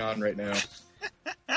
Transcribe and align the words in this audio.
What 0.00 0.18
is 0.18 0.22
even 0.22 0.36
going 0.36 0.52
on 0.52 0.56
right 0.56 1.48
now? 1.48 1.56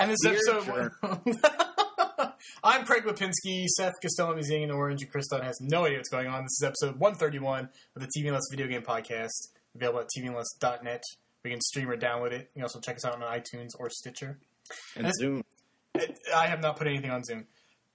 And 0.00 0.12
this 0.12 0.18
Dear 0.22 0.38
episode. 0.38 0.92
I'm 2.64 2.84
Craig 2.84 3.02
Lipinski, 3.02 3.66
Seth 3.66 3.94
Costello 4.00 4.36
is 4.38 4.48
in 4.48 4.70
Orange, 4.70 5.02
and 5.02 5.10
Chris 5.10 5.26
Dunn 5.26 5.42
has 5.42 5.58
no 5.60 5.86
idea 5.86 5.98
what's 5.98 6.08
going 6.08 6.28
on. 6.28 6.44
This 6.44 6.52
is 6.60 6.62
episode 6.64 7.00
131 7.00 7.68
of 7.96 8.02
the 8.02 8.08
TV 8.16 8.32
Less 8.32 8.44
Video 8.50 8.68
Game 8.68 8.82
Podcast, 8.82 9.48
available 9.74 10.00
at 10.00 10.06
tvless.net. 10.16 11.02
We 11.42 11.50
can 11.50 11.60
stream 11.60 11.90
or 11.90 11.96
download 11.96 12.30
it. 12.30 12.50
You 12.54 12.60
can 12.60 12.62
also 12.62 12.78
check 12.80 12.94
us 12.96 13.04
out 13.04 13.14
on 13.14 13.22
iTunes 13.22 13.70
or 13.78 13.90
Stitcher. 13.90 14.38
And 14.96 15.06
This- 15.06 15.14
Zoom. 15.18 15.44
I 16.34 16.46
have 16.46 16.60
not 16.60 16.76
put 16.76 16.86
anything 16.86 17.10
on 17.10 17.24
Zoom. 17.24 17.46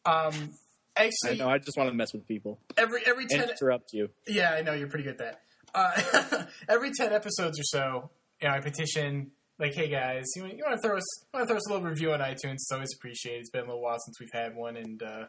Um, 0.06 0.52
I 0.98 1.06
actually, 1.06 1.38
know. 1.38 1.50
I 1.50 1.58
just 1.58 1.78
want 1.78 1.90
to 1.90 1.96
mess 1.96 2.14
with 2.14 2.28
people 2.28 2.60
every 2.78 3.02
every 3.06 3.26
ten 3.28 3.50
interrupt 3.50 3.94
you. 3.94 4.10
Yeah, 4.28 4.52
I 4.52 4.62
know 4.62 4.74
you're 4.74 4.90
pretty 4.90 5.06
good 5.06 5.22
at 5.22 5.38
that. 5.40 5.42
Uh, 5.74 6.44
every 6.70 6.92
ten 6.92 7.14
episodes 7.14 7.58
or 7.60 7.64
so, 7.64 8.10
you 8.44 8.50
know, 8.50 8.56
I 8.56 8.60
petition 8.60 9.32
like, 9.58 9.74
"Hey 9.74 9.88
guys, 9.88 10.26
you, 10.36 10.46
you 10.46 10.64
want 10.66 10.82
to 10.82 10.86
throw 10.88 10.98
us 10.98 11.26
want 11.34 11.44
to 11.44 11.48
throw 11.48 11.58
us 11.58 11.70
a 11.70 11.74
little 11.74 11.88
review 11.88 12.12
on 12.12 12.20
iTunes? 12.20 12.56
It's 12.56 12.72
always 12.74 12.94
appreciated. 12.94 13.40
It's 13.40 13.50
been 13.50 13.62
a 13.62 13.68
little 13.68 13.82
while 13.82 13.98
since 14.06 14.20
we've 14.20 14.34
had 14.34 14.54
one, 14.54 14.76
and 14.76 15.02
uh, 15.02 15.26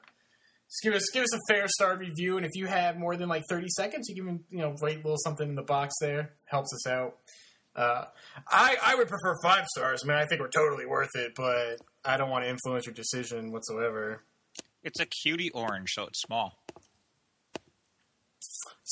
just 0.66 0.82
give 0.82 0.94
us 0.94 1.02
give 1.12 1.22
us 1.22 1.32
a 1.32 1.38
fair 1.48 1.68
star 1.68 1.96
review. 1.96 2.36
And 2.36 2.44
if 2.44 2.50
you 2.54 2.66
have 2.66 2.98
more 2.98 3.16
than 3.16 3.28
like 3.28 3.44
thirty 3.48 3.68
seconds, 3.68 4.08
you 4.08 4.24
can 4.24 4.44
you 4.50 4.58
know 4.58 4.74
write 4.82 4.96
a 4.96 5.02
little 5.02 5.16
something 5.18 5.48
in 5.48 5.54
the 5.54 5.62
box 5.62 5.94
there. 6.00 6.32
Helps 6.46 6.74
us 6.74 6.88
out. 6.88 7.18
Uh, 7.76 8.06
I 8.48 8.76
I 8.84 8.96
would 8.96 9.06
prefer 9.06 9.36
five 9.44 9.66
stars. 9.66 10.02
I 10.04 10.08
mean, 10.08 10.16
I 10.16 10.26
think 10.26 10.40
we're 10.40 10.48
totally 10.48 10.86
worth 10.86 11.14
it, 11.14 11.34
but 11.36 11.76
I 12.04 12.16
don't 12.16 12.30
want 12.30 12.44
to 12.44 12.50
influence 12.50 12.86
your 12.86 12.94
decision 12.94 13.52
whatsoever. 13.52 14.24
It's 14.82 14.98
a 14.98 15.06
cutie 15.06 15.50
orange, 15.52 15.92
so 15.92 16.06
it's 16.06 16.20
small. 16.20 16.63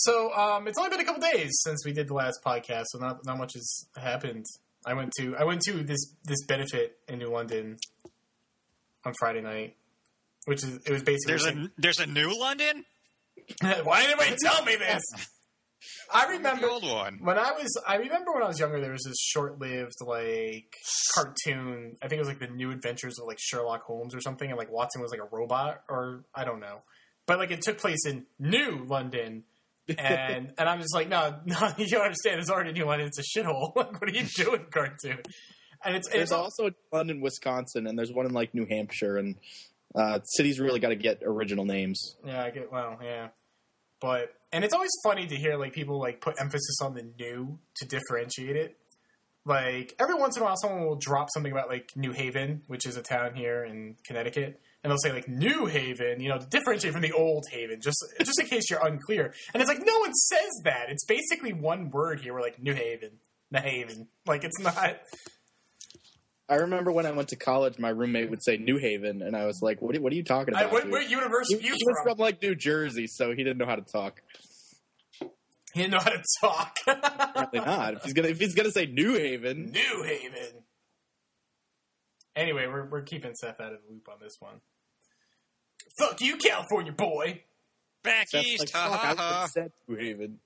So 0.05 0.33
um, 0.34 0.67
it's 0.67 0.78
only 0.78 0.91
been 0.91 1.00
a 1.00 1.05
couple 1.05 1.22
days 1.22 1.50
since 1.62 1.84
we 1.84 1.92
did 1.92 2.08
the 2.08 2.14
last 2.14 2.41
podcast, 2.45 2.86
so 2.89 2.98
not 2.98 3.25
not 3.25 3.39
much 3.39 3.53
has 3.55 3.86
happened. 3.97 4.47
I 4.84 4.94
went 4.94 5.12
to 5.19 5.36
I 5.36 5.44
went 5.44 5.61
to 5.62 5.83
this 5.84 6.12
this 6.25 6.44
benefit 6.47 6.97
in 7.09 7.19
New 7.19 7.31
London 7.31 7.77
on 9.05 9.12
Friday 9.19 9.41
night, 9.41 9.77
which 10.47 10.64
is 10.64 10.81
it 10.84 10.91
was 10.92 11.03
basically. 11.03 11.34
There's 11.36 11.47
a 11.47 11.70
there's 11.78 12.00
a 12.00 12.06
new 12.06 12.37
London. 12.38 12.84
Why 13.60 14.00
didn't 14.03 14.21
anybody 14.21 14.37
tell 14.43 14.65
me 14.65 14.76
this? 14.76 15.03
I 16.15 16.26
The 16.26 16.32
remember 16.34 16.69
old 16.69 16.84
one. 16.88 17.19
when 17.22 17.38
I 17.38 17.53
was 17.53 17.69
I 17.87 17.97
remember 17.97 18.32
when 18.32 18.43
I 18.43 18.47
was 18.47 18.60
younger 18.60 18.81
there 18.81 18.93
was 18.93 19.03
this 19.03 19.16
short 19.21 19.59
lived 19.59 19.94
like 20.06 20.75
cartoon 21.15 21.97
I 22.00 22.06
think 22.09 22.19
it 22.19 22.21
was 22.21 22.28
like 22.28 22.38
the 22.38 22.47
new 22.47 22.71
adventures 22.71 23.19
of 23.19 23.26
like 23.26 23.38
Sherlock 23.41 23.82
Holmes 23.82 24.15
or 24.15 24.21
something 24.21 24.49
and 24.49 24.56
like 24.59 24.71
Watson 24.71 25.03
was 25.03 25.10
like 25.10 25.21
a 25.21 25.28
robot 25.34 25.82
or 25.88 26.25
I 26.34 26.44
don't 26.44 26.60
know. 26.60 26.82
But 27.26 27.38
like 27.38 27.50
it 27.50 27.62
took 27.62 27.78
place 27.78 28.05
in 28.06 28.26
New 28.38 28.84
London 28.84 29.44
and 29.88 30.53
and 30.56 30.69
I'm 30.69 30.81
just 30.81 30.94
like, 30.94 31.09
no, 31.09 31.37
no, 31.47 31.72
you 31.76 31.88
don't 31.88 32.03
understand, 32.03 32.41
it's 32.41 32.50
already 32.50 32.72
New 32.72 32.87
London, 32.87 33.09
it's 33.09 33.19
a 33.19 33.38
shithole. 33.38 33.72
like 33.76 34.00
what 34.00 34.10
are 34.10 34.12
you 34.12 34.25
doing, 34.37 34.66
cartoon? 34.70 35.19
And 35.84 35.97
it's 35.97 36.09
There's 36.09 36.25
it's 36.25 36.32
also 36.32 36.70
one 36.91 37.10
in 37.10 37.20
Wisconsin, 37.20 37.87
and 37.87 37.98
there's 37.98 38.12
one 38.12 38.26
in 38.26 38.32
like 38.32 38.54
New 38.54 38.66
Hampshire, 38.66 39.16
and 39.16 39.37
uh, 39.94 40.20
cities 40.22 40.60
really 40.60 40.81
got 40.81 40.91
to 40.91 40.97
get 40.97 41.22
original 41.25 41.65
names. 41.65 42.16
Yeah, 42.25 42.44
I 42.44 42.50
get 42.50 42.70
well, 42.70 42.98
yeah. 43.03 43.28
But 44.00 44.34
and 44.53 44.65
it's 44.65 44.75
always 44.75 44.91
funny 45.04 45.26
to 45.26 45.37
hear 45.37 45.56
like 45.56 45.72
people 45.72 45.99
like 45.99 46.20
put 46.20 46.41
emphasis 46.41 46.81
on 46.82 46.94
the 46.94 47.03
new 47.19 47.59
to 47.76 47.87
differentiate 47.87 48.56
it. 48.56 48.76
Like 49.44 49.94
every 49.99 50.14
once 50.14 50.37
in 50.37 50.43
a 50.43 50.47
while 50.47 50.56
someone 50.56 50.87
will 50.87 50.97
drop 50.97 51.28
something 51.34 51.50
about 51.50 51.69
like 51.69 51.91
New 51.97 52.12
Haven, 52.12 52.62
which 52.69 52.87
is 52.87 52.97
a 52.97 53.03
town 53.03 53.34
here 53.34 53.64
in 53.64 53.97
Connecticut, 54.06 54.60
and 54.82 54.91
they'll 54.91 54.98
say 54.98 55.12
like 55.12 55.28
New 55.28 55.66
Haven, 55.66 56.20
you 56.20 56.28
know, 56.28 56.38
to 56.38 56.47
differentiate 56.47 56.93
from 56.93 57.03
the 57.03 57.12
old 57.12 57.47
Haven, 57.50 57.81
just 57.81 57.98
just 58.19 58.41
in 58.41 58.47
case 58.47 58.70
you're 58.70 58.84
unclear. 58.84 59.34
And 59.54 59.60
it's 59.60 59.69
like 59.69 59.84
no 59.84 59.98
one 60.00 60.12
says 60.12 60.50
that. 60.65 60.87
It's 60.88 61.04
basically 61.04 61.53
one 61.53 61.91
word 61.91 62.20
here. 62.20 62.34
We're 62.34 62.41
like 62.41 62.60
New 62.60 62.75
Haven. 62.75 63.19
New 63.50 63.60
Haven. 63.60 64.09
Like 64.26 64.44
it's 64.44 64.59
not 64.59 65.00
I 66.53 66.56
remember 66.56 66.93
when 66.93 67.06
I 67.06 67.12
went 67.12 67.28
to 67.28 67.37
college, 67.37 67.78
my 67.78 67.88
roommate 67.88 68.28
would 68.28 68.43
say 68.43 68.59
New 68.59 68.76
Haven, 68.76 69.22
and 69.22 69.34
I 69.34 69.47
was 69.47 69.60
like, 69.62 69.81
"What? 69.81 69.97
Are, 69.97 70.00
what 70.03 70.12
are 70.12 70.16
you 70.16 70.22
talking 70.22 70.54
I, 70.54 70.62
about?" 70.62 70.72
what, 70.72 70.91
what 70.91 71.09
university 71.09 71.54
he, 71.54 71.60
are 71.60 71.72
you 71.72 71.76
he 71.78 71.84
was 71.87 71.97
from? 72.03 72.19
like 72.19 72.43
New 72.43 72.54
Jersey, 72.54 73.06
so 73.06 73.31
he 73.31 73.37
didn't 73.37 73.56
know 73.56 73.64
how 73.64 73.76
to 73.76 73.82
talk. 73.82 74.20
He 75.72 75.81
didn't 75.81 75.93
know 75.93 76.00
how 76.00 76.10
to 76.10 76.22
talk. 76.43 76.76
Apparently 76.87 77.60
not. 77.64 77.94
If 77.94 78.03
he's 78.03 78.12
gonna 78.12 78.28
if 78.28 78.38
he's 78.38 78.54
gonna 78.54 78.70
say 78.70 78.84
New 78.84 79.14
Haven, 79.14 79.70
New 79.72 80.03
Haven. 80.03 80.64
Anyway, 82.37 82.66
we're 82.66 82.87
we're 82.87 83.03
keeping 83.03 83.34
Seth 83.34 83.59
out 83.59 83.72
of 83.72 83.78
the 83.87 83.93
loop 83.94 84.09
on 84.10 84.16
this 84.20 84.37
one. 84.38 84.60
Fuck 85.98 86.20
you, 86.20 86.36
California 86.36 86.92
boy. 86.92 87.42
Back 88.03 88.28
Seth's 88.28 88.47
east, 88.47 88.60
like, 88.60 88.70
ha 88.72 88.91
ha 88.91 89.14
ha. 89.16 89.47
said 89.47 89.72
New 89.86 89.97
Haven. 89.97 90.38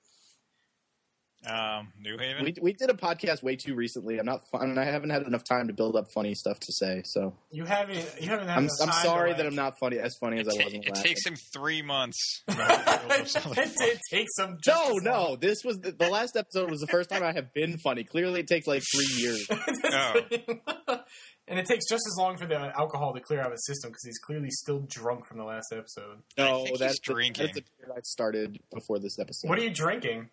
Um, 1.49 1.93
New 1.99 2.17
Haven. 2.17 2.43
We 2.43 2.53
we 2.61 2.73
did 2.73 2.89
a 2.89 2.93
podcast 2.93 3.41
way 3.43 3.55
too 3.55 3.73
recently. 3.75 4.19
I'm 4.19 4.25
not 4.25 4.41
fun. 4.51 4.77
I 4.77 4.83
haven't 4.85 5.11
had 5.11 5.23
enough 5.23 5.43
time 5.43 5.67
to 5.67 5.73
build 5.73 5.95
up 5.95 6.11
funny 6.13 6.35
stuff 6.35 6.59
to 6.59 6.73
say. 6.73 7.01
So 7.05 7.33
You 7.51 7.63
haven't 7.65 7.97
you 8.19 8.29
haven't 8.29 8.47
had 8.47 8.57
I'm 8.57 8.63
enough 8.65 8.77
I'm 8.81 8.91
sorry 9.03 9.31
that 9.31 9.39
like- 9.39 9.47
I'm 9.47 9.55
not 9.55 9.79
funny 9.79 9.97
as 9.99 10.15
funny 10.19 10.39
as 10.39 10.47
it, 10.47 10.53
I 10.53 10.57
ta- 10.57 10.63
was. 10.65 10.73
in 10.73 10.83
it 10.83 10.89
last 10.93 11.05
takes 11.05 11.25
him 11.25 11.35
three 11.53 11.81
months. 11.81 12.43
it, 12.47 13.75
it 13.79 13.99
takes 14.11 14.35
some. 14.35 14.57
just 14.63 15.03
No, 15.03 15.11
no. 15.11 15.35
This 15.35 15.63
was 15.63 15.77
the, 15.79 15.91
the 15.91 16.09
last 16.09 16.35
episode. 16.35 16.69
Was 16.69 16.81
the 16.81 16.87
first 16.87 17.09
time 17.09 17.23
I 17.23 17.31
have 17.33 17.53
been 17.53 17.77
funny. 17.77 18.03
Clearly, 18.03 18.41
it 18.41 18.47
takes 18.47 18.67
like 18.67 18.83
three 18.93 19.21
years. 19.21 19.47
Oh. 19.89 20.19
and 21.47 21.59
it 21.59 21.65
takes 21.65 21.87
just 21.87 22.03
as 22.07 22.15
long 22.17 22.35
for 22.37 22.45
the 22.45 22.57
alcohol 22.77 23.13
to 23.13 23.19
clear 23.21 23.39
out 23.39 23.47
of 23.47 23.51
his 23.53 23.65
system 23.65 23.89
because 23.89 24.03
he's 24.03 24.19
clearly 24.19 24.49
still 24.51 24.79
drunk 24.87 25.25
from 25.25 25.37
the 25.37 25.43
last 25.45 25.71
episode. 25.71 26.17
No, 26.37 26.57
think 26.57 26.69
he's 26.69 26.79
that's 26.79 26.99
the, 26.99 27.13
drinking. 27.13 27.45
that's 27.45 27.55
the 27.57 27.63
beer 27.79 27.93
I 27.95 27.99
started 28.03 28.59
before 28.73 28.99
this 28.99 29.17
episode. 29.17 29.49
What 29.49 29.57
are 29.59 29.63
you 29.63 29.69
drinking? 29.69 30.29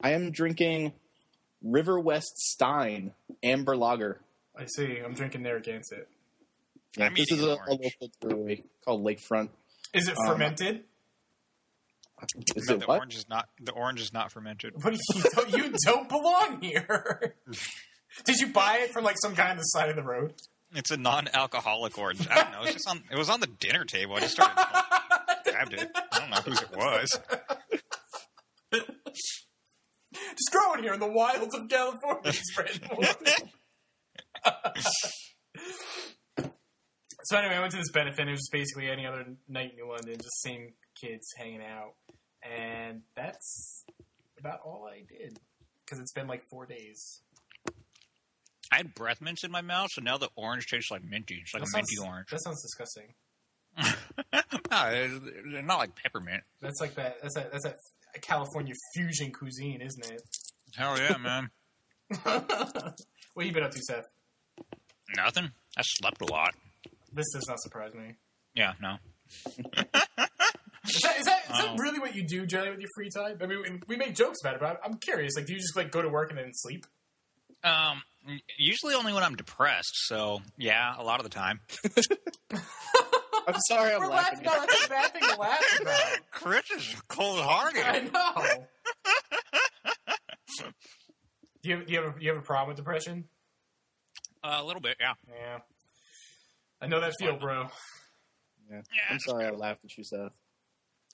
I 0.00 0.10
am 0.12 0.30
drinking 0.30 0.92
Riverwest 1.64 2.36
Stein 2.36 3.12
Amber 3.42 3.76
Lager. 3.76 4.20
I 4.56 4.66
see. 4.66 4.98
I'm 5.04 5.14
drinking 5.14 5.42
Narragansett. 5.42 6.08
Yeah, 6.96 7.06
I'm 7.06 7.14
this 7.14 7.30
is 7.32 7.42
a, 7.42 7.50
an 7.52 7.58
a 7.68 7.70
local 7.72 8.10
brewery 8.20 8.64
called 8.84 9.04
Lakefront. 9.04 9.50
Is 9.94 10.08
it 10.08 10.16
Um, 10.18 10.26
fermented? 10.26 10.84
Is 12.56 12.68
No, 12.68 12.74
it 12.74 12.80
the 12.80 12.86
what? 12.86 12.98
orange 12.98 13.14
is 13.16 13.28
not. 13.28 13.48
The 13.60 13.72
orange 13.72 14.00
is 14.00 14.12
not 14.12 14.32
fermented. 14.32 14.72
What 14.82 14.94
do 14.94 14.98
you 15.14 15.22
don't, 15.34 15.52
you 15.52 15.72
don't 15.84 16.08
belong 16.08 16.60
here. 16.60 17.34
Did 18.24 18.36
you 18.38 18.48
buy 18.48 18.78
it 18.82 18.90
from 18.90 19.04
like 19.04 19.16
some 19.22 19.34
guy 19.34 19.50
on 19.50 19.56
the 19.56 19.62
side 19.62 19.88
of 19.90 19.96
the 19.96 20.02
road? 20.02 20.34
It's 20.74 20.90
a 20.90 20.96
non-alcoholic 20.96 21.96
orange. 21.96 22.26
I 22.28 22.42
don't 22.42 22.52
know. 22.52 22.62
It's 22.62 22.72
just 22.74 22.88
on. 22.88 23.02
It 23.10 23.16
was 23.16 23.30
on 23.30 23.40
the 23.40 23.46
dinner 23.46 23.84
table. 23.84 24.16
I 24.16 24.20
just 24.20 24.32
started 24.32 24.56
grabbed 25.44 25.74
it. 25.74 25.90
I 26.12 26.18
don't 26.18 26.30
know 26.30 26.36
whose 26.40 26.60
it 26.62 26.72
was. 26.76 27.20
Just 30.30 30.52
growing 30.52 30.82
here 30.82 30.94
in 30.94 31.00
the 31.00 31.08
wilds 31.08 31.54
of 31.54 31.68
California. 31.68 32.32
spreading 32.32 32.80
so 37.24 37.36
anyway, 37.36 37.56
I 37.56 37.60
went 37.60 37.72
to 37.72 37.78
this 37.78 37.90
benefit. 37.90 38.26
It 38.26 38.30
was 38.30 38.40
just 38.40 38.52
basically 38.52 38.88
any 38.88 39.06
other 39.06 39.24
night 39.48 39.72
in 39.72 39.76
New 39.76 39.90
London, 39.90 40.16
just 40.16 40.42
same 40.42 40.72
kids 41.00 41.26
hanging 41.36 41.62
out, 41.62 41.94
and 42.42 43.02
that's 43.14 43.84
about 44.38 44.60
all 44.64 44.88
I 44.90 45.00
did 45.00 45.38
because 45.84 46.00
it's 46.00 46.12
been 46.12 46.26
like 46.26 46.42
four 46.48 46.66
days. 46.66 47.20
I 48.70 48.76
had 48.76 48.94
breath 48.94 49.20
mints 49.20 49.44
in 49.44 49.50
my 49.50 49.62
mouth, 49.62 49.90
so 49.92 50.02
now 50.02 50.18
the 50.18 50.28
orange 50.36 50.66
tastes 50.66 50.90
like 50.90 51.02
minty. 51.02 51.40
It's 51.42 51.54
like 51.54 51.64
That 51.64 51.70
a 51.74 51.76
minty 51.76 51.96
orange. 52.02 52.28
That 52.30 52.42
sounds 52.42 52.62
disgusting. 52.62 53.14
no, 54.70 55.20
they're 55.52 55.62
not 55.62 55.78
like 55.78 55.94
peppermint. 55.96 56.42
That's 56.60 56.80
like 56.80 56.94
that. 56.96 57.18
That's 57.22 57.34
that. 57.34 57.52
That's 57.52 57.64
that 57.64 57.76
California 58.20 58.74
fusion 58.94 59.32
cuisine, 59.32 59.80
isn't 59.80 60.10
it? 60.10 60.22
Hell 60.76 60.98
yeah, 60.98 61.16
man. 61.18 61.50
what 63.34 63.46
you 63.46 63.52
been 63.52 63.62
up 63.64 63.70
to, 63.72 63.80
Seth? 63.82 64.04
Nothing. 65.16 65.50
I 65.76 65.82
slept 65.82 66.20
a 66.22 66.26
lot. 66.32 66.54
This 67.12 67.26
does 67.32 67.46
not 67.48 67.60
surprise 67.60 67.94
me. 67.94 68.14
Yeah, 68.54 68.72
no. 68.80 68.96
Is 69.46 71.00
that 71.02 71.18
is 71.18 71.24
that, 71.26 71.42
is 71.44 71.58
that 71.58 71.66
Oh. 71.70 71.76
really 71.78 71.98
what 71.98 72.14
you 72.14 72.26
do 72.26 72.46
generally 72.46 72.70
with 72.72 72.80
your 72.80 72.88
free 72.94 73.10
time? 73.10 73.36
I 73.42 73.46
mean, 73.46 73.62
we- 73.62 73.80
we 73.88 73.96
make 73.96 74.14
jokes 74.14 74.38
about 74.42 74.54
it, 74.54 74.60
but 74.60 74.66
I'm- 74.66 74.78
I'm 74.84 74.98
curious. 74.98 75.34
Like, 75.36 75.46
do 75.46 75.52
you 75.52 75.58
just 75.58 75.76
like 75.76 75.90
go 75.90 76.00
to 76.02 76.08
work 76.08 76.30
and 76.30 76.38
then 76.38 76.50
sleep? 76.54 76.86
Um, 77.64 78.02
usually 78.58 78.94
only 78.94 79.12
when 79.12 79.22
I'm 79.22 79.34
depressed. 79.36 79.90
So 80.06 80.40
yeah, 80.56 80.94
a 80.96 81.02
lot 81.02 81.20
of 81.20 81.24
the 81.24 81.30
time. 81.30 81.60
I'm 83.48 83.60
sorry, 83.68 83.94
I'm 83.94 84.00
We're 84.00 84.08
laughing. 84.08 84.44
laughing. 84.44 84.60
No, 84.60 84.66
that's 84.66 84.86
a 84.86 84.88
bad 84.88 85.12
thing 85.12 85.22
to 85.22 85.36
laugh 85.40 85.78
about. 85.80 86.30
Chris 86.30 86.70
is 86.76 86.94
I 86.96 87.00
cold-hearted. 87.08 87.82
I 87.82 88.00
know. 88.00 88.66
do 91.62 91.68
you 91.70 91.76
have, 91.76 91.86
do 91.86 91.92
you 91.92 92.02
have 92.02 92.16
a, 92.16 92.22
you 92.22 92.28
have 92.28 92.38
a 92.38 92.42
problem 92.42 92.68
with 92.68 92.76
depression? 92.76 93.24
Uh, 94.44 94.58
a 94.60 94.64
little 94.64 94.82
bit, 94.82 94.96
yeah. 95.00 95.14
Yeah, 95.28 95.58
I 96.82 96.86
know 96.88 97.00
that 97.00 97.14
feel, 97.18 97.36
bro. 97.36 97.68
Yeah. 98.70 98.76
Yeah, 98.76 98.82
I'm 99.10 99.18
sorry, 99.20 99.46
I 99.46 99.50
laughed 99.50 99.80
at 99.84 99.96
you, 99.96 100.04
Seth. 100.04 100.32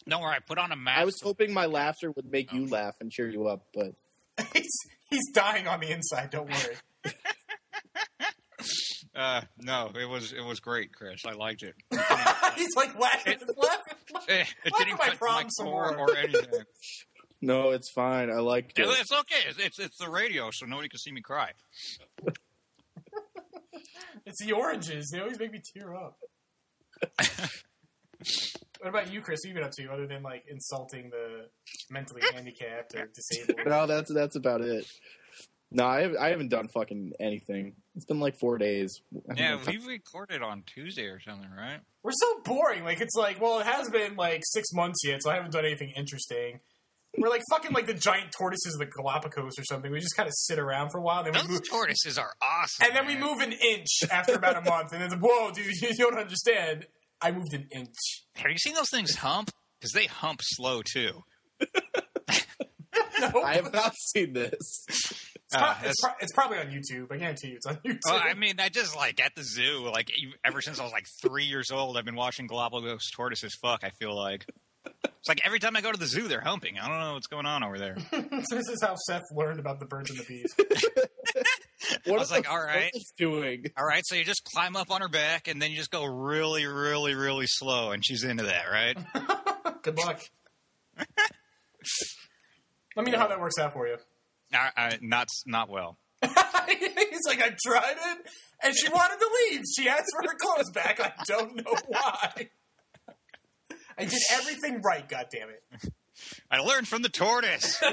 Don't 0.09 0.21
worry. 0.21 0.35
I 0.35 0.41
put 0.41 0.59
on 0.59 0.73
a 0.73 0.77
mask. 0.77 1.01
I 1.01 1.05
was 1.05 1.21
hoping 1.23 1.55
my 1.55 1.67
laughter 1.67 2.11
would 2.11 2.31
make 2.31 2.53
you 2.53 2.67
laugh 2.67 2.95
and 3.01 3.11
cheer 3.11 3.29
you 3.29 3.47
up, 3.47 3.67
but 3.73 3.93
he's 4.53 4.69
he's 5.09 5.31
dying 5.33 5.67
on 5.67 5.81
the 5.81 5.91
inside. 5.91 6.31
Don't 6.31 6.51
worry. 6.51 7.15
Uh, 9.17 9.43
no, 9.61 9.91
it 9.95 10.07
was 10.09 10.33
it 10.33 10.43
was 10.43 10.59
great, 10.61 10.93
Chris. 10.93 11.25
I 11.25 11.33
liked 11.35 11.63
it. 11.63 11.75
he's 12.57 12.75
like 12.77 12.99
laughing, 12.99 13.39
laughing. 13.57 14.29
Eh, 14.29 14.45
It 14.65 14.73
Laugh 14.73 14.79
didn't 14.79 14.93
at 14.95 14.99
my 14.99 15.09
my 15.09 15.15
problem 15.15 15.51
some 15.51 15.67
more. 15.67 15.97
or 15.97 16.17
anything. 16.17 16.49
No, 17.43 17.73
it's 17.73 17.91
fine. 17.91 18.31
I 18.31 18.39
liked 18.41 18.79
it. 18.79 18.87
It's 18.89 19.13
okay. 19.13 19.47
It's, 19.51 19.59
it's 19.59 19.79
it's 19.79 19.99
the 19.99 20.09
radio, 20.09 20.51
so 20.51 20.65
nobody 20.65 20.89
can 20.89 20.99
see 20.99 21.13
me 21.13 21.21
cry. 21.21 21.51
It's 24.27 24.43
the 24.43 24.53
oranges. 24.53 25.11
They 25.13 25.21
always 25.21 25.39
make 25.39 25.53
me 25.53 25.61
tear 25.77 25.95
up. 25.95 26.17
what 28.81 28.89
about 28.89 29.13
you, 29.13 29.21
Chris? 29.21 29.41
What 29.45 29.49
have 29.49 29.55
you 29.55 29.55
been 29.55 29.65
up 29.65 29.73
to 29.73 29.87
other 29.93 30.07
than 30.07 30.23
like 30.23 30.45
insulting 30.49 31.11
the 31.11 31.49
mentally 31.91 32.23
handicapped 32.33 32.95
or 32.95 33.11
disabled? 33.15 33.67
No, 33.67 33.87
that's 33.87 34.13
that's 34.13 34.37
about 34.37 34.63
it. 34.63 34.87
No, 35.75 35.85
I, 35.87 36.03
have, 36.03 36.15
I 36.21 36.29
haven't 36.31 36.49
done 36.51 36.69
fucking 36.73 37.13
anything. 37.21 37.75
It's 37.97 38.05
been 38.07 38.21
like 38.21 38.39
four 38.39 38.59
days. 38.59 39.01
I 39.29 39.35
Yeah, 39.35 39.59
haven't- 39.59 39.67
we 39.85 39.87
recorded 39.87 40.41
on 40.41 40.63
Tuesday 40.67 41.05
or 41.07 41.21
something, 41.21 41.51
right? 41.51 41.81
We're 42.03 42.13
so 42.13 42.41
boring. 42.45 42.85
Like 42.85 43.01
it's 43.01 43.15
like, 43.17 43.41
well, 43.41 43.59
it 43.61 43.67
has 43.67 43.91
been 43.91 44.15
like 44.17 44.43
six 44.45 44.69
months 44.73 45.01
yet, 45.05 45.23
so 45.23 45.31
I 45.31 45.35
haven't 45.35 45.53
done 45.53 45.65
anything 45.65 45.93
interesting. 45.97 46.61
We're 47.19 47.29
like 47.29 47.43
fucking 47.51 47.73
like 47.73 47.87
the 47.87 47.95
giant 47.95 48.33
tortoises 48.37 48.75
of 48.75 48.81
the 48.81 48.87
Galapagos 48.87 49.53
or 49.59 49.65
something. 49.65 49.91
We 49.91 50.01
just 50.01 50.17
kind 50.17 50.27
of 50.27 50.33
sit 50.37 50.59
around 50.59 50.91
for 50.91 50.99
a 50.99 51.03
while, 51.03 51.25
And 51.25 51.35
then 51.35 51.35
we 51.35 51.41
Those 51.49 51.51
move, 51.61 51.69
tortoises 51.71 52.19
are 52.19 52.33
awesome. 52.43 52.87
and 52.87 52.97
then 52.97 53.07
we 53.07 53.17
move 53.17 53.41
an 53.41 53.53
inch 53.53 54.03
after 54.11 54.35
about 54.35 54.57
a 54.57 54.61
month, 54.71 54.93
and 54.93 55.03
it's 55.03 55.15
whoa, 55.15 55.51
dude, 55.53 55.67
you 55.81 55.95
don't 55.97 56.19
understand. 56.19 56.87
I 57.21 57.31
moved 57.33 57.53
an 57.55 57.67
inch. 57.75 57.97
Have 58.37 58.51
you 58.51 58.59
seen 58.59 58.75
those 58.75 58.91
things 58.91 59.17
hump? 59.17 59.51
Because 59.81 59.93
they 59.93 60.07
hump 60.07 60.41
slow 60.43 60.83
too. 60.83 61.23
No, 63.21 63.43
I 63.43 63.55
have 63.55 63.73
not 63.73 63.95
seen 63.97 64.33
this. 64.35 64.85
It's, 65.55 65.57
Uh, 65.57 65.59
pro- 65.61 65.69
that's- 65.69 65.85
it's, 65.91 66.01
pro- 66.03 66.13
it's 66.21 66.33
probably 66.33 66.59
on 66.59 66.67
YouTube. 66.67 67.13
I 67.13 67.17
guarantee 67.19 67.49
you, 67.49 67.57
it's 67.57 67.67
on 67.67 67.77
YouTube. 67.85 67.99
Well, 68.07 68.21
I 68.25 68.35
mean, 68.35 68.55
I 68.59 68.69
just 68.69 68.97
like 68.97 69.21
at 69.21 69.35
the 69.35 69.43
zoo, 69.43 69.89
like 69.93 70.11
e- 70.11 70.35
ever 70.45 70.61
since 70.61 70.79
I 70.81 70.83
was 70.85 70.93
like 70.93 71.07
three 71.23 71.45
years 71.45 71.71
old, 71.71 71.97
I've 71.97 72.05
been 72.05 72.17
watching 72.17 72.47
Galapagos 72.47 73.11
tortoises 73.17 73.57
fuck. 73.63 73.85
I 73.85 73.91
feel 74.01 74.15
like 74.17 74.47
it's 75.03 75.29
like 75.29 75.41
every 75.45 75.59
time 75.61 75.77
I 75.77 75.81
go 75.81 75.91
to 75.93 75.99
the 75.99 76.07
zoo, 76.07 76.29
they're 76.29 76.41
humping. 76.43 76.79
I 76.79 76.89
don't 76.89 76.99
know 76.99 77.15
what's 77.15 77.27
going 77.29 77.47
on 77.47 77.65
over 77.65 77.79
there. 77.79 77.97
so 78.11 78.21
this 78.57 78.69
is 78.69 78.83
how 78.83 78.95
Seth 79.07 79.23
learned 79.33 79.59
about 79.61 79.81
the 79.81 79.87
birds 79.87 80.11
and 80.11 80.19
the 80.19 80.25
bees. 80.25 80.55
What 82.07 82.19
was 82.19 82.31
like, 82.31 82.51
all 82.51 82.59
right. 82.59 82.91
tortoises 82.93 83.13
doing? 83.19 83.67
All 83.77 83.85
right, 83.85 84.03
so 84.07 84.15
you 84.15 84.25
just 84.25 84.45
climb 84.45 84.75
up 84.77 84.91
on 84.91 85.01
her 85.03 85.09
back, 85.09 85.49
and 85.49 85.61
then 85.61 85.71
you 85.71 85.77
just 85.77 85.91
go 85.91 86.05
really, 86.05 86.65
really, 86.65 87.15
really 87.15 87.47
slow, 87.47 87.91
and 87.93 88.03
she's 88.05 88.25
into 88.25 88.45
that, 88.45 88.65
right? 88.71 88.97
Good 89.83 89.99
luck. 89.99 90.21
Let 92.97 93.05
me 93.05 93.11
know 93.13 93.19
how 93.19 93.29
that 93.29 93.41
works 93.41 93.59
out 93.59 93.73
for 93.73 93.87
you. 93.87 93.97
I, 94.55 94.71
I, 94.77 94.99
not 95.01 95.29
not 95.47 95.69
well. 95.69 95.99
He's 96.23 97.27
like, 97.27 97.43
I 97.43 97.55
tried 97.65 97.97
it, 97.97 98.27
and 98.63 98.75
she 98.77 98.89
wanted 98.89 99.19
to 99.19 99.29
leave. 99.51 99.63
She 99.77 99.89
asked 99.89 100.11
for 100.17 100.31
her 100.31 100.37
clothes 100.39 100.71
back. 100.71 101.01
I 101.01 101.13
don't 101.27 101.57
know 101.57 101.77
why. 101.87 102.49
I 103.99 104.05
did 104.05 104.21
everything 104.33 104.81
right. 104.83 105.09
God 105.09 105.27
damn 105.31 105.51
it! 105.51 105.93
I 106.51 106.59
learned 106.61 106.89
from 106.89 107.03
the 107.03 107.09
tortoise. 107.09 107.83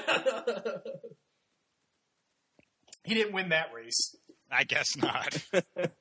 He 3.03 3.15
didn't 3.15 3.33
win 3.33 3.49
that 3.49 3.73
race. 3.73 4.15
I 4.51 4.63
guess 4.63 4.95
not. 4.95 5.43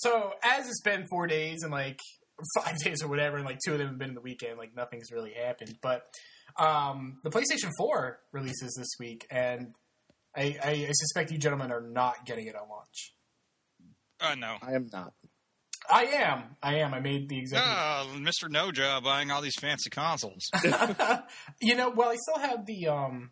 So 0.00 0.30
as 0.44 0.68
it's 0.68 0.80
been 0.82 1.08
four 1.10 1.26
days 1.26 1.64
and 1.64 1.72
like 1.72 1.98
five 2.56 2.78
days 2.78 3.02
or 3.02 3.08
whatever, 3.08 3.36
and 3.36 3.44
like 3.44 3.58
two 3.64 3.72
of 3.72 3.78
them 3.78 3.88
have 3.88 3.98
been 3.98 4.10
in 4.10 4.14
the 4.14 4.20
weekend, 4.20 4.56
like 4.56 4.70
nothing's 4.76 5.10
really 5.10 5.32
happened. 5.32 5.74
But 5.82 6.02
um, 6.56 7.16
the 7.24 7.30
PlayStation 7.30 7.72
Four 7.76 8.20
releases 8.30 8.76
this 8.78 8.90
week, 9.00 9.26
and 9.28 9.74
I, 10.36 10.56
I, 10.62 10.70
I 10.70 10.90
suspect 10.92 11.30
you 11.30 11.38
gentlemen 11.38 11.72
are 11.72 11.80
not 11.80 12.24
getting 12.24 12.46
it 12.46 12.54
on 12.54 12.68
launch. 12.68 13.14
Oh 14.20 14.34
no. 14.34 14.56
I 14.62 14.72
am 14.72 14.88
not. 14.92 15.12
I 15.90 16.04
am. 16.04 16.56
I 16.62 16.76
am. 16.76 16.92
I 16.92 17.00
made 17.00 17.28
the 17.28 17.38
executive. 17.38 17.72
Oh, 17.74 18.14
Mr. 18.16 18.50
No 18.50 18.70
Job 18.72 19.04
buying 19.04 19.30
all 19.30 19.40
these 19.40 19.56
fancy 19.58 19.90
consoles. 19.90 20.44
you 21.60 21.74
know, 21.74 21.90
well, 21.90 22.10
I 22.10 22.16
still 22.16 22.42
have 22.42 22.66
the. 22.66 22.88
um 22.88 23.30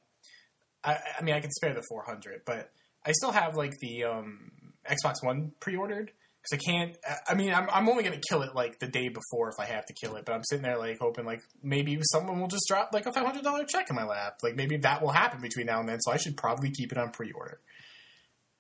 I, 0.82 0.98
I 1.18 1.22
mean, 1.22 1.34
I 1.34 1.40
can 1.40 1.50
spare 1.50 1.74
the 1.74 1.82
400, 1.88 2.42
but 2.46 2.70
I 3.04 3.12
still 3.12 3.32
have 3.32 3.56
like 3.56 3.72
the 3.80 4.04
um 4.04 4.50
Xbox 4.88 5.16
One 5.22 5.52
pre-ordered 5.60 6.12
because 6.48 6.62
I 6.64 6.70
can't. 6.70 6.96
I- 7.08 7.32
I 7.32 7.34
mean, 7.34 7.52
I'm 7.52 7.68
I'm 7.70 7.88
only 7.88 8.04
gonna 8.04 8.20
kill 8.28 8.42
it 8.42 8.54
like 8.54 8.78
the 8.78 8.86
day 8.86 9.08
before 9.08 9.48
if 9.48 9.56
I 9.58 9.64
have 9.66 9.86
to 9.86 9.92
kill 9.94 10.16
it, 10.16 10.24
but 10.24 10.32
I'm 10.34 10.44
sitting 10.44 10.62
there 10.62 10.78
like 10.78 10.98
hoping 11.00 11.24
like 11.24 11.42
maybe 11.62 11.98
someone 12.02 12.40
will 12.40 12.48
just 12.48 12.66
drop 12.68 12.90
like 12.92 13.06
a 13.06 13.12
500 13.12 13.42
dollar 13.42 13.64
check 13.64 13.86
in 13.90 13.96
my 13.96 14.04
lap. 14.04 14.38
Like 14.42 14.54
maybe 14.56 14.76
that 14.78 15.02
will 15.02 15.10
happen 15.10 15.40
between 15.40 15.66
now 15.66 15.80
and 15.80 15.88
then, 15.88 16.00
so 16.00 16.12
I 16.12 16.16
should 16.16 16.36
probably 16.36 16.70
keep 16.70 16.92
it 16.92 16.98
on 16.98 17.10
pre-order. 17.10 17.60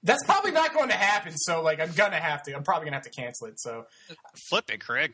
That's 0.02 0.24
probably 0.24 0.52
not 0.52 0.72
going 0.72 0.88
to 0.90 0.94
happen. 0.96 1.32
So 1.36 1.62
like, 1.62 1.80
I'm 1.80 1.92
gonna 1.92 2.20
have 2.20 2.42
to. 2.44 2.54
I'm 2.54 2.62
probably 2.62 2.84
gonna 2.86 2.96
have 2.96 3.04
to 3.04 3.10
cancel 3.10 3.48
it. 3.48 3.58
So 3.58 3.86
Flip 4.48 4.70
it, 4.70 4.80
Craig. 4.80 5.12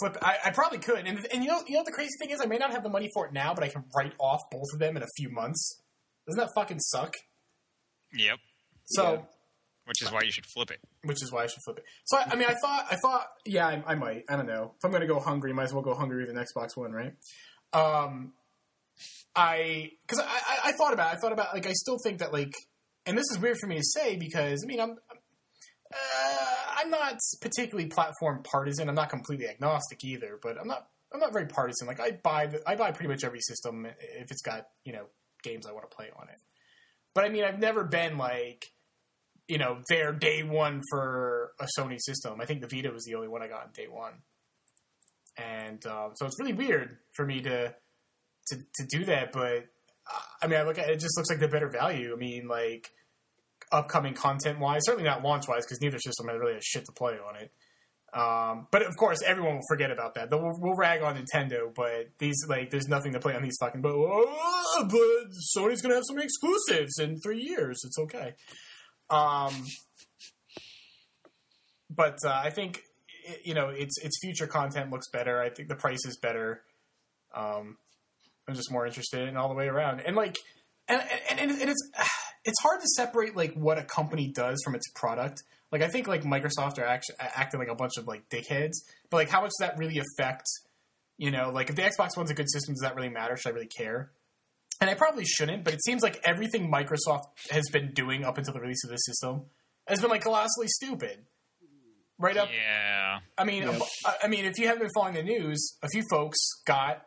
flip. 0.00 0.16
I, 0.22 0.36
I 0.46 0.50
probably 0.52 0.78
could. 0.78 1.06
And 1.06 1.26
and 1.32 1.42
you 1.44 1.50
know 1.50 1.62
you 1.66 1.74
know 1.74 1.80
what 1.80 1.86
the 1.86 1.92
crazy 1.92 2.14
thing 2.20 2.30
is, 2.30 2.40
I 2.40 2.46
may 2.46 2.56
not 2.58 2.70
have 2.70 2.82
the 2.82 2.88
money 2.88 3.10
for 3.12 3.26
it 3.26 3.32
now, 3.32 3.52
but 3.54 3.62
I 3.64 3.68
can 3.68 3.84
write 3.96 4.12
off 4.18 4.40
both 4.50 4.68
of 4.72 4.78
them 4.78 4.96
in 4.96 5.02
a 5.02 5.08
few 5.16 5.28
months. 5.30 5.82
Doesn't 6.26 6.38
that 6.40 6.50
fucking 6.54 6.80
suck? 6.80 7.14
Yep. 8.14 8.38
So. 8.86 9.12
Yeah. 9.12 9.18
Which 9.86 10.02
is 10.02 10.10
why 10.10 10.20
you 10.24 10.32
should 10.32 10.46
flip 10.46 10.70
it. 10.70 10.80
Which 11.04 11.22
is 11.22 11.30
why 11.30 11.44
I 11.44 11.46
should 11.46 11.62
flip 11.64 11.78
it. 11.78 11.84
So 12.04 12.18
I, 12.18 12.24
I 12.32 12.36
mean, 12.36 12.48
I 12.48 12.54
thought, 12.54 12.86
I 12.90 12.96
thought, 12.96 13.26
yeah, 13.44 13.66
I, 13.66 13.82
I 13.86 13.94
might. 13.94 14.24
I 14.28 14.36
don't 14.36 14.46
know. 14.46 14.74
If 14.76 14.84
I'm 14.84 14.90
going 14.90 15.02
to 15.02 15.06
go 15.06 15.20
hungry, 15.20 15.52
might 15.52 15.64
as 15.64 15.72
well 15.72 15.82
go 15.82 15.94
hungry 15.94 16.26
with 16.26 16.36
an 16.36 16.44
Xbox 16.44 16.76
One, 16.76 16.92
right? 16.92 17.14
Um, 17.72 18.32
I 19.36 19.92
because 20.06 20.24
I, 20.24 20.24
I, 20.24 20.70
I 20.70 20.72
thought 20.72 20.92
about, 20.92 21.12
it. 21.12 21.16
I 21.16 21.20
thought 21.20 21.32
about 21.32 21.54
like 21.54 21.66
I 21.66 21.72
still 21.72 21.98
think 22.02 22.18
that 22.18 22.32
like, 22.32 22.54
and 23.04 23.16
this 23.16 23.26
is 23.30 23.38
weird 23.38 23.58
for 23.58 23.66
me 23.68 23.76
to 23.76 23.84
say 23.84 24.16
because 24.16 24.62
I 24.64 24.66
mean 24.66 24.80
I'm. 24.80 24.96
Uh, 25.94 26.56
I'm 26.78 26.90
not 26.90 27.16
particularly 27.40 27.88
platform 27.88 28.42
partisan. 28.42 28.88
I'm 28.88 28.96
not 28.96 29.08
completely 29.08 29.48
agnostic 29.48 30.04
either, 30.04 30.38
but 30.42 30.58
I'm 30.60 30.66
not. 30.66 30.88
I'm 31.12 31.20
not 31.20 31.32
very 31.32 31.46
partisan. 31.46 31.86
Like 31.86 32.00
I 32.00 32.10
buy, 32.10 32.46
the, 32.46 32.60
I 32.68 32.74
buy 32.74 32.90
pretty 32.90 33.08
much 33.08 33.24
every 33.24 33.40
system 33.40 33.86
if 33.86 34.30
it's 34.30 34.42
got 34.42 34.66
you 34.84 34.92
know 34.92 35.06
games 35.42 35.66
I 35.66 35.72
want 35.72 35.88
to 35.88 35.96
play 35.96 36.10
on 36.18 36.28
it. 36.28 36.36
But 37.14 37.24
I 37.24 37.28
mean, 37.28 37.44
I've 37.44 37.58
never 37.58 37.84
been 37.84 38.18
like, 38.18 38.72
you 39.48 39.58
know, 39.58 39.78
there 39.88 40.12
day 40.12 40.42
one 40.42 40.82
for 40.90 41.52
a 41.60 41.66
Sony 41.78 41.98
system. 42.00 42.40
I 42.40 42.46
think 42.46 42.60
the 42.60 42.68
Vita 42.68 42.90
was 42.90 43.04
the 43.04 43.14
only 43.14 43.28
one 43.28 43.42
I 43.42 43.48
got 43.48 43.64
on 43.64 43.70
day 43.74 43.86
one, 43.88 44.14
and 45.36 45.84
um, 45.86 46.12
so 46.14 46.26
it's 46.26 46.38
really 46.38 46.52
weird 46.52 46.98
for 47.14 47.24
me 47.24 47.40
to 47.42 47.74
to 48.48 48.56
to 48.56 48.86
do 48.88 49.04
that. 49.06 49.32
But 49.32 49.66
uh, 50.12 50.20
I 50.42 50.46
mean, 50.46 50.58
I 50.58 50.62
look 50.64 50.78
at 50.78 50.88
it, 50.88 50.92
it 50.92 51.00
just 51.00 51.16
looks 51.16 51.30
like 51.30 51.40
the 51.40 51.48
better 51.48 51.68
value. 51.68 52.12
I 52.12 52.16
mean, 52.16 52.48
like 52.48 52.90
upcoming 53.72 54.14
content 54.14 54.58
wise, 54.58 54.82
certainly 54.84 55.08
not 55.08 55.22
launch 55.22 55.48
wise, 55.48 55.64
because 55.64 55.80
neither 55.80 55.98
system 55.98 56.26
really 56.26 56.54
has 56.54 56.64
shit 56.64 56.84
to 56.86 56.92
play 56.92 57.14
on 57.14 57.36
it. 57.36 57.50
Um, 58.14 58.66
but 58.70 58.82
of 58.82 58.96
course, 58.96 59.18
everyone 59.26 59.56
will 59.56 59.66
forget 59.68 59.90
about 59.90 60.14
that. 60.14 60.30
We'll, 60.30 60.56
we'll 60.58 60.76
rag 60.76 61.02
on 61.02 61.16
Nintendo, 61.16 61.74
but 61.74 62.08
these 62.18 62.36
like, 62.48 62.70
there's 62.70 62.88
nothing 62.88 63.12
to 63.12 63.18
play 63.18 63.34
on 63.34 63.42
these 63.42 63.56
fucking. 63.60 63.82
But, 63.82 63.92
oh, 63.92 64.86
but 64.88 65.32
Sony's 65.54 65.82
gonna 65.82 65.96
have 65.96 66.04
some 66.06 66.18
exclusives 66.18 66.98
in 66.98 67.18
three 67.20 67.42
years. 67.42 67.82
It's 67.84 67.98
okay. 67.98 68.34
Um, 69.10 69.52
but 71.90 72.18
uh, 72.24 72.40
I 72.44 72.50
think 72.50 72.80
you 73.44 73.54
know 73.54 73.68
its 73.68 73.98
its 73.98 74.18
future 74.20 74.46
content 74.46 74.90
looks 74.90 75.08
better. 75.10 75.40
I 75.40 75.50
think 75.50 75.68
the 75.68 75.76
price 75.76 76.04
is 76.06 76.18
better. 76.18 76.62
Um, 77.34 77.76
I'm 78.48 78.54
just 78.54 78.70
more 78.70 78.86
interested 78.86 79.28
in 79.28 79.36
all 79.36 79.48
the 79.48 79.54
way 79.54 79.68
around, 79.68 80.00
and 80.00 80.16
like, 80.16 80.36
and 80.88 81.02
and, 81.30 81.50
and 81.50 81.70
it's 81.70 81.90
it's 82.44 82.60
hard 82.62 82.80
to 82.80 82.86
separate 82.96 83.36
like 83.36 83.54
what 83.54 83.78
a 83.78 83.82
company 83.82 84.32
does 84.32 84.60
from 84.64 84.74
its 84.74 84.88
product. 84.94 85.42
Like 85.72 85.82
I 85.82 85.88
think 85.88 86.06
like 86.06 86.22
Microsoft 86.22 86.78
are 86.78 86.84
act- 86.84 87.10
acting 87.18 87.58
like 87.58 87.68
a 87.68 87.74
bunch 87.74 87.96
of 87.96 88.06
like 88.06 88.28
dickheads, 88.28 88.74
but 89.10 89.18
like 89.18 89.28
how 89.28 89.40
much 89.40 89.50
does 89.58 89.68
that 89.68 89.78
really 89.78 89.98
affect? 89.98 90.46
You 91.18 91.30
know, 91.30 91.50
like 91.50 91.70
if 91.70 91.76
the 91.76 91.82
Xbox 91.82 92.10
One's 92.16 92.30
a 92.30 92.34
good 92.34 92.50
system, 92.50 92.74
does 92.74 92.82
that 92.82 92.94
really 92.94 93.08
matter? 93.08 93.36
Should 93.36 93.50
I 93.50 93.54
really 93.54 93.68
care? 93.68 94.10
And 94.80 94.90
I 94.90 94.94
probably 94.94 95.24
shouldn't, 95.24 95.64
but 95.64 95.72
it 95.74 95.82
seems 95.84 96.02
like 96.02 96.20
everything 96.24 96.70
Microsoft 96.70 97.24
has 97.50 97.64
been 97.72 97.92
doing 97.92 98.24
up 98.24 98.36
until 98.38 98.52
the 98.52 98.60
release 98.60 98.84
of 98.84 98.90
this 98.90 99.04
system 99.06 99.46
has 99.88 100.00
been 100.00 100.10
like 100.10 100.22
colossally 100.22 100.66
stupid. 100.68 101.24
Right 102.18 102.36
up 102.36 102.48
Yeah. 102.52 103.20
I 103.38 103.44
mean, 103.44 103.62
Yeah. 103.64 103.78
I- 104.04 104.16
I 104.24 104.28
mean, 104.28 104.44
if 104.44 104.58
you 104.58 104.66
haven't 104.66 104.82
been 104.82 104.90
following 104.94 105.14
the 105.14 105.22
news, 105.22 105.76
a 105.82 105.88
few 105.88 106.02
folks 106.10 106.38
got 106.66 107.06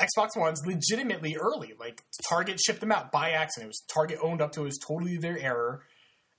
Xbox 0.00 0.36
Ones 0.36 0.60
legitimately 0.66 1.36
early. 1.36 1.74
Like 1.78 2.02
Target 2.28 2.58
shipped 2.60 2.80
them 2.80 2.90
out 2.92 3.12
by 3.12 3.30
accident. 3.30 3.66
It 3.66 3.68
was 3.68 3.84
Target 3.92 4.18
owned 4.22 4.40
up 4.40 4.52
to 4.52 4.62
it 4.62 4.64
was 4.64 4.78
totally 4.78 5.16
their 5.16 5.38
error, 5.38 5.84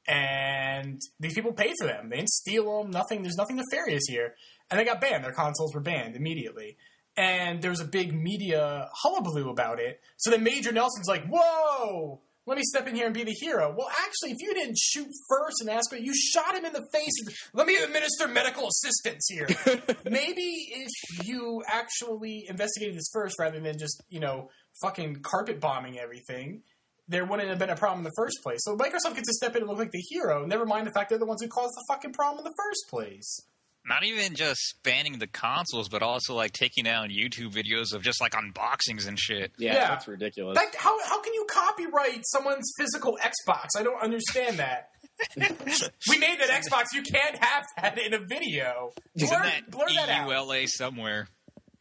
and 0.08 1.00
these 1.20 1.34
people 1.34 1.54
paid 1.54 1.74
for 1.80 1.88
them. 1.88 2.10
They 2.10 2.18
didn't 2.18 2.30
steal 2.30 2.82
them. 2.82 2.92
Nothing. 2.92 3.22
There's 3.22 3.38
nothing 3.38 3.56
nefarious 3.58 4.04
here, 4.08 4.36
and 4.70 4.80
they 4.80 4.86
got 4.86 5.00
banned. 5.00 5.24
Their 5.24 5.32
consoles 5.32 5.74
were 5.74 5.82
banned 5.82 6.16
immediately. 6.16 6.78
And 7.16 7.62
there 7.62 7.70
was 7.70 7.80
a 7.80 7.86
big 7.86 8.14
media 8.14 8.90
hullabaloo 9.04 9.50
about 9.50 9.80
it. 9.80 10.02
So 10.18 10.32
then 10.32 10.44
Major 10.44 10.72
Nelson's 10.72 11.08
like, 11.08 11.26
"Whoa, 11.28 12.22
let 12.48 12.58
me 12.58 12.64
step 12.66 12.88
in 12.88 12.96
here 12.96 13.06
and 13.06 13.14
be 13.14 13.24
the 13.24 13.36
hero." 13.40 13.74
Well, 13.78 13.88
actually, 14.04 14.32
if 14.32 14.38
you 14.40 14.54
didn't 14.54 14.78
shoot 14.78 15.08
first 15.30 15.62
and 15.62 15.70
ask, 15.70 15.92
me, 15.92 16.00
you 16.00 16.14
shot 16.16 16.56
him 16.56 16.66
in 16.66 16.74
the 16.74 16.86
face. 16.92 17.14
Let 17.54 17.68
me 17.68 17.76
administer 17.76 18.28
medical 18.28 18.68
assistance 18.68 19.28
here. 19.30 19.48
Maybe 20.10 20.72
if 20.72 21.28
you 21.28 21.64
actually 21.68 22.46
investigated 22.50 22.98
this 22.98 23.10
first 23.14 23.38
rather 23.40 23.60
than 23.60 23.78
just 23.78 24.02
you 24.10 24.20
know 24.20 24.50
fucking 24.82 25.18
carpet 25.22 25.60
bombing 25.60 26.00
everything, 26.00 26.64
there 27.08 27.26
wouldn't 27.26 27.50
have 27.50 27.60
been 27.60 27.70
a 27.70 27.76
problem 27.76 28.00
in 28.00 28.06
the 28.06 28.14
first 28.16 28.42
place. 28.42 28.60
So 28.64 28.76
Microsoft 28.76 29.16
gets 29.16 29.28
to 29.28 29.34
step 29.34 29.56
in 29.56 29.62
and 29.62 29.70
look 29.70 29.78
like 29.78 29.92
the 29.92 30.04
hero. 30.10 30.46
Never 30.46 30.66
mind 30.66 30.88
the 30.88 30.92
fact 30.92 31.10
they're 31.10 31.20
the 31.20 31.26
ones 31.26 31.42
who 31.42 31.50
caused 31.50 31.74
the 31.76 31.84
fucking 31.90 32.14
problem 32.14 32.40
in 32.40 32.44
the 32.46 32.56
first 32.58 32.90
place. 32.90 33.42
Not 33.86 34.04
even 34.06 34.36
just 34.36 34.76
banning 34.84 35.20
the 35.20 35.28
consoles, 35.28 35.90
but 35.90 36.02
also 36.02 36.34
like 36.36 36.54
taking 36.54 36.84
down 36.86 37.10
YouTube 37.10 37.52
videos 37.52 37.94
of 37.94 38.02
just 38.02 38.22
like 38.22 38.32
unboxings 38.34 39.08
and 39.08 39.20
shit. 39.20 39.52
Yeah, 39.58 39.74
Yeah. 39.74 39.88
that's 39.90 40.08
ridiculous. 40.08 40.56
Like, 40.56 40.76
how 40.76 40.98
how 41.06 41.22
can 41.22 41.34
you 41.34 41.46
copyright 41.50 42.22
someone's 42.26 42.72
physical 42.78 43.18
Xbox? 43.22 43.68
I 43.78 43.84
don't 43.84 44.02
understand 44.02 44.60
that. 44.60 44.90
we 45.38 46.18
made 46.18 46.40
that 46.40 46.50
Xbox. 46.64 46.86
You 46.94 47.04
can't 47.04 47.38
have 47.44 47.64
that 47.82 47.98
in 48.00 48.14
a 48.14 48.20
video. 48.20 48.92
It's 49.16 49.30
Blur, 49.30 49.38
in 49.38 49.44
that 49.44 49.72
blur 49.72 49.86
that 49.96 50.10
out. 50.10 50.30
EULA 50.30 50.68
somewhere. 50.70 51.28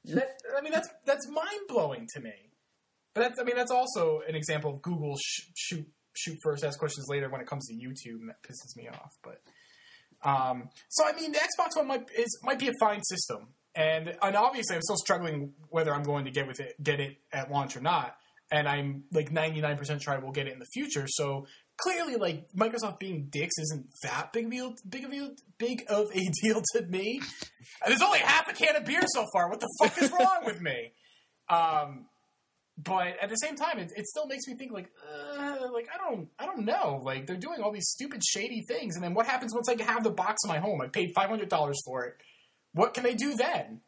That, 0.07 0.37
I 0.57 0.61
mean, 0.61 0.73
that's 0.73 0.89
that's 1.07 1.29
mind 1.29 1.61
blowing 1.69 2.09
to 2.15 2.21
me. 2.21 2.33
But 3.15 3.21
that's 3.23 3.39
I 3.41 3.45
mean, 3.45 3.57
that's 3.57 3.71
also 3.71 4.21
an 4.29 4.35
example 4.35 4.73
of 4.73 4.83
Google 4.83 5.17
sh- 5.23 5.43
shoot 5.55 5.87
shoot 6.15 6.37
first, 6.43 6.65
ask 6.65 6.79
questions 6.79 7.07
later 7.09 7.29
when 7.31 7.41
it 7.41 7.47
comes 7.47 7.67
to 7.69 7.75
YouTube, 7.75 8.21
and 8.21 8.29
that 8.29 8.43
pisses 8.43 8.77
me 8.77 8.89
off. 8.89 9.13
But 9.23 9.41
um, 10.25 10.69
so 10.89 11.05
I 11.07 11.13
mean, 11.13 11.33
the 11.33 11.39
Xbox 11.39 11.77
One 11.77 11.89
might 11.89 12.07
is 12.17 12.39
might 12.43 12.59
be 12.59 12.69
a 12.69 12.73
fine 12.81 13.03
system, 13.03 13.49
and 13.75 14.17
and 14.23 14.37
obviously 14.37 14.77
I'm 14.77 14.83
still 14.83 14.97
struggling 14.97 15.53
whether 15.69 15.95
I'm 15.95 16.05
going 16.05 16.25
to 16.25 16.31
get 16.31 16.47
with 16.47 16.61
it 16.61 16.83
get 16.83 17.01
it 17.01 17.17
at 17.33 17.51
launch 17.51 17.77
or 17.77 17.81
not. 17.81 18.17
And 18.51 18.69
I'm 18.69 19.05
like 19.11 19.31
99% 19.31 20.03
sure 20.03 20.13
I 20.13 20.19
will 20.19 20.31
get 20.31 20.47
it 20.47 20.53
in 20.53 20.59
the 20.59 20.67
future. 20.75 21.07
So 21.09 21.47
clearly, 21.79 22.17
like 22.17 22.49
Microsoft 22.55 22.99
being 22.99 23.29
dicks 23.31 23.55
isn't 23.59 23.87
that 24.03 24.31
big 24.35 24.45
of 24.45 24.53
a 24.53 24.55
deal, 24.55 24.75
big 24.87 25.05
of 25.05 25.13
a 25.13 25.31
big 25.59 25.85
of 25.89 26.11
a 26.15 26.31
deal 26.43 26.63
to 26.75 26.83
me. 26.83 27.23
There's 27.87 28.03
only 28.03 28.19
half 28.19 28.49
a 28.51 28.53
can 28.53 28.77
of 28.77 28.85
beer 28.85 29.01
so 29.15 29.27
far. 29.33 29.49
What 29.49 29.61
the 29.61 29.69
fuck 29.81 30.03
is 30.03 30.11
wrong 30.13 30.43
with 30.45 30.61
me? 30.61 30.93
Um, 31.49 32.07
but 32.79 33.17
at 33.21 33.29
the 33.29 33.37
same 33.37 33.55
time, 33.57 33.79
it, 33.79 33.93
it 33.97 34.07
still 34.07 34.27
makes 34.27 34.47
me 34.47 34.55
think 34.55 34.73
like, 34.73 34.91
uh, 35.11 35.69
like 35.73 35.89
I 35.95 35.99
don't, 35.99 36.29
I 36.39 36.47
don't 36.47 36.65
know. 36.65 37.01
Like 37.05 37.27
they're 37.27 37.37
doing 37.37 37.61
all 37.63 37.73
these 37.73 37.89
stupid, 37.89 38.23
shady 38.25 38.63
things, 38.67 38.95
and 38.97 39.05
then 39.05 39.15
what 39.15 39.27
happens 39.27 39.55
once 39.55 39.69
I 39.69 39.81
have 39.83 40.05
the 40.05 40.11
box 40.11 40.43
in 40.45 40.49
my 40.49 40.59
home? 40.59 40.81
I 40.81 40.89
paid 40.89 41.13
five 41.15 41.29
hundred 41.29 41.49
dollars 41.49 41.79
for 41.85 42.05
it. 42.07 42.15
What 42.73 42.95
can 42.95 43.05
they 43.05 43.15
do 43.15 43.35
then? 43.35 43.81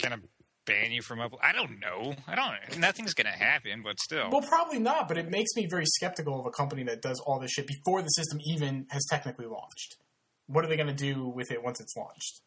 Kind 0.00 0.14
of 0.14 0.20
ban 0.64 0.92
you 0.92 1.02
from 1.02 1.20
up. 1.20 1.32
I 1.42 1.52
don't 1.52 1.80
know. 1.80 2.14
I 2.26 2.34
don't. 2.34 2.78
Nothing's 2.78 3.12
gonna 3.12 3.28
happen, 3.30 3.82
but 3.82 4.00
still. 4.00 4.30
Well, 4.30 4.42
probably 4.42 4.78
not. 4.78 5.08
But 5.08 5.18
it 5.18 5.28
makes 5.28 5.50
me 5.56 5.66
very 5.68 5.86
skeptical 5.86 6.40
of 6.40 6.46
a 6.46 6.50
company 6.50 6.82
that 6.84 7.02
does 7.02 7.20
all 7.20 7.38
this 7.38 7.50
shit 7.50 7.66
before 7.66 8.00
the 8.02 8.08
system 8.08 8.38
even 8.46 8.86
has 8.90 9.04
technically 9.10 9.46
launched. 9.46 9.96
What 10.46 10.64
are 10.64 10.68
they 10.68 10.76
going 10.76 10.88
to 10.88 10.92
do 10.94 11.28
with 11.28 11.50
it 11.50 11.62
once 11.62 11.80
it's 11.80 11.94
launched? 11.96 12.40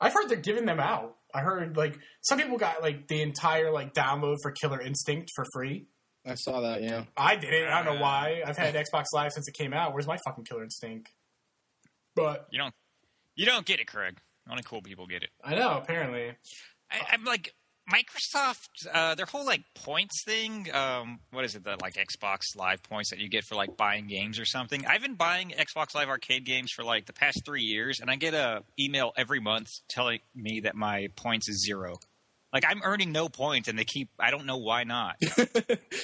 I've 0.00 0.14
heard 0.14 0.28
they're 0.28 0.38
giving 0.38 0.64
them 0.64 0.80
out. 0.80 1.16
I 1.34 1.40
heard 1.40 1.76
like 1.76 1.98
some 2.22 2.38
people 2.38 2.58
got 2.58 2.82
like 2.82 3.08
the 3.08 3.22
entire 3.22 3.70
like 3.70 3.94
download 3.94 4.36
for 4.42 4.50
Killer 4.52 4.80
Instinct 4.80 5.30
for 5.34 5.44
free. 5.52 5.86
I 6.26 6.34
saw 6.34 6.60
that. 6.60 6.82
Yeah. 6.82 7.04
I 7.16 7.36
did 7.36 7.52
it. 7.52 7.68
I 7.68 7.82
don't 7.82 7.94
know 7.94 8.00
why. 8.00 8.42
I've 8.46 8.58
had 8.58 8.74
Xbox 8.74 9.04
Live 9.14 9.32
since 9.32 9.48
it 9.48 9.54
came 9.54 9.72
out. 9.72 9.94
Where's 9.94 10.06
my 10.06 10.18
fucking 10.26 10.44
Killer 10.44 10.62
Instinct? 10.64 11.10
But 12.14 12.46
you 12.50 12.58
don't. 12.58 12.74
You 13.36 13.46
don't 13.46 13.64
get 13.64 13.80
it, 13.80 13.86
Craig. 13.86 14.18
Only 14.50 14.62
cool 14.62 14.82
people 14.82 15.06
get 15.06 15.22
it. 15.22 15.30
I 15.42 15.54
know 15.54 15.78
apparently. 15.78 16.32
I, 16.90 17.00
I'm 17.12 17.24
like 17.24 17.54
Microsoft. 17.90 18.68
Uh, 18.92 19.14
their 19.14 19.26
whole 19.26 19.44
like 19.44 19.62
points 19.74 20.22
thing. 20.24 20.68
Um, 20.72 21.20
what 21.32 21.44
is 21.44 21.54
it? 21.54 21.64
The 21.64 21.76
like 21.82 21.94
Xbox 21.94 22.56
Live 22.56 22.82
points 22.82 23.10
that 23.10 23.18
you 23.18 23.28
get 23.28 23.44
for 23.44 23.54
like 23.54 23.76
buying 23.76 24.06
games 24.06 24.38
or 24.38 24.44
something. 24.44 24.86
I've 24.86 25.02
been 25.02 25.14
buying 25.16 25.50
Xbox 25.50 25.94
Live 25.94 26.08
Arcade 26.08 26.44
games 26.44 26.70
for 26.72 26.84
like 26.84 27.06
the 27.06 27.12
past 27.12 27.42
three 27.44 27.62
years, 27.62 28.00
and 28.00 28.10
I 28.10 28.16
get 28.16 28.34
a 28.34 28.62
email 28.78 29.12
every 29.16 29.40
month 29.40 29.68
telling 29.88 30.20
me 30.34 30.60
that 30.60 30.74
my 30.74 31.08
points 31.16 31.48
is 31.48 31.64
zero. 31.64 31.96
Like 32.52 32.64
I'm 32.68 32.80
earning 32.82 33.12
no 33.12 33.28
points, 33.28 33.68
and 33.68 33.78
they 33.78 33.84
keep. 33.84 34.08
I 34.18 34.30
don't 34.30 34.46
know 34.46 34.56
why 34.58 34.84
not. 34.84 35.16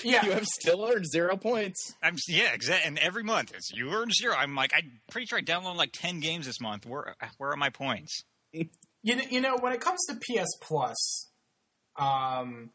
Yeah. 0.05 0.25
You 0.25 0.33
have 0.33 0.47
still 0.47 0.85
earned 0.85 1.07
zero 1.11 1.37
points. 1.37 1.95
I'm 2.03 2.17
yeah, 2.29 2.53
exactly. 2.53 2.87
And 2.87 2.99
every 2.99 3.25
month 3.25 3.53
it's 3.55 3.73
you 3.73 3.91
earn 3.91 4.11
zero. 4.13 4.37
I'm 4.37 4.55
like 4.55 4.73
I'm 4.77 5.01
pretty 5.11 5.27
sure 5.27 5.39
I 5.39 5.43
downloaded 5.43 5.77
like 5.77 5.93
ten 5.93 6.21
games 6.21 6.47
this 6.47 6.61
month. 6.61 6.87
Where 6.87 7.17
where 7.39 7.51
are 7.51 7.57
my 7.57 7.71
points? 7.71 8.23
You 9.03 9.15
know, 9.15 9.23
you 9.31 9.41
know, 9.41 9.57
when 9.61 9.73
it 9.73 9.81
comes 9.81 10.01
to 10.09 10.17
PS 10.17 10.49
Plus, 10.61 11.29
um, 11.99 12.71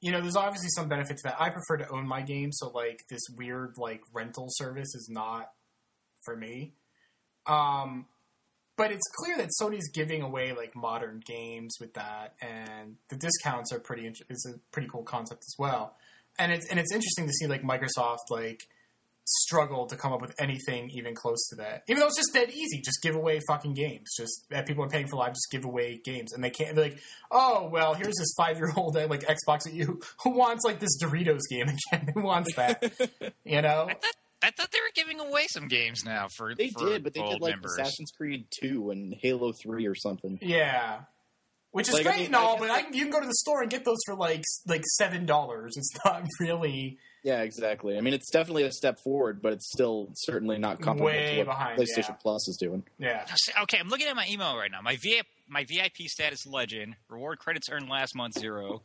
you 0.00 0.12
know, 0.12 0.20
there's 0.20 0.36
obviously 0.36 0.68
some 0.70 0.88
benefit 0.88 1.16
to 1.18 1.22
that. 1.24 1.40
I 1.40 1.50
prefer 1.50 1.78
to 1.78 1.88
own 1.90 2.06
my 2.06 2.22
game, 2.22 2.52
so 2.52 2.68
like 2.68 3.04
this 3.08 3.22
weird 3.36 3.74
like 3.78 4.02
rental 4.12 4.46
service 4.50 4.94
is 4.94 5.08
not 5.10 5.50
for 6.24 6.36
me. 6.36 6.74
Um, 7.46 8.06
but 8.76 8.90
it's 8.92 9.04
clear 9.16 9.36
that 9.38 9.48
Sony's 9.60 9.88
giving 9.90 10.20
away 10.22 10.52
like 10.52 10.76
modern 10.76 11.22
games 11.24 11.76
with 11.80 11.94
that, 11.94 12.34
and 12.42 12.96
the 13.08 13.16
discounts 13.16 13.72
are 13.72 13.78
pretty. 13.80 14.06
int- 14.06 14.22
Is 14.28 14.46
a 14.54 14.58
pretty 14.70 14.88
cool 14.88 15.02
concept 15.02 15.42
as 15.46 15.54
well. 15.58 15.96
And 16.38 16.52
it's 16.52 16.66
and 16.70 16.78
it's 16.78 16.92
interesting 16.92 17.26
to 17.26 17.32
see 17.32 17.46
like 17.46 17.62
Microsoft 17.62 18.28
like 18.30 18.68
struggle 19.26 19.86
to 19.86 19.96
come 19.96 20.12
up 20.12 20.20
with 20.20 20.34
anything 20.38 20.90
even 20.90 21.14
close 21.14 21.48
to 21.48 21.56
that. 21.56 21.82
Even 21.88 22.00
though 22.00 22.06
it's 22.06 22.16
just 22.16 22.32
dead 22.32 22.50
easy, 22.50 22.80
just 22.80 23.02
give 23.02 23.14
away 23.14 23.40
fucking 23.48 23.74
games. 23.74 24.08
Just 24.16 24.46
that 24.50 24.66
people 24.66 24.84
are 24.84 24.88
paying 24.88 25.08
for 25.08 25.16
live, 25.16 25.32
just 25.32 25.50
give 25.50 25.64
away 25.64 26.00
games, 26.04 26.32
and 26.32 26.42
they 26.42 26.50
can't. 26.50 26.74
They're 26.76 26.86
like, 26.86 26.98
oh 27.30 27.68
well, 27.72 27.94
here's 27.94 28.14
this 28.16 28.32
five 28.36 28.56
year 28.56 28.72
old 28.76 28.94
like 28.94 29.26
Xbox 29.26 29.66
at 29.66 29.74
you 29.74 30.00
who 30.22 30.30
wants 30.30 30.64
like 30.64 30.80
this 30.80 30.96
Doritos 31.02 31.42
game 31.50 31.68
again. 31.68 32.12
who 32.14 32.22
wants 32.22 32.54
that? 32.54 32.92
You 33.44 33.62
know? 33.62 33.86
I 33.88 33.94
thought 33.94 34.14
I 34.42 34.50
thought 34.50 34.70
they 34.72 34.80
were 34.80 34.92
giving 34.94 35.20
away 35.20 35.46
some 35.48 35.68
games 35.68 36.04
now 36.04 36.28
for 36.36 36.54
They 36.54 36.68
for 36.68 36.86
did, 36.86 37.04
but 37.04 37.14
they 37.14 37.22
did 37.22 37.40
like 37.40 37.54
members. 37.54 37.72
Assassin's 37.78 38.12
Creed 38.16 38.46
Two 38.60 38.90
and 38.90 39.14
Halo 39.22 39.52
Three 39.52 39.86
or 39.86 39.94
something. 39.94 40.38
Yeah. 40.42 41.00
Which 41.70 41.88
is 41.88 41.94
Like, 41.94 42.06
I 42.06 42.10
great 42.10 42.16
mean, 42.18 42.26
and 42.26 42.36
all, 42.36 42.56
I 42.56 42.58
but 42.58 42.66
guess 42.68 42.84
I, 42.86 42.96
you 42.96 43.02
can 43.02 43.10
go 43.10 43.20
to 43.20 43.26
the 43.26 43.34
store 43.34 43.62
and 43.62 43.70
get 43.70 43.84
those 43.84 43.98
for 44.06 44.14
like 44.14 44.44
like 44.66 44.84
seven 44.98 45.26
dollars. 45.26 45.74
It's 45.76 45.90
not 46.04 46.24
really 46.40 46.98
Yeah, 47.26 47.42
exactly. 47.42 47.98
I 47.98 48.00
mean, 48.02 48.14
it's 48.14 48.30
definitely 48.30 48.62
a 48.62 48.70
step 48.70 49.00
forward, 49.00 49.42
but 49.42 49.52
it's 49.52 49.68
still 49.72 50.10
certainly 50.14 50.58
not 50.58 50.76
comparable 50.80 51.06
Way 51.06 51.32
to 51.32 51.38
what 51.38 51.46
behind, 51.48 51.76
PlayStation 51.80 52.10
yeah. 52.10 52.14
Plus 52.22 52.46
is 52.46 52.56
doing. 52.56 52.84
yeah. 52.98 53.26
Okay, 53.62 53.78
I'm 53.80 53.88
looking 53.88 54.06
at 54.06 54.14
my 54.14 54.26
email 54.30 54.56
right 54.56 54.70
now. 54.70 54.80
My 54.80 54.94
VIP, 54.94 55.26
my 55.48 55.64
VIP 55.64 56.06
status 56.06 56.46
legend, 56.46 56.94
reward 57.08 57.40
credits 57.40 57.68
earned 57.68 57.88
last 57.88 58.14
month 58.14 58.38
zero, 58.38 58.82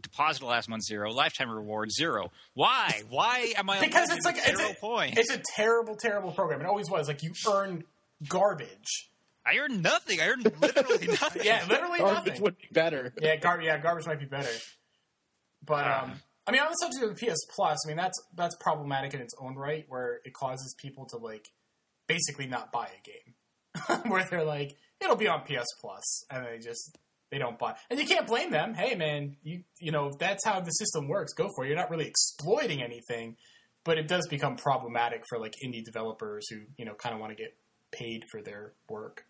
deposit 0.00 0.44
last 0.44 0.68
month 0.68 0.84
zero, 0.84 1.10
lifetime 1.10 1.50
reward 1.50 1.90
zero. 1.90 2.30
Why? 2.54 3.02
Why 3.08 3.52
am 3.56 3.68
I 3.68 3.80
Because 3.80 4.08
it's 4.12 4.24
like 4.24 4.36
with 4.36 4.48
it's 4.50 4.70
a, 4.70 4.74
points? 4.80 5.18
it's 5.18 5.34
a 5.34 5.42
terrible, 5.56 5.96
terrible 5.96 6.30
program. 6.30 6.60
It 6.60 6.66
always 6.68 6.88
was. 6.88 7.08
Like 7.08 7.24
you 7.24 7.32
earn 7.52 7.82
garbage. 8.28 9.10
I 9.44 9.58
earned 9.58 9.82
nothing. 9.82 10.20
I 10.20 10.28
earned 10.28 10.44
literally 10.62 11.06
nothing. 11.20 11.42
Yeah, 11.44 11.64
literally 11.68 11.98
Garbage 11.98 12.26
nothing. 12.34 12.42
would 12.44 12.56
be 12.56 12.68
better. 12.70 13.12
Yeah, 13.20 13.34
garbage. 13.34 13.66
Yeah, 13.66 13.78
garbage 13.78 14.06
might 14.06 14.20
be 14.20 14.26
better. 14.26 14.48
But 15.66 15.86
um, 15.88 16.12
I 16.46 16.52
mean, 16.52 16.60
on 16.60 16.68
the 16.68 16.74
subject 16.74 17.02
of 17.02 17.18
the 17.18 17.26
PS 17.26 17.38
Plus, 17.54 17.78
I 17.86 17.88
mean 17.88 17.96
that's 17.96 18.20
that's 18.34 18.56
problematic 18.56 19.14
in 19.14 19.20
its 19.20 19.34
own 19.40 19.54
right, 19.54 19.84
where 19.88 20.20
it 20.24 20.34
causes 20.34 20.74
people 20.78 21.06
to 21.06 21.16
like 21.16 21.48
basically 22.06 22.46
not 22.46 22.72
buy 22.72 22.88
a 22.88 23.90
game, 23.96 24.02
where 24.10 24.24
they're 24.30 24.44
like, 24.44 24.76
it'll 25.00 25.16
be 25.16 25.28
on 25.28 25.42
PS 25.42 25.66
Plus, 25.80 26.24
and 26.30 26.46
they 26.46 26.58
just 26.58 26.98
they 27.30 27.38
don't 27.38 27.58
buy, 27.58 27.74
and 27.90 27.98
you 27.98 28.06
can't 28.06 28.26
blame 28.26 28.50
them. 28.50 28.74
Hey, 28.74 28.94
man, 28.94 29.36
you 29.42 29.62
you 29.80 29.90
know 29.90 30.12
that's 30.18 30.44
how 30.44 30.60
the 30.60 30.70
system 30.70 31.08
works, 31.08 31.32
go 31.32 31.48
for 31.56 31.64
it. 31.64 31.68
You're 31.68 31.76
not 31.76 31.90
really 31.90 32.06
exploiting 32.06 32.82
anything, 32.82 33.36
but 33.84 33.98
it 33.98 34.06
does 34.06 34.26
become 34.28 34.56
problematic 34.56 35.22
for 35.28 35.38
like 35.38 35.54
indie 35.64 35.84
developers 35.84 36.46
who 36.50 36.60
you 36.76 36.84
know 36.84 36.94
kind 36.94 37.14
of 37.14 37.20
want 37.20 37.36
to 37.36 37.42
get 37.42 37.56
paid 37.90 38.24
for 38.30 38.42
their 38.42 38.72
work. 38.88 39.24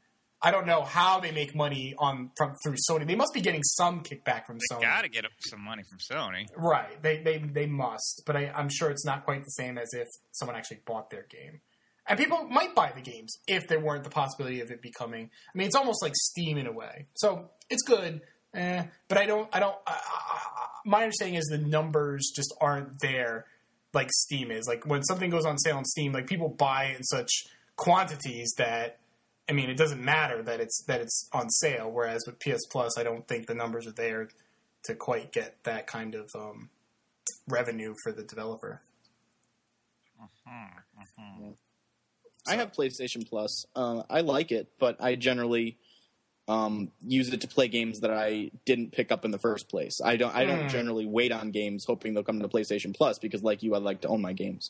I 0.44 0.50
don't 0.50 0.66
know 0.66 0.82
how 0.82 1.20
they 1.20 1.32
make 1.32 1.54
money 1.54 1.94
on 1.98 2.30
from 2.36 2.54
through 2.62 2.76
Sony. 2.88 3.06
They 3.06 3.14
must 3.14 3.32
be 3.32 3.40
getting 3.40 3.62
some 3.62 4.02
kickback 4.02 4.46
from 4.46 4.58
They 4.58 4.76
Sony. 4.76 4.82
gotta 4.82 5.08
get 5.08 5.24
some 5.40 5.60
money 5.62 5.82
from 5.88 5.98
Sony. 5.98 6.46
Right. 6.56 7.02
They 7.02 7.18
they 7.22 7.38
they 7.38 7.66
must, 7.66 8.22
but 8.26 8.36
I, 8.36 8.52
I'm 8.54 8.68
sure 8.68 8.90
it's 8.90 9.04
not 9.06 9.24
quite 9.24 9.42
the 9.44 9.50
same 9.50 9.78
as 9.78 9.88
if 9.94 10.06
someone 10.32 10.56
actually 10.56 10.80
bought 10.86 11.08
their 11.10 11.24
game. 11.30 11.60
And 12.06 12.18
people 12.18 12.44
might 12.44 12.74
buy 12.74 12.92
the 12.94 13.00
games 13.00 13.38
if 13.48 13.66
there 13.66 13.80
weren't 13.80 14.04
the 14.04 14.10
possibility 14.10 14.60
of 14.60 14.70
it 14.70 14.82
becoming. 14.82 15.30
I 15.54 15.56
mean, 15.58 15.66
it's 15.66 15.74
almost 15.76 16.02
like 16.02 16.12
Steam 16.14 16.58
in 16.58 16.66
a 16.66 16.72
way. 16.72 17.06
So 17.14 17.48
it's 17.70 17.82
good, 17.82 18.20
eh, 18.52 18.84
but 19.08 19.16
I 19.16 19.24
don't. 19.24 19.48
I 19.54 19.60
don't. 19.60 19.76
I, 19.86 19.92
I, 19.92 19.96
I- 19.96 20.68
my 20.86 21.02
understanding 21.04 21.36
is 21.36 21.46
the 21.46 21.56
numbers 21.56 22.30
just 22.36 22.52
aren't 22.60 23.00
there 23.00 23.46
like 23.94 24.10
Steam 24.12 24.50
is. 24.50 24.66
Like 24.68 24.84
when 24.84 25.02
something 25.04 25.30
goes 25.30 25.46
on 25.46 25.56
sale 25.58 25.78
on 25.78 25.86
Steam, 25.86 26.12
like 26.12 26.26
people 26.26 26.50
buy 26.50 26.94
in 26.94 27.02
such 27.04 27.30
quantities 27.76 28.52
that. 28.58 28.98
I 29.48 29.52
mean, 29.52 29.68
it 29.68 29.76
doesn't 29.76 30.02
matter 30.02 30.42
that 30.42 30.60
it's 30.60 30.82
that 30.84 31.00
it's 31.00 31.28
on 31.32 31.50
sale. 31.50 31.90
Whereas 31.90 32.24
with 32.26 32.38
PS 32.38 32.66
Plus, 32.66 32.96
I 32.98 33.02
don't 33.02 33.26
think 33.28 33.46
the 33.46 33.54
numbers 33.54 33.86
are 33.86 33.92
there 33.92 34.28
to 34.84 34.94
quite 34.94 35.32
get 35.32 35.62
that 35.64 35.86
kind 35.86 36.14
of 36.14 36.30
um, 36.34 36.70
revenue 37.48 37.94
for 38.02 38.12
the 38.12 38.22
developer. 38.22 38.82
I 42.46 42.56
have 42.56 42.72
PlayStation 42.72 43.28
Plus. 43.28 43.66
Uh, 43.74 44.02
I 44.08 44.20
like 44.20 44.52
it, 44.52 44.68
but 44.78 44.96
I 45.00 45.14
generally 45.14 45.78
um, 46.46 46.90
use 47.06 47.32
it 47.32 47.40
to 47.40 47.48
play 47.48 47.68
games 47.68 48.00
that 48.00 48.10
I 48.10 48.50
didn't 48.66 48.92
pick 48.92 49.10
up 49.10 49.24
in 49.24 49.30
the 49.30 49.38
first 49.38 49.68
place. 49.68 49.98
I 50.04 50.16
don't. 50.16 50.34
I 50.34 50.44
don't 50.44 50.62
Hmm. 50.62 50.68
generally 50.68 51.06
wait 51.06 51.32
on 51.32 51.50
games 51.50 51.84
hoping 51.86 52.12
they'll 52.14 52.22
come 52.22 52.40
to 52.40 52.48
PlayStation 52.48 52.94
Plus 52.94 53.18
because, 53.18 53.42
like 53.42 53.62
you, 53.62 53.74
I 53.74 53.78
like 53.78 54.02
to 54.02 54.08
own 54.08 54.20
my 54.20 54.32
games. 54.34 54.68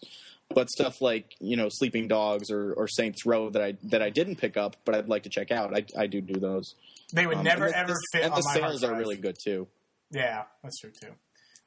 But 0.55 0.71
stuff 0.71 1.01
like 1.01 1.35
you 1.41 1.57
know 1.57 1.69
Sleeping 1.71 2.07
Dogs 2.07 2.51
or, 2.51 2.75
or 2.75 2.87
Saints 2.87 3.25
Row 3.27 3.51
that 3.51 3.63
I 3.63 3.75
that 3.85 4.03
I 4.03 4.11
didn't 4.11 4.37
pick 4.37 4.57
up, 4.57 4.77
but 4.85 4.95
I'd 4.95 5.09
like 5.09 5.25
to 5.25 5.31
check 5.31 5.51
out. 5.51 5.75
I, 5.75 5.85
I 5.99 6.07
do 6.07 6.21
do 6.21 6.39
those. 6.39 6.75
They 7.13 7.27
would 7.27 7.39
Um, 7.39 7.45
never 7.45 7.69
the- 7.69 7.77
ever 7.79 7.95
fit 8.13 8.23
And 8.25 8.33
on 8.35 8.39
the 8.41 8.45
my 8.55 8.61
hard 8.61 8.71
sales 8.79 8.85
are 8.85 8.95
really 8.97 9.17
good 9.17 9.37
too. 9.43 9.67
Yeah, 10.11 10.45
that's 10.63 10.79
true 10.81 10.91
too. 10.93 11.15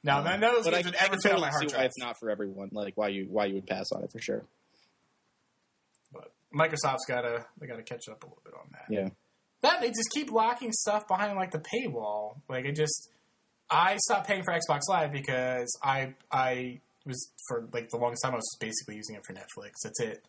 Now, 0.04 0.22
none 0.22 0.36
of 0.44 0.54
those 0.54 0.64
But 0.66 0.74
I, 0.76 0.78
games 0.84 0.86
would 0.92 0.96
ever 0.96 1.10
can 1.14 1.20
fit 1.22 1.32
on 1.34 1.42
my 1.42 1.50
hard 1.50 1.64
why 1.64 1.70
drive. 1.70 1.86
it's 1.86 2.00
not 2.00 2.18
for 2.20 2.30
everyone. 2.30 2.70
Like 2.72 2.96
why 2.96 3.10
you 3.10 3.26
why 3.30 3.46
you 3.46 3.56
would 3.56 3.68
pass 3.68 3.92
on 3.92 4.04
it 4.04 4.12
for 4.12 4.20
sure. 4.22 4.46
But 6.14 6.32
Microsoft's 6.56 7.06
gotta 7.08 7.46
they 7.60 7.68
gotta 7.68 7.84
catch 7.84 8.08
up 8.10 8.24
a 8.24 8.28
little 8.28 8.42
bit 8.46 8.54
on 8.54 8.70
that. 8.72 8.86
Yeah. 8.90 9.10
That 9.62 9.82
they 9.82 9.88
just 9.88 10.10
keep 10.14 10.32
locking 10.32 10.72
stuff 10.72 11.08
behind 11.08 11.36
like 11.36 11.52
the 11.52 11.60
paywall. 11.60 12.38
Like 12.48 12.66
it 12.66 12.76
just, 12.76 13.10
I 13.70 13.98
stopped 13.98 14.28
paying 14.28 14.44
for 14.44 14.54
Xbox 14.54 14.82
Live 14.88 15.12
because 15.12 15.78
I 15.84 16.14
I 16.32 16.82
was 17.06 17.32
for 17.48 17.68
like 17.74 17.90
the 17.90 17.98
longest 17.98 18.24
time 18.24 18.34
I 18.34 18.38
was 18.38 18.58
basically 18.60 18.96
using 18.96 19.16
it 19.16 19.24
for 19.26 19.34
Netflix. 19.34 19.72
That's 19.84 20.00
it. 20.00 20.24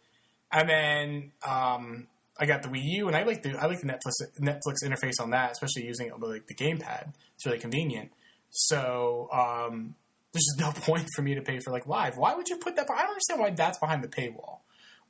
And 0.50 0.68
then 0.68 1.32
um, 1.46 2.06
I 2.38 2.46
got 2.46 2.62
the 2.62 2.68
Wii 2.68 2.82
U, 2.84 3.08
and 3.08 3.16
I 3.16 3.24
like 3.24 3.42
the 3.42 3.56
I 3.60 3.66
like 3.66 3.80
the 3.80 3.86
Netflix 3.86 4.40
Netflix 4.40 4.76
interface 4.84 5.20
on 5.20 5.30
that, 5.30 5.52
especially 5.52 5.84
using 5.84 6.06
it 6.06 6.18
with 6.18 6.30
like 6.30 6.46
the 6.46 6.54
gamepad. 6.54 7.12
It's 7.34 7.44
really 7.44 7.58
convenient. 7.58 8.10
So 8.50 9.28
um, 9.32 9.94
there's 10.32 10.44
just 10.44 10.58
no 10.60 10.72
point 10.72 11.08
for 11.14 11.22
me 11.22 11.34
to 11.34 11.42
pay 11.42 11.58
for 11.58 11.70
like 11.70 11.86
live. 11.86 12.16
Why 12.16 12.34
would 12.34 12.48
you 12.48 12.56
put 12.56 12.76
that? 12.76 12.86
I 12.90 13.02
don't 13.02 13.10
understand 13.10 13.40
why 13.40 13.50
that's 13.50 13.78
behind 13.78 14.02
the 14.02 14.08
paywall. 14.08 14.58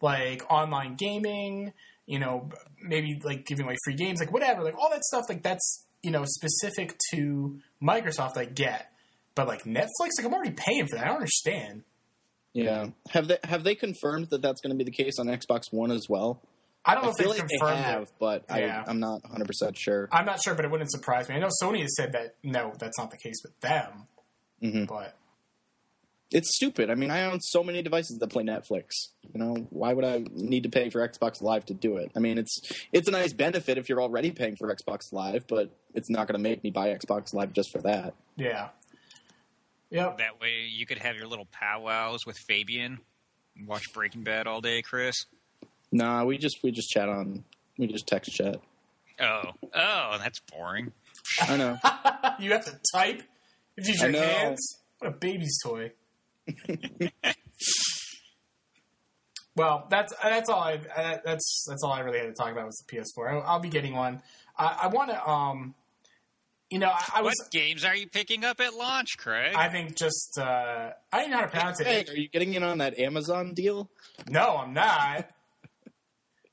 Like 0.00 0.42
online 0.50 0.94
gaming, 0.94 1.72
you 2.08 2.18
know, 2.18 2.48
maybe 2.82 3.20
like 3.22 3.44
giving 3.46 3.66
away 3.66 3.76
free 3.84 3.94
games, 3.94 4.18
like 4.18 4.32
whatever, 4.32 4.62
like 4.64 4.76
all 4.76 4.90
that 4.90 5.04
stuff. 5.04 5.24
Like 5.28 5.42
that's 5.44 5.84
you 6.02 6.10
know 6.10 6.24
specific 6.26 6.96
to 7.12 7.60
Microsoft. 7.82 8.36
I 8.36 8.46
get, 8.46 8.90
but 9.34 9.46
like 9.46 9.62
Netflix, 9.64 10.10
like 10.18 10.24
I'm 10.26 10.34
already 10.34 10.52
paying 10.52 10.86
for 10.88 10.96
that. 10.96 11.04
I 11.04 11.08
don't 11.08 11.16
understand. 11.16 11.82
Yeah. 12.54 12.88
Have 13.10 13.28
they 13.28 13.38
have 13.44 13.62
they 13.62 13.74
confirmed 13.74 14.28
that 14.30 14.42
that's 14.42 14.60
going 14.60 14.76
to 14.76 14.76
be 14.76 14.90
the 14.90 14.90
case 14.96 15.18
on 15.20 15.26
Xbox 15.26 15.64
One 15.70 15.90
as 15.92 16.08
well? 16.08 16.40
I 16.84 16.94
don't 16.94 17.02
know 17.02 17.08
I 17.10 17.12
if 17.12 17.16
feel 17.18 17.30
they've 17.32 17.40
like 17.40 17.48
they 17.48 17.58
confirmed 17.58 17.84
have, 17.84 18.02
it. 18.04 18.12
but 18.18 18.44
Yeah. 18.48 18.82
I, 18.86 18.90
I'm 18.90 18.98
not 19.00 19.22
100 19.22 19.46
percent 19.46 19.76
sure. 19.76 20.08
I'm 20.10 20.24
not 20.24 20.40
sure, 20.42 20.54
but 20.54 20.64
it 20.64 20.70
wouldn't 20.70 20.90
surprise 20.90 21.28
me. 21.28 21.34
I 21.34 21.38
know 21.40 21.50
Sony 21.62 21.82
has 21.82 21.94
said 21.94 22.12
that 22.12 22.36
no, 22.42 22.72
that's 22.78 22.96
not 22.98 23.10
the 23.10 23.18
case 23.18 23.36
with 23.44 23.58
them. 23.60 24.06
Mhm. 24.62 24.88
But 24.88 25.14
It's 26.30 26.54
stupid. 26.54 26.90
I 26.90 26.94
mean, 26.94 27.10
I 27.10 27.24
own 27.24 27.40
so 27.40 27.64
many 27.64 27.80
devices 27.80 28.18
that 28.18 28.28
play 28.28 28.44
Netflix. 28.44 28.90
You 29.32 29.40
know, 29.40 29.66
why 29.70 29.94
would 29.94 30.04
I 30.04 30.24
need 30.34 30.64
to 30.64 30.68
pay 30.68 30.90
for 30.90 31.06
Xbox 31.06 31.40
Live 31.40 31.64
to 31.66 31.74
do 31.74 31.96
it? 31.96 32.10
I 32.14 32.18
mean, 32.18 32.36
it's 32.36 32.60
it's 32.92 33.08
a 33.08 33.10
nice 33.10 33.32
benefit 33.32 33.78
if 33.78 33.88
you're 33.88 34.02
already 34.02 34.30
paying 34.30 34.56
for 34.56 34.74
Xbox 34.74 35.10
Live, 35.12 35.46
but 35.46 35.70
it's 35.94 36.10
not 36.10 36.26
going 36.28 36.36
to 36.38 36.42
make 36.42 36.62
me 36.62 36.70
buy 36.70 36.88
Xbox 36.88 37.32
Live 37.32 37.52
just 37.54 37.70
for 37.72 37.80
that. 37.82 38.14
yeah, 38.36 38.68
yep. 39.90 40.18
That 40.18 40.38
way 40.40 40.68
you 40.70 40.84
could 40.84 40.98
have 40.98 41.16
your 41.16 41.26
little 41.26 41.46
powwows 41.50 42.26
with 42.26 42.36
Fabian. 42.46 42.98
and 43.56 43.66
Watch 43.66 43.90
Breaking 43.94 44.22
Bad 44.22 44.46
all 44.46 44.60
day, 44.60 44.82
Chris. 44.82 45.24
Nah, 45.90 46.24
we 46.24 46.36
just 46.36 46.58
we 46.62 46.70
just 46.72 46.90
chat 46.90 47.08
on 47.08 47.44
we 47.78 47.86
just 47.86 48.06
text 48.06 48.30
chat. 48.32 48.60
Oh, 49.18 49.42
oh, 49.74 50.18
that's 50.18 50.40
boring. 50.40 50.92
I 51.40 51.56
know. 51.56 51.78
you 52.38 52.52
have 52.52 52.66
to 52.66 52.78
type. 52.92 53.22
You 53.76 53.82
have 53.82 53.86
to 53.86 53.90
use 53.92 54.02
I 54.02 54.06
your 54.08 54.12
know. 54.12 54.28
hands. 54.28 54.78
What 54.98 55.08
a 55.08 55.14
baby's 55.14 55.58
toy. 55.64 55.92
well, 59.56 59.86
that's 59.90 60.12
that's 60.22 60.48
all 60.48 60.60
I 60.60 60.74
uh, 60.96 61.18
that's 61.24 61.64
that's 61.68 61.82
all 61.82 61.92
I 61.92 62.00
really 62.00 62.18
had 62.18 62.26
to 62.28 62.34
talk 62.34 62.52
about 62.52 62.66
was 62.66 62.76
the 62.88 62.96
PS4. 62.96 63.32
I, 63.32 63.38
I'll 63.38 63.60
be 63.60 63.68
getting 63.68 63.94
one. 63.94 64.22
I, 64.56 64.78
I 64.82 64.86
want 64.88 65.10
to, 65.10 65.28
um, 65.28 65.74
you 66.70 66.78
know, 66.78 66.88
I, 66.90 67.04
I 67.16 67.22
was. 67.22 67.34
what 67.38 67.50
games 67.50 67.84
are 67.84 67.94
you 67.96 68.08
picking 68.08 68.44
up 68.44 68.60
at 68.60 68.74
launch, 68.74 69.18
Craig? 69.18 69.54
I 69.54 69.68
think 69.68 69.96
just 69.96 70.38
uh, 70.38 70.90
I 71.12 71.16
don't 71.16 71.20
even 71.20 71.30
know 71.32 71.36
how 71.38 71.44
to 71.44 71.50
pronounce 71.50 71.80
Hey, 71.80 72.00
it. 72.00 72.10
are 72.10 72.16
you 72.18 72.28
getting 72.28 72.54
in 72.54 72.62
on 72.62 72.78
that 72.78 72.98
Amazon 72.98 73.54
deal? 73.54 73.90
No, 74.28 74.56
I'm 74.58 74.74
not. 74.74 75.28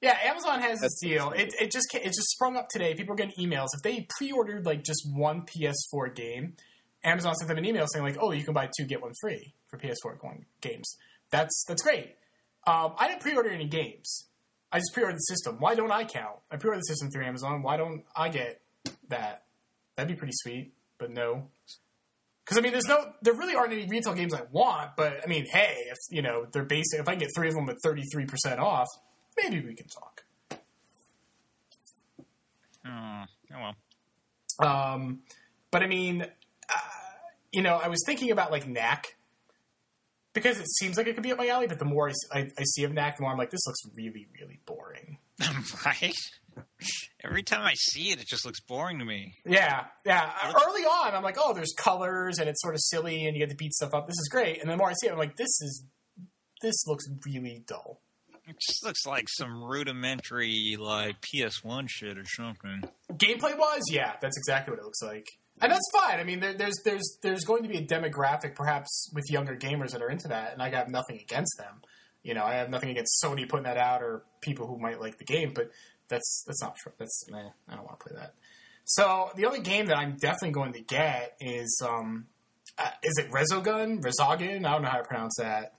Yeah, 0.02 0.18
Amazon 0.24 0.62
has 0.62 0.82
this 0.82 1.00
deal. 1.02 1.32
It, 1.32 1.54
it 1.60 1.72
just 1.72 1.88
it 1.96 2.04
just 2.06 2.30
sprung 2.30 2.58
up 2.58 2.68
today. 2.70 2.94
People 2.94 3.14
are 3.14 3.18
getting 3.18 3.34
emails 3.40 3.70
if 3.76 3.82
they 3.82 4.08
pre-ordered 4.18 4.66
like 4.66 4.84
just 4.84 5.02
one 5.12 5.44
PS4 5.44 6.14
game. 6.16 6.56
Amazon 7.04 7.34
sent 7.36 7.48
them 7.48 7.58
an 7.58 7.66
email 7.66 7.86
saying 7.88 8.04
like, 8.06 8.18
"Oh, 8.20 8.32
you 8.32 8.44
can 8.44 8.54
buy 8.54 8.70
two 8.78 8.86
get 8.86 9.02
one 9.02 9.14
free 9.22 9.54
for 9.76 9.88
PS4 9.88 10.20
going- 10.20 10.46
games." 10.62 10.98
That's 11.32 11.66
that's 11.68 11.82
great. 11.82 12.16
Um, 12.68 12.94
I 12.98 13.08
didn't 13.08 13.22
pre-order 13.22 13.50
any 13.50 13.68
games. 13.68 14.28
I 14.72 14.80
just 14.80 14.94
pre-ordered 14.94 15.18
the 15.18 15.22
system. 15.22 15.58
Why 15.60 15.76
don't 15.76 15.92
I 15.92 16.04
count? 16.04 16.38
I 16.52 16.58
pre-ordered 16.58 16.82
the 16.82 16.88
system 16.88 17.12
through 17.12 17.26
Amazon. 17.26 17.62
Why 17.62 17.78
don't 17.78 18.04
I 18.16 18.30
get 18.30 18.62
that? 19.10 19.44
That'd 19.96 20.10
be 20.10 20.18
pretty 20.18 20.34
sweet. 20.36 20.74
But 20.98 21.12
no, 21.12 21.50
because 22.44 22.58
I 22.58 22.62
mean, 22.62 22.72
there's 22.72 22.88
no, 22.88 23.14
there 23.22 23.34
really 23.34 23.56
aren't 23.56 23.74
any 23.74 23.86
retail 23.88 24.14
games 24.14 24.34
I 24.34 24.44
want. 24.52 24.96
But 24.96 25.22
I 25.24 25.28
mean, 25.28 25.46
hey, 25.46 25.76
if 25.90 25.98
you 26.10 26.22
know 26.22 26.48
they're 26.52 26.64
basic, 26.64 27.00
if 27.00 27.08
I 27.08 27.12
can 27.12 27.20
get 27.20 27.30
three 27.36 27.50
of 27.50 27.56
them 27.56 27.70
at 27.70 27.78
33 27.84 28.26
percent 28.26 28.60
off, 28.60 28.88
maybe 29.42 29.66
we 29.66 29.76
can 29.76 29.88
talk. 29.88 30.24
oh, 32.88 33.24
oh 33.54 33.74
well. 34.60 34.66
Um, 34.68 35.20
but 35.72 35.84
I 35.84 35.88
mean, 35.88 36.22
uh, 36.22 36.80
you 37.52 37.62
know, 37.62 37.76
I 37.76 37.90
was 37.90 38.02
thinking 38.06 38.32
about 38.32 38.52
like 38.52 38.68
Knack 38.68 39.18
because 40.36 40.60
it 40.60 40.68
seems 40.68 40.98
like 40.98 41.08
it 41.08 41.16
could 41.16 41.24
be 41.24 41.32
up 41.32 41.40
my 41.40 41.48
alley. 41.48 41.66
But 41.66 41.80
the 41.80 41.86
more 41.86 42.12
I 42.32 42.46
see 42.64 42.84
of 42.84 42.94
Knack, 42.94 43.18
the 43.18 43.24
more 43.24 43.32
I'm 43.32 43.38
like, 43.38 43.50
this 43.50 43.66
looks 43.66 43.80
really, 43.96 44.28
really 44.40 44.60
boring. 44.68 45.18
right? 45.86 46.14
Every 47.24 47.42
time 47.42 47.66
I 47.66 47.74
see 47.74 48.12
it, 48.12 48.22
it 48.22 48.28
just 48.28 48.46
looks 48.46 48.60
boring 48.62 49.00
to 49.00 49.06
me. 49.06 49.34
Yeah, 49.46 49.86
yeah. 50.06 50.32
Early 50.46 50.84
on, 50.84 51.16
I'm 51.16 51.24
like, 51.24 51.38
oh, 51.40 51.54
there's 51.54 51.74
colors 51.76 52.38
and 52.38 52.48
it's 52.48 52.62
sort 52.62 52.76
of 52.76 52.82
silly, 52.82 53.26
and 53.26 53.36
you 53.36 53.42
get 53.42 53.50
to 53.50 53.56
beat 53.56 53.74
stuff 53.74 53.96
up. 53.96 54.08
This 54.08 54.20
is 54.20 54.30
great. 54.30 54.62
And 54.62 54.70
the 54.70 54.78
more 54.78 54.90
I 54.90 54.94
see 54.94 55.08
it, 55.08 55.12
I'm 55.12 55.18
like, 55.18 55.38
this 55.38 55.62
is 55.62 55.84
this 56.62 56.88
looks 56.88 57.06
really 57.26 57.64
dull. 57.68 58.02
It 58.48 58.56
just 58.60 58.86
looks 58.86 59.06
like 59.06 59.26
some 59.28 59.64
rudimentary, 59.64 60.78
like 60.80 61.16
PS1 61.22 61.88
shit 61.90 62.18
or 62.18 62.26
something. 62.26 62.84
gameplay 63.14 63.58
wise, 63.58 63.84
yeah, 63.90 64.14
that's 64.22 64.38
exactly 64.38 64.72
what 64.72 64.80
it 64.80 64.86
looks 64.86 65.02
like, 65.02 65.26
and 65.62 65.72
that's 65.72 65.90
fine. 65.94 66.20
I 66.20 66.24
mean, 66.24 66.40
there, 66.40 66.54
there's 66.54 66.76
there's 66.84 67.18
there's 67.22 67.44
going 67.44 67.64
to 67.64 67.70
be 67.70 67.78
a 67.78 67.86
demographic, 67.86 68.56
perhaps 68.56 69.10
with 69.14 69.26
younger 69.30 69.56
gamers 69.56 69.92
that 69.92 70.02
are 70.02 70.10
into 70.10 70.28
that, 70.28 70.54
and 70.54 70.62
I 70.62 70.70
have 70.70 70.90
nothing 70.90 71.20
against 71.20 71.58
them. 71.58 71.82
You 72.24 72.34
know, 72.34 72.44
I 72.44 72.56
have 72.56 72.70
nothing 72.70 72.90
against 72.90 73.24
Sony 73.24 73.48
putting 73.48 73.66
that 73.66 73.78
out 73.78 74.02
or 74.02 74.24
people 74.42 74.68
who 74.68 74.78
might 74.80 75.00
like 75.00 75.18
the 75.18 75.26
game, 75.26 75.54
but 75.54 75.72
that's 76.10 76.44
that's 76.46 76.62
not 76.62 76.76
true. 76.76 76.92
That's 76.98 77.26
nah, 77.30 77.50
I 77.70 77.76
don't 77.76 77.86
want 77.86 78.00
to 78.00 78.06
play 78.06 78.18
that. 78.20 78.34
So 78.86 79.32
the 79.36 79.46
only 79.46 79.62
game 79.62 79.88
that 79.88 79.98
I'm 79.98 80.18
definitely 80.18 80.52
going 80.52 80.74
to 80.74 80.82
get 80.82 81.36
is 81.40 81.82
um, 81.88 82.28
uh, 82.78 82.90
is 83.04 83.18
it 83.18 83.32
Resogun, 83.32 84.02
Resogun? 84.02 84.66
I 84.66 84.72
don't 84.74 84.82
know 84.84 84.90
how 84.90 84.98
to 84.98 85.04
pronounce 85.04 85.36
that. 85.38 85.74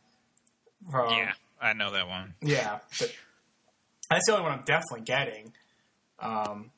From, 0.90 1.10
yeah, 1.10 1.32
I 1.60 1.72
know 1.72 1.92
that 1.92 2.08
one. 2.08 2.34
yeah, 2.42 2.78
but 2.98 3.12
that's 4.10 4.26
the 4.26 4.32
only 4.32 4.44
one 4.44 4.52
I'm 4.52 4.64
definitely 4.64 5.02
getting. 5.02 5.52
Um, 6.20 6.70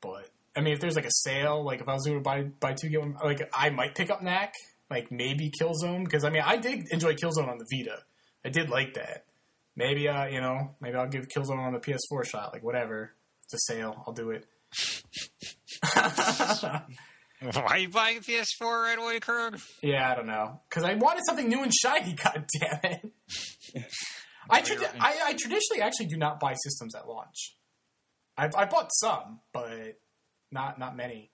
but 0.00 0.28
I 0.54 0.60
mean, 0.60 0.74
if 0.74 0.80
there's 0.80 0.96
like 0.96 1.06
a 1.06 1.10
sale, 1.10 1.64
like 1.64 1.80
if 1.80 1.88
I 1.88 1.94
was 1.94 2.04
going 2.04 2.18
to 2.18 2.22
buy 2.22 2.42
buy 2.42 2.74
two 2.74 2.88
get 2.88 3.00
one, 3.00 3.16
like 3.24 3.48
I 3.54 3.70
might 3.70 3.94
pick 3.94 4.10
up 4.10 4.22
Knack, 4.22 4.52
like 4.90 5.10
maybe 5.10 5.50
Killzone, 5.50 6.04
because 6.04 6.24
I 6.24 6.30
mean, 6.30 6.42
I 6.44 6.56
did 6.56 6.84
enjoy 6.90 7.14
Killzone 7.14 7.48
on 7.48 7.58
the 7.58 7.66
Vita. 7.70 7.98
I 8.44 8.50
did 8.50 8.68
like 8.68 8.94
that. 8.94 9.24
Maybe 9.76 10.08
uh, 10.08 10.26
you 10.26 10.40
know, 10.40 10.74
maybe 10.80 10.96
I'll 10.96 11.08
give 11.08 11.28
Killzone 11.28 11.58
on 11.58 11.72
the 11.72 11.80
PS4 11.80 12.26
shot, 12.26 12.52
like 12.52 12.62
whatever. 12.62 13.12
It's 13.44 13.54
a 13.54 13.72
sale, 13.72 14.02
I'll 14.06 14.12
do 14.12 14.30
it. 14.30 14.46
Why 17.42 17.62
are 17.66 17.78
you 17.78 17.88
buying 17.88 18.18
a 18.18 18.20
PS4 18.20 18.60
right 18.60 18.98
away, 18.98 19.18
Krug? 19.20 19.58
Yeah, 19.82 20.10
I 20.10 20.14
don't 20.14 20.26
know, 20.26 20.60
because 20.68 20.84
I 20.84 20.94
wanted 20.94 21.22
something 21.26 21.48
new 21.48 21.62
and 21.62 21.72
shiny. 21.74 22.12
God 22.14 22.46
damn 22.60 22.78
it! 22.92 23.12
I, 24.50 24.60
trad- 24.60 24.94
I 25.00 25.18
I 25.26 25.32
traditionally 25.32 25.82
actually 25.82 26.06
do 26.06 26.16
not 26.16 26.38
buy 26.40 26.54
systems 26.54 26.94
at 26.94 27.08
launch. 27.08 27.56
I've 28.36 28.54
I 28.54 28.66
bought 28.66 28.90
some, 28.92 29.40
but 29.52 29.98
not 30.52 30.78
not 30.78 30.96
many. 30.96 31.30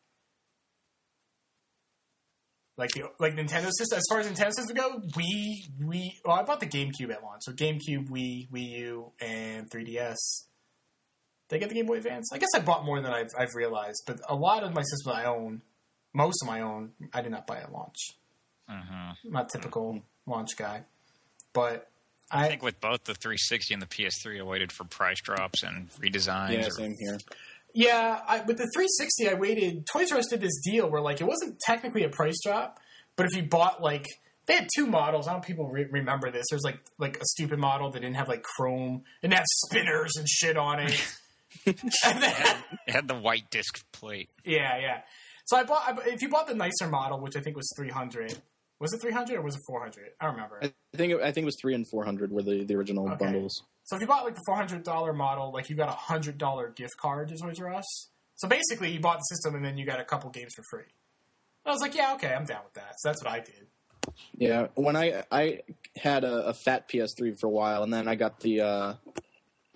Like 2.76 2.90
the 2.90 3.04
like 3.18 3.35
Nintendo 3.35 3.70
system, 3.76 3.98
as 3.98 4.04
far 4.09 4.20
as 4.20 4.28
Nintendo 4.28 4.52
systems 4.54 4.72
go, 4.72 5.02
we 5.16 5.66
Wii. 5.83 6.11
Well, 6.24 6.37
I 6.37 6.42
bought 6.44 6.61
the 6.61 6.66
GameCube 6.66 7.11
at 7.12 7.24
launch, 7.24 7.42
so 7.42 7.52
GameCube, 7.52 8.09
Wii, 8.09 8.48
Wii 8.50 8.68
U, 8.78 9.12
and 9.20 9.68
3DS. 9.68 10.14
Did 11.48 11.57
I 11.57 11.59
get 11.59 11.70
the 11.70 11.74
Game 11.74 11.87
Boy 11.87 11.96
Advance? 11.96 12.31
I 12.33 12.38
guess 12.38 12.50
I 12.54 12.61
bought 12.61 12.85
more 12.85 13.00
than 13.00 13.11
I've 13.12 13.31
I've 13.37 13.54
realized, 13.57 14.02
but 14.07 14.20
a 14.28 14.37
lot 14.37 14.62
of 14.62 14.74
my 14.74 14.83
systems 14.83 15.09
I 15.16 15.24
own, 15.24 15.62
most 16.14 16.40
of 16.42 16.46
my 16.46 16.61
own, 16.61 16.92
I 17.12 17.20
did 17.20 17.33
not 17.33 17.48
buy 17.48 17.59
at 17.59 17.72
launch. 17.72 17.96
Uh-huh. 18.68 19.14
I'm 19.24 19.33
not 19.33 19.46
a 19.52 19.59
typical 19.59 20.02
launch 20.26 20.50
guy, 20.57 20.83
but 21.52 21.88
I 22.31 22.44
I 22.44 22.48
think 22.48 22.62
with 22.62 22.81
both 22.81 23.04
the 23.04 23.14
360 23.14 23.74
and 23.74 23.83
the 23.83 23.87
PS3, 23.87 24.38
I 24.38 24.42
waited 24.44 24.70
for 24.70 24.85
price 24.85 25.20
drops 25.20 25.64
and 25.64 25.90
redesigns. 25.94 26.52
Yeah, 26.52 26.66
or- 26.66 26.70
same 26.70 26.94
here. 27.00 27.18
Yeah, 27.74 28.20
I, 28.26 28.38
with 28.40 28.57
the 28.59 28.68
360, 28.74 29.28
I 29.28 29.35
waited. 29.35 29.87
Toys 29.87 30.11
R 30.12 30.18
Us 30.18 30.26
did 30.28 30.40
this 30.40 30.61
deal 30.64 30.90
where 30.90 31.00
like 31.02 31.20
it 31.20 31.26
wasn't 31.26 31.59
technically 31.61 32.04
a 32.04 32.09
price 32.09 32.37
drop, 32.44 32.78
but 33.16 33.26
if 33.26 33.37
you 33.37 33.42
bought 33.42 33.83
like 33.83 34.07
they 34.46 34.54
had 34.54 34.68
two 34.74 34.87
models. 34.87 35.28
I 35.28 35.33
don't 35.33 35.40
know 35.40 35.42
if 35.42 35.46
people 35.46 35.68
re- 35.68 35.88
remember 35.90 36.31
this. 36.31 36.46
There's 36.50 36.64
like 36.64 36.78
like 36.98 37.18
a 37.18 37.24
stupid 37.26 37.59
model 37.59 37.90
that 37.90 38.00
didn't 38.00 38.16
have 38.16 38.28
like 38.28 38.42
chrome, 38.42 39.02
didn't 39.22 39.35
have 39.35 39.44
spinners 39.66 40.12
and 40.16 40.26
shit 40.28 40.57
on 40.57 40.81
it. 40.81 41.07
and 41.66 41.76
then, 42.22 42.35
It 42.87 42.92
had 42.94 43.09
the 43.09 43.14
white 43.14 43.50
disc 43.50 43.85
plate. 43.92 44.31
yeah, 44.44 44.78
yeah. 44.81 45.00
So 45.46 45.57
I 45.57 45.64
bought. 45.64 45.83
I, 45.87 46.09
if 46.09 46.22
you 46.22 46.28
bought 46.28 46.46
the 46.46 46.54
nicer 46.54 46.88
model, 46.88 47.20
which 47.20 47.37
I 47.37 47.40
think 47.40 47.57
was 47.57 47.70
300, 47.76 48.38
was 48.81 48.92
it 48.92 49.00
300 49.02 49.37
or 49.37 49.42
was 49.42 49.54
it 49.54 49.61
400? 49.66 50.11
I 50.20 50.24
don't 50.26 50.35
remember. 50.35 50.61
I 50.62 50.72
think 50.96 51.12
it, 51.12 51.20
I 51.20 51.33
think 51.33 51.42
it 51.42 51.46
was 51.46 51.57
three 51.61 51.74
and 51.74 51.87
four 51.88 52.04
hundred 52.04 52.31
were 52.33 52.42
the, 52.42 52.64
the 52.64 52.74
original 52.74 53.07
Okay. 53.12 53.24
bundles. 53.24 53.62
So 53.88 53.96
if 53.96 54.03
you 54.03 54.07
bought 54.07 54.24
like 54.27 54.35
the 54.35 54.42
four 54.44 54.55
hundred 54.55 54.83
dollar 54.83 55.14
model, 55.14 55.51
like 55.51 55.70
you 55.70 55.77
got 55.77 55.88
a 55.88 55.92
hundred 55.92 56.37
dollar 56.37 56.68
gift 56.68 56.98
card 56.98 57.29
to 57.29 57.37
Toys 57.37 57.59
R 57.59 57.72
Us. 57.72 58.11
So 58.37 58.46
basically, 58.46 58.90
you 58.90 59.01
bought 59.01 59.16
the 59.16 59.35
system 59.35 59.55
and 59.55 59.64
then 59.64 59.79
you 59.79 59.87
got 59.87 59.98
a 59.98 60.05
couple 60.05 60.29
games 60.29 60.53
for 60.55 60.62
free. 60.70 60.90
I 61.64 61.70
was 61.70 61.81
like, 61.81 61.94
yeah, 61.94 62.12
okay, 62.14 62.35
I'm 62.35 62.44
down 62.44 62.61
with 62.64 62.74
that. 62.74 62.92
So 62.98 63.09
that's 63.09 63.24
what 63.24 63.33
I 63.33 63.40
did. 63.40 63.66
Yeah, 64.37 64.66
when 64.74 64.94
I 64.94 65.22
I 65.33 65.61
had 65.96 66.24
a, 66.24 66.48
a 66.48 66.55
fat 66.55 66.87
PS3 66.90 67.40
for 67.40 67.46
a 67.46 67.51
while, 67.51 67.83
and 67.83 67.90
then 67.90 68.09
I 68.09 68.14
got 68.14 68.40
the 68.40 68.61
uh, 68.61 68.94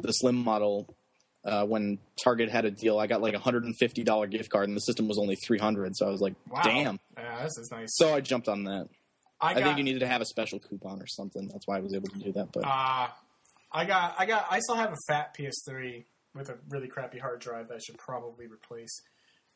the 0.03 0.13
slim 0.13 0.37
model 0.37 0.95
uh, 1.47 1.65
when 1.65 1.99
Target 2.23 2.51
had 2.51 2.67
a 2.67 2.71
deal. 2.71 2.99
I 2.99 3.07
got 3.07 3.23
like 3.23 3.33
a 3.35 3.39
hundred 3.39 3.65
and 3.65 3.75
fifty 3.79 4.05
dollar 4.05 4.27
gift 4.27 4.51
card, 4.51 4.69
and 4.69 4.77
the 4.77 4.83
system 4.83 5.09
was 5.09 5.19
only 5.19 5.37
three 5.37 5.59
hundred. 5.59 5.97
So 5.97 6.07
I 6.07 6.11
was 6.11 6.21
like, 6.21 6.35
Wow. 6.51 6.61
damn. 6.65 7.01
Yeah, 7.17 7.43
this 7.45 7.57
is 7.57 7.71
nice. 7.71 7.89
So 7.97 8.15
I 8.15 8.21
jumped 8.21 8.49
on 8.49 8.65
that. 8.65 8.89
I 9.41 9.49
I, 9.49 9.55
got, 9.55 9.63
think 9.65 9.79
you 9.79 9.85
needed 9.85 10.01
to 10.01 10.07
have 10.07 10.21
a 10.21 10.27
special 10.27 10.61
coupon 10.61 11.01
or 11.01 11.07
something. 11.07 11.49
That's 11.49 11.67
why 11.67 11.79
I 11.79 11.81
was 11.81 11.95
able 11.95 12.09
to 12.11 12.19
do 12.19 12.33
that. 12.33 12.53
But 12.53 12.65
Uh, 12.65 13.09
I 13.73 13.85
got, 13.85 14.15
I 14.19 14.27
got, 14.27 14.47
I 14.51 14.61
still 14.61 14.77
have 14.77 14.93
a 14.93 14.97
fat 15.09 15.37
PS3 15.37 16.05
with 16.35 16.49
a 16.49 16.57
really 16.69 16.89
crappy 16.89 17.19
hard 17.19 17.41
drive 17.41 17.69
that 17.69 17.75
I 17.75 17.79
should 17.79 17.99
probably 17.99 18.47
replace. 18.47 19.03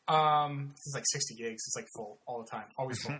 Um, 0.07 0.71
it's 0.71 0.93
like 0.93 1.03
60 1.11 1.35
gigs. 1.35 1.63
It's 1.67 1.75
like 1.75 1.87
full 1.95 2.19
all 2.25 2.43
the 2.43 2.49
time, 2.49 2.65
always 2.77 3.01
full. 3.01 3.15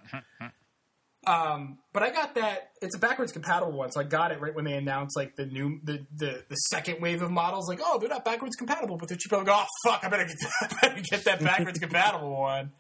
um, 1.28 1.80
but 1.92 2.04
I 2.04 2.12
got 2.12 2.36
that. 2.36 2.72
It's 2.82 2.96
a 2.96 3.00
backwards 3.00 3.32
compatible 3.32 3.74
one, 3.74 3.92
so 3.92 4.00
I 4.00 4.04
got 4.04 4.32
it 4.32 4.40
right 4.40 4.56
when 4.56 4.64
they 4.66 4.74
announced 4.74 5.18
like 5.18 5.36
the 5.36 5.46
new, 5.46 5.80
the 5.84 6.06
the, 6.16 6.44
the 6.48 6.56
second 6.56 7.02
wave 7.02 7.22
of 7.22 7.32
models. 7.32 7.68
Like, 7.68 7.80
oh, 7.84 8.00
they're 8.00 8.10
not 8.10 8.24
backwards 8.24 8.56
compatible, 8.56 8.98
but 8.98 9.10
they're 9.10 9.18
cheap. 9.18 9.34
I'm 9.34 9.44
like, 9.44 9.54
oh 9.54 9.66
fuck, 9.90 10.04
I 10.04 10.10
better 10.10 10.26
get 10.26 10.38
that, 10.40 10.74
I 10.82 10.88
better 10.88 11.02
get 11.02 11.26
that 11.26 11.40
backwards 11.42 11.80
compatible 11.82 12.40
one. 12.40 12.72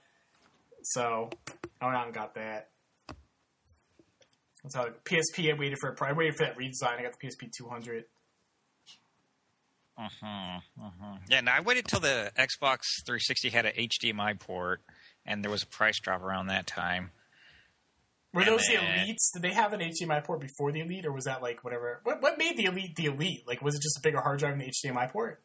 So 0.83 1.29
I 1.81 1.85
went 1.85 1.97
out 1.97 2.05
and 2.05 2.15
got 2.15 2.35
that. 2.35 2.69
That's 4.67 4.75
how 4.75 4.89
PSP. 5.05 5.53
I 5.53 5.57
waited 5.57 5.77
for 5.79 5.95
I 6.03 6.13
waited 6.13 6.35
for 6.35 6.43
that 6.45 6.57
redesign. 6.57 6.99
I 6.99 7.03
got 7.03 7.13
the 7.19 7.27
PSP 7.27 7.51
200. 7.57 8.05
Uh-huh, 9.97 10.59
uh-huh. 10.79 11.17
Yeah, 11.27 11.41
no, 11.41 11.51
I 11.51 11.61
waited 11.61 11.85
till 11.87 11.99
the 11.99 12.31
Xbox 12.37 12.81
360 13.05 13.49
had 13.49 13.65
an 13.65 13.73
HDMI 13.73 14.39
port, 14.39 14.81
and 15.25 15.43
there 15.43 15.49
was 15.49 15.63
a 15.63 15.67
price 15.67 15.99
drop 15.99 16.21
around 16.21 16.47
that 16.47 16.67
time. 16.67 17.09
Were 18.31 18.41
And 18.41 18.51
those 18.51 18.67
the 18.67 18.75
elites? 18.75 19.31
Did 19.33 19.41
they 19.41 19.53
have 19.53 19.73
an 19.73 19.79
HDMI 19.79 20.23
port 20.23 20.39
before 20.39 20.71
the 20.71 20.81
elite, 20.81 21.05
or 21.05 21.11
was 21.11 21.23
that 21.23 21.41
like 21.41 21.63
whatever? 21.63 22.01
What 22.03 22.21
what 22.21 22.37
made 22.37 22.57
the 22.57 22.65
elite 22.65 22.95
the 22.95 23.05
elite? 23.05 23.47
Like, 23.47 23.63
was 23.63 23.73
it 23.73 23.81
just 23.81 23.97
a 23.97 24.01
bigger 24.01 24.21
hard 24.21 24.39
drive 24.39 24.53
and 24.53 24.61
the 24.61 24.71
HDMI 24.71 25.09
port? 25.11 25.41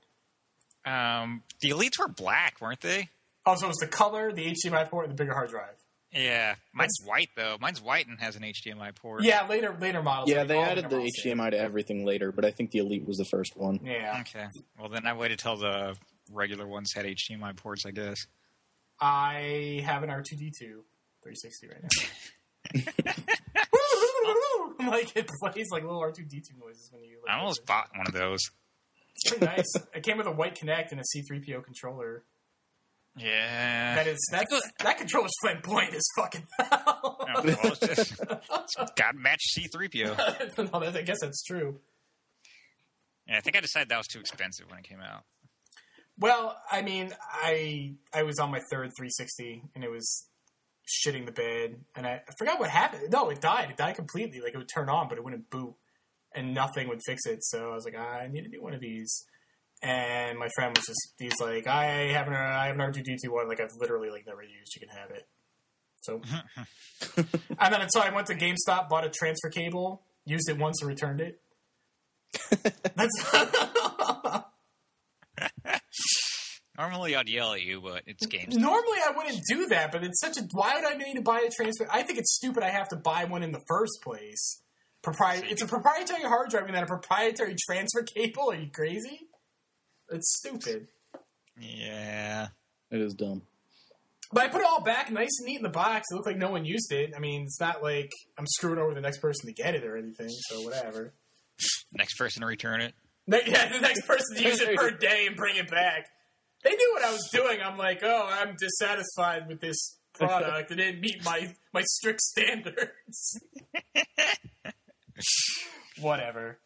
Um, 0.85 1.44
the 1.61 1.70
Elites 1.70 1.98
were 1.98 2.08
black, 2.08 2.61
weren't 2.61 2.80
they? 2.80 3.08
Oh, 3.46 3.54
so 3.54 3.66
it 3.66 3.68
was 3.68 3.78
the 3.78 3.87
color, 3.87 4.32
the 4.32 4.52
HDMI 4.52 4.88
port, 4.88 5.08
and 5.08 5.16
the 5.16 5.22
bigger 5.22 5.32
hard 5.32 5.50
drive. 5.50 5.81
Yeah, 6.12 6.57
mine's 6.75 6.98
white 7.05 7.31
though. 7.37 7.57
Mine's 7.61 7.81
white 7.81 8.07
and 8.07 8.20
has 8.20 8.37
an 8.37 8.42
HDMI 8.42 8.94
port. 8.94 9.22
Yeah, 9.22 9.46
later 9.48 9.75
later 9.81 10.03
models. 10.03 10.29
yeah, 10.31 10.40
like, 10.40 10.48
they 10.48 10.59
added 10.59 10.90
the. 10.90 10.96
HDMI 11.25 11.51
to 11.53 11.59
everything 11.59 12.05
later. 12.05 12.33
But 12.33 12.44
I 12.44 12.51
think 12.51 12.70
the 12.70 12.81
Elite 12.81 13.07
was 13.07 13.16
the 13.16 13.25
first 13.25 13.57
one. 13.57 13.81
Yeah, 13.83 14.18
Okay. 14.20 14.46
Well, 14.79 14.88
then 14.90 15.07
I 15.07 15.14
waited 15.14 15.38
till 15.38 15.57
the 15.57 15.96
regular 16.31 16.66
ones 16.66 16.92
had 16.94 17.07
HDMI 17.07 17.57
ports, 17.57 17.87
I 17.87 17.92
guess. 17.92 18.18
I 19.01 19.83
have 19.87 20.03
an 20.03 20.11
R 20.11 20.22
two 20.22 20.37
D 20.37 20.51
two 20.57 20.85
360 21.22 21.68
right 21.68 21.83
now. 21.83 21.88
I'm 24.81 24.88
like 24.88 25.16
it 25.16 25.29
plays 25.40 25.68
like 25.70 25.83
little 25.83 26.01
R 26.01 26.12
two 26.12 26.25
D 26.25 26.40
two 26.40 26.59
noises 26.59 26.90
when 26.92 27.03
you. 27.05 27.18
Like, 27.27 27.35
I 27.35 27.38
almost 27.40 27.64
bought 27.66 27.88
one 27.96 28.07
of 28.07 28.12
those. 28.12 28.40
It's 29.14 29.31
pretty 29.31 29.44
nice. 29.46 29.72
it 29.94 30.03
came 30.03 30.16
with 30.18 30.27
a 30.27 30.33
white 30.33 30.55
Kinect 30.59 30.90
and 30.92 31.01
a 31.01 31.05
C 31.05 31.22
three 31.22 31.40
PO 31.40 31.61
controller. 31.62 32.25
Yeah. 33.16 33.94
That 33.96 34.07
is 34.07 34.18
that 34.31 34.48
that 34.81 34.98
controller's 34.98 35.33
flamboyant 35.42 35.94
as 35.94 36.05
fucking 36.16 36.46
hell. 36.59 37.18
Oh, 37.35 37.40
well, 37.44 37.57
it's 37.64 37.79
just, 37.79 38.20
it's 38.20 38.92
got 38.96 39.14
match 39.14 39.40
C3PO. 39.57 40.59
no, 40.72 40.81
that, 40.81 40.96
I 40.96 41.03
guess 41.03 41.20
that's 41.22 41.42
true. 41.42 41.81
Yeah, 43.27 43.38
I 43.38 43.40
think 43.40 43.57
I 43.57 43.61
decided 43.61 43.88
that 43.88 43.96
was 43.96 44.07
too 44.07 44.20
expensive 44.20 44.66
when 44.68 44.81
it 44.81 44.85
came 44.85 45.01
out. 45.01 45.22
Well, 46.18 46.55
I 46.70 46.83
mean, 46.83 47.12
I 47.33 47.94
I 48.12 48.25
was 48.25 48.38
on 48.38 48.51
my 48.51 48.61
third 48.70 48.90
360 48.96 49.62
and 49.75 49.83
it 49.83 49.90
was 49.90 50.27
shitting 50.87 51.25
the 51.25 51.33
bed, 51.33 51.77
and 51.96 52.07
I, 52.07 52.22
I 52.29 52.33
forgot 52.38 52.61
what 52.61 52.68
happened. 52.68 53.05
No, 53.11 53.31
it 53.31 53.40
died. 53.40 53.70
It 53.70 53.77
died 53.79 53.96
completely. 53.96 54.40
Like 54.40 54.55
it 54.55 54.59
would 54.59 54.70
turn 54.72 54.90
on, 54.90 55.09
but 55.09 55.16
it 55.16 55.25
wouldn't 55.25 55.48
boot, 55.48 55.75
and 56.35 56.53
nothing 56.53 56.88
would 56.88 57.01
fix 57.07 57.25
it. 57.25 57.42
So 57.44 57.70
I 57.70 57.75
was 57.75 57.85
like, 57.85 57.94
ah, 57.96 58.18
I 58.18 58.29
need 58.29 58.44
to 58.44 58.51
do 58.51 58.62
one 58.62 58.75
of 58.75 58.81
these. 58.81 59.25
And 59.82 60.38
my 60.38 60.48
friend 60.54 60.76
was 60.76 60.86
just 60.86 61.14
he's 61.18 61.40
like, 61.40 61.66
I 61.66 62.12
have 62.12 62.28
an 62.28 62.34
I 62.34 62.66
have 62.66 62.78
an 62.78 62.80
R2D2 62.80 63.28
one 63.28 63.48
like 63.48 63.60
I've 63.60 63.74
literally 63.80 64.10
like 64.10 64.26
never 64.26 64.42
used. 64.42 64.74
You 64.76 64.86
can 64.86 64.96
have 64.96 65.10
it. 65.10 65.26
So, 66.02 66.20
and 67.58 67.74
then 67.74 67.88
so 67.90 68.00
I 68.00 68.10
went 68.12 68.26
to 68.28 68.34
GameStop, 68.34 68.88
bought 68.88 69.04
a 69.04 69.10
transfer 69.10 69.50
cable, 69.50 70.02
used 70.24 70.48
it 70.48 70.58
once, 70.58 70.80
and 70.80 70.88
returned 70.88 71.20
it. 71.20 71.40
That's 72.96 73.34
Normally 76.78 77.14
I'd 77.14 77.28
yell 77.28 77.52
at 77.52 77.62
you, 77.62 77.80
but 77.80 78.02
it's 78.06 78.24
games. 78.26 78.56
Normally 78.56 78.98
I 79.06 79.12
wouldn't 79.16 79.40
do 79.48 79.66
that, 79.68 79.92
but 79.92 80.02
it's 80.02 80.20
such 80.20 80.38
a. 80.38 80.42
Why 80.52 80.74
would 80.76 80.84
I 80.84 80.94
need 80.96 81.14
to 81.14 81.22
buy 81.22 81.40
a 81.46 81.50
transfer? 81.50 81.86
I 81.92 82.02
think 82.02 82.18
it's 82.18 82.34
stupid. 82.34 82.62
I 82.62 82.70
have 82.70 82.88
to 82.88 82.96
buy 82.96 83.24
one 83.24 83.42
in 83.42 83.52
the 83.52 83.60
first 83.68 83.98
place. 84.02 84.62
Propri- 85.04 85.44
It's 85.50 85.62
a 85.62 85.66
proprietary 85.66 86.22
hard 86.22 86.50
drive 86.50 86.66
and 86.66 86.74
then 86.74 86.84
a 86.84 86.86
proprietary 86.86 87.56
transfer 87.68 88.02
cable. 88.02 88.50
Are 88.50 88.54
you 88.54 88.70
crazy? 88.72 89.28
It's 90.12 90.38
stupid. 90.38 90.88
Yeah. 91.59 92.48
It 92.90 93.01
is 93.01 93.14
dumb. 93.14 93.42
But 94.33 94.44
I 94.44 94.48
put 94.48 94.61
it 94.61 94.66
all 94.66 94.83
back 94.83 95.11
nice 95.11 95.29
and 95.40 95.46
neat 95.46 95.57
in 95.59 95.62
the 95.62 95.68
box. 95.68 96.09
It 96.11 96.14
looked 96.14 96.27
like 96.27 96.38
no 96.38 96.51
one 96.51 96.64
used 96.64 96.90
it. 96.92 97.12
I 97.16 97.20
mean, 97.20 97.42
it's 97.42 97.61
not 97.61 97.83
like 97.83 98.11
I'm 98.38 98.46
screwing 98.46 98.79
over 98.79 98.94
the 98.94 99.01
next 99.01 99.18
person 99.18 99.46
to 99.46 99.53
get 99.53 99.75
it 99.75 99.85
or 99.85 99.96
anything. 99.96 100.29
So 100.31 100.62
whatever. 100.62 101.12
Next 101.92 102.14
person 102.16 102.40
to 102.40 102.46
return 102.46 102.81
it. 102.81 102.94
Ne- 103.27 103.42
Yeah, 103.46 103.70
the 103.72 103.81
next 103.81 104.07
person 104.07 104.37
to 104.37 104.42
use 104.42 104.61
it 104.61 104.79
for 104.79 104.88
a 104.88 104.98
day 104.98 105.27
and 105.27 105.37
bring 105.37 105.57
it 105.57 105.70
back. 105.70 106.07
They 106.64 106.70
knew 106.70 106.90
what 106.94 107.05
I 107.05 107.12
was 107.12 107.29
doing. 107.33 107.59
I'm 107.62 107.77
like, 107.77 108.01
oh, 108.03 108.29
I'm 108.31 108.57
dissatisfied 108.59 109.48
with 109.48 109.61
this 109.61 109.98
product. 110.14 110.70
It 110.70 110.77
didn't 110.77 111.01
meet 111.01 111.25
my 111.25 111.53
my 111.75 111.83
strict 111.83 112.20
standards. 112.20 113.40
Whatever, 116.01 116.59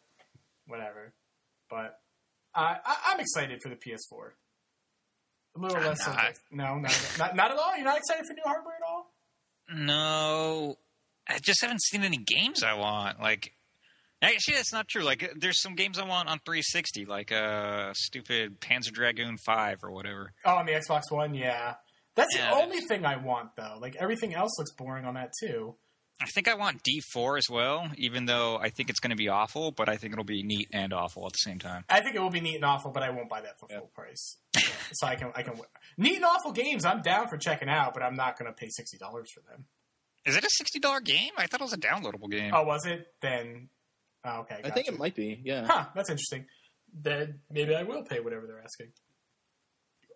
whatever. 0.67 1.13
But 1.69 1.99
I, 2.57 2.77
I, 2.85 2.95
I'm 3.13 3.19
excited 3.19 3.61
for 3.61 3.69
the 3.69 3.75
PS4. 3.75 4.31
A 5.55 5.59
little 5.59 5.77
I'm 5.77 5.85
less. 5.85 6.05
not. 6.05 6.33
no, 6.51 6.77
not, 6.79 7.15
not 7.17 7.35
not 7.35 7.51
at 7.51 7.57
all. 7.57 7.75
You're 7.75 7.85
not 7.85 7.97
excited 7.97 8.25
for 8.27 8.33
new 8.33 8.41
hardware 8.45 8.75
at 8.75 8.87
all. 8.87 9.11
No, 9.73 10.75
I 11.27 11.39
just 11.39 11.61
haven't 11.61 11.81
seen 11.81 12.03
any 12.03 12.17
games 12.17 12.63
I 12.63 12.73
want. 12.73 13.19
Like, 13.19 13.53
actually, 14.21 14.55
that's 14.55 14.71
not 14.73 14.87
true. 14.87 15.03
Like, 15.03 15.31
there's 15.35 15.61
some 15.61 15.75
games 15.75 15.99
I 15.99 16.05
want 16.05 16.29
on 16.29 16.39
360, 16.45 17.05
like 17.05 17.31
uh, 17.31 17.93
stupid 17.95 18.59
Panzer 18.61 18.91
Dragoon 18.91 19.37
Five 19.45 19.79
or 19.83 19.91
whatever. 19.91 20.33
Oh, 20.45 20.55
on 20.55 20.65
the 20.65 20.73
Xbox 20.73 21.03
One, 21.11 21.33
yeah. 21.33 21.75
That's 22.15 22.35
Yeah, 22.35 22.49
the 22.51 22.61
only 22.63 22.79
thing 22.81 23.05
I 23.05 23.17
want, 23.17 23.49
though. 23.55 23.77
Like 23.79 23.95
everything 23.99 24.33
else 24.33 24.57
looks 24.57 24.71
boring 24.73 25.05
on 25.05 25.13
that 25.15 25.31
too. 25.39 25.75
I 26.19 26.25
think 26.25 26.47
I 26.47 26.55
want 26.55 26.81
D4 26.83 27.37
as 27.37 27.49
well, 27.49 27.91
even 27.95 28.25
though 28.25 28.57
I 28.57 28.69
think 28.69 28.89
it's 28.89 28.99
going 28.99 29.11
to 29.11 29.15
be 29.15 29.29
awful, 29.29 29.71
but 29.71 29.87
I 29.87 29.97
think 29.97 30.13
it'll 30.13 30.25
be 30.25 30.41
neat 30.41 30.67
and 30.73 30.91
awful 30.91 31.25
at 31.27 31.33
the 31.33 31.37
same 31.37 31.59
time. 31.59 31.83
I 31.89 32.01
think 32.01 32.15
it 32.15 32.19
will 32.19 32.31
be 32.31 32.41
neat 32.41 32.55
and 32.55 32.65
awful, 32.65 32.89
but 32.91 33.03
I 33.03 33.11
won't 33.11 33.29
buy 33.29 33.41
that 33.41 33.59
for 33.59 33.69
full 33.69 33.91
price. 33.93 34.37
so 34.93 35.05
I 35.05 35.15
can, 35.15 35.31
I 35.35 35.43
can. 35.43 35.53
Neat 35.97 36.15
and 36.15 36.25
awful 36.25 36.51
games, 36.51 36.85
I'm 36.85 37.01
down 37.03 37.27
for 37.27 37.37
checking 37.37 37.69
out, 37.69 37.93
but 37.93 38.01
I'm 38.01 38.15
not 38.15 38.37
going 38.39 38.51
to 38.51 38.55
pay 38.55 38.69
sixty 38.69 38.97
dollars 38.97 39.29
for 39.31 39.41
them. 39.41 39.65
Is 40.25 40.35
it 40.35 40.43
a 40.43 40.49
sixty 40.49 40.79
dollar 40.79 41.01
game? 41.01 41.31
I 41.37 41.45
thought 41.45 41.61
it 41.61 41.65
was 41.65 41.73
a 41.73 41.77
downloadable 41.77 42.31
game. 42.31 42.51
Oh, 42.53 42.63
was 42.63 42.85
it? 42.87 43.05
Then, 43.21 43.69
oh, 44.25 44.39
okay. 44.39 44.59
I 44.63 44.71
think 44.71 44.87
it 44.87 44.97
might 44.97 45.15
be. 45.15 45.39
Yeah. 45.43 45.67
Huh, 45.67 45.85
that's 45.95 46.09
interesting. 46.09 46.47
Then 46.99 47.41
maybe 47.51 47.75
I 47.75 47.83
will 47.83 48.03
pay 48.03 48.21
whatever 48.21 48.47
they're 48.47 48.63
asking. 48.63 48.87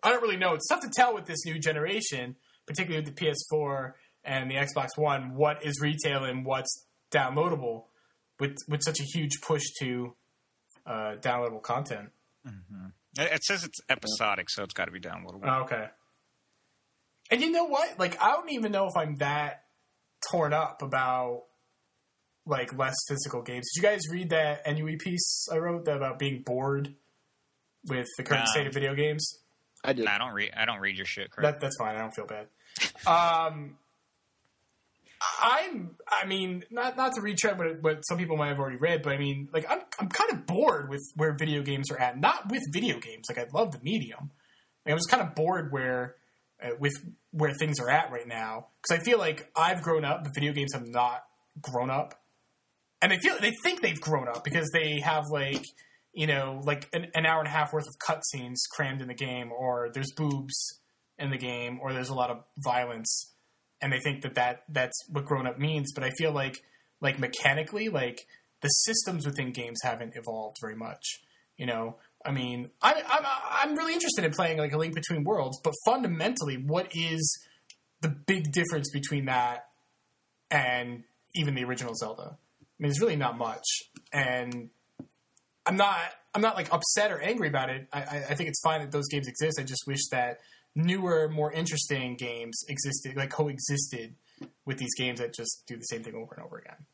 I 0.02 0.10
don't 0.10 0.22
really 0.22 0.36
know. 0.36 0.54
It's 0.54 0.66
tough 0.66 0.80
to 0.80 0.90
tell 0.92 1.14
with 1.14 1.26
this 1.26 1.46
new 1.46 1.60
generation, 1.60 2.34
particularly 2.66 3.04
with 3.04 3.14
the 3.14 3.24
PS4 3.54 3.92
and 4.24 4.50
the 4.50 4.54
Xbox 4.56 4.88
One, 4.96 5.34
what 5.34 5.64
is 5.64 5.80
retail 5.80 6.24
and 6.24 6.44
what's 6.44 6.86
downloadable, 7.10 7.84
with 8.40 8.56
with 8.68 8.82
such 8.82 9.00
a 9.00 9.04
huge 9.04 9.40
push 9.40 9.62
to 9.80 10.14
uh, 10.86 11.14
downloadable 11.20 11.62
content. 11.62 12.10
It 13.18 13.30
it 13.32 13.44
says 13.44 13.64
it's 13.64 13.78
episodic, 13.88 14.48
so 14.50 14.62
it's 14.62 14.74
got 14.74 14.86
to 14.86 14.90
be 14.92 15.00
downloadable. 15.00 15.42
Oh, 15.44 15.62
okay. 15.64 15.88
And 17.30 17.40
you 17.40 17.50
know 17.50 17.64
what? 17.64 17.98
Like, 17.98 18.20
I 18.20 18.30
don't 18.32 18.50
even 18.50 18.72
know 18.72 18.86
if 18.86 18.96
I'm 18.96 19.16
that 19.16 19.64
torn 20.30 20.52
up 20.52 20.82
about 20.82 21.44
like 22.46 22.76
less 22.76 22.94
physical 23.08 23.42
games. 23.42 23.70
Did 23.74 23.82
you 23.82 23.88
guys 23.88 24.00
read 24.10 24.30
that 24.30 24.62
NUE 24.66 24.96
piece 24.98 25.46
I 25.52 25.58
wrote 25.58 25.86
about 25.88 26.18
being 26.18 26.42
bored 26.42 26.94
with 27.88 28.06
the 28.16 28.22
current 28.24 28.44
No. 28.46 28.50
state 28.50 28.66
of 28.66 28.74
video 28.74 28.94
games? 28.94 29.38
I 29.84 29.92
did. 29.92 30.04
Nah, 30.04 30.14
I 30.14 30.18
don't 30.18 30.32
read. 30.32 30.50
I 30.56 30.64
don't 30.64 30.80
read 30.80 30.96
your 30.96 31.06
shit, 31.06 31.30
Craig. 31.30 31.44
That, 31.44 31.60
that's 31.60 31.76
fine. 31.78 31.96
I 31.96 32.00
don't 32.00 32.12
feel 32.14 32.26
bad. 32.26 32.46
Um, 33.06 33.76
I'm. 35.42 35.96
I 36.10 36.26
mean, 36.26 36.64
not 36.70 36.96
not 36.96 37.14
to 37.14 37.20
retread 37.20 37.58
what, 37.58 37.82
what 37.82 38.02
some 38.06 38.18
people 38.18 38.36
might 38.36 38.48
have 38.48 38.58
already 38.58 38.76
read, 38.76 39.02
but 39.02 39.12
I 39.12 39.18
mean, 39.18 39.48
like, 39.52 39.66
I'm 39.68 39.80
I'm 39.98 40.08
kind 40.08 40.32
of 40.32 40.46
bored 40.46 40.88
with 40.88 41.02
where 41.16 41.36
video 41.36 41.62
games 41.62 41.90
are 41.90 41.98
at. 41.98 42.18
Not 42.18 42.50
with 42.50 42.62
video 42.72 42.98
games. 42.98 43.26
Like, 43.28 43.38
I 43.38 43.46
love 43.52 43.72
the 43.72 43.80
medium. 43.82 44.30
Like, 44.84 44.92
I'm 44.92 44.98
just 44.98 45.10
kind 45.10 45.22
of 45.22 45.34
bored 45.34 45.72
where 45.72 46.16
uh, 46.62 46.70
with 46.78 46.94
where 47.30 47.52
things 47.54 47.80
are 47.80 47.90
at 47.90 48.10
right 48.10 48.26
now 48.26 48.68
because 48.82 49.00
I 49.00 49.04
feel 49.04 49.18
like 49.18 49.50
I've 49.56 49.82
grown 49.82 50.04
up, 50.04 50.24
but 50.24 50.34
video 50.34 50.52
games 50.52 50.72
have 50.74 50.86
not 50.86 51.22
grown 51.60 51.90
up, 51.90 52.20
and 53.00 53.10
they 53.10 53.18
feel 53.18 53.36
they 53.40 53.52
think 53.62 53.80
they've 53.80 54.00
grown 54.00 54.28
up 54.28 54.44
because 54.44 54.70
they 54.72 55.00
have 55.00 55.24
like 55.30 55.64
you 56.12 56.26
know 56.26 56.60
like 56.64 56.88
an, 56.92 57.08
an 57.14 57.26
hour 57.26 57.40
and 57.40 57.48
a 57.48 57.50
half 57.50 57.72
worth 57.72 57.86
of 57.86 57.94
cutscenes 57.98 58.58
crammed 58.70 59.02
in 59.02 59.08
the 59.08 59.14
game, 59.14 59.50
or 59.52 59.90
there's 59.92 60.12
boobs 60.12 60.80
in 61.18 61.30
the 61.30 61.38
game, 61.38 61.78
or 61.80 61.92
there's 61.92 62.08
a 62.08 62.14
lot 62.14 62.30
of 62.30 62.44
violence, 62.58 63.31
and 63.82 63.92
they 63.92 63.98
think 63.98 64.22
that, 64.22 64.36
that 64.36 64.62
that's 64.68 64.96
what 65.10 65.26
grown 65.26 65.46
up 65.46 65.58
means. 65.58 65.92
But 65.92 66.04
I 66.04 66.10
feel 66.10 66.32
like 66.32 66.62
like 67.00 67.18
mechanically, 67.18 67.88
like 67.88 68.26
the 68.62 68.68
systems 68.68 69.26
within 69.26 69.50
games 69.52 69.80
haven't 69.82 70.14
evolved 70.16 70.56
very 70.60 70.76
much. 70.76 71.20
You 71.58 71.66
know, 71.66 71.96
I 72.24 72.30
mean, 72.30 72.70
I'm 72.80 72.96
I'm 73.10 73.26
I'm 73.50 73.74
really 73.76 73.92
interested 73.92 74.24
in 74.24 74.32
playing 74.32 74.58
like 74.58 74.72
a 74.72 74.78
Link 74.78 74.94
Between 74.94 75.24
Worlds, 75.24 75.60
but 75.62 75.74
fundamentally, 75.84 76.56
what 76.56 76.88
is 76.94 77.46
the 78.00 78.08
big 78.08 78.52
difference 78.52 78.90
between 78.90 79.26
that 79.26 79.66
and 80.50 81.04
even 81.34 81.54
the 81.54 81.64
original 81.64 81.94
Zelda? 81.94 82.22
I 82.22 82.64
mean, 82.78 82.90
there's 82.90 83.00
really 83.00 83.16
not 83.16 83.36
much, 83.36 83.66
and 84.12 84.70
I'm 85.66 85.76
not 85.76 85.98
I'm 86.34 86.40
not 86.40 86.56
like 86.56 86.72
upset 86.72 87.10
or 87.10 87.20
angry 87.20 87.48
about 87.48 87.68
it. 87.68 87.88
I, 87.92 88.00
I, 88.00 88.24
I 88.30 88.34
think 88.34 88.48
it's 88.48 88.60
fine 88.62 88.80
that 88.80 88.92
those 88.92 89.08
games 89.08 89.28
exist. 89.28 89.58
I 89.60 89.64
just 89.64 89.84
wish 89.86 90.08
that 90.10 90.38
newer, 90.74 91.28
more 91.28 91.52
interesting 91.52 92.16
games 92.16 92.64
existed, 92.68 93.16
like 93.16 93.30
coexisted 93.30 94.16
with 94.64 94.78
these 94.78 94.94
games 94.96 95.20
that 95.20 95.34
just 95.34 95.64
do 95.66 95.76
the 95.76 95.84
same 95.84 96.02
thing 96.02 96.14
over 96.14 96.34
and 96.34 96.44
over 96.44 96.58
again. 96.58 96.86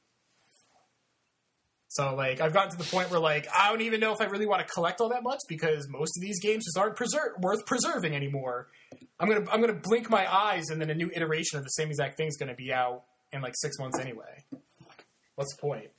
So 1.88 2.14
like 2.14 2.40
I've 2.40 2.52
gotten 2.52 2.70
to 2.72 2.76
the 2.76 2.84
point 2.84 3.10
where 3.10 3.20
like 3.20 3.48
I 3.56 3.70
don't 3.70 3.80
even 3.80 4.00
know 4.00 4.12
if 4.12 4.20
I 4.20 4.24
really 4.26 4.46
want 4.46 4.66
to 4.66 4.72
collect 4.72 5.00
all 5.00 5.08
that 5.08 5.22
much 5.22 5.40
because 5.48 5.88
most 5.88 6.16
of 6.18 6.20
these 6.20 6.38
games 6.40 6.66
just 6.66 6.76
aren't 6.76 6.96
preser- 6.96 7.40
worth 7.40 7.64
preserving 7.64 8.14
anymore. 8.14 8.68
I'm 9.18 9.28
gonna 9.28 9.46
I'm 9.50 9.60
gonna 9.60 9.80
blink 9.82 10.10
my 10.10 10.30
eyes 10.30 10.68
and 10.68 10.80
then 10.80 10.90
a 10.90 10.94
new 10.94 11.10
iteration 11.14 11.58
of 11.58 11.64
the 11.64 11.70
same 11.70 11.88
exact 11.88 12.18
thing 12.18 12.28
is 12.28 12.36
gonna 12.36 12.54
be 12.54 12.72
out 12.72 13.04
in 13.32 13.40
like 13.40 13.54
six 13.56 13.78
months 13.78 13.98
anyway. 13.98 14.44
What's 15.34 15.54
the 15.54 15.60
point? 15.60 15.90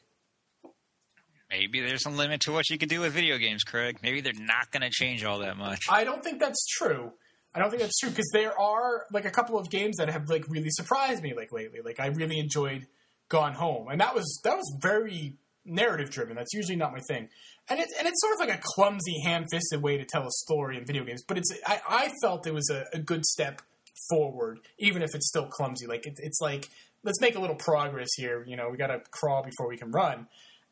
Maybe 1.49 1.81
there's 1.81 2.05
a 2.05 2.09
limit 2.09 2.41
to 2.41 2.51
what 2.51 2.69
you 2.69 2.77
can 2.77 2.89
do 2.89 2.99
with 2.99 3.13
video 3.13 3.37
games, 3.37 3.63
Craig. 3.63 3.97
Maybe 4.03 4.21
they're 4.21 4.33
not 4.33 4.69
going 4.71 4.83
to 4.83 4.91
change 4.91 5.23
all 5.23 5.39
that 5.39 5.57
much. 5.57 5.85
I 5.89 6.03
don't 6.03 6.23
think 6.23 6.39
that's 6.39 6.63
true. 6.67 7.13
I 7.53 7.59
don't 7.59 7.69
think 7.69 7.81
that's 7.81 7.97
true 7.99 8.09
because 8.09 8.29
there 8.33 8.59
are 8.59 9.05
like 9.11 9.25
a 9.25 9.31
couple 9.31 9.57
of 9.57 9.69
games 9.69 9.97
that 9.97 10.09
have 10.09 10.29
like 10.29 10.47
really 10.49 10.69
surprised 10.69 11.23
me 11.23 11.33
like 11.33 11.51
lately. 11.51 11.79
Like 11.83 11.99
I 11.99 12.07
really 12.07 12.39
enjoyed 12.39 12.85
Gone 13.29 13.53
Home, 13.53 13.87
and 13.89 13.99
that 14.01 14.13
was 14.13 14.39
that 14.43 14.55
was 14.55 14.77
very 14.81 15.37
narrative 15.65 16.11
driven. 16.11 16.35
That's 16.35 16.53
usually 16.53 16.75
not 16.75 16.91
my 16.91 16.99
thing, 17.07 17.29
and 17.69 17.79
it's 17.79 17.93
and 17.97 18.07
it's 18.07 18.21
sort 18.21 18.33
of 18.33 18.39
like 18.39 18.59
a 18.59 18.61
clumsy, 18.61 19.21
ham 19.23 19.45
fisted 19.51 19.81
way 19.81 19.97
to 19.97 20.05
tell 20.05 20.23
a 20.23 20.31
story 20.31 20.77
in 20.77 20.85
video 20.85 21.03
games. 21.03 21.23
But 21.27 21.37
it's 21.37 21.51
I, 21.65 21.81
I 21.89 22.11
felt 22.21 22.45
it 22.45 22.53
was 22.53 22.69
a, 22.69 22.85
a 22.93 22.99
good 22.99 23.25
step 23.25 23.61
forward, 24.09 24.59
even 24.77 25.01
if 25.01 25.15
it's 25.15 25.27
still 25.27 25.47
clumsy. 25.47 25.87
Like 25.87 26.05
it, 26.05 26.13
it's 26.17 26.39
like 26.39 26.69
let's 27.03 27.21
make 27.21 27.35
a 27.35 27.39
little 27.39 27.55
progress 27.55 28.09
here. 28.15 28.43
You 28.47 28.57
know, 28.57 28.69
we 28.69 28.77
got 28.77 28.87
to 28.87 29.01
crawl 29.11 29.43
before 29.43 29.67
we 29.67 29.77
can 29.77 29.91
run. 29.91 30.27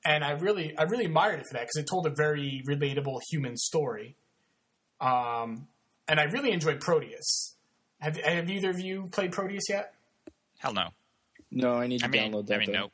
And 0.05 0.23
I 0.23 0.31
really, 0.31 0.77
I 0.77 0.83
really 0.83 1.05
admired 1.05 1.39
it 1.39 1.45
for 1.47 1.53
that 1.53 1.63
because 1.63 1.77
it 1.77 1.87
told 1.89 2.05
a 2.05 2.13
very 2.15 2.63
relatable 2.67 3.19
human 3.29 3.57
story. 3.57 4.15
Um, 5.01 5.67
and 6.07 6.19
I 6.19 6.23
really 6.23 6.51
enjoyed 6.51 6.79
Proteus. 6.79 7.55
Have, 7.99 8.17
have 8.17 8.49
either 8.49 8.69
of 8.69 8.79
you 8.79 9.07
played 9.11 9.31
Proteus 9.31 9.69
yet? 9.69 9.93
Hell 10.59 10.73
no. 10.73 10.89
No, 11.51 11.75
I 11.75 11.87
need 11.87 11.99
to 11.99 12.05
I 12.05 12.09
mean, 12.09 12.31
download 12.31 12.47
that. 12.47 12.55
I 12.55 12.57
mean, 12.59 12.71
though. 12.71 12.79
no. 12.79 12.91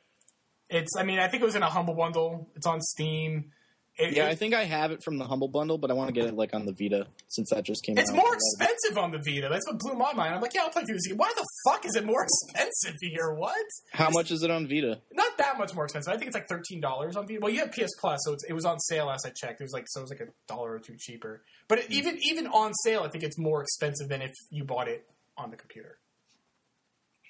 It's, 0.70 0.96
I 0.96 1.02
mean, 1.02 1.18
I 1.18 1.28
think 1.28 1.42
it 1.42 1.46
was 1.46 1.54
in 1.54 1.62
a 1.62 1.68
humble 1.70 1.94
bundle. 1.94 2.48
It's 2.56 2.66
on 2.66 2.80
Steam. 2.80 3.52
It, 3.96 4.16
Yeah, 4.16 4.26
it- 4.26 4.30
I 4.30 4.34
think 4.34 4.54
I 4.54 4.64
have 4.64 4.90
it 4.90 5.02
from 5.04 5.18
the 5.18 5.24
Humble 5.24 5.48
Bundle, 5.48 5.78
but 5.78 5.90
I 5.90 5.94
want 5.94 6.08
to 6.08 6.12
get 6.12 6.26
it 6.26 6.34
like 6.34 6.52
on 6.54 6.66
the 6.66 6.72
Vita 6.72 7.06
since 7.28 7.50
that 7.50 7.64
just 7.64 7.84
came 7.84 7.96
it's 7.96 8.10
out. 8.10 8.16
It's 8.16 8.24
more 8.24 8.34
expensive 8.34 8.98
on 8.98 9.12
the 9.12 9.18
Vita. 9.18 9.48
That's 9.48 9.66
what 9.66 9.78
blew 9.78 9.94
my 9.94 10.12
mind. 10.12 10.34
I'm 10.34 10.40
like, 10.40 10.54
yeah, 10.54 10.62
I'll 10.62 10.70
play 10.70 10.84
through 10.84 10.96
this. 10.96 11.06
game. 11.06 11.16
Why 11.16 11.32
the 11.36 11.46
fuck 11.68 11.86
is 11.86 11.94
it 11.94 12.04
more 12.04 12.26
expensive 12.52 12.96
here? 13.00 13.32
What? 13.34 13.64
How 13.92 14.10
much 14.10 14.30
is 14.30 14.42
it 14.42 14.50
on 14.50 14.66
Vita? 14.66 15.00
Not 15.12 15.38
that 15.38 15.58
much 15.58 15.74
more 15.74 15.84
expensive. 15.84 16.12
I 16.12 16.16
think 16.16 16.28
it's 16.28 16.34
like 16.34 16.48
thirteen 16.48 16.80
dollars 16.80 17.16
on 17.16 17.26
Vita. 17.28 17.38
Well, 17.40 17.52
you 17.52 17.60
have 17.60 17.72
PS 17.72 17.92
Plus, 18.00 18.20
so 18.24 18.32
it's, 18.32 18.44
it 18.44 18.52
was 18.52 18.64
on 18.64 18.80
sale 18.80 19.06
last 19.06 19.26
I 19.26 19.30
checked. 19.30 19.60
It 19.60 19.64
was 19.64 19.72
like 19.72 19.86
so 19.88 20.00
it 20.00 20.04
was 20.04 20.10
like 20.10 20.20
a 20.20 20.28
dollar 20.48 20.72
or 20.72 20.78
two 20.80 20.96
cheaper. 20.98 21.42
But 21.68 21.78
it, 21.78 21.86
hmm. 21.86 21.92
even 21.92 22.18
even 22.22 22.46
on 22.48 22.72
sale, 22.84 23.02
I 23.02 23.08
think 23.08 23.22
it's 23.22 23.38
more 23.38 23.62
expensive 23.62 24.08
than 24.08 24.22
if 24.22 24.32
you 24.50 24.64
bought 24.64 24.88
it 24.88 25.06
on 25.36 25.50
the 25.50 25.56
computer. 25.56 25.98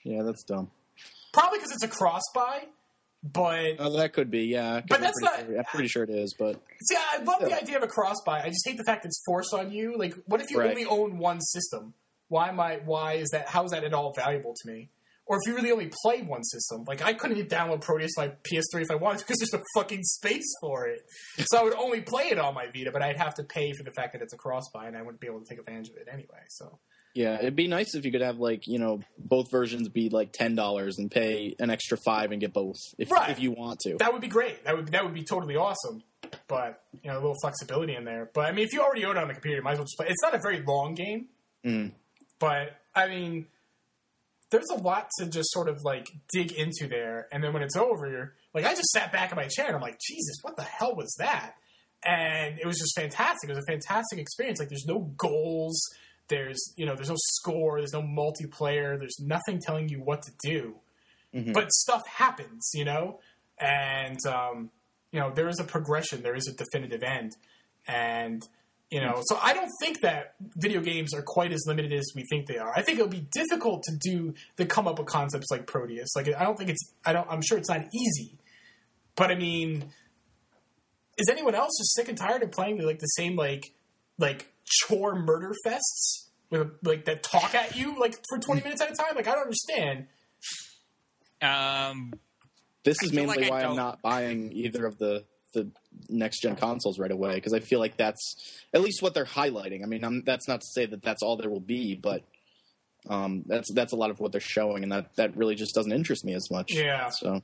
Yeah, 0.05 0.23
that's 0.23 0.43
dumb. 0.43 0.71
Probably 1.33 1.59
because 1.59 1.73
it's 1.73 1.83
a 1.83 1.89
cross 1.89 2.23
buy. 2.35 2.67
But 3.33 3.77
Oh, 3.79 3.97
that 3.97 4.13
could 4.13 4.31
be. 4.31 4.43
Yeah, 4.45 4.83
But 4.87 4.97
I'm 4.99 5.03
that's 5.03 5.19
pretty 5.21 5.53
not- 5.53 5.59
I'm 5.59 5.65
pretty 5.65 5.89
sure 5.89 6.03
it 6.05 6.11
is, 6.11 6.35
but 6.39 6.61
see, 6.83 6.95
I 6.97 7.23
love 7.23 7.41
the 7.41 7.57
idea 7.57 7.79
of 7.79 7.83
a 7.83 7.87
cross 7.89 8.17
buy. 8.27 8.43
I 8.43 8.49
just 8.49 8.67
hate 8.69 8.77
the 8.77 8.85
fact 8.85 9.03
that 9.03 9.09
it's 9.09 9.23
forced 9.25 9.55
on 9.55 9.73
you. 9.73 9.97
Like, 9.97 10.15
what 10.27 10.43
if 10.43 10.51
you 10.51 10.59
Right. 10.61 10.69
only 10.71 10.85
own 10.85 11.17
one 11.19 11.41
system? 11.41 11.95
Why 12.29 12.49
am 12.49 12.61
I? 12.61 12.77
Why 12.85 13.15
is 13.15 13.31
that? 13.31 13.49
How 13.49 13.65
is 13.65 13.71
that 13.71 13.83
at 13.83 13.95
all 13.95 14.13
valuable 14.15 14.55
to 14.55 14.69
me? 14.71 14.91
Or 15.27 15.39
if 15.39 15.47
you 15.47 15.55
really 15.57 15.73
only 15.73 15.91
play 16.03 16.21
one 16.21 16.45
system, 16.45 16.85
like 16.87 17.01
I 17.01 17.15
couldn't 17.15 17.39
even 17.39 17.49
download 17.49 17.81
Proteus 17.81 18.11
on 18.19 18.29
my 18.29 18.35
PS3 18.45 18.83
if 18.83 18.91
I 18.91 18.95
wanted 18.95 19.21
because 19.21 19.39
there's 19.39 19.55
no 19.55 19.63
fucking 19.75 20.03
space 20.03 20.45
for 20.61 20.87
it. 20.87 21.01
So 21.47 21.57
I 21.59 21.63
would 21.63 21.75
only 21.77 22.03
play 22.03 22.25
it 22.25 22.39
on 22.39 22.53
my 22.53 22.67
Vita, 22.67 22.91
but 22.93 23.01
I'd 23.03 23.17
have 23.17 23.33
to 23.37 23.45
pay 23.45 23.73
for 23.73 23.85
the 23.85 23.91
fact 23.93 24.13
that 24.13 24.21
it's 24.21 24.35
a 24.35 24.37
cross 24.37 24.65
buy, 24.75 24.87
and 24.87 24.99
I 24.99 25.01
wouldn't 25.01 25.21
be 25.21 25.27
able 25.27 25.41
to 25.41 25.47
take 25.49 25.59
advantage 25.59 25.89
of 25.89 25.97
it 25.97 26.09
anyway. 26.13 26.43
So 26.51 26.79
yeah, 27.15 27.39
it'd 27.39 27.57
be 27.57 27.69
nice 27.69 27.95
if 27.95 28.05
you 28.05 28.13
could 28.13 28.21
have 28.21 28.39
like 28.39 28.67
you 28.67 28.79
know 28.79 29.01
both 29.19 29.51
versions 29.51 29.89
be 29.89 30.09
like 30.11 30.33
ten 30.33 30.55
dollars 30.55 30.99
and 30.99 31.11
pay 31.11 31.55
an 31.59 31.71
extra 31.71 31.97
five 32.05 32.33
and 32.33 32.41
get 32.41 32.53
both 32.53 32.77
if 32.99 33.11
Right. 33.11 33.31
if 33.31 33.41
you 33.41 33.53
want 33.53 33.81
to. 33.81 33.97
that 33.99 34.13
would 34.13 34.21
be 34.23 34.29
great. 34.29 34.65
That 34.65 34.77
would 34.77 34.89
that 34.89 35.05
would 35.05 35.15
be 35.15 35.23
totally 35.25 35.57
awesome. 35.57 36.03
But 36.49 36.83
you 37.03 37.11
know, 37.11 37.17
a 37.17 37.21
little 37.21 37.37
flexibility 37.41 37.95
in 37.95 38.05
there. 38.05 38.31
But 38.35 38.47
I 38.47 38.53
mean, 38.53 38.65
if 38.65 38.73
you 38.73 38.83
already 38.83 39.05
own 39.05 39.17
it 39.17 39.21
on 39.21 39.29
the 39.29 39.35
computer, 39.35 39.57
you 39.59 39.63
might 39.63 39.73
as 39.73 39.79
well 39.79 39.85
just 39.87 39.97
play. 39.97 40.07
It's 40.09 40.23
not 40.23 40.35
a 40.35 40.39
very 40.39 40.63
long 40.63 40.95
game, 40.95 41.29
Mm. 41.65 41.93
but 42.41 42.77
I 42.95 43.09
mean, 43.09 43.47
there's 44.51 44.71
a 44.73 44.77
lot 44.81 45.09
to 45.19 45.27
just 45.27 45.51
sort 45.53 45.69
of 45.69 45.79
like 45.85 46.09
dig 46.33 46.53
into 46.53 46.87
there. 46.89 47.29
And 47.33 47.43
then 47.43 47.53
when 47.53 47.63
it's 47.63 47.77
over, 47.77 48.09
you're 48.11 48.35
like, 48.53 48.65
I 48.65 48.71
just 48.75 48.91
sat 48.91 49.13
back 49.13 49.31
in 49.33 49.37
my 49.37 49.49
chair 49.49 49.67
and 49.67 49.77
I'm 49.77 49.83
like, 49.83 49.99
Jesus, 50.01 50.37
what 50.43 50.57
the 50.57 50.63
hell 50.63 50.95
was 50.95 51.15
that? 51.19 51.55
And 52.05 52.59
it 52.59 52.67
was 52.67 52.79
just 52.79 52.95
fantastic. 52.95 53.49
It 53.49 53.55
was 53.55 53.65
a 53.67 53.73
fantastic 53.73 54.19
experience. 54.19 54.59
Like, 54.61 54.69
there's 54.69 54.85
no 54.87 55.01
goals. 55.17 55.81
There's 56.29 56.73
you 56.77 56.87
know, 56.87 56.95
there's 56.95 57.11
no 57.11 57.17
score. 57.19 57.79
There's 57.79 57.93
no 57.93 58.03
multiplayer. 58.03 58.99
There's 58.99 59.19
nothing 59.21 59.61
telling 59.61 59.89
you 59.89 60.01
what 60.01 60.23
to 60.23 60.33
do. 60.43 60.77
Mhm. 61.35 61.53
But 61.53 61.73
stuff 61.73 62.03
happens, 62.07 62.71
you 62.75 62.85
know, 62.85 63.21
and 63.59 64.19
um, 64.27 64.71
you 65.11 65.21
know 65.21 65.33
there 65.35 65.49
is 65.49 65.59
a 65.61 65.65
progression. 65.65 66.23
There 66.23 66.35
is 66.35 66.49
a 66.49 66.53
definitive 66.53 67.03
end, 67.03 67.33
and 67.87 68.43
you 68.91 69.01
know, 69.01 69.23
so 69.25 69.39
I 69.43 69.53
don't 69.55 69.71
think 69.81 70.01
that 70.03 70.35
video 70.57 70.81
games 70.81 71.13
are 71.15 71.23
quite 71.23 71.53
as 71.53 71.65
limited 71.67 71.93
as 71.93 72.07
we 72.15 72.25
think 72.31 72.47
they 72.47 72.59
are. 72.59 72.73
I 72.77 72.83
think 72.83 72.99
it'll 72.99 73.11
be 73.11 73.27
difficult 73.33 73.83
to 73.85 73.97
do 74.01 74.35
to 74.57 74.67
come 74.67 74.87
up 74.87 74.99
with 74.99 75.09
concepts 75.09 75.51
like 75.51 75.67
Proteus. 75.67 76.15
Like 76.15 76.29
I 76.29 76.45
don't 76.45 76.57
think 76.57 76.71
it's 76.71 76.93
I 77.05 77.13
don't 77.13 77.29
I'm 77.29 77.43
sure 77.43 77.59
it's 77.59 77.69
not 77.69 77.87
easy. 77.93 78.39
But 79.17 79.31
I 79.31 79.35
mean 79.35 79.91
is 81.17 81.29
anyone 81.29 81.55
else 81.55 81.71
just 81.79 81.95
sick 81.95 82.09
and 82.09 82.19
tired 82.19 82.43
of 82.43 82.51
playing 82.51 82.81
like 82.83 82.99
the 82.99 83.07
same 83.07 83.37
like 83.37 83.73
like 84.19 84.53
chore 84.87 85.15
murder 85.15 85.53
fests 85.67 86.29
with 86.51 86.71
like 86.83 87.05
that 87.07 87.23
talk 87.23 87.55
at 87.55 87.77
you 87.77 87.99
like 87.99 88.15
for 88.29 88.39
20 88.39 88.63
minutes 88.63 88.81
at 88.83 88.91
a 88.91 88.95
time? 88.95 89.15
Like 89.17 89.29
I 89.29 89.33
don't 89.33 89.43
understand. 89.43 90.07
Um, 91.43 92.13
This 92.85 93.03
is 93.03 93.13
mainly 93.13 93.37
like 93.39 93.51
why 93.51 93.59
I'm 93.61 93.69
don't- 93.69 93.77
not 93.77 94.03
buying 94.03 94.53
either 94.53 94.87
of 94.87 94.99
the 94.99 95.25
the 95.53 95.71
next 96.09 96.41
gen 96.41 96.57
consoles 96.57 96.99
right 96.99 97.13
away 97.13 97.37
because 97.37 97.53
I 97.53 97.61
feel 97.61 97.79
like 97.79 97.97
that's 97.97 98.35
at 98.73 98.81
least 98.81 99.03
what 99.03 99.15
they're 99.15 99.25
highlighting. 99.25 99.85
I 99.85 99.87
mean, 99.87 100.03
I'm, 100.05 100.25
that's 100.25 100.49
not 100.49 100.61
to 100.63 100.67
say 100.67 100.85
that 100.87 101.01
that's 101.01 101.23
all 101.23 101.37
there 101.37 101.49
will 101.49 101.61
be, 101.61 101.95
but 101.95 102.25
um, 103.09 103.45
that's 103.47 103.73
that's 103.73 103.93
a 103.93 103.97
lot 103.97 104.11
of 104.11 104.19
what 104.19 104.33
they're 104.33 104.41
showing, 104.41 104.83
and 104.83 104.91
that 104.91 105.15
that 105.15 105.37
really 105.37 105.55
just 105.55 105.73
doesn't 105.75 105.93
interest 105.93 106.25
me 106.25 106.35
as 106.35 106.51
much. 106.51 106.73
Yeah. 106.75 107.09
So. 107.11 107.43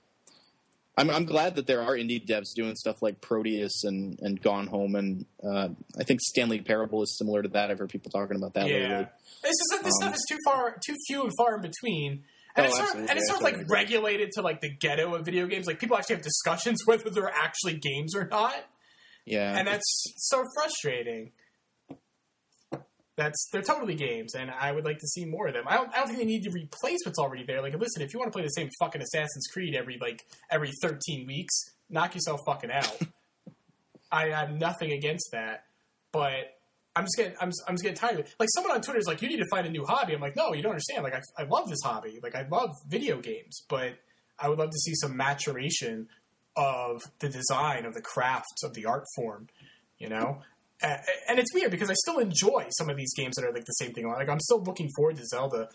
I'm, 1.01 1.11
I'm 1.11 1.25
glad 1.25 1.57
that 1.57 1.67
there 1.67 1.83
are 1.83 1.95
indie 1.97 2.25
devs 2.25 2.55
doing 2.55 2.75
stuff 2.77 3.01
like 3.03 3.21
Proteus 3.21 3.85
and, 3.85 4.19
and 4.21 4.41
Gone 4.41 4.67
Home, 4.67 4.95
and 4.95 5.25
uh, 5.43 5.69
I 5.99 6.05
think 6.05 6.21
Stanley 6.21 6.61
Parable 6.61 7.03
is 7.03 7.17
similar 7.19 7.43
to 7.43 7.49
that. 7.51 7.71
I've 7.71 7.79
heard 7.79 7.91
people 7.91 8.11
talking 8.11 8.37
about 8.37 8.55
that 8.55 8.69
Yeah, 8.69 8.77
lately. 8.77 9.07
it's 9.45 9.59
just 9.61 9.71
that 9.73 9.85
this 9.85 9.95
Um, 10.03 10.09
stuff 10.09 10.15
is 10.15 10.27
too 10.29 10.37
far, 10.45 10.77
too 10.85 10.95
few 11.09 11.23
and 11.25 11.33
far 11.39 11.57
in 11.57 11.63
between, 11.63 12.25
and 12.57 12.67
Oh, 12.67 12.69
it's 12.69 12.77
sort 12.77 12.91
of, 12.91 12.97
and 13.09 13.19
it's 13.19 13.29
sort 13.29 13.39
of 13.39 13.45
like 13.45 13.69
regulated 13.71 14.31
to 14.33 14.43
like 14.43 14.61
the 14.61 14.71
ghetto 14.71 15.15
of 15.15 15.25
video 15.25 15.47
games. 15.47 15.67
Like 15.67 15.79
people 15.81 15.97
actually 15.97 16.17
have 16.17 16.25
discussions 16.25 16.79
whether 16.87 17.09
they're 17.11 17.33
actually 17.35 17.79
games 17.79 18.15
or 18.15 18.27
not, 18.27 18.57
Yeah, 19.25 19.57
and 19.57 19.67
that's 19.67 19.85
so 20.19 20.43
frustrating. 20.55 21.33
That's 23.21 23.51
they're 23.53 23.61
totally 23.61 23.95
games, 23.95 24.35
and 24.35 24.51
I 24.51 24.73
would 24.73 24.87
like 24.87 24.99
to 24.99 25.07
see 25.07 25.27
more 25.27 25.47
of 25.49 25.53
them. 25.53 25.65
I 25.67 25.77
don't, 25.77 25.93
I 25.93 25.99
don't 25.99 26.07
think 26.07 26.21
they 26.21 26.25
need 26.25 26.43
to 26.45 26.51
replace 26.51 27.01
what's 27.05 27.19
already 27.19 27.45
there. 27.45 27.61
Like, 27.61 27.79
listen, 27.79 28.01
if 28.01 28.15
you 28.15 28.19
want 28.19 28.33
to 28.33 28.35
play 28.35 28.43
the 28.43 28.49
same 28.49 28.71
fucking 28.81 29.03
Assassin's 29.03 29.47
Creed 29.53 29.75
every 29.75 29.99
like 30.01 30.23
every 30.51 30.71
thirteen 30.81 31.27
weeks, 31.27 31.53
knock 31.91 32.15
yourself 32.15 32.41
fucking 32.47 32.71
out. 32.71 32.99
I 34.11 34.29
have 34.29 34.53
nothing 34.53 34.93
against 34.93 35.33
that, 35.33 35.65
but 36.13 36.57
I'm 36.97 37.05
just 37.05 37.17
getting 37.19 37.35
I'm, 37.43 37.53
I'm 37.69 37.75
just 37.75 37.83
getting 37.83 37.99
tired 37.99 38.15
of 38.15 38.21
it. 38.21 38.35
Like 38.41 38.49
someone 38.55 38.73
on 38.73 38.81
Twitter 38.81 38.99
is 38.99 39.07
like, 39.07 39.21
you 39.21 39.29
need 39.29 39.37
to 39.37 39.49
find 39.51 39.67
a 39.67 39.71
new 39.71 39.85
hobby. 39.85 40.15
I'm 40.15 40.21
like, 40.23 40.35
no, 40.35 40.55
you 40.55 40.63
don't 40.63 40.73
understand. 40.73 41.05
Like 41.05 41.15
I, 41.15 41.43
I 41.43 41.45
love 41.45 41.69
this 41.69 41.81
hobby. 41.85 42.21
Like 42.23 42.35
I 42.35 42.47
love 42.51 42.71
video 42.89 43.21
games, 43.21 43.61
but 43.69 43.99
I 44.39 44.49
would 44.49 44.59
love 44.59 44.71
to 44.71 44.79
see 44.79 44.95
some 44.95 45.15
maturation 45.15 46.09
of 46.57 47.03
the 47.19 47.29
design 47.29 47.85
of 47.85 47.93
the 47.93 48.01
craft 48.01 48.65
of 48.65 48.73
the 48.73 48.87
art 48.87 49.05
form. 49.15 49.49
You 49.99 50.09
know, 50.09 50.41
and 50.83 51.39
it's 51.39 51.53
weird 51.53 51.71
because 51.71 51.91
I 51.91 51.95
still 51.95 52.19
enjoy 52.19 52.67
some 52.71 52.89
of 52.89 52.97
these 52.97 53.13
games 53.15 53.37
that 53.37 53.45
are 53.45 53.53
like 53.53 53.65
the 53.65 53.73
same 53.73 53.93
thing. 53.93 54.09
Like 54.09 54.29
I'm 54.29 54.41
still 54.41 54.63
looking 54.63 54.89
forward 54.97 55.17
to 55.17 55.27
Zelda. 55.27 55.69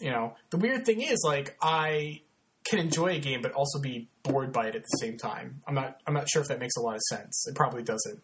You 0.00 0.10
know, 0.10 0.34
the 0.50 0.56
weird 0.56 0.86
thing 0.86 1.02
is 1.02 1.22
like 1.24 1.56
I 1.60 2.22
can 2.64 2.78
enjoy 2.78 3.16
a 3.16 3.18
game 3.18 3.40
but 3.42 3.52
also 3.52 3.80
be 3.80 4.08
bored 4.22 4.52
by 4.52 4.66
it 4.68 4.74
at 4.74 4.82
the 4.82 4.96
same 4.98 5.16
time. 5.16 5.60
I'm 5.66 5.74
not 5.74 6.00
I'm 6.06 6.14
not 6.14 6.28
sure 6.28 6.42
if 6.42 6.48
that 6.48 6.60
makes 6.60 6.76
a 6.76 6.80
lot 6.80 6.94
of 6.96 7.02
sense. 7.10 7.46
It 7.48 7.54
probably 7.54 7.82
doesn't. 7.82 8.22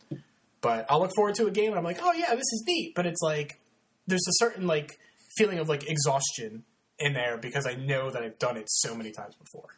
But 0.60 0.86
I'll 0.88 1.00
look 1.00 1.12
forward 1.14 1.34
to 1.36 1.46
a 1.46 1.50
game 1.50 1.70
and 1.70 1.78
I'm 1.78 1.84
like, 1.84 1.98
"Oh 2.02 2.12
yeah, 2.12 2.30
this 2.30 2.40
is 2.40 2.64
neat." 2.66 2.94
But 2.94 3.06
it's 3.06 3.20
like 3.20 3.60
there's 4.06 4.26
a 4.26 4.44
certain 4.44 4.66
like 4.66 4.98
feeling 5.36 5.58
of 5.58 5.68
like 5.68 5.88
exhaustion 5.90 6.64
in 6.98 7.12
there 7.12 7.36
because 7.36 7.66
I 7.66 7.74
know 7.74 8.10
that 8.10 8.22
I've 8.22 8.38
done 8.38 8.56
it 8.56 8.64
so 8.68 8.94
many 8.94 9.10
times 9.10 9.34
before. 9.36 9.68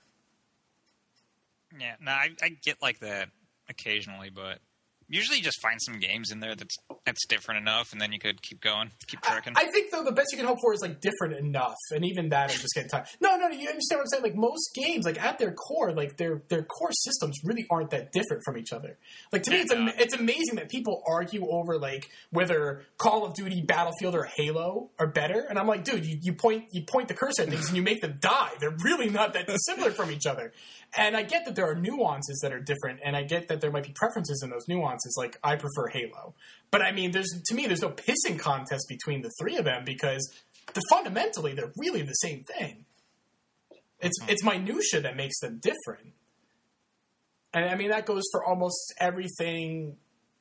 yeah, 1.79 1.95
no, 2.01 2.13
I, 2.13 2.31
I 2.43 2.51
get 2.63 2.81
like 2.83 3.01
that 3.01 3.31
occasionally, 3.69 4.31
but 4.31 4.59
usually 5.09 5.41
just 5.41 5.61
find 5.61 5.81
some 5.81 5.99
games 5.99 6.31
in 6.31 6.41
there 6.41 6.55
that's 6.55 6.77
that's 7.05 7.27
different 7.27 7.61
enough, 7.61 7.93
and 7.93 8.01
then 8.01 8.13
you 8.13 8.19
could 8.19 8.43
keep 8.43 8.61
going, 8.61 8.91
keep 9.07 9.21
I. 9.27 9.41
I 9.57 9.71
think 9.71 9.91
though 9.93 10.03
the 10.03 10.13
best 10.13 10.29
you 10.33 10.39
can 10.39 10.47
hope 10.47 10.59
for 10.61 10.73
is 10.73 10.81
like 10.83 11.01
different 11.01 11.35
enough, 11.39 11.77
and 11.91 12.05
even 12.05 12.31
that 12.31 12.53
is 12.53 12.61
just 12.61 12.75
getting 12.75 12.91
tired. 12.91 13.07
No, 13.21 13.37
no, 13.37 13.49
no, 13.49 13.55
you 13.55 13.69
understand 13.69 13.99
what 13.99 14.01
I'm 14.01 14.07
saying? 14.09 14.23
Like 14.23 14.35
most 14.35 14.71
games, 14.75 15.05
like 15.05 15.23
at 15.23 15.39
their 15.39 15.53
core, 15.53 15.93
like 15.93 16.17
their 16.17 16.43
their 16.49 16.63
core 16.63 16.93
systems 16.93 17.39
really 17.45 17.67
aren't 17.71 17.91
that 17.91 18.13
different 18.13 18.43
from 18.45 18.59
each 18.59 18.73
other. 18.73 18.99
Like 19.33 19.43
to 19.45 19.51
me, 19.51 19.61
it's 19.61 19.73
am- 19.73 19.89
it's 19.97 20.15
amazing 20.15 20.57
that 20.57 20.69
people 20.69 21.03
argue 21.07 21.47
over 21.49 21.79
like 21.79 22.11
whether 22.31 22.83
Call 22.99 23.25
of 23.25 23.35
Duty, 23.35 23.63
Battlefield, 23.63 24.15
or 24.15 24.25
Halo 24.37 24.91
are 24.99 25.07
better, 25.07 25.47
and 25.49 25.59
I'm 25.59 25.67
like, 25.67 25.85
dude, 25.85 26.05
you, 26.05 26.19
you 26.21 26.33
point 26.33 26.65
you 26.73 26.83
point 26.83 27.09
the 27.09 27.15
cursor 27.15 27.43
at 27.43 27.49
things 27.49 27.69
and 27.69 27.77
you 27.77 27.83
make 27.83 28.01
them 28.01 28.17
die. 28.21 28.51
They're 28.61 28.77
really 28.83 29.11
not 29.11 29.33
that 29.35 29.47
dissimilar 29.47 29.93
from 29.93 30.11
each 30.11 30.27
other. 30.27 30.53
And 30.97 31.15
I 31.15 31.23
get 31.23 31.45
that 31.45 31.55
there 31.55 31.71
are 31.71 31.75
nuances 31.75 32.41
that 32.43 32.53
are 32.53 32.61
different, 32.61 33.01
and 33.05 33.15
I 33.15 33.23
get 33.23 33.49
that 33.49 33.61
there 33.61 33.71
might 33.71 33.85
be 33.85 33.93
preferences 33.95 34.41
in 34.43 34.49
those 34.49 34.67
nuances. 34.67 35.15
Like 35.19 35.39
I 35.45 35.57
prefer 35.57 35.89
Halo, 35.89 36.35
but 36.71 36.81
I 36.81 36.93
mean, 36.93 37.11
there's 37.11 37.29
to 37.47 37.55
me, 37.55 37.67
there's 37.67 37.83
no 37.83 37.91
pissing 37.91 38.39
contest 38.39 38.87
between 38.89 39.21
the 39.21 39.31
three 39.39 39.57
of 39.57 39.67
them 39.67 39.85
because 39.85 40.33
the, 40.73 40.81
fundamentally 40.91 41.53
they're 41.55 41.73
really 41.77 42.03
the 42.03 42.13
same 42.15 42.45
thing. 42.45 42.87
It's 44.01 44.17
it's 44.27 44.43
minutia 44.43 45.03
that 45.03 45.17
makes 45.17 45.39
them 45.41 45.61
different, 45.63 46.15
and 47.53 47.67
I 47.67 47.75
mean 47.75 47.91
that 47.91 48.07
goes 48.07 48.23
for 48.33 48.45
almost 48.45 48.95
everything 48.99 49.97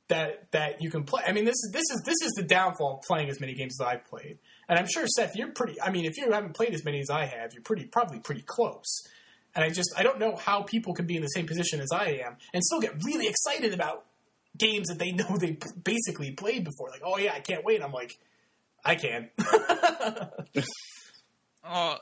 that 0.08 0.52
that 0.52 0.82
you 0.82 0.90
can 0.90 1.04
play. 1.04 1.24
I 1.28 1.32
mean, 1.32 1.46
this 1.46 1.56
is 1.56 1.72
this 1.74 1.84
is 1.92 2.02
this 2.06 2.22
is 2.22 2.32
the 2.38 2.44
downfall 2.44 2.96
of 2.96 3.02
playing 3.02 3.30
as 3.30 3.40
many 3.40 3.56
games 3.56 3.78
as 3.80 3.88
I've 3.88 4.06
played, 4.06 4.40
and 4.70 4.78
I'm 4.80 4.88
sure 4.88 5.06
Seth, 5.08 5.36
you're 5.36 5.52
pretty. 5.52 5.82
I 5.82 5.90
mean, 5.92 6.06
if 6.06 6.18
you 6.18 6.32
haven't 6.32 6.54
played 6.54 6.74
as 6.74 6.86
many 6.86 7.00
as 7.00 7.10
I 7.10 7.26
have, 7.26 7.54
you're 7.54 7.64
pretty 7.64 7.86
probably 7.86 8.20
pretty 8.20 8.44
close. 8.46 9.06
And 9.56 9.64
I 9.64 9.70
just 9.70 9.94
I 9.98 10.04
don't 10.04 10.20
know 10.20 10.36
how 10.36 10.64
people 10.64 10.94
can 10.94 11.06
be 11.08 11.16
in 11.16 11.22
the 11.22 11.30
same 11.30 11.48
position 11.48 11.80
as 11.80 11.90
I 11.92 12.22
am 12.26 12.38
and 12.54 12.64
still 12.64 12.82
get 12.82 13.04
really 13.04 13.28
excited 13.28 13.74
about 13.74 14.06
games 14.58 14.88
that 14.88 15.00
they 15.00 15.12
know 15.12 15.38
they 15.38 15.58
basically 15.84 16.32
played 16.32 16.64
before. 16.64 16.90
Like, 16.90 17.02
oh 17.04 17.18
yeah, 17.18 17.34
I 17.34 17.40
can't 17.40 17.64
wait. 17.64 17.82
I'm 17.82 17.94
like, 17.94 18.18
I 18.84 18.96
can. 18.96 19.30
Well, 21.68 22.00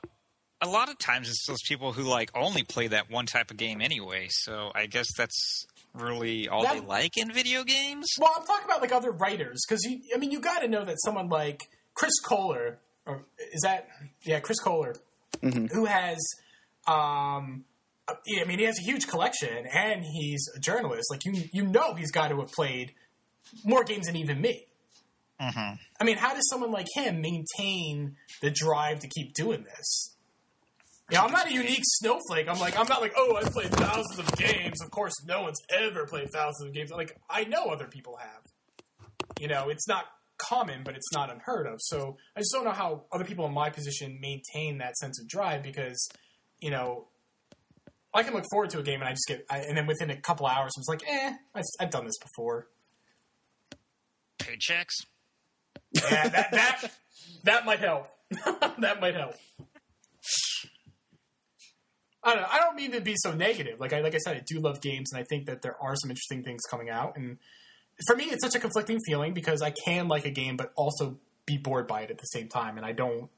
a 0.61 0.67
lot 0.67 0.89
of 0.89 0.97
times 0.97 1.29
it's 1.29 1.45
those 1.47 1.61
people 1.67 1.93
who 1.93 2.03
like 2.03 2.31
only 2.35 2.63
play 2.63 2.87
that 2.87 3.09
one 3.09 3.25
type 3.25 3.51
of 3.51 3.57
game 3.57 3.81
anyway. 3.81 4.27
So 4.29 4.71
I 4.75 4.87
guess 4.87 5.07
that's 5.17 5.65
really 5.93 6.47
all 6.49 6.63
they 6.63 6.79
like 6.79 7.17
in 7.17 7.31
video 7.31 7.63
games. 7.63 8.07
well, 8.19 8.33
I'm 8.37 8.45
talking 8.45 8.65
about 8.65 8.81
like 8.81 8.91
other 8.91 9.11
writers 9.11 9.61
because 9.67 9.83
you. 9.83 9.99
I 10.13 10.17
mean, 10.17 10.31
you 10.31 10.39
got 10.39 10.59
to 10.59 10.67
know 10.67 10.83
that 10.83 10.97
someone 11.03 11.29
like 11.29 11.61
Chris 11.93 12.13
Kohler, 12.25 12.79
or 13.05 13.25
is 13.53 13.61
that 13.61 13.87
yeah, 14.23 14.39
Chris 14.39 14.59
Kohler, 14.59 14.95
mm-hmm. 15.41 15.67
who 15.67 15.85
has. 15.85 16.17
Um, 16.87 17.65
I 18.07 18.43
mean, 18.45 18.59
he 18.59 18.65
has 18.65 18.77
a 18.79 18.83
huge 18.83 19.07
collection, 19.07 19.65
and 19.73 20.03
he's 20.03 20.45
a 20.55 20.59
journalist. 20.59 21.05
Like 21.09 21.25
you, 21.25 21.43
you 21.53 21.65
know, 21.65 21.93
he's 21.93 22.11
got 22.11 22.29
to 22.29 22.39
have 22.39 22.51
played 22.51 22.93
more 23.63 23.83
games 23.83 24.07
than 24.07 24.15
even 24.15 24.41
me. 24.41 24.65
Mhm. 25.41 25.77
I 25.99 26.03
mean, 26.03 26.17
how 26.17 26.33
does 26.33 26.47
someone 26.49 26.71
like 26.71 26.87
him 26.93 27.21
maintain 27.21 28.15
the 28.41 28.49
drive 28.49 28.99
to 28.99 29.07
keep 29.07 29.33
doing 29.33 29.63
this? 29.63 30.15
You 31.11 31.17
know, 31.17 31.25
I'm 31.25 31.31
not 31.31 31.47
a 31.47 31.53
unique 31.53 31.83
snowflake. 31.83 32.47
I'm 32.47 32.59
like, 32.59 32.77
I'm 32.79 32.87
not 32.87 33.01
like, 33.01 33.13
oh, 33.17 33.35
I've 33.35 33.51
played 33.51 33.71
thousands 33.71 34.19
of 34.19 34.31
games. 34.37 34.81
Of 34.81 34.89
course, 34.91 35.13
no 35.25 35.43
one's 35.43 35.59
ever 35.69 36.05
played 36.07 36.29
thousands 36.33 36.69
of 36.69 36.73
games. 36.73 36.91
Like, 36.91 37.17
I 37.29 37.43
know 37.43 37.65
other 37.65 37.87
people 37.87 38.17
have. 38.17 38.41
You 39.39 39.47
know, 39.47 39.69
it's 39.69 39.87
not 39.87 40.05
common, 40.37 40.83
but 40.83 40.95
it's 40.95 41.11
not 41.13 41.29
unheard 41.29 41.67
of. 41.67 41.75
So 41.79 42.17
I 42.35 42.39
just 42.39 42.51
don't 42.53 42.63
know 42.63 42.71
how 42.71 43.03
other 43.11 43.25
people 43.25 43.45
in 43.45 43.53
my 43.53 43.69
position 43.69 44.19
maintain 44.21 44.77
that 44.79 44.95
sense 44.97 45.19
of 45.19 45.27
drive 45.27 45.61
because, 45.61 46.09
you 46.63 46.71
know, 46.71 47.05
I 48.13 48.23
can 48.23 48.33
look 48.33 48.45
forward 48.49 48.69
to 48.71 48.79
a 48.79 48.83
game 48.83 49.01
and 49.01 49.09
I 49.09 49.11
just 49.11 49.25
get, 49.27 49.45
I, 49.49 49.59
and 49.59 49.75
then 49.75 49.85
within 49.85 50.09
a 50.09 50.15
couple 50.15 50.45
hours, 50.45 50.71
I 50.77 50.79
was 50.79 50.87
like, 50.87 51.03
eh, 51.07 51.33
I've, 51.53 51.63
I've 51.79 51.89
done 51.89 52.05
this 52.05 52.17
before. 52.19 52.67
Paychecks. 54.39 55.05
Yeah, 55.93 56.27
that 56.29 56.51
that 56.51 56.91
that 57.43 57.65
might 57.65 57.79
help. 57.79 58.07
that 58.79 58.99
might 58.99 59.15
help. 59.15 59.35
I 62.23 62.33
don't 62.33 62.41
know. 62.41 62.47
I 62.49 62.59
don't 62.59 62.75
mean 62.75 62.91
to 62.93 63.01
be 63.01 63.15
so 63.17 63.33
negative. 63.33 63.79
Like 63.79 63.93
I 63.93 64.01
like 64.01 64.15
I 64.15 64.17
said, 64.17 64.37
I 64.37 64.41
do 64.45 64.59
love 64.59 64.81
games, 64.81 65.11
and 65.11 65.21
I 65.21 65.23
think 65.23 65.45
that 65.45 65.61
there 65.61 65.75
are 65.81 65.95
some 65.95 66.09
interesting 66.09 66.43
things 66.43 66.61
coming 66.69 66.89
out. 66.89 67.15
And 67.15 67.37
for 68.07 68.15
me, 68.15 68.25
it's 68.25 68.43
such 68.43 68.55
a 68.55 68.59
conflicting 68.59 68.99
feeling 69.05 69.33
because 69.33 69.61
I 69.61 69.71
can 69.71 70.07
like 70.07 70.25
a 70.25 70.31
game, 70.31 70.57
but 70.57 70.71
also 70.75 71.19
be 71.45 71.57
bored 71.57 71.87
by 71.87 72.01
it 72.01 72.09
at 72.09 72.17
the 72.17 72.25
same 72.25 72.47
time, 72.47 72.77
and 72.77 72.85
I 72.85 72.91
don't 72.91 73.29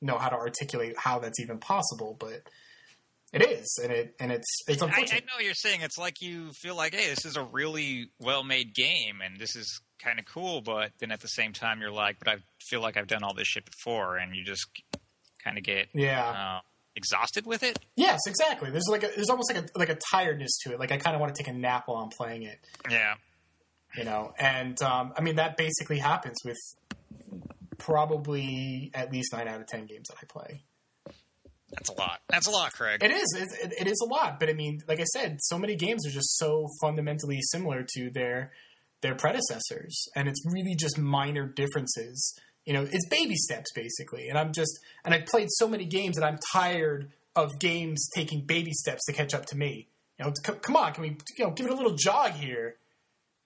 know 0.00 0.18
how 0.18 0.28
to 0.28 0.36
articulate 0.36 0.94
how 0.96 1.18
that's 1.18 1.40
even 1.40 1.58
possible. 1.58 2.16
But 2.18 2.42
it 3.32 3.42
is, 3.42 3.78
and 3.82 3.92
it 3.92 4.14
and 4.20 4.32
it's 4.32 4.46
it's 4.68 4.82
I, 4.82 4.86
I 4.86 4.88
unfortunate. 4.88 5.24
know 5.26 5.44
you're 5.44 5.54
saying 5.54 5.80
it's 5.82 5.98
like 5.98 6.20
you 6.20 6.52
feel 6.52 6.76
like, 6.76 6.94
hey, 6.94 7.08
this 7.08 7.24
is 7.24 7.36
a 7.36 7.42
really 7.42 8.10
well 8.20 8.44
made 8.44 8.74
game 8.74 9.20
and 9.24 9.38
this 9.38 9.56
is 9.56 9.80
kind 10.02 10.18
of 10.18 10.24
cool, 10.26 10.60
but 10.60 10.92
then 11.00 11.10
at 11.10 11.20
the 11.20 11.28
same 11.28 11.52
time 11.52 11.80
you're 11.80 11.90
like, 11.90 12.18
but 12.18 12.28
I 12.28 12.36
feel 12.60 12.80
like 12.80 12.96
I've 12.96 13.06
done 13.08 13.22
all 13.24 13.34
this 13.34 13.48
shit 13.48 13.64
before, 13.64 14.16
and 14.16 14.34
you 14.34 14.44
just 14.44 14.66
kind 15.42 15.58
of 15.58 15.64
get 15.64 15.88
yeah. 15.94 16.58
uh, 16.58 16.60
exhausted 16.94 17.46
with 17.46 17.62
it. 17.62 17.78
Yes, 17.96 18.20
exactly. 18.26 18.70
There's 18.70 18.88
like 18.88 19.02
a, 19.02 19.10
there's 19.14 19.30
almost 19.30 19.52
like 19.52 19.64
a 19.64 19.78
like 19.78 19.88
a 19.88 19.98
tiredness 20.10 20.56
to 20.64 20.72
it. 20.72 20.78
Like 20.80 20.92
I 20.92 20.96
kind 20.98 21.14
of 21.14 21.20
want 21.20 21.34
to 21.34 21.42
take 21.42 21.52
a 21.52 21.56
nap 21.56 21.84
while 21.88 22.02
I'm 22.02 22.10
playing 22.10 22.44
it. 22.44 22.58
Yeah. 22.90 23.14
you 23.96 24.04
know 24.04 24.32
and 24.38 24.80
um, 24.82 25.12
i 25.16 25.20
mean 25.22 25.36
that 25.36 25.56
basically 25.56 25.98
happens 25.98 26.36
with 26.44 26.58
probably 27.78 28.90
at 28.94 29.12
least 29.12 29.32
nine 29.32 29.48
out 29.48 29.60
of 29.60 29.66
ten 29.66 29.86
games 29.86 30.08
that 30.08 30.16
i 30.20 30.26
play 30.26 30.62
That's 31.76 31.90
a 31.90 31.92
lot. 31.92 32.20
That's 32.28 32.46
a 32.46 32.50
lot, 32.50 32.72
Craig. 32.72 33.02
it 33.02 33.10
is. 33.10 33.36
It, 33.38 33.72
it, 33.80 33.86
is 33.86 34.00
a 34.00 34.08
lot. 34.12 34.40
But 34.40 34.48
i 34.48 34.52
mean 34.52 34.80
like 34.88 34.98
i 35.00 35.04
said 35.04 35.38
so 35.40 35.58
many 35.58 35.76
games 35.76 36.06
are 36.06 36.10
just 36.10 36.36
so 36.38 36.68
fundamentally 36.80 37.38
similar 37.42 37.84
to 37.94 38.10
their 38.10 38.52
their 39.02 39.14
predecessors. 39.14 40.08
And 40.16 40.28
it's 40.28 40.42
really 40.46 40.74
just 40.74 40.98
minor 40.98 41.46
differences. 41.46 42.38
You 42.64 42.72
know 42.72 42.88
it's 42.90 43.08
baby 43.08 43.36
steps 43.36 43.70
basically. 43.74 44.28
And 44.28 44.38
i'm 44.38 44.52
just 44.52 44.78
and 45.04 45.14
i've 45.14 45.26
played 45.26 45.48
so 45.50 45.68
many 45.68 45.84
games 45.84 46.16
that 46.16 46.24
i'm 46.24 46.38
tired 46.52 47.12
of 47.34 47.58
games 47.60 48.08
taking 48.14 48.46
baby 48.46 48.72
steps 48.72 49.04
to 49.04 49.12
catch 49.12 49.34
up 49.34 49.46
to 49.46 49.56
me. 49.56 49.88
You 50.18 50.24
know 50.24 50.32
c- 50.34 50.58
come 50.60 50.76
on 50.76 50.92
can 50.94 51.02
we 51.02 51.16
you 51.38 51.44
know 51.44 51.50
give 51.50 51.66
it 51.66 51.72
a 51.72 51.76
little 51.76 51.94
jog 51.96 52.32
here? 52.32 52.76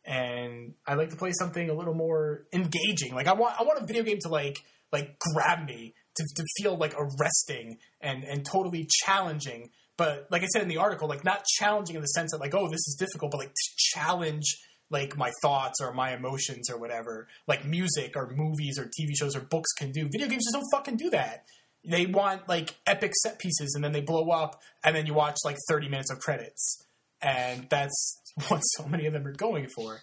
And 0.04 0.74
I 0.86 0.94
like 0.94 1.10
to 1.10 1.16
play 1.16 1.32
something 1.32 1.68
a 1.68 1.74
little 1.74 1.94
more 1.94 2.46
engaging. 2.52 3.14
Like 3.14 3.26
I 3.26 3.32
want 3.34 3.60
I 3.60 3.64
want 3.64 3.82
a 3.82 3.86
video 3.86 4.04
game 4.04 4.18
to 4.20 4.28
like 4.28 4.58
like 4.92 5.18
grab 5.18 5.66
me 5.66 5.94
to, 6.20 6.42
to 6.42 6.44
feel 6.58 6.76
like 6.76 6.94
arresting 6.98 7.78
and 8.00 8.24
and 8.24 8.44
totally 8.44 8.86
challenging. 9.04 9.70
But 9.96 10.28
like 10.30 10.42
I 10.42 10.46
said 10.46 10.62
in 10.62 10.68
the 10.68 10.78
article, 10.78 11.08
like 11.08 11.24
not 11.24 11.44
challenging 11.44 11.96
in 11.96 12.02
the 12.02 12.08
sense 12.08 12.32
that 12.32 12.40
like 12.40 12.54
oh 12.54 12.68
this 12.68 12.86
is 12.86 12.96
difficult, 12.98 13.32
but 13.32 13.38
like 13.38 13.54
to 13.54 13.70
challenge 13.76 14.44
like 14.90 15.16
my 15.16 15.30
thoughts 15.42 15.80
or 15.80 15.92
my 15.92 16.14
emotions 16.14 16.68
or 16.68 16.76
whatever. 16.76 17.28
Like 17.46 17.64
music 17.64 18.16
or 18.16 18.32
movies 18.34 18.78
or 18.78 18.84
TV 18.84 19.16
shows 19.16 19.36
or 19.36 19.40
books 19.40 19.72
can 19.72 19.92
do. 19.92 20.08
Video 20.10 20.26
games 20.26 20.44
just 20.44 20.54
don't 20.54 20.68
fucking 20.72 20.96
do 20.96 21.10
that. 21.10 21.44
They 21.88 22.06
want 22.06 22.48
like 22.48 22.76
epic 22.86 23.12
set 23.22 23.38
pieces 23.38 23.74
and 23.74 23.82
then 23.82 23.92
they 23.92 24.00
blow 24.02 24.30
up 24.30 24.60
and 24.84 24.94
then 24.94 25.06
you 25.06 25.14
watch 25.14 25.38
like 25.44 25.56
30 25.68 25.88
minutes 25.88 26.10
of 26.10 26.18
credits. 26.18 26.84
And 27.22 27.66
that's 27.70 28.20
what 28.48 28.60
so 28.60 28.86
many 28.86 29.06
of 29.06 29.12
them 29.12 29.26
are 29.26 29.32
going 29.32 29.68
for. 29.68 30.00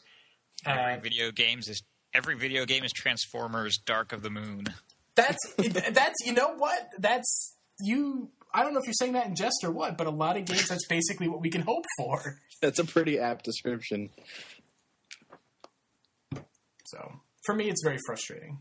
every 0.66 0.94
And 0.94 1.04
video 1.04 1.32
games 1.32 1.68
is 1.68 1.84
every 2.14 2.36
video 2.36 2.66
game 2.66 2.84
is 2.84 2.92
Transformers: 2.92 3.78
Dark 3.86 4.14
of 4.14 4.22
the 4.24 4.30
Moon. 4.30 4.66
That's 5.18 5.38
that's 5.92 6.16
you 6.26 6.32
know 6.32 6.56
what 6.56 6.90
that's 6.98 7.56
you. 7.82 8.30
I 8.54 8.64
don't 8.64 8.74
know 8.74 8.80
if 8.80 8.86
you're 8.86 8.94
saying 8.94 9.14
that 9.14 9.26
in 9.26 9.36
jest 9.36 9.58
or 9.64 9.72
what, 9.72 9.98
but 9.98 10.08
a 10.08 10.12
lot 10.12 10.38
of 10.38 10.46
games 10.46 10.70
that's 10.70 10.88
basically 10.88 11.28
what 11.28 11.42
we 11.42 11.50
can 11.50 11.62
hope 11.62 11.84
for. 11.98 12.40
That's 12.62 12.80
a 12.80 12.86
pretty 12.86 13.20
apt 13.20 13.44
description. 13.44 14.10
So 16.86 17.12
for 17.46 17.54
me, 17.54 17.70
it's 17.70 17.84
very 17.84 18.00
frustrating. 18.06 18.60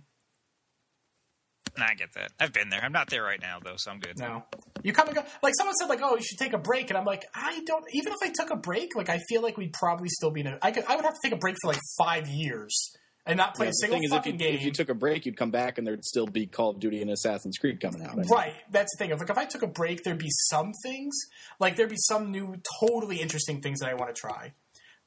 Nah, 1.78 1.86
I 1.90 1.94
get 1.94 2.12
that. 2.14 2.32
I've 2.40 2.52
been 2.52 2.70
there. 2.70 2.80
I'm 2.82 2.92
not 2.92 3.10
there 3.10 3.22
right 3.22 3.40
now 3.40 3.58
though, 3.62 3.76
so 3.76 3.90
I'm 3.90 4.00
good. 4.00 4.18
No, 4.18 4.44
you 4.82 4.92
come 4.92 5.08
and 5.08 5.16
go. 5.16 5.22
Like 5.42 5.52
someone 5.56 5.74
said, 5.76 5.88
like, 5.88 6.00
oh, 6.02 6.16
you 6.16 6.22
should 6.22 6.38
take 6.38 6.54
a 6.54 6.58
break, 6.58 6.90
and 6.90 6.98
I'm 6.98 7.04
like, 7.04 7.24
I 7.34 7.60
don't. 7.66 7.84
Even 7.92 8.12
if 8.12 8.18
I 8.22 8.32
took 8.34 8.50
a 8.50 8.56
break, 8.56 8.96
like, 8.96 9.10
I 9.10 9.20
feel 9.28 9.42
like 9.42 9.56
we'd 9.58 9.74
probably 9.74 10.08
still 10.08 10.30
be 10.30 10.40
in 10.40 10.46
a. 10.46 10.58
I 10.62 10.72
could. 10.72 10.84
I 10.88 10.96
would 10.96 11.04
have 11.04 11.14
to 11.14 11.20
take 11.22 11.32
a 11.32 11.38
break 11.38 11.56
for 11.62 11.68
like 11.68 11.80
five 11.98 12.28
years 12.28 12.96
and 13.26 13.36
not 13.36 13.54
play 13.54 13.66
Yeah, 13.66 13.70
a 13.70 13.72
the 13.72 13.74
single 13.74 13.96
thing 13.98 14.04
is, 14.04 14.12
if 14.12 14.16
fucking 14.16 14.32
you, 14.34 14.38
game. 14.38 14.54
if 14.54 14.62
you 14.62 14.70
took 14.70 14.88
a 14.88 14.94
break, 14.94 15.26
you'd 15.26 15.36
come 15.36 15.50
back 15.50 15.78
and 15.78 15.86
there'd 15.86 16.04
still 16.04 16.26
be 16.26 16.46
Call 16.46 16.70
of 16.70 16.80
Duty 16.80 17.02
and 17.02 17.10
Assassin's 17.10 17.58
Creed 17.58 17.80
coming 17.80 18.02
out. 18.02 18.18
I 18.18 18.22
Right. 18.22 18.54
That's 18.70 18.94
the 18.96 18.98
thing. 19.04 19.10
If, 19.10 19.18
like, 19.18 19.30
if 19.30 19.38
I 19.38 19.44
took 19.44 19.62
a 19.62 19.66
break, 19.66 20.02
there'd 20.04 20.18
be 20.18 20.30
some 20.48 20.72
things, 20.84 21.14
like 21.58 21.76
there'd 21.76 21.90
be 21.90 21.96
some 21.98 22.30
new, 22.30 22.56
totally 22.80 23.20
interesting 23.20 23.60
things 23.60 23.80
that 23.80 23.88
I 23.88 23.94
want 23.94 24.14
to 24.14 24.20
try. 24.20 24.52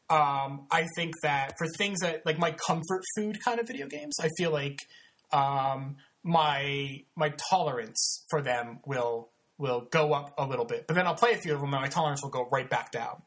Um, 0.10 0.66
I 0.72 0.88
think 0.96 1.14
that 1.22 1.54
for 1.58 1.68
things 1.78 2.00
that 2.00 2.26
like 2.26 2.40
my 2.40 2.52
comfort 2.52 3.04
food 3.16 3.38
kind 3.46 3.60
of 3.60 3.68
video 3.68 3.88
games, 3.88 4.18
I 4.20 4.30
feel 4.38 4.52
like 4.52 4.80
um, 5.32 5.98
my 6.24 7.04
my 7.16 7.32
tolerance 7.50 8.26
for 8.30 8.42
them 8.42 8.80
will 8.86 9.30
will 9.60 9.82
go 9.92 10.14
up 10.14 10.34
a 10.38 10.48
little 10.48 10.66
bit. 10.66 10.88
But 10.88 10.96
then 10.96 11.06
I'll 11.06 11.16
play 11.16 11.34
a 11.34 11.38
few 11.38 11.54
of 11.54 11.62
them, 11.62 11.74
and 11.74 11.82
my 11.82 11.90
tolerance 11.90 12.24
will 12.24 12.32
go 12.32 12.48
right 12.52 12.68
back 12.70 12.92
down. 12.92 13.22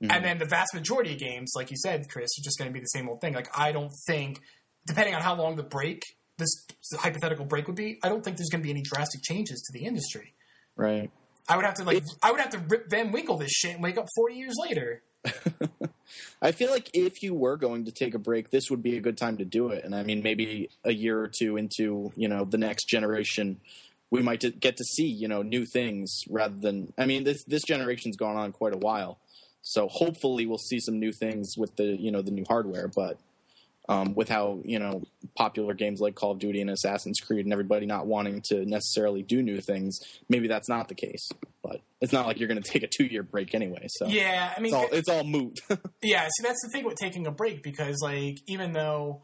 And 0.00 0.10
mm. 0.10 0.22
then 0.22 0.38
the 0.38 0.46
vast 0.46 0.74
majority 0.74 1.12
of 1.12 1.18
games, 1.18 1.52
like 1.54 1.70
you 1.70 1.76
said, 1.76 2.08
Chris, 2.08 2.30
are 2.38 2.42
just 2.42 2.58
going 2.58 2.70
to 2.70 2.72
be 2.72 2.80
the 2.80 2.86
same 2.86 3.08
old 3.08 3.20
thing. 3.20 3.34
Like 3.34 3.48
I 3.56 3.72
don't 3.72 3.92
think, 4.06 4.40
depending 4.86 5.14
on 5.14 5.20
how 5.20 5.34
long 5.34 5.56
the 5.56 5.62
break, 5.62 6.02
this 6.38 6.66
hypothetical 6.98 7.44
break 7.44 7.66
would 7.66 7.76
be, 7.76 7.98
I 8.02 8.08
don't 8.08 8.24
think 8.24 8.38
there's 8.38 8.48
going 8.48 8.62
to 8.62 8.64
be 8.64 8.70
any 8.70 8.82
drastic 8.82 9.22
changes 9.22 9.62
to 9.62 9.78
the 9.78 9.84
industry. 9.84 10.34
Right. 10.76 11.10
I 11.48 11.56
would 11.56 11.64
have 11.64 11.74
to 11.74 11.84
like, 11.84 12.02
I 12.22 12.30
would 12.30 12.40
have 12.40 12.50
to 12.50 12.58
rip 12.58 12.88
Van 12.88 13.12
Winkle 13.12 13.36
this 13.36 13.50
shit 13.50 13.74
and 13.74 13.82
wake 13.82 13.98
up 13.98 14.06
40 14.16 14.34
years 14.34 14.54
later. 14.60 15.02
I 16.42 16.52
feel 16.52 16.70
like 16.70 16.90
if 16.94 17.22
you 17.22 17.34
were 17.34 17.56
going 17.56 17.84
to 17.84 17.92
take 17.92 18.14
a 18.14 18.18
break, 18.18 18.50
this 18.50 18.70
would 18.70 18.82
be 18.82 18.96
a 18.96 19.00
good 19.00 19.18
time 19.18 19.36
to 19.38 19.44
do 19.44 19.68
it. 19.68 19.84
And 19.84 19.94
I 19.94 20.02
mean, 20.02 20.22
maybe 20.22 20.70
a 20.84 20.92
year 20.92 21.20
or 21.20 21.28
two 21.28 21.56
into 21.56 22.12
you 22.16 22.28
know 22.28 22.44
the 22.44 22.58
next 22.58 22.88
generation, 22.88 23.60
we 24.10 24.22
might 24.22 24.40
get 24.60 24.76
to 24.76 24.84
see 24.84 25.06
you 25.06 25.28
know 25.28 25.42
new 25.42 25.66
things 25.66 26.22
rather 26.28 26.56
than. 26.56 26.92
I 26.96 27.06
mean, 27.06 27.24
this 27.24 27.44
this 27.44 27.62
generation's 27.62 28.16
gone 28.16 28.36
on 28.36 28.52
quite 28.52 28.74
a 28.74 28.78
while, 28.78 29.18
so 29.62 29.88
hopefully 29.88 30.46
we'll 30.46 30.58
see 30.58 30.80
some 30.80 30.98
new 30.98 31.12
things 31.12 31.54
with 31.56 31.76
the 31.76 31.84
you 31.84 32.10
know 32.10 32.22
the 32.22 32.30
new 32.30 32.44
hardware. 32.48 32.88
But 32.88 33.18
um, 33.88 34.14
with 34.14 34.28
how 34.28 34.60
you 34.64 34.78
know 34.78 35.02
popular 35.36 35.74
games 35.74 36.00
like 36.00 36.14
Call 36.14 36.32
of 36.32 36.38
Duty 36.38 36.60
and 36.60 36.70
Assassin's 36.70 37.18
Creed 37.20 37.44
and 37.44 37.52
everybody 37.52 37.86
not 37.86 38.06
wanting 38.06 38.42
to 38.46 38.64
necessarily 38.64 39.22
do 39.22 39.42
new 39.42 39.60
things, 39.60 39.98
maybe 40.28 40.48
that's 40.48 40.68
not 40.68 40.88
the 40.88 40.94
case. 40.94 41.28
But 41.62 41.80
it's 42.00 42.12
not 42.12 42.26
like 42.26 42.38
you're 42.38 42.48
going 42.48 42.62
to 42.62 42.70
take 42.70 42.82
a 42.82 42.88
two 42.88 43.04
year 43.04 43.22
break 43.22 43.54
anyway. 43.54 43.86
So 43.88 44.06
yeah, 44.06 44.54
I 44.56 44.60
mean, 44.60 44.72
it's 44.72 44.74
all, 44.74 44.88
it's 44.92 45.08
all 45.08 45.24
moot. 45.24 45.58
yeah, 46.02 46.24
see, 46.24 46.42
that's 46.42 46.60
the 46.62 46.70
thing 46.72 46.84
with 46.84 46.96
taking 46.96 47.26
a 47.26 47.32
break 47.32 47.62
because, 47.62 47.96
like, 48.02 48.38
even 48.46 48.72
though 48.72 49.22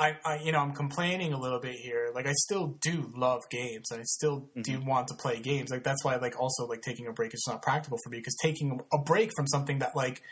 I, 0.00 0.16
I, 0.24 0.36
you 0.38 0.50
know, 0.50 0.60
I'm 0.60 0.72
complaining 0.72 1.34
a 1.34 1.38
little 1.38 1.60
bit 1.60 1.74
here, 1.74 2.10
like, 2.14 2.26
I 2.26 2.32
still 2.32 2.68
do 2.80 3.12
love 3.14 3.42
games 3.50 3.90
and 3.90 4.00
I 4.00 4.04
still 4.04 4.40
mm-hmm. 4.40 4.62
do 4.62 4.80
want 4.80 5.08
to 5.08 5.14
play 5.14 5.40
games. 5.40 5.70
Like, 5.70 5.84
that's 5.84 6.02
why, 6.02 6.16
like, 6.16 6.40
also 6.40 6.66
like 6.66 6.80
taking 6.80 7.06
a 7.06 7.12
break 7.12 7.34
is 7.34 7.44
not 7.46 7.60
practical 7.60 7.98
for 8.02 8.08
me 8.08 8.16
because 8.16 8.34
taking 8.42 8.80
a 8.90 8.98
break 8.98 9.30
from 9.36 9.46
something 9.46 9.80
that 9.80 9.94
like 9.94 10.22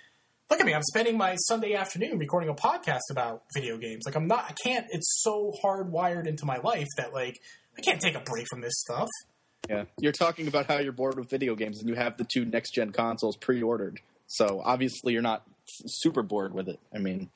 look 0.50 0.60
at 0.60 0.66
me 0.66 0.72
i'm 0.72 0.82
spending 0.82 1.18
my 1.18 1.36
sunday 1.36 1.74
afternoon 1.74 2.18
recording 2.18 2.48
a 2.48 2.54
podcast 2.54 3.10
about 3.10 3.42
video 3.54 3.76
games. 3.76 4.04
Like 4.06 4.16
i'm 4.16 4.26
not 4.26 4.46
i 4.48 4.52
can't 4.64 4.86
it's 4.90 5.20
so 5.22 5.52
hardwired 5.62 6.26
into 6.26 6.46
my 6.46 6.58
life 6.58 6.86
that 6.96 7.12
like 7.12 7.38
i 7.76 7.82
can't 7.82 8.00
take 8.00 8.14
a 8.14 8.20
break 8.20 8.46
from 8.48 8.62
this 8.62 8.74
stuff. 8.76 9.08
Yeah. 9.68 9.84
You're 10.00 10.12
talking 10.12 10.48
about 10.48 10.66
how 10.66 10.78
you're 10.78 10.92
bored 10.92 11.18
with 11.18 11.28
video 11.28 11.54
games 11.54 11.80
and 11.80 11.88
you 11.88 11.94
have 11.94 12.16
the 12.16 12.24
two 12.24 12.46
next 12.46 12.70
gen 12.70 12.92
consoles 12.92 13.36
pre-ordered. 13.36 14.00
So 14.26 14.62
obviously 14.64 15.12
you're 15.12 15.20
not 15.20 15.42
super 15.86 16.22
bored 16.22 16.54
with 16.54 16.68
it 16.68 16.80
i 16.94 16.98
mean 16.98 17.28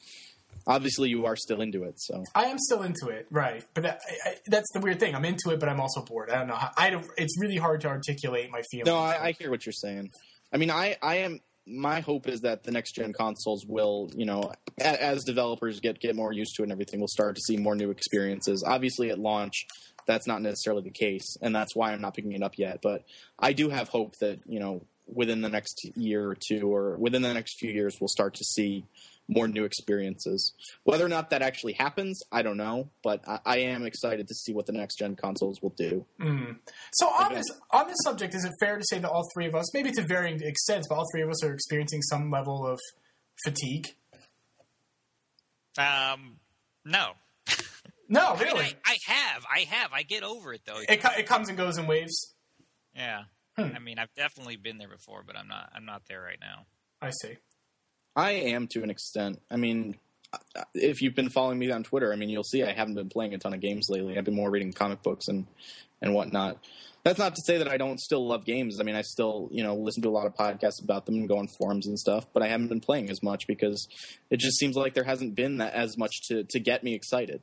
obviously 0.67 1.09
you 1.09 1.27
are 1.27 1.37
still 1.37 1.61
into 1.61 1.85
it 1.85 2.01
so. 2.01 2.25
I 2.35 2.45
am 2.45 2.59
still 2.59 2.83
into 2.83 3.09
it 3.09 3.27
right. 3.31 3.65
But 3.75 3.85
that, 3.85 4.01
I, 4.25 4.35
that's 4.47 4.71
the 4.73 4.81
weird 4.81 5.01
thing. 5.01 5.15
I'm 5.15 5.25
into 5.25 5.51
it 5.51 5.61
but 5.61 5.69
i'm 5.69 5.81
also 5.81 6.03
bored. 6.03 6.31
I 6.31 6.39
don't 6.39 6.49
know 6.49 6.55
how, 6.55 6.71
i 6.77 6.91
don't 6.91 7.07
it's 7.17 7.39
really 7.41 7.57
hard 7.57 7.81
to 7.83 7.89
articulate 7.89 8.51
my 8.51 8.63
feelings. 8.71 8.87
No 8.87 8.99
I, 8.99 9.29
I 9.29 9.33
hear 9.33 9.51
what 9.51 9.67
you're 9.67 9.73
saying. 9.73 10.11
I 10.53 10.57
mean 10.57 10.71
i 10.71 10.97
i 11.03 11.17
am 11.17 11.41
my 11.67 12.01
hope 12.01 12.29
is 12.29 12.41
that 12.41 12.65
the 12.65 12.73
next 12.73 12.93
gen 12.93 13.13
consoles 13.13 13.65
will, 13.67 14.11
you 14.17 14.27
know, 14.27 14.53
as 14.81 15.25
developers 15.25 15.81
get 15.81 16.01
get 16.01 16.17
more 16.17 16.33
used 16.33 16.55
to 16.57 16.63
it 16.63 16.65
and 16.65 16.73
everything, 16.73 17.01
we'll 17.01 17.09
start 17.09 17.37
to 17.37 17.41
see 17.41 17.57
more 17.57 17.75
new 17.75 17.91
experiences. 17.91 18.65
Obviously, 18.67 19.11
at 19.11 19.19
launch, 19.19 19.67
that's 20.07 20.27
not 20.27 20.43
necessarily 20.43 20.83
the 20.83 20.91
case, 20.91 21.37
and 21.41 21.55
that's 21.55 21.77
why 21.77 21.93
I'm 21.93 22.01
not 22.01 22.15
picking 22.15 22.33
it 22.33 22.43
up 22.43 22.59
yet. 22.59 22.81
But 22.83 23.05
I 23.39 23.53
do 23.53 23.69
have 23.69 23.89
hope 23.89 24.17
that 24.21 24.41
you 24.47 24.59
know 24.59 24.85
within 25.07 25.43
the 25.43 25.49
next 25.49 25.87
year 25.97 26.29
or 26.29 26.37
two, 26.37 26.75
or 26.75 26.97
within 26.97 27.23
the 27.23 27.35
next 27.35 27.59
few 27.59 27.71
years, 27.71 27.97
we'll 28.01 28.09
start 28.09 28.35
to 28.35 28.45
see 28.45 28.85
more 29.29 29.49
new 29.49 29.65
experiences. 29.65 30.53
Whether 30.85 31.05
or 31.05 31.09
not 31.09 31.31
that 31.31 31.43
actually 31.43 31.75
happens, 31.75 32.21
I 32.31 32.43
don't 32.43 32.57
know, 32.57 32.91
but 33.03 33.27
I, 33.27 33.41
I 33.45 33.57
am 33.59 33.85
excited 33.85 34.29
to 34.29 34.35
see 34.35 34.53
what 34.53 34.67
the 34.67 34.73
next 34.73 34.97
gen 34.97 35.17
consoles 35.17 35.63
will 35.63 35.75
do. 35.77 36.05
Mm. 36.21 36.57
So 36.93 37.07
on 37.07 37.35
this 37.35 37.47
on 37.71 37.87
this 37.87 37.97
subject, 38.05 38.35
is 38.35 38.45
it 38.45 38.53
fair 38.61 38.79
to 38.79 38.85
say 38.85 38.99
that 38.99 39.11
all 39.11 39.27
three 39.35 39.47
of 39.47 39.55
us, 39.55 39.73
maybe 39.75 39.93
to 39.93 40.03
varying 40.03 40.41
extents, 40.43 40.89
but 40.89 40.97
all 40.97 41.07
three 41.13 41.23
of 41.23 41.31
us 41.31 41.43
are 41.45 41.53
experiencing 41.53 42.03
some 42.03 42.31
level 42.31 42.67
of 42.67 42.79
fatigue? 43.45 43.95
Um, 45.79 46.37
no. 46.85 47.13
no, 48.09 48.37
really. 48.37 48.61
I, 48.61 48.65
mean, 48.65 48.75
I, 48.85 48.97
I, 49.09 49.13
have, 49.13 49.47
I 49.51 49.61
have. 49.61 49.93
I 49.93 50.03
get 50.03 50.23
over 50.23 50.53
it 50.53 50.63
though. 50.67 50.81
It, 50.89 51.03
it 51.19 51.27
comes 51.27 51.49
and 51.49 51.57
goes 51.57 51.79
in 51.79 51.87
waves. 51.87 52.35
Yeah. 52.95 53.23
Hmm. 53.57 53.69
I 53.75 53.79
mean, 53.79 53.99
I've 53.99 54.13
definitely 54.15 54.57
been 54.57 54.79
there 54.79 54.89
before, 54.89 55.23
but 55.27 55.37
I'm 55.37 55.49
not. 55.49 55.71
I'm 55.75 55.85
not 55.85 56.03
there 56.09 56.23
right 56.23 56.39
now. 56.41 56.67
I 57.01 57.11
see. 57.11 57.37
I 58.15 58.33
am 58.33 58.67
to 58.69 58.83
an 58.83 58.91
extent. 58.91 59.41
I 59.51 59.57
mean, 59.57 59.97
if 60.75 61.03
you've 61.03 61.15
been 61.15 61.29
following 61.29 61.59
me 61.59 61.71
on 61.71 61.83
Twitter, 61.83 62.13
I 62.13 62.17
mean, 62.17 62.29
you'll 62.29 62.45
see 62.45 62.63
I 62.63 62.73
haven't 62.73 62.95
been 62.95 63.09
playing 63.09 63.35
a 63.35 63.39
ton 63.39 63.55
of 63.55 63.61
games 63.61 63.87
lately. 63.89 64.17
I've 64.17 64.25
been 64.25 64.35
more 64.35 64.51
reading 64.51 64.73
comic 64.73 65.03
books 65.03 65.29
and 65.29 65.47
and 66.01 66.15
whatnot. 66.15 66.59
That's 67.05 67.19
not 67.19 67.35
to 67.35 67.43
say 67.45 67.59
that 67.59 67.69
I 67.69 67.79
don't 67.79 67.99
still 67.99 68.27
love 68.27 68.45
games. 68.45 68.79
I 68.81 68.85
mean, 68.85 68.95
I 68.95 69.03
still 69.03 69.49
you 69.51 69.63
know 69.63 69.75
listen 69.75 70.03
to 70.03 70.09
a 70.09 70.11
lot 70.11 70.27
of 70.27 70.35
podcasts 70.35 70.83
about 70.83 71.07
them 71.07 71.17
and 71.17 71.29
go 71.29 71.39
on 71.39 71.49
forums 71.49 71.87
and 71.87 71.99
stuff. 71.99 72.27
But 72.33 72.43
I 72.43 72.49
haven't 72.49 72.69
been 72.69 72.81
playing 72.81 73.11
as 73.11 73.23
much 73.23 73.47
because 73.47 73.89
it 74.31 74.39
just 74.39 74.59
seems 74.59 74.77
like 74.77 74.95
there 74.95 75.05
hasn't 75.05 75.35
been 75.35 75.59
that 75.59 75.75
as 75.75 75.97
much 75.97 76.23
to 76.29 76.45
to 76.45 76.61
get 76.61 76.85
me 76.85 76.95
excited. 76.95 77.43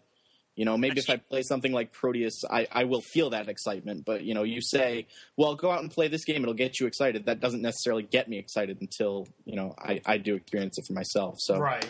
You 0.60 0.66
know, 0.66 0.78
maybe 0.78 1.00
if 1.00 1.10
I 1.10 1.16
play 1.16 1.42
something 1.42 1.72
like 1.72 1.94
Proteus, 1.94 2.44
I, 2.44 2.68
I 2.70 2.84
will 2.84 3.00
feel 3.00 3.30
that 3.30 3.48
excitement. 3.48 4.04
But 4.04 4.24
you 4.24 4.34
know, 4.34 4.44
you 4.44 4.60
say, 4.62 5.08
"Well, 5.38 5.56
go 5.56 5.72
out 5.72 5.80
and 5.80 5.90
play 5.90 6.10
this 6.10 6.26
game; 6.26 6.42
it'll 6.42 6.54
get 6.54 6.82
you 6.82 6.86
excited." 6.86 7.28
That 7.28 7.40
doesn't 7.40 7.62
necessarily 7.62 8.04
get 8.04 8.28
me 8.28 8.38
excited 8.38 8.82
until 8.82 9.26
you 9.46 9.56
know 9.56 9.74
I, 9.80 10.02
I 10.06 10.18
do 10.18 10.36
experience 10.36 10.78
it 10.78 10.84
for 10.86 10.92
myself. 10.92 11.36
So, 11.38 11.58
right. 11.60 11.88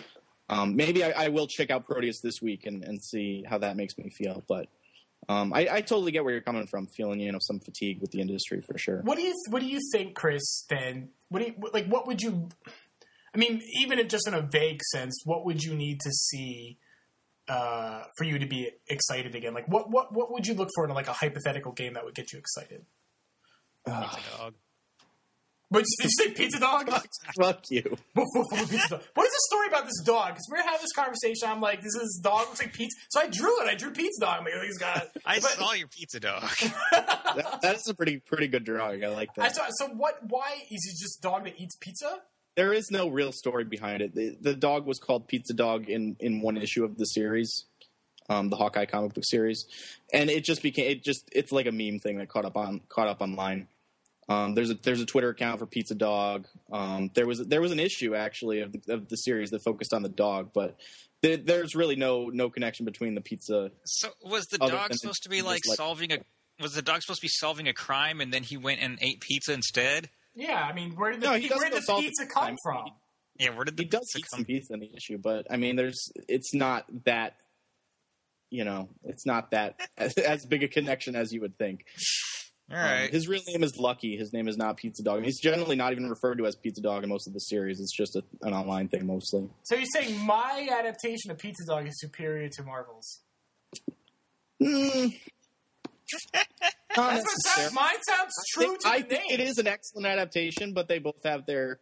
Um, 0.49 0.75
maybe 0.75 1.03
I, 1.03 1.25
I, 1.25 1.27
will 1.29 1.47
check 1.47 1.71
out 1.71 1.87
Proteus 1.87 2.21
this 2.21 2.43
week 2.43 2.67
and, 2.67 2.83
and 2.83 3.03
see 3.03 3.43
how 3.47 3.57
that 3.57 3.75
makes 3.75 3.97
me 3.97 4.11
feel. 4.11 4.43
But 4.47 4.67
um, 5.27 5.51
I, 5.51 5.67
I, 5.71 5.81
totally 5.81 6.11
get 6.11 6.23
where 6.23 6.33
you're 6.33 6.41
coming 6.41 6.67
from, 6.67 6.85
feeling 6.85 7.19
you 7.19 7.31
know 7.31 7.39
some 7.41 7.59
fatigue 7.59 8.01
with 8.01 8.11
the 8.11 8.21
industry 8.21 8.61
for 8.61 8.77
sure. 8.77 9.01
What 9.01 9.17
do 9.17 9.23
you 9.23 9.33
What 9.49 9.63
do 9.63 9.67
you 9.67 9.79
think, 9.91 10.13
Chris? 10.13 10.67
Then, 10.69 11.09
what 11.29 11.39
do 11.39 11.45
you 11.45 11.55
like? 11.73 11.87
What 11.87 12.05
would 12.05 12.21
you? 12.21 12.49
I 13.33 13.39
mean, 13.39 13.63
even 13.81 14.07
just 14.07 14.27
in 14.27 14.35
a 14.35 14.41
vague 14.41 14.83
sense, 14.91 15.19
what 15.25 15.43
would 15.43 15.63
you 15.63 15.73
need 15.73 16.01
to 16.01 16.11
see? 16.11 16.77
Uh, 17.49 18.03
for 18.17 18.23
you 18.23 18.39
to 18.39 18.45
be 18.45 18.71
excited 18.87 19.35
again? 19.35 19.53
Like, 19.53 19.67
what 19.67 19.89
what 19.89 20.13
what 20.13 20.31
would 20.31 20.47
you 20.47 20.53
look 20.53 20.69
for 20.75 20.85
in 20.85 20.91
like 20.91 21.07
a 21.07 21.13
hypothetical 21.13 21.71
game 21.71 21.93
that 21.93 22.05
would 22.05 22.15
get 22.15 22.31
you 22.31 22.39
excited? 22.39 22.85
Pizza 23.85 24.19
dog. 24.37 24.53
But 25.71 25.83
did 25.83 26.03
you 26.03 26.09
say 26.09 26.31
pizza 26.31 26.59
dog? 26.59 26.89
Fuck 27.39 27.63
you. 27.69 27.83
pizza 28.15 28.89
dog. 28.89 29.01
What 29.13 29.25
is 29.27 29.33
the 29.33 29.43
story 29.49 29.67
about 29.67 29.85
this 29.85 30.01
dog? 30.03 30.29
Because 30.29 30.47
we're 30.51 30.63
having 30.63 30.79
this 30.81 30.93
conversation. 30.93 31.47
I'm 31.47 31.61
like, 31.61 31.81
this 31.81 31.93
is 31.93 32.19
dog 32.23 32.47
looks 32.47 32.59
like 32.59 32.73
pizza. 32.73 32.97
So 33.09 33.21
I 33.21 33.27
drew 33.27 33.61
it. 33.61 33.67
I 33.67 33.75
drew 33.75 33.91
pizza 33.91 34.21
dog. 34.21 34.39
I'm 34.39 34.45
like, 34.45 34.53
oh, 34.57 34.63
he's 34.63 34.79
got. 34.79 35.09
I 35.25 35.39
but, 35.39 35.51
saw 35.51 35.73
your 35.73 35.87
pizza 35.87 36.19
dog. 36.19 36.41
that, 36.91 37.59
that's 37.61 37.87
a 37.87 37.93
pretty 37.93 38.17
pretty 38.17 38.47
good 38.47 38.63
drawing. 38.63 39.03
I 39.05 39.09
like 39.09 39.33
that. 39.35 39.45
I 39.45 39.49
saw, 39.49 39.67
so 39.69 39.89
what? 39.89 40.17
Why 40.27 40.55
is 40.71 40.85
he 40.85 40.91
just 40.99 41.21
dog 41.21 41.43
that 41.43 41.53
eats 41.59 41.75
pizza? 41.75 42.19
There 42.59 42.73
is 42.73 42.91
no 42.91 43.07
real 43.07 43.31
story 43.31 43.63
behind 43.63 44.01
it. 44.01 44.13
The, 44.13 44.35
the, 44.41 44.53
dog 44.53 44.85
was 44.85 44.99
called 44.99 45.29
Pizza 45.29 45.53
Dog 45.53 45.87
in, 45.87 46.17
in 46.19 46.41
one 46.41 46.57
issue 46.57 46.83
of 46.83 46.97
the 46.97 47.05
series, 47.05 47.63
um, 48.27 48.49
the 48.49 48.57
Hawkeye 48.57 48.83
comic 48.83 49.13
book 49.13 49.23
series, 49.23 49.65
and 50.11 50.29
it 50.29 50.43
just 50.43 50.61
became 50.61 50.91
it 50.91 51.01
just 51.01 51.29
it's 51.31 51.53
like 51.53 51.67
a 51.67 51.71
meme 51.71 51.99
thing 51.99 52.17
that 52.17 52.27
caught 52.27 52.43
up 52.43 52.57
on 52.57 52.81
caught 52.89 53.07
up 53.07 53.21
online. 53.21 53.69
Um, 54.27 54.55
there's 54.55 54.71
a 54.71 54.73
there's 54.73 54.99
a 54.99 55.05
Twitter 55.05 55.29
account 55.29 55.59
for 55.59 55.67
Pizza 55.67 55.95
Dog. 55.95 56.47
Um, 56.69 57.11
there 57.13 57.25
was 57.25 57.39
there 57.47 57.61
was 57.61 57.71
an 57.71 57.79
issue 57.79 58.13
actually 58.13 58.59
of 58.59 58.73
the, 58.73 58.93
of 58.93 59.07
the 59.07 59.15
series 59.15 59.51
that 59.51 59.63
focused 59.63 59.93
on 59.93 60.03
the 60.03 60.09
dog, 60.09 60.49
but 60.53 60.77
there's 61.21 61.75
really 61.75 61.95
no 61.95 62.25
no 62.25 62.49
connection 62.49 62.83
between 62.85 63.15
the 63.15 63.21
pizza. 63.21 63.71
So 63.85 64.09
was 64.21 64.47
the 64.47 64.57
dog 64.57 64.93
supposed 64.95 65.23
to 65.23 65.29
be 65.29 65.41
like 65.43 65.63
solving 65.63 66.11
a 66.11 66.17
was 66.61 66.73
the 66.73 66.81
dog 66.81 67.03
supposed 67.03 67.21
to 67.21 67.25
be 67.25 67.29
solving 67.29 67.69
a 67.69 67.73
crime 67.73 68.19
and 68.19 68.33
then 68.33 68.43
he 68.43 68.57
went 68.57 68.81
and 68.81 68.97
ate 69.01 69.21
pizza 69.21 69.53
instead? 69.53 70.09
Yeah, 70.35 70.61
I 70.61 70.73
mean, 70.73 70.91
where 70.91 71.11
did 71.11 71.21
the, 71.21 71.25
no, 71.25 71.31
where 71.31 71.69
did 71.69 71.83
the 71.83 71.95
pizza 71.99 72.25
come 72.25 72.55
from? 72.63 72.85
Yeah, 73.37 73.51
where 73.51 73.65
did 73.65 73.77
the 73.77 73.83
he 73.83 73.89
does 73.89 74.13
eat 74.17 74.25
some 74.33 74.45
pizza 74.45 74.73
in 74.73 74.79
the 74.79 74.91
issue, 74.95 75.17
but 75.17 75.47
I 75.49 75.57
mean, 75.57 75.75
there's 75.75 76.11
it's 76.27 76.53
not 76.53 76.85
that 77.05 77.35
you 78.49 78.63
know, 78.63 78.89
it's 79.03 79.25
not 79.25 79.51
that 79.51 79.79
as, 79.97 80.13
as 80.17 80.45
big 80.45 80.63
a 80.63 80.67
connection 80.67 81.15
as 81.15 81.31
you 81.31 81.41
would 81.41 81.57
think. 81.57 81.85
All 82.71 82.77
right. 82.77 83.05
Um, 83.05 83.11
his 83.11 83.27
real 83.27 83.41
name 83.47 83.63
is 83.63 83.77
Lucky. 83.77 84.15
His 84.15 84.31
name 84.31 84.47
is 84.47 84.55
not 84.55 84.77
Pizza 84.77 85.01
Dog. 85.01 85.23
He's 85.23 85.39
generally 85.39 85.75
not 85.75 85.91
even 85.91 86.07
referred 86.07 86.37
to 86.37 86.45
as 86.45 86.55
Pizza 86.55 86.81
Dog 86.81 87.03
in 87.03 87.09
most 87.09 87.27
of 87.27 87.33
the 87.33 87.39
series. 87.39 87.79
It's 87.79 87.95
just 87.95 88.15
a, 88.15 88.23
an 88.43 88.53
online 88.53 88.89
thing 88.89 89.07
mostly. 89.07 89.49
So 89.63 89.75
you're 89.75 89.85
saying 89.91 90.23
my 90.23 90.69
adaptation 90.71 91.31
of 91.31 91.39
Pizza 91.39 91.65
Dog 91.65 91.87
is 91.87 91.99
superior 91.99 92.47
to 92.49 92.63
Marvel's? 92.63 93.21
Mm, 94.61 95.17
Sounds, 96.95 97.73
mine 97.73 97.95
sounds 98.01 98.33
true 98.53 98.77
to 98.77 98.87
I 98.87 99.01
think 99.01 99.29
name. 99.29 99.39
it 99.39 99.39
is 99.39 99.57
an 99.57 99.67
excellent 99.67 100.07
adaptation, 100.07 100.73
but 100.73 100.87
they 100.87 100.99
both 100.99 101.23
have 101.23 101.45
their. 101.45 101.79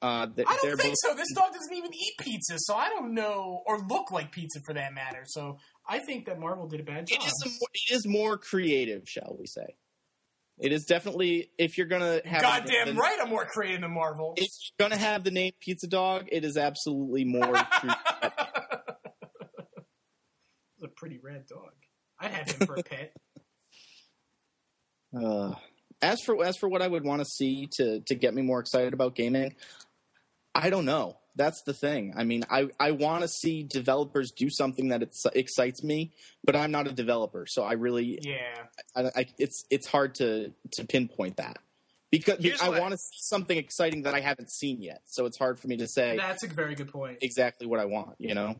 Uh, 0.00 0.26
th- 0.26 0.46
I 0.48 0.58
don't 0.62 0.76
think 0.80 0.94
both... 0.94 1.10
so. 1.10 1.14
This 1.14 1.32
dog 1.34 1.52
doesn't 1.52 1.76
even 1.76 1.94
eat 1.94 2.14
pizza, 2.18 2.54
so 2.58 2.74
I 2.74 2.88
don't 2.88 3.14
know, 3.14 3.62
or 3.66 3.78
look 3.78 4.10
like 4.10 4.32
pizza 4.32 4.60
for 4.66 4.74
that 4.74 4.94
matter. 4.94 5.22
So 5.26 5.58
I 5.88 6.00
think 6.00 6.26
that 6.26 6.40
Marvel 6.40 6.66
did 6.66 6.80
a 6.80 6.82
bad 6.82 7.06
job. 7.06 7.20
It 7.20 7.26
is, 7.26 7.42
a, 7.44 7.48
it 7.72 7.94
is 7.94 8.06
more 8.06 8.36
creative, 8.36 9.02
shall 9.06 9.36
we 9.38 9.46
say? 9.46 9.76
It 10.58 10.72
is 10.72 10.84
definitely 10.84 11.50
if 11.58 11.78
you're 11.78 11.86
gonna 11.86 12.20
have. 12.24 12.42
Goddamn 12.42 12.96
right, 12.96 13.18
I'm 13.20 13.28
more 13.30 13.46
creative 13.46 13.80
than 13.80 13.92
Marvel. 13.92 14.34
If 14.36 14.48
you're 14.78 14.88
gonna 14.88 15.00
have 15.00 15.24
the 15.24 15.30
name 15.30 15.52
Pizza 15.60 15.86
Dog, 15.86 16.26
it 16.30 16.44
is 16.44 16.56
absolutely 16.56 17.24
more. 17.24 17.54
it's 17.82 17.94
a 20.84 20.88
pretty 20.96 21.18
rad 21.22 21.46
dog. 21.48 21.72
I'd 22.20 22.30
have 22.30 22.50
him 22.50 22.66
for 22.66 22.74
a 22.76 22.82
pet. 22.82 23.12
Uh, 25.16 25.54
as 26.00 26.20
for 26.24 26.44
as 26.44 26.56
for 26.56 26.68
what 26.68 26.82
I 26.82 26.88
would 26.88 27.04
want 27.04 27.20
to 27.20 27.26
see 27.26 27.68
to 27.76 28.00
to 28.06 28.14
get 28.14 28.34
me 28.34 28.42
more 28.42 28.60
excited 28.60 28.92
about 28.92 29.14
gaming, 29.14 29.54
I 30.54 30.70
don't 30.70 30.84
know. 30.84 31.18
That's 31.34 31.62
the 31.62 31.72
thing. 31.72 32.12
I 32.14 32.24
mean, 32.24 32.44
I, 32.50 32.68
I 32.78 32.90
want 32.90 33.22
to 33.22 33.28
see 33.28 33.62
developers 33.62 34.32
do 34.32 34.50
something 34.50 34.88
that 34.88 35.02
excites 35.34 35.82
me, 35.82 36.12
but 36.44 36.54
I'm 36.54 36.70
not 36.70 36.86
a 36.86 36.92
developer, 36.92 37.46
so 37.48 37.62
I 37.62 37.72
really 37.72 38.18
yeah. 38.22 38.66
I, 38.94 39.04
I, 39.16 39.26
it's 39.38 39.64
it's 39.70 39.86
hard 39.86 40.14
to 40.16 40.52
to 40.72 40.84
pinpoint 40.86 41.38
that. 41.38 41.56
because 42.10 42.38
Here's 42.38 42.60
I 42.60 42.68
want 42.68 42.92
to 42.92 42.98
see 42.98 43.16
something 43.20 43.56
exciting 43.56 44.02
that 44.02 44.14
I 44.14 44.20
haven't 44.20 44.50
seen 44.52 44.82
yet. 44.82 45.00
So 45.06 45.24
it's 45.24 45.38
hard 45.38 45.58
for 45.58 45.68
me 45.68 45.78
to 45.78 45.88
say 45.88 46.18
That's 46.18 46.42
a 46.42 46.48
very 46.48 46.74
good 46.74 46.92
point. 46.92 47.18
exactly 47.22 47.66
what 47.66 47.80
I 47.80 47.86
want. 47.86 48.16
You 48.18 48.34
know, 48.34 48.56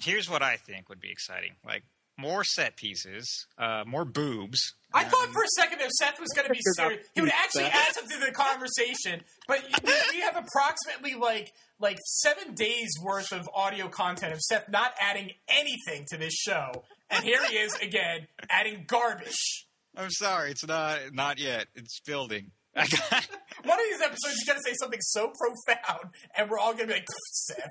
Here's 0.00 0.30
what 0.30 0.42
I 0.42 0.56
think 0.56 0.88
would 0.88 1.00
be 1.00 1.10
exciting: 1.10 1.56
like 1.66 1.82
more 2.16 2.44
set 2.44 2.76
pieces, 2.76 3.46
uh, 3.58 3.82
more 3.86 4.04
boobs. 4.04 4.74
I 4.94 5.04
thought 5.04 5.28
for 5.32 5.42
a 5.42 5.48
second 5.60 5.80
that 5.80 5.90
Seth 5.92 6.20
was 6.20 6.28
going 6.34 6.46
to 6.46 6.52
be 6.52 6.60
You're 6.64 6.74
serious. 6.74 7.06
He 7.14 7.20
would 7.20 7.30
actually 7.30 7.64
Seth. 7.64 7.74
add 7.74 7.94
something 7.94 8.20
to 8.20 8.26
the 8.26 8.32
conversation, 8.32 9.22
but 9.48 9.62
we 9.84 9.92
we 10.12 10.20
have 10.20 10.36
approximately 10.36 11.14
like 11.14 11.52
like 11.80 11.98
seven 12.06 12.54
days 12.54 12.90
worth 13.02 13.32
of 13.32 13.48
audio 13.54 13.88
content 13.88 14.32
of 14.32 14.40
Seth 14.40 14.68
not 14.68 14.92
adding 15.00 15.32
anything 15.48 16.06
to 16.10 16.16
this 16.16 16.32
show, 16.32 16.84
and 17.10 17.24
here 17.24 17.44
he 17.48 17.56
is 17.56 17.74
again 17.76 18.28
adding 18.48 18.84
garbage. 18.86 19.66
I'm 19.96 20.10
sorry, 20.10 20.52
it's 20.52 20.66
not 20.66 20.98
not 21.12 21.38
yet. 21.38 21.66
It's 21.74 22.00
building. 22.00 22.52
One 22.74 22.86
of 22.86 23.84
these 23.88 24.00
episodes, 24.00 24.34
he's 24.34 24.44
going 24.46 24.58
to 24.58 24.64
say 24.68 24.74
something 24.80 25.00
so 25.00 25.28
profound, 25.28 26.10
and 26.36 26.50
we're 26.50 26.58
all 26.58 26.72
going 26.72 26.88
to 26.88 26.94
be 26.94 26.94
like, 26.94 27.06
Seth. 27.32 27.70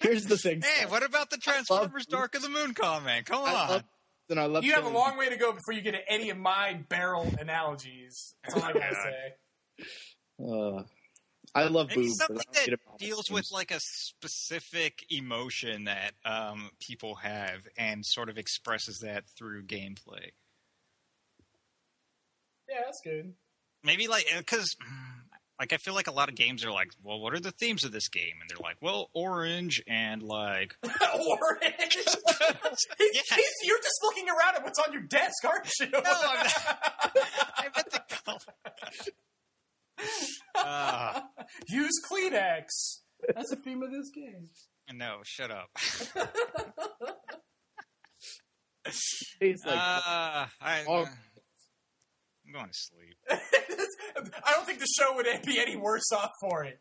here's 0.00 0.24
the 0.24 0.36
thing. 0.36 0.60
hey, 0.60 0.86
what 0.86 1.04
about 1.04 1.30
the 1.30 1.36
Transformers 1.36 2.04
Dark 2.06 2.34
of 2.34 2.42
the 2.42 2.48
Moon 2.48 2.74
comment? 2.74 3.26
Come 3.26 3.44
I 3.44 3.52
on. 3.54 3.84
Love, 4.28 4.36
and 4.36 4.40
I 4.40 4.46
love 4.46 4.64
You 4.64 4.74
have 4.74 4.84
a 4.84 4.90
long 4.90 5.16
way 5.16 5.28
to 5.28 5.36
go 5.36 5.52
before 5.52 5.74
you 5.74 5.80
get 5.80 5.92
to 5.92 6.12
any 6.12 6.30
of 6.30 6.38
my 6.38 6.80
barrel 6.88 7.26
analogies. 7.38 8.34
That's 8.42 8.56
all 8.56 8.62
I 8.68 8.72
got 8.72 8.80
to 8.80 8.94
say. 8.94 9.84
Uh, 10.44 10.82
I 11.54 11.68
love 11.68 11.88
Maybe 11.88 12.02
boobs. 12.02 12.18
something 12.18 12.36
that 12.36 12.64
get 12.66 12.74
it 12.74 12.80
all 12.86 12.96
deals 12.98 13.26
the 13.26 13.34
with 13.34 13.50
like 13.52 13.70
a 13.70 13.80
specific 13.80 15.04
emotion 15.10 15.84
that 15.84 16.12
um, 16.24 16.70
people 16.80 17.16
have 17.16 17.66
and 17.76 18.04
sort 18.04 18.28
of 18.28 18.38
expresses 18.38 18.98
that 19.00 19.24
through 19.36 19.64
gameplay. 19.64 20.30
Yeah, 22.68 22.82
that's 22.84 23.00
good. 23.02 23.32
Maybe 23.82 24.08
like 24.08 24.26
because 24.36 24.76
like 25.58 25.72
I 25.72 25.76
feel 25.76 25.94
like 25.94 26.06
a 26.06 26.12
lot 26.12 26.28
of 26.28 26.34
games 26.34 26.64
are 26.64 26.70
like, 26.70 26.90
well, 27.02 27.18
what 27.20 27.34
are 27.34 27.40
the 27.40 27.50
themes 27.50 27.84
of 27.84 27.92
this 27.92 28.08
game? 28.08 28.34
And 28.40 28.48
they're 28.48 28.58
like, 28.62 28.76
well, 28.80 29.10
orange 29.14 29.82
and 29.86 30.22
like 30.22 30.76
Orange. 30.82 31.94
He's- 31.94 32.86
Yeah. 33.00 33.36
he's- 33.36 33.54
you're 33.64 33.78
just 33.78 34.00
looking 34.02 34.26
around 34.28 34.56
at 34.56 34.64
what's 34.64 34.78
on 34.78 34.92
your 34.92 35.02
desk, 35.02 35.44
aren't 35.44 35.68
you? 35.80 35.86
No, 35.90 35.98
I'm 35.98 36.04
not. 36.04 36.52
I 37.56 37.68
meant 37.74 37.90
the 37.90 38.02
color. 38.24 38.38
Uh, 40.54 41.20
Use 41.68 42.00
Kleenex. 42.08 43.00
That's 43.34 43.50
the 43.50 43.56
theme 43.56 43.82
of 43.82 43.90
this 43.90 44.10
game. 44.14 44.48
no, 44.92 45.18
shut 45.24 45.50
up. 45.50 45.70
It's 49.40 49.64
like 49.66 49.76
uh, 49.76 50.46
I, 50.60 50.84
Oh. 50.88 51.06
I'm 52.48 52.52
going 52.54 52.66
to 52.66 52.72
sleep. 52.72 53.16
I 54.44 54.52
don't 54.52 54.66
think 54.66 54.78
the 54.80 54.86
show 54.98 55.14
would 55.16 55.26
be 55.44 55.60
any 55.60 55.76
worse 55.76 56.10
off 56.12 56.30
for 56.40 56.64
it. 56.64 56.80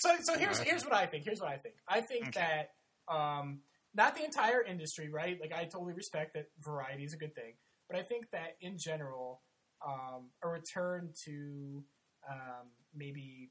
So, 0.00 0.16
so 0.22 0.38
here's 0.38 0.58
here's 0.60 0.84
what 0.84 0.94
I 0.94 1.06
think. 1.06 1.24
Here's 1.24 1.40
what 1.40 1.50
I 1.50 1.56
think. 1.56 1.74
I 1.88 2.00
think 2.00 2.28
Okay. 2.28 2.40
that 2.40 3.14
um, 3.14 3.60
not 3.94 4.16
the 4.16 4.24
entire 4.24 4.62
industry, 4.62 5.08
right? 5.10 5.38
Like 5.40 5.52
I 5.52 5.64
totally 5.64 5.92
respect 5.92 6.34
that 6.34 6.46
variety 6.58 7.04
is 7.04 7.12
a 7.12 7.16
good 7.16 7.34
thing, 7.34 7.52
but 7.88 7.98
I 7.98 8.02
think 8.02 8.30
that 8.32 8.56
in 8.60 8.76
general, 8.78 9.42
um, 9.86 10.30
a 10.42 10.48
return 10.48 11.12
to 11.26 11.84
um, 12.28 12.68
maybe 12.94 13.50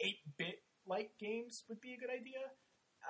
eight 0.00 0.16
bit 0.38 0.62
like 0.86 1.10
games 1.18 1.64
would 1.68 1.80
be 1.80 1.92
a 1.92 1.98
good 1.98 2.10
idea. 2.10 2.40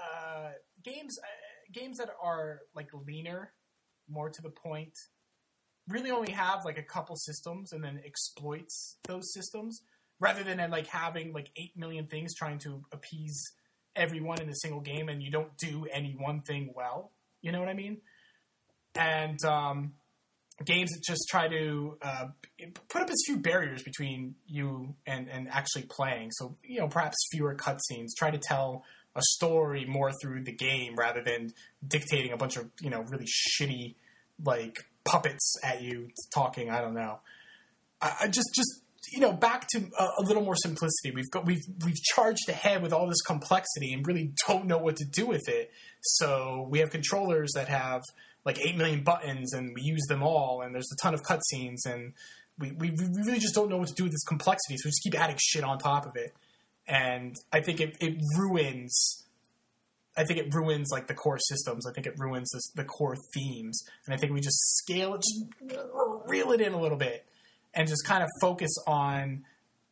Uh, 0.00 0.50
games 0.82 1.18
uh, 1.22 1.72
games 1.72 1.98
that 1.98 2.08
are 2.22 2.60
like 2.74 2.88
leaner, 3.06 3.52
more 4.08 4.30
to 4.30 4.42
the 4.42 4.50
point, 4.50 4.96
really 5.88 6.10
only 6.10 6.32
have 6.32 6.64
like 6.64 6.78
a 6.78 6.82
couple 6.82 7.16
systems 7.16 7.72
and 7.72 7.82
then 7.82 8.00
exploits 8.04 8.96
those 9.04 9.32
systems 9.32 9.82
rather 10.18 10.42
than 10.42 10.70
like 10.70 10.86
having 10.86 11.32
like 11.32 11.50
8 11.56 11.76
million 11.76 12.06
things 12.06 12.34
trying 12.34 12.58
to 12.58 12.84
appease 12.92 13.42
everyone 13.96 14.40
in 14.40 14.48
a 14.48 14.54
single 14.54 14.80
game 14.80 15.08
and 15.08 15.22
you 15.22 15.30
don't 15.30 15.56
do 15.56 15.86
any 15.92 16.14
one 16.18 16.42
thing 16.42 16.72
well. 16.74 17.10
You 17.42 17.52
know 17.52 17.60
what 17.60 17.68
i 17.68 17.74
mean? 17.74 17.98
And 18.94 19.42
um, 19.44 19.94
games 20.64 20.90
that 20.90 21.02
just 21.02 21.26
try 21.28 21.48
to 21.48 21.96
uh, 22.02 22.26
put 22.88 23.02
up 23.02 23.10
as 23.10 23.16
few 23.26 23.38
barriers 23.38 23.82
between 23.82 24.34
you 24.46 24.94
and, 25.06 25.28
and 25.28 25.48
actually 25.48 25.82
playing. 25.82 26.30
So 26.32 26.56
you 26.62 26.80
know 26.80 26.88
perhaps 26.88 27.16
fewer 27.30 27.54
cutscenes. 27.54 28.08
Try 28.16 28.30
to 28.30 28.38
tell 28.38 28.84
a 29.16 29.22
story 29.22 29.84
more 29.86 30.12
through 30.22 30.44
the 30.44 30.52
game 30.52 30.94
rather 30.96 31.22
than 31.22 31.52
dictating 31.86 32.32
a 32.32 32.36
bunch 32.36 32.56
of 32.56 32.70
you 32.80 32.90
know 32.90 33.02
really 33.02 33.26
shitty 33.26 33.94
like 34.44 34.76
puppets 35.04 35.56
at 35.64 35.82
you 35.82 36.08
talking. 36.32 36.70
I 36.70 36.80
don't 36.80 36.94
know. 36.94 37.20
I, 38.00 38.14
I 38.22 38.28
just 38.28 38.48
just 38.54 38.82
you 39.12 39.20
know 39.20 39.32
back 39.32 39.66
to 39.68 39.78
a, 39.98 40.04
a 40.18 40.22
little 40.22 40.44
more 40.44 40.56
simplicity. 40.56 41.10
We've 41.14 41.30
got 41.30 41.46
we've 41.46 41.64
we've 41.84 42.00
charged 42.14 42.48
ahead 42.48 42.82
with 42.82 42.92
all 42.92 43.06
this 43.06 43.22
complexity 43.22 43.92
and 43.92 44.06
really 44.06 44.32
don't 44.46 44.66
know 44.66 44.78
what 44.78 44.96
to 44.96 45.04
do 45.04 45.26
with 45.26 45.48
it. 45.48 45.70
So 46.02 46.66
we 46.70 46.80
have 46.80 46.90
controllers 46.90 47.52
that 47.54 47.68
have 47.68 48.02
like 48.44 48.58
eight 48.60 48.76
million 48.76 49.02
buttons 49.02 49.52
and 49.52 49.74
we 49.74 49.82
use 49.82 50.04
them 50.08 50.22
all 50.22 50.62
and 50.62 50.74
there's 50.74 50.90
a 50.92 50.96
ton 51.02 51.14
of 51.14 51.22
cutscenes 51.22 51.84
and 51.84 52.14
we, 52.58 52.72
we, 52.72 52.90
we 52.90 53.06
really 53.24 53.38
just 53.38 53.54
don't 53.54 53.68
know 53.68 53.76
what 53.76 53.88
to 53.88 53.94
do 53.94 54.04
with 54.04 54.12
this 54.12 54.24
complexity. 54.24 54.76
So 54.76 54.86
we 54.86 54.90
just 54.90 55.02
keep 55.02 55.18
adding 55.18 55.36
shit 55.38 55.64
on 55.64 55.78
top 55.78 56.06
of 56.06 56.16
it. 56.16 56.34
And 56.86 57.36
I 57.52 57.60
think 57.60 57.80
it, 57.80 57.96
it 58.00 58.20
ruins 58.38 59.24
I 60.20 60.24
think 60.24 60.38
it 60.38 60.54
ruins 60.54 60.90
like 60.92 61.06
the 61.06 61.14
core 61.14 61.38
systems. 61.38 61.86
I 61.86 61.92
think 61.92 62.06
it 62.06 62.14
ruins 62.18 62.50
this, 62.52 62.70
the 62.74 62.84
core 62.84 63.16
themes, 63.32 63.82
and 64.04 64.14
I 64.14 64.18
think 64.18 64.32
we 64.32 64.40
just 64.40 64.58
scale 64.76 65.14
it, 65.14 65.22
just 65.22 65.80
reel 66.26 66.52
it 66.52 66.60
in 66.60 66.74
a 66.74 66.80
little 66.80 66.98
bit, 66.98 67.24
and 67.72 67.88
just 67.88 68.04
kind 68.04 68.22
of 68.22 68.28
focus 68.40 68.70
on 68.86 69.44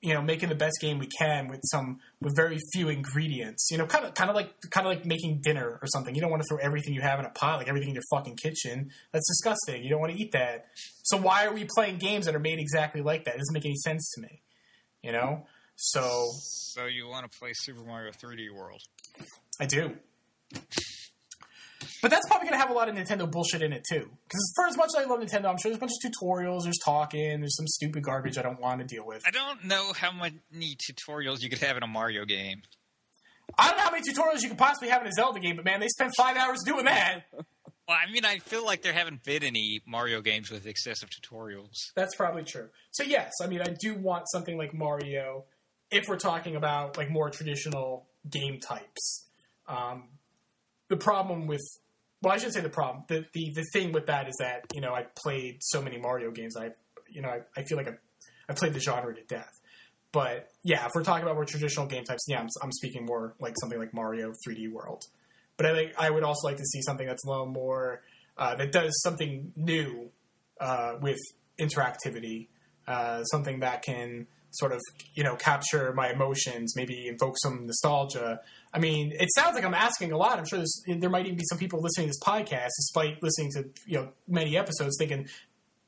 you 0.03 0.15
know 0.15 0.23
making 0.23 0.49
the 0.49 0.55
best 0.55 0.77
game 0.81 0.99
we 0.99 1.09
can 1.19 1.49
with 1.49 1.61
some 1.65 1.99
with 2.21 2.37
very 2.37 2.59
few 2.75 2.91
ingredients. 2.91 3.69
You 3.71 3.79
know, 3.79 3.87
kind 3.87 4.05
of 4.05 4.13
kind 4.13 4.29
of 4.29 4.37
like 4.37 4.53
kind 4.71 4.87
of 4.87 4.93
like 4.93 5.07
making 5.07 5.41
dinner 5.43 5.79
or 5.81 5.89
something. 5.89 6.15
You 6.15 6.21
don't 6.21 6.31
want 6.31 6.43
to 6.43 6.49
throw 6.49 6.59
everything 6.59 6.93
you 6.93 7.01
have 7.01 7.19
in 7.19 7.25
a 7.25 7.31
pot, 7.31 7.59
like 7.59 7.69
everything 7.69 7.89
in 7.89 7.95
your 7.95 8.05
fucking 8.11 8.37
kitchen. 8.37 8.91
That's 9.13 9.27
disgusting. 9.27 9.83
You 9.83 9.89
don't 9.89 10.01
want 10.01 10.13
to 10.13 10.19
eat 10.23 10.33
that. 10.33 10.67
So 11.05 11.17
why 11.17 11.47
are 11.47 11.55
we 11.55 11.67
playing 11.75 11.97
games 11.97 12.27
that 12.27 12.35
are 12.35 12.41
made 12.41 12.59
exactly 12.59 13.01
like 13.01 13.25
that? 13.25 13.35
It 13.35 13.39
doesn't 13.39 13.55
make 13.55 13.65
any 13.65 13.77
sense 13.77 14.13
to 14.15 14.21
me. 14.21 14.43
You 15.03 15.13
know, 15.13 15.47
so 15.77 16.31
So 16.35 16.87
you 16.87 17.09
want 17.09 17.31
to 17.31 17.39
play 17.39 17.53
Super 17.55 17.85
Mario 17.85 18.13
3D 18.13 18.53
World? 18.55 18.83
I 19.61 19.67
do. 19.67 19.97
But 22.01 22.13
that's 22.13 22.27
probably 22.29 22.49
going 22.49 22.59
to 22.59 22.65
have 22.65 22.71
a 22.71 22.75
lot 22.75 22.89
of 22.89 22.95
Nintendo 22.95 23.29
bullshit 23.31 23.61
in 23.61 23.73
it 23.73 23.83
too. 23.89 24.09
Because 24.25 24.53
for 24.55 24.67
as 24.67 24.77
much 24.77 24.91
as 24.97 25.05
I 25.05 25.05
love 25.05 25.21
Nintendo, 25.21 25.47
I'm 25.47 25.59
sure 25.59 25.71
there's 25.71 25.77
a 25.77 25.81
bunch 25.81 25.93
of 26.05 26.13
tutorials, 26.13 26.63
there's 26.63 26.79
talking, 26.85 27.41
there's 27.41 27.57
some 27.57 27.67
stupid 27.67 28.05
garbage 28.05 28.39
I 28.39 28.43
don't 28.43 28.61
want 28.61 28.81
to 28.81 28.87
deal 28.87 29.05
with. 29.05 29.25
I 29.27 29.31
don't 29.31 29.65
know 29.65 29.93
how 29.93 30.13
many 30.13 30.77
tutorials 30.77 31.43
you 31.43 31.51
could 31.51 31.59
have 31.59 31.77
in 31.77 31.83
a 31.83 31.89
Mario 31.89 32.25
game. 32.25 32.63
I 33.59 33.69
don't 33.69 33.79
know 33.79 33.85
how 33.85 33.91
many 33.91 34.09
tutorials 34.09 34.43
you 34.43 34.49
could 34.49 34.59
possibly 34.59 34.91
have 34.91 35.03
in 35.03 35.09
a 35.09 35.13
Zelda 35.13 35.41
game, 35.41 35.57
but 35.57 35.65
man, 35.65 35.81
they 35.81 35.89
spent 35.89 36.13
five 36.17 36.37
hours 36.37 36.61
doing 36.65 36.85
that. 36.85 37.25
Well, 37.89 37.97
I 38.07 38.13
mean, 38.13 38.27
I 38.27 38.39
feel 38.41 38.67
like 38.67 38.83
there 38.83 38.93
haven't 38.93 39.25
been 39.25 39.43
any 39.43 39.81
Mario 39.87 40.21
games 40.21 40.51
with 40.51 40.67
excessive 40.67 41.09
tutorials. 41.09 41.93
That's 41.97 42.15
probably 42.15 42.45
true. 42.45 42.69
So 42.91 43.03
yes, 43.03 43.33
I 43.43 43.47
mean, 43.47 43.63
I 43.63 43.75
do 43.81 43.95
want 43.95 44.25
something 44.29 44.59
like 44.59 44.75
Mario, 44.75 45.47
if 45.91 46.07
we're 46.07 46.19
talking 46.19 46.55
about 46.55 46.99
like 46.99 47.11
more 47.11 47.31
traditional 47.31 48.07
game 48.29 48.61
types. 48.61 49.25
Um, 49.67 50.09
the 50.89 50.97
problem 50.97 51.47
with, 51.47 51.63
well, 52.23 52.33
I 52.33 52.37
shouldn't 52.39 52.55
say 52.55 52.61
the 52.61 52.69
problem. 52.69 53.05
The, 53.09 53.27
the 53.33 53.53
the 53.55 53.65
thing 53.73 53.93
with 53.93 54.07
that 54.07 54.29
is 54.29 54.37
that 54.41 54.67
you 54.75 54.81
know 54.81 54.95
I 54.95 55.07
played 55.17 55.59
so 55.61 55.81
many 55.83 55.99
Mario 55.99 56.31
games. 56.31 56.57
I 56.57 56.71
you 57.09 57.23
know 57.23 57.29
I, 57.29 57.41
I 57.57 57.63
feel 57.63 57.79
like 57.79 57.89
I 57.89 57.93
I 58.49 58.55
played 58.55 58.73
the 58.73 58.81
genre 58.81 59.15
to 59.15 59.23
death. 59.25 59.53
But 60.11 60.49
yeah, 60.65 60.87
if 60.87 60.93
we're 60.95 61.05
talking 61.05 61.23
about 61.23 61.35
more 61.35 61.45
traditional 61.45 61.87
game 61.87 62.05
types, 62.05 62.25
yeah, 62.29 62.41
I'm, 62.41 62.49
I'm 62.63 62.73
speaking 62.73 63.05
more 63.05 63.35
like 63.41 63.55
something 63.61 63.79
like 63.79 63.93
Mario 63.93 64.33
3D 64.47 64.73
World. 64.73 65.05
But 65.57 65.67
I 65.67 65.75
think 65.75 65.93
I 65.99 66.09
would 66.09 66.23
also 66.23 66.49
like 66.49 66.57
to 66.57 66.65
see 66.65 66.81
something 66.83 67.07
that's 67.07 67.25
a 67.27 67.29
little 67.29 67.47
more 67.47 68.03
uh, 68.37 68.55
that 68.55 68.73
does 68.73 68.93
something 69.03 69.53
new 69.55 70.11
uh, 70.61 70.95
with 71.01 71.19
interactivity, 71.61 72.49
uh, 72.87 73.23
something 73.25 73.61
that 73.61 73.83
can 73.83 74.27
sort 74.51 74.73
of 74.73 74.81
you 75.15 75.23
know 75.23 75.37
capture 75.37 75.93
my 75.93 76.11
emotions, 76.11 76.75
maybe 76.77 77.09
invoke 77.09 77.37
some 77.39 77.67
nostalgia. 77.67 78.41
I 78.73 78.79
mean, 78.79 79.13
it 79.13 79.29
sounds 79.35 79.55
like 79.55 79.65
I'm 79.65 79.75
asking 79.75 80.13
a 80.13 80.17
lot. 80.17 80.39
I'm 80.39 80.47
sure 80.47 80.63
there 80.87 81.11
might 81.11 81.27
even 81.27 81.39
be 81.39 81.45
some 81.49 81.59
people 81.59 81.81
listening 81.81 82.07
to 82.07 82.11
this 82.11 82.21
podcast, 82.21 82.71
despite 82.77 83.23
listening 83.23 83.51
to 83.53 83.65
you 83.87 83.99
know 83.99 84.09
many 84.27 84.57
episodes, 84.57 84.97
thinking, 84.99 85.29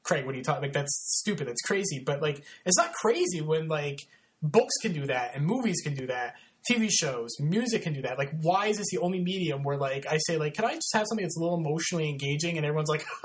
"Craig, 0.03 0.25
what 0.25 0.35
are 0.35 0.39
you 0.39 0.45
talking? 0.45 0.63
Like 0.63 0.73
that's 0.73 1.19
stupid. 1.21 1.49
That's 1.49 1.63
crazy." 1.63 2.03
But 2.05 2.23
like, 2.23 2.43
it's 2.65 2.79
not 2.79 2.93
crazy 2.93 3.41
when 3.41 3.69
like 3.69 3.99
books 4.43 4.75
can 4.81 4.93
do 4.93 5.07
that 5.07 5.33
and 5.35 5.45
movies 5.45 5.81
can 5.83 5.95
do 5.95 6.07
that. 6.07 6.35
TV 6.71 6.91
shows, 6.91 7.31
music 7.41 7.83
can 7.83 7.95
do 7.95 8.03
that. 8.03 8.19
Like, 8.19 8.39
why 8.43 8.67
is 8.67 8.77
this 8.77 8.91
the 8.91 8.99
only 8.99 9.19
medium 9.19 9.63
where, 9.63 9.79
like, 9.79 10.07
I 10.07 10.19
say, 10.19 10.37
like, 10.37 10.53
can 10.53 10.67
I 10.67 10.75
just 10.75 10.91
have 10.93 11.07
something 11.09 11.25
that's 11.25 11.39
a 11.39 11.41
little 11.41 11.57
emotionally 11.57 12.11
engaging, 12.11 12.59
and 12.59 12.67
everyone's 12.67 12.91
like, 12.91 13.03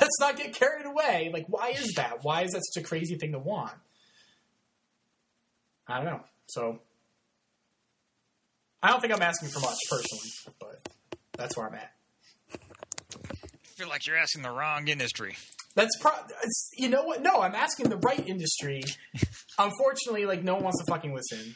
let's 0.00 0.20
not 0.20 0.36
get 0.36 0.54
carried 0.54 0.86
away. 0.86 1.30
Like, 1.32 1.46
why 1.48 1.70
is 1.70 1.94
that? 1.96 2.22
Why 2.22 2.42
is 2.42 2.52
that 2.52 2.62
such 2.72 2.82
a 2.82 2.86
crazy 2.86 3.16
thing 3.16 3.32
to 3.32 3.38
want? 3.38 3.72
I 5.88 5.96
don't 5.96 6.04
know. 6.04 6.20
So, 6.46 6.80
I 8.82 8.90
don't 8.90 9.00
think 9.00 9.12
I'm 9.12 9.22
asking 9.22 9.48
for 9.48 9.60
much 9.60 9.78
personally, 9.90 10.54
but 10.60 10.88
that's 11.36 11.56
where 11.56 11.66
I'm 11.66 11.74
at. 11.74 11.92
I 12.52 13.66
feel 13.76 13.88
like 13.88 14.06
you're 14.06 14.16
asking 14.16 14.42
the 14.42 14.50
wrong 14.50 14.88
industry. 14.88 15.36
That's 15.74 15.96
pro. 16.00 16.10
It's, 16.42 16.70
you 16.76 16.88
know 16.88 17.04
what? 17.04 17.22
No, 17.22 17.40
I'm 17.40 17.54
asking 17.54 17.88
the 17.88 17.96
right 17.98 18.26
industry. 18.26 18.82
Unfortunately, 19.58 20.26
like 20.26 20.42
no 20.42 20.54
one 20.54 20.64
wants 20.64 20.84
to 20.84 20.90
fucking 20.90 21.14
listen, 21.14 21.54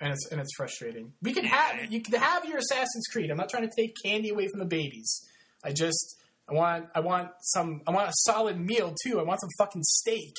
and 0.00 0.12
it's 0.12 0.26
and 0.30 0.40
it's 0.40 0.54
frustrating. 0.56 1.12
We 1.22 1.32
can 1.32 1.44
have 1.44 1.92
you 1.92 2.00
can 2.00 2.14
have 2.14 2.44
your 2.46 2.58
Assassin's 2.58 3.06
Creed. 3.12 3.30
I'm 3.30 3.36
not 3.36 3.50
trying 3.50 3.68
to 3.68 3.74
take 3.76 3.94
candy 4.04 4.30
away 4.30 4.48
from 4.48 4.60
the 4.60 4.66
babies. 4.66 5.26
I 5.62 5.72
just 5.72 6.16
I 6.48 6.54
want 6.54 6.86
I 6.94 7.00
want 7.00 7.30
some 7.40 7.82
I 7.86 7.90
want 7.90 8.08
a 8.08 8.12
solid 8.16 8.58
meal 8.58 8.94
too. 9.04 9.20
I 9.20 9.22
want 9.22 9.40
some 9.40 9.50
fucking 9.58 9.82
steak 9.82 10.34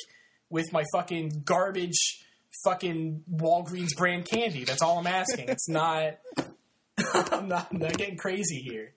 with 0.49 0.71
my 0.71 0.83
fucking 0.93 1.43
garbage 1.45 2.24
fucking 2.63 3.23
Walgreens 3.31 3.95
brand 3.97 4.25
candy. 4.25 4.63
That's 4.63 4.81
all 4.81 4.99
I'm 4.99 5.07
asking. 5.07 5.49
It's 5.49 5.69
not. 5.69 6.17
I'm 7.31 7.47
not, 7.47 7.67
I'm 7.71 7.79
not 7.79 7.97
getting 7.97 8.17
crazy 8.17 8.61
here. 8.61 8.93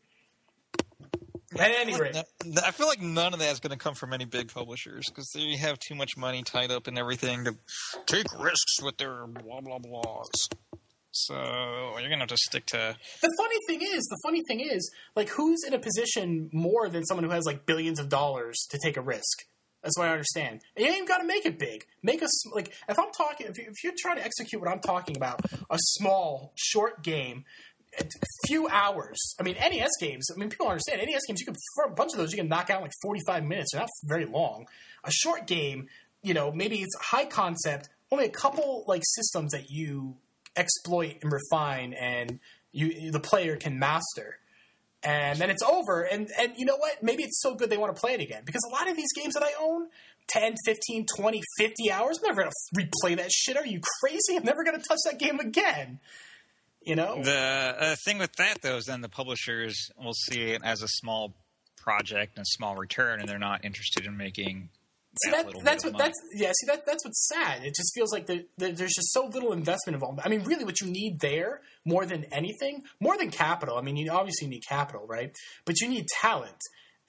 At 1.59 1.71
any 1.71 1.99
rate, 1.99 2.15
I 2.63 2.71
feel 2.73 2.87
like 2.87 3.01
none 3.01 3.33
of 3.33 3.41
that 3.41 3.51
is 3.51 3.61
going 3.61 3.71
to 3.71 3.83
come 3.83 3.95
from 3.95 4.13
any 4.13 4.27
big 4.27 4.53
publishers 4.53 5.07
because 5.09 5.31
they 5.35 5.57
have 5.57 5.79
too 5.79 5.95
much 5.95 6.11
money 6.17 6.43
tied 6.43 6.71
up 6.71 6.89
in 6.89 6.99
everything 6.99 7.45
to 7.45 7.57
take 8.07 8.27
risks 8.39 8.83
with 8.83 8.99
their 8.99 9.27
blah 9.27 9.61
blah 9.61 9.79
blahs. 9.79 10.49
So 11.11 11.35
you're 11.99 12.11
gonna 12.11 12.19
have 12.19 12.29
to 12.29 12.37
stick 12.37 12.67
to. 12.67 12.97
the 13.23 13.35
funny 13.39 13.57
thing 13.67 13.81
is, 13.83 14.05
the 14.05 14.19
funny 14.23 14.43
thing 14.47 14.61
is, 14.61 14.91
like, 15.17 15.31
who's 15.31 15.65
in 15.67 15.73
a 15.73 15.79
position 15.79 16.51
more 16.53 16.89
than 16.89 17.05
someone 17.05 17.25
who 17.25 17.31
has 17.31 17.45
like 17.47 17.67
billions 17.67 17.99
of 17.99 18.09
dollars 18.09 18.67
to 18.71 18.79
take 18.83 18.97
a 18.97 19.01
risk? 19.01 19.45
That's 19.83 19.97
what 19.97 20.09
I 20.09 20.13
understand. 20.13 20.61
And 20.77 20.87
you 20.87 20.93
ain't 20.93 21.09
got 21.09 21.19
to 21.19 21.27
make 21.27 21.47
it 21.47 21.59
big. 21.59 21.87
Make 22.03 22.23
us 22.23 22.55
like 22.55 22.73
if 22.89 22.99
I'm 22.99 23.11
talking, 23.17 23.47
if, 23.47 23.59
you, 23.59 23.65
if 23.69 23.85
you're 23.85 23.95
trying 23.97 24.17
to 24.17 24.25
execute 24.25 24.61
what 24.61 24.71
I'm 24.71 24.81
talking 24.81 25.17
about, 25.17 25.41
a 25.71 25.79
small, 25.79 26.53
short 26.57 27.03
game, 27.03 27.45
a 27.99 28.05
few 28.47 28.69
hours. 28.69 29.35
I 29.41 29.43
mean, 29.43 29.55
NES 29.55 29.91
games. 30.01 30.29
I 30.35 30.39
mean, 30.39 30.51
people 30.51 30.69
understand 30.69 31.01
NES 31.01 31.23
games. 31.27 31.41
You 31.41 31.47
can 31.47 31.57
for 31.75 31.85
a 31.85 31.91
bunch 31.91 32.13
of 32.13 32.19
those, 32.19 32.33
you 32.33 32.39
can 32.39 32.49
knock 32.49 32.71
out 32.71 32.83
like 32.83 32.93
45 33.03 33.45
minutes. 33.45 33.73
They're 33.73 33.81
not 33.81 33.91
very 34.05 34.27
long. 34.27 34.67
A 35.05 35.11
short 35.11 35.47
game, 35.47 35.89
you 36.23 36.35
know, 36.35 36.53
maybe 36.53 36.81
it's 36.83 36.97
high 37.01 37.25
concept. 37.25 37.89
Only 38.11 38.27
a 38.27 38.31
couple 38.31 38.85
like 38.87 39.03
systems 39.05 39.53
that 39.53 39.71
you 39.71 40.17
exploit 40.57 41.17
and 41.23 41.31
refine, 41.33 41.93
and 41.95 42.41
you 42.73 43.11
the 43.11 43.21
player 43.21 43.57
can 43.57 43.79
master 43.79 44.39
and 45.03 45.39
then 45.39 45.51
it's 45.51 45.63
over 45.63 46.03
and 46.03 46.29
and 46.39 46.53
you 46.57 46.65
know 46.65 46.77
what? 46.77 47.03
Maybe 47.03 47.23
it's 47.23 47.41
so 47.41 47.55
good 47.55 47.71
they 47.71 47.77
want 47.77 47.95
to 47.95 48.01
play 48.01 48.15
it 48.15 48.21
again 48.21 48.43
because 48.45 48.63
a 48.69 48.73
lot 48.73 48.89
of 48.89 48.97
these 48.97 49.13
games 49.15 49.35
that 49.35 49.43
i 49.43 49.53
own 49.61 49.89
10 50.31 50.55
15 50.65 51.07
20 51.17 51.43
50 51.59 51.91
hours 51.91 52.19
i'm 52.19 52.29
never 52.29 52.43
going 52.43 52.51
to 52.51 52.81
replay 52.81 53.17
that 53.17 53.31
shit. 53.31 53.57
Are 53.57 53.67
you 53.67 53.81
crazy? 54.01 54.37
I'm 54.37 54.45
never 54.45 54.65
going 54.65 54.79
to 54.79 54.87
touch 54.87 54.99
that 55.05 55.19
game 55.19 55.39
again. 55.41 56.01
You 56.83 56.97
know? 56.97 57.23
The 57.23 57.77
uh, 57.79 57.97
thing 58.05 58.19
with 58.19 58.33
that, 58.39 58.63
though, 58.63 58.77
is 58.77 58.87
then 58.87 59.03
the 59.03 59.09
publishers 59.09 59.91
will 60.03 60.15
see 60.15 60.53
it 60.53 60.63
as 60.65 60.81
a 60.83 60.89
small 60.89 61.35
project 61.77 62.37
and 62.37 62.43
a 62.43 62.47
small 62.47 62.77
return, 62.77 63.21
and 63.21 63.29
they're 63.29 63.39
not 63.39 63.65
interested 63.65 64.07
in 64.07 64.17
making 64.17 64.71
See, 65.25 65.31
that, 65.31 65.47
that, 65.47 65.65
that's 65.65 65.85
what 65.85 65.93
money. 65.95 66.05
that's 66.05 66.21
yeah. 66.35 66.53
See 66.61 66.67
that 66.67 66.87
that's 66.87 67.05
what's 67.05 67.29
sad. 67.29 67.65
It 67.65 67.75
just 67.75 67.93
feels 67.95 68.13
like 68.13 68.27
there, 68.27 68.43
there, 68.57 68.73
there's 68.73 68.95
just 68.95 69.13
so 69.13 69.27
little 69.27 69.53
investment 69.53 69.95
involved. 69.95 70.21
I 70.25 70.29
mean, 70.29 70.45
really, 70.45 70.65
what 70.65 70.81
you 70.81 70.89
need 70.89 71.21
there 71.21 71.63
more 71.85 72.07
than 72.07 72.25
anything, 72.33 72.83
more 73.01 73.17
than 73.17 73.31
capital. 73.31 73.79
I 73.79 73.83
mean, 73.83 73.97
you 73.97 74.11
obviously 74.11 74.49
need 74.49 74.63
capital, 74.69 75.07
right? 75.07 75.35
But 75.65 75.81
you 75.81 75.89
need 75.89 76.07
talent, 76.21 76.61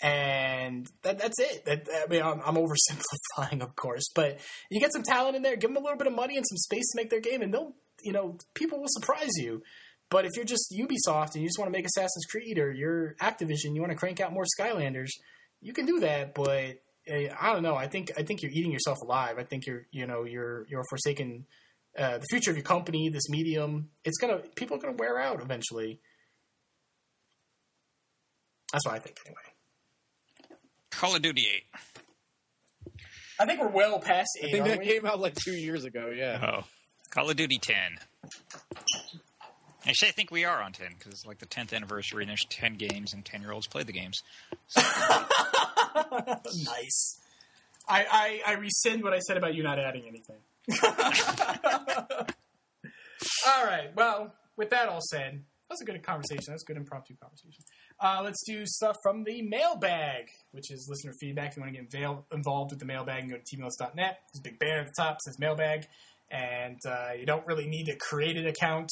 and 0.02 0.88
that, 1.04 1.20
that's 1.20 1.40
it. 1.40 1.66
That, 1.66 1.88
I 1.94 2.10
mean, 2.10 2.22
I'm, 2.22 2.42
I'm 2.46 2.56
oversimplifying, 2.56 3.62
of 3.62 3.76
course, 3.76 4.10
but 4.16 4.40
you 4.70 4.80
get 4.80 4.94
some 4.94 5.04
talent 5.04 5.36
in 5.36 5.42
there, 5.42 5.56
give 5.56 5.70
them 5.70 5.78
a 5.78 5.82
little 5.82 5.98
bit 5.98 6.08
of 6.08 6.14
money 6.14 6.38
and 6.38 6.46
some 6.48 6.58
space 6.58 6.92
to 6.92 6.98
make 6.98 7.10
their 7.10 7.22
game, 7.22 7.42
and 7.42 7.54
they'll, 7.54 7.74
you 8.04 8.14
know, 8.14 8.38
people 8.54 8.80
will 8.80 8.88
surprise 8.88 9.32
you. 9.38 9.62
But 10.10 10.26
if 10.26 10.32
you're 10.36 10.46
just 10.46 10.74
Ubisoft 10.74 11.36
and 11.36 11.44
you 11.44 11.48
just 11.48 11.60
want 11.60 11.72
to 11.72 11.78
make 11.78 11.86
Assassin's 11.86 12.26
Creed 12.26 12.58
or 12.58 12.72
you're 12.72 13.16
Activision, 13.22 13.76
you 13.76 13.82
want 13.82 13.92
to 13.92 13.98
crank 13.98 14.20
out 14.20 14.34
more 14.34 14.46
Skylanders, 14.60 15.10
you 15.62 15.74
can 15.74 15.86
do 15.86 16.00
that. 16.00 16.34
But 16.34 16.82
uh, 17.10 17.36
I 17.40 17.54
don't 17.54 17.64
know. 17.64 17.76
I 17.76 17.88
think 17.88 18.12
I 18.18 18.24
think 18.24 18.42
you're 18.42 18.52
eating 18.52 18.72
yourself 18.72 19.00
alive. 19.02 19.38
I 19.38 19.44
think 19.44 19.66
you're 19.66 19.86
you 19.92 20.08
know 20.08 20.24
you're 20.24 20.66
you're 20.70 20.84
forsaking 20.90 21.46
uh, 21.98 22.18
the 22.20 22.26
future 22.30 22.52
of 22.52 22.58
your 22.58 22.64
company, 22.64 23.10
this 23.10 23.30
medium. 23.30 23.90
It's 24.04 24.18
gonna 24.18 24.40
people 24.56 24.78
are 24.78 24.80
gonna 24.80 24.98
wear 24.98 25.20
out 25.20 25.42
eventually. 25.42 26.00
That's 28.72 28.86
what 28.86 28.96
I 28.96 29.00
think 29.00 29.18
anyway. 29.26 30.60
Call 30.92 31.16
of 31.16 31.22
Duty 31.22 31.48
8. 32.86 32.94
I 33.40 33.46
think 33.46 33.62
we're 33.62 33.70
well 33.70 34.00
past 34.00 34.30
eight. 34.42 34.50
I 34.50 34.52
think 34.52 34.62
aren't 34.62 34.74
that 34.74 34.80
we? 34.80 34.86
came 34.86 35.06
out 35.06 35.20
like 35.20 35.36
two 35.36 35.54
years 35.54 35.86
ago. 35.86 36.12
Yeah. 36.14 36.60
Oh. 36.62 36.66
Call 37.10 37.30
of 37.30 37.38
Duty 37.38 37.58
10. 37.58 37.76
Actually, 39.88 40.10
I 40.10 40.12
think 40.12 40.30
we 40.30 40.46
are 40.46 40.62
on 40.62 40.74
10 40.74 40.88
because 40.98 41.14
it's 41.14 41.26
like 41.26 41.40
the 41.40 41.46
10th 41.46 41.74
anniversary, 41.74 42.24
and 42.24 42.30
there's 42.30 42.46
10 42.50 42.76
games, 42.76 43.14
and 43.14 43.24
10 43.24 43.42
year 43.42 43.52
olds 43.52 43.66
play 43.66 43.84
the 43.84 43.94
games. 43.94 44.22
nice. 45.96 47.20
I, 47.88 48.06
I 48.46 48.52
I 48.52 48.54
rescind 48.54 49.04
what 49.04 49.14
I 49.14 49.20
said 49.20 49.38
about 49.38 49.56
you 49.56 49.64
not 49.64 49.80
adding 49.80 50.04
anything. 50.08 50.38
all 53.48 53.66
right. 53.66 53.96
Well, 53.96 54.34
with 54.56 54.70
that 54.70 54.90
all 54.90 55.02
said, 55.02 55.34
that 55.70 55.74
was 55.74 55.82
a 55.82 55.86
good 55.86 56.02
conversation. 56.04 56.46
That's 56.48 56.64
a 56.64 56.66
good 56.66 56.78
impromptu 56.78 57.16
conversation. 57.22 57.64
Uh, 58.00 58.22
let's 58.24 58.44
do 58.46 58.66
stuff 58.66 58.96
from 59.04 59.24
the 59.24 59.42
mailbag, 59.42 60.30
which 60.52 60.72
is 60.72 60.88
listener 60.90 61.14
feedback. 61.20 61.52
If 61.52 61.58
you 61.58 61.64
want 61.64 61.76
to 61.76 61.82
get 61.82 62.24
involved 62.32 62.72
with 62.72 62.80
the 62.80 62.86
mailbag, 62.86 63.26
you 63.26 63.32
go 63.32 63.38
to 63.38 63.58
tmos.net. 63.58 63.96
There's 63.96 64.40
a 64.40 64.42
big 64.42 64.58
banner 64.58 64.82
at 64.82 64.88
the 64.88 64.94
top 64.98 65.18
that 65.18 65.24
says 65.24 65.40
mailbag. 65.40 65.88
And 66.32 66.80
uh, 66.88 67.10
you 67.20 67.26
don't 67.26 67.46
really 67.46 67.68
need 67.68 67.86
to 67.86 67.96
create 67.96 68.38
an 68.38 68.48
account. 68.48 68.90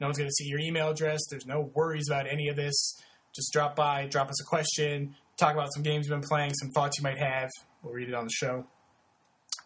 No 0.00 0.08
one's 0.08 0.18
going 0.18 0.28
to 0.28 0.34
see 0.34 0.46
your 0.46 0.58
email 0.58 0.90
address. 0.90 1.20
There's 1.30 1.46
no 1.46 1.70
worries 1.74 2.08
about 2.08 2.26
any 2.30 2.48
of 2.48 2.56
this. 2.56 3.00
Just 3.34 3.52
drop 3.52 3.76
by, 3.76 4.06
drop 4.06 4.28
us 4.28 4.40
a 4.42 4.44
question, 4.44 5.14
talk 5.40 5.54
about 5.54 5.72
some 5.74 5.82
games 5.82 6.06
you've 6.06 6.20
been 6.20 6.28
playing, 6.28 6.54
some 6.54 6.70
thoughts 6.70 6.98
you 6.98 7.02
might 7.02 7.18
have. 7.18 7.50
We'll 7.82 7.94
read 7.94 8.08
it 8.08 8.14
on 8.14 8.24
the 8.24 8.30
show. 8.30 8.66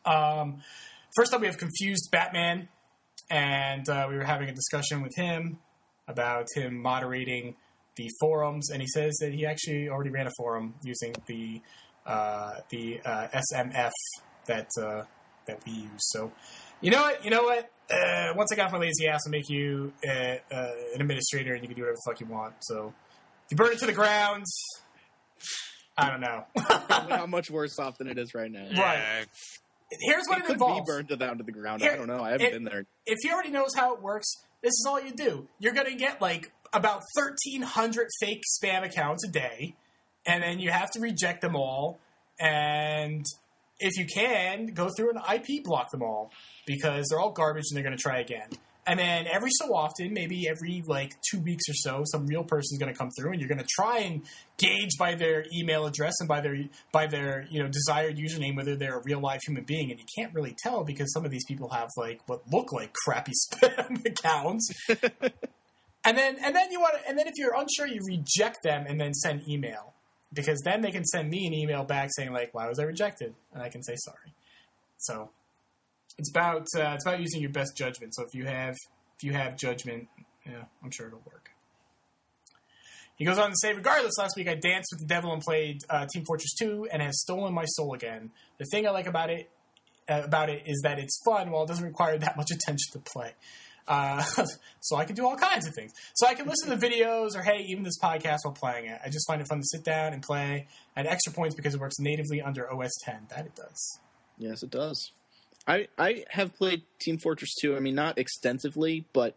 Um, 0.05 0.63
first 1.17 1.35
up, 1.35 1.41
we 1.41 1.47
have 1.47 1.59
Confused 1.59 2.11
Batman. 2.11 2.69
And 3.31 3.89
uh, 3.89 4.07
we 4.09 4.17
were 4.17 4.25
having 4.25 4.49
a 4.49 4.55
discussion 4.55 5.03
with 5.03 5.15
him 5.17 5.59
about 6.07 6.47
him 6.55 6.81
moderating 6.81 7.57
the 7.97 8.09
forums. 8.21 8.71
And 8.71 8.81
he 8.83 8.89
says 8.89 9.17
that 9.21 9.33
he 9.33 9.47
actually 9.47 9.89
already 9.89 10.11
ran 10.11 10.27
a 10.27 10.31
forum 10.37 10.75
using 10.83 11.15
the 11.27 11.61
uh, 12.07 12.61
the 12.69 13.01
uh, 13.03 13.29
SMF 13.29 13.93
that 14.47 14.69
uh, 14.79 15.05
that 15.47 15.65
we 15.65 15.73
use. 15.73 16.01
So, 16.01 16.33
you 16.83 16.91
know 16.91 17.01
what? 17.01 17.25
You 17.25 17.31
know 17.31 17.45
what? 17.45 17.71
Uh, 17.91 18.35
once 18.37 18.51
I 18.53 18.57
got 18.57 18.73
my 18.73 18.79
lazy 18.79 19.07
ass, 19.09 19.23
I'll 19.27 19.31
make 19.31 19.49
you 19.49 19.93
uh, 20.07 20.37
an 20.51 21.01
administrator, 21.01 21.55
and 21.55 21.63
you 21.63 21.69
can 21.69 21.77
do 21.77 21.83
whatever 21.83 21.97
the 21.97 22.11
fuck 22.11 22.21
you 22.21 22.27
want. 22.27 22.55
So, 22.61 22.93
you 23.51 23.57
burn 23.57 23.73
it 23.73 23.79
to 23.79 23.87
the 23.87 23.93
ground, 23.93 24.45
I 25.97 26.11
don't 26.11 26.21
know. 26.21 26.45
Probably 26.89 27.09
not 27.17 27.29
much 27.29 27.51
worse 27.51 27.79
off 27.79 27.99
than 27.99 28.09
it 28.09 28.19
is 28.19 28.35
right 28.35 28.51
now. 28.51 28.67
Right. 28.77 29.27
Here's 30.01 30.27
what 30.27 30.39
It 30.39 30.41
it, 30.41 30.47
could 30.47 30.53
involves. 30.55 30.81
be 30.81 30.93
burned 30.93 31.09
to 31.11 31.17
down 31.17 31.39
to 31.39 31.45
the 31.45 31.53
ground. 31.53 31.83
Here- 31.83 31.93
I 31.93 31.97
don't 31.97 32.09
know. 32.09 32.23
I 32.23 32.31
haven't 32.31 32.47
it- 32.47 32.53
been 32.53 32.65
there. 32.65 32.87
if 33.07 33.19
he 33.23 33.31
already 33.31 33.51
knows 33.51 33.75
how 33.77 33.95
it 33.95 34.03
works, 34.03 34.27
this 34.63 34.71
is 34.73 34.87
all 34.89 35.01
you 35.01 35.13
do. 35.13 35.47
You're 35.61 35.75
going 35.75 35.87
to 35.87 35.95
get 35.97 36.21
like 36.21 36.51
about 36.73 37.03
1,300 37.17 38.09
fake 38.21 38.43
spam 38.61 38.83
accounts 38.85 39.25
a 39.25 39.31
day, 39.31 39.77
and 40.27 40.43
then 40.43 40.59
you 40.59 40.71
have 40.71 40.91
to 40.93 41.01
reject 41.01 41.43
them 41.43 41.55
all. 41.55 41.99
And 42.41 43.25
if 43.79 43.97
you 43.97 44.07
can, 44.07 44.69
go 44.75 44.89
through 44.97 45.11
and 45.11 45.21
IP 45.33 45.63
block 45.63 45.91
them 45.93 46.03
all 46.03 46.33
because 46.67 47.07
they're 47.09 47.21
all 47.21 47.31
garbage 47.31 47.65
and 47.71 47.77
they're 47.77 47.85
going 47.85 47.97
to 47.97 48.03
try 48.03 48.19
again. 48.19 48.49
And 48.87 48.99
then 48.99 49.27
every 49.27 49.51
so 49.53 49.75
often, 49.75 50.13
maybe 50.13 50.47
every 50.47 50.83
like 50.87 51.15
two 51.31 51.41
weeks 51.41 51.65
or 51.71 51.75
so, 51.75 52.03
some 52.05 52.27
real 52.27 52.45
person's 52.45 52.79
going 52.79 52.93
to 52.93 52.99
come 52.99 53.11
through, 53.19 53.33
and 53.33 53.41
you're 53.41 53.49
going 53.49 53.59
to 53.59 53.67
try 53.67 54.01
and 54.01 54.23
gauge 54.59 54.99
by 54.99 55.15
their 55.15 55.47
email 55.57 55.87
address 55.87 56.15
and 56.21 56.29
by 56.29 56.41
their 56.43 56.57
by 56.93 57.07
their 57.07 57.47
you 57.51 57.63
know 57.63 57.69
desired 57.69 58.19
username 58.19 58.57
whether 58.57 58.77
they're 58.77 58.99
a 58.99 59.03
real 59.03 59.21
live 59.21 59.41
human 59.47 59.65
being. 59.65 59.91
And 59.91 59.99
you 59.99 60.07
can't 60.15 60.35
really 60.35 60.55
tell 60.63 60.85
because 60.85 61.13
some 61.15 61.25
of 61.25 61.31
these 61.31 61.45
people 61.47 61.71
have 61.71 61.89
like 61.97 62.21
what 62.27 62.43
look 62.51 62.73
like 62.73 62.93
crappy 62.93 63.33
spam 63.53 64.05
accounts. 64.05 64.71
and 64.89 66.19
then 66.19 66.37
and 66.45 66.55
then 66.55 66.71
you 66.71 66.79
want 66.79 66.97
to 67.01 67.09
and 67.09 67.19
then 67.19 67.27
if 67.27 67.35
you're 67.37 67.55
unsure, 67.55 67.87
you 67.87 68.01
reject 68.07 68.63
them 68.63 68.85
and 68.87 69.01
then 69.01 69.15
send 69.15 69.49
email 69.49 69.95
because 70.35 70.61
then 70.63 70.83
they 70.83 70.91
can 70.91 71.05
send 71.05 71.31
me 71.31 71.47
an 71.47 71.55
email 71.55 71.85
back 71.85 72.11
saying 72.15 72.33
like, 72.33 72.53
"Why 72.53 72.69
was 72.69 72.79
I 72.79 72.83
rejected?" 72.83 73.35
and 73.55 73.63
I 73.63 73.71
can 73.71 73.83
say 73.83 73.97
sorry. 73.97 74.35
So 74.99 75.31
it's 76.19 76.31
about 76.31 76.67
uh, 76.77 76.93
it's 76.95 77.05
about 77.05 77.21
using 77.21 77.41
your 77.41 77.51
best 77.51 77.77
judgment. 77.77 78.15
So 78.15 78.25
if 78.25 78.35
you 78.35 78.45
have 78.47 78.75
if 79.17 79.25
you 79.25 79.33
have 79.33 79.57
judgment, 79.57 80.09
yeah, 80.47 80.65
I'm 80.83 80.91
sure 80.91 81.07
it'll 81.07 81.23
work. 81.27 81.51
He 83.17 83.25
goes 83.25 83.39
on 83.39 83.51
to 83.51 83.57
say, 83.61 83.73
regardless, 83.73 84.19
last 84.19 84.37
week 84.37 84.49
I 84.49 84.57
danced 84.57 84.89
with 84.93 85.01
the 85.01 85.07
devil 85.07 85.33
and 85.33 85.41
played 85.41 85.79
uh, 85.89 86.07
Team 86.13 86.25
Fortress 86.25 86.53
2 86.59 86.89
and 86.93 87.01
has 87.01 87.21
stolen 87.21 87.55
my 87.55 87.65
soul 87.65 87.95
again. 87.95 88.33
The 88.59 88.65
thing 88.65 88.89
I 88.89 88.91
like 88.91 89.07
about 89.07 89.31
it 89.31 89.51
uh, 90.09 90.23
about 90.25 90.51
it 90.51 90.65
is 90.67 90.81
that 90.83 90.99
it's 90.99 91.21
fun 91.25 91.51
while 91.51 91.63
it 91.63 91.69
doesn't 91.69 91.85
require 91.85 92.19
that 92.19 92.37
much 92.37 92.51
attention 92.51 92.93
to 92.93 92.99
play. 92.99 93.35
Uh, 93.87 94.23
so 94.81 94.97
I 94.97 95.05
can 95.05 95.15
do 95.15 95.27
all 95.27 95.37
kinds 95.37 95.67
of 95.69 95.75
things. 95.75 95.93
So 96.15 96.27
I 96.27 96.35
can 96.35 96.49
listen 96.49 96.71
to 96.71 96.77
videos 96.77 97.37
or 97.37 97.43
hey, 97.43 97.65
even 97.69 97.85
this 97.85 97.99
podcast 98.03 98.39
while 98.43 98.55
playing 98.55 98.87
it. 98.87 99.01
I 99.05 99.11
just 99.11 99.27
find 99.29 99.41
it 99.41 99.47
fun 99.47 99.59
to 99.59 99.67
sit 99.67 99.85
down 99.85 100.13
and 100.13 100.23
play. 100.23 100.67
And 100.97 101.07
extra 101.07 101.33
points 101.33 101.55
because 101.55 101.75
it 101.75 101.81
works 101.81 101.99
natively 102.01 102.43
under 102.43 102.73
OS 102.73 102.93
10. 103.05 103.29
That 103.31 103.47
it 103.47 103.55
does. 103.55 104.01
Yes, 104.39 104.63
it 104.63 104.71
does. 104.71 105.13
I 105.67 105.89
I 105.99 106.25
have 106.31 106.55
played 106.55 106.83
Team 106.99 107.19
Fortress 107.19 107.55
2. 107.61 107.77
I 107.77 107.81
mean, 107.81 107.95
not 107.95 108.19
extensively, 108.19 109.05
but 109.13 109.37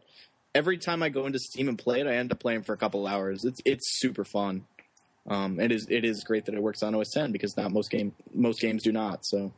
every 0.54 0.78
time 0.78 1.02
I 1.04 1.10
go 1.10 1.26
into 1.26 1.40
Steam 1.40 1.70
and 1.70 1.78
play 1.78 2.00
it, 2.02 2.08
I 2.08 2.16
end 2.16 2.32
up 2.32 2.40
playing 2.40 2.64
for 2.64 2.74
a 2.74 2.78
couple 2.78 3.08
hours. 3.08 3.46
It's 3.46 3.62
it's 3.66 4.00
super 4.00 4.26
fun. 4.26 4.66
Um, 5.28 5.60
it 5.60 5.72
is 5.72 5.88
it 5.90 6.06
is 6.06 6.24
great 6.24 6.46
that 6.46 6.56
it 6.56 6.62
works 6.62 6.84
on 6.84 6.96
OS 6.96 7.10
10 7.12 7.32
because 7.32 7.56
not 7.58 7.72
most 7.72 7.90
game 7.90 8.14
most 8.34 8.60
games 8.62 8.84
do 8.84 8.92
not. 8.92 9.26
So 9.26 9.52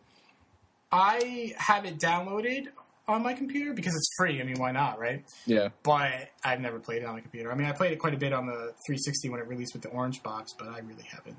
I 0.91 1.53
have 1.57 1.86
it 1.86 1.99
downloaded 1.99 2.67
on 3.07 3.24
my 3.24 3.34
computer 3.34 3.74
because 3.74 3.95
it's 3.95 4.09
free. 4.17 4.39
I 4.41 4.43
mean, 4.43 4.59
why 4.59 4.72
not, 4.72 4.99
right? 4.99 5.24
yeah, 5.45 5.70
But 5.84 6.30
I've 6.43 6.59
never 6.61 6.80
played 6.80 7.01
it 7.01 7.05
on 7.05 7.15
my 7.15 7.22
computer. 7.22 7.51
I 7.51 7.55
mean, 7.55 7.67
I 7.67 7.72
played 7.72 7.91
it 7.91 7.97
quite 7.99 8.13
a 8.13 8.17
bit 8.17 8.34
on 8.34 8.45
the 8.45 8.74
360 8.86 9.30
when 9.30 9.39
it 9.39 9.47
released 9.47 9.74
with 9.74 9.82
the 9.82 9.89
orange 9.89 10.22
box, 10.24 10.53
but 10.57 10.67
I 10.67 10.80
really 10.80 11.03
haven't 11.03 11.38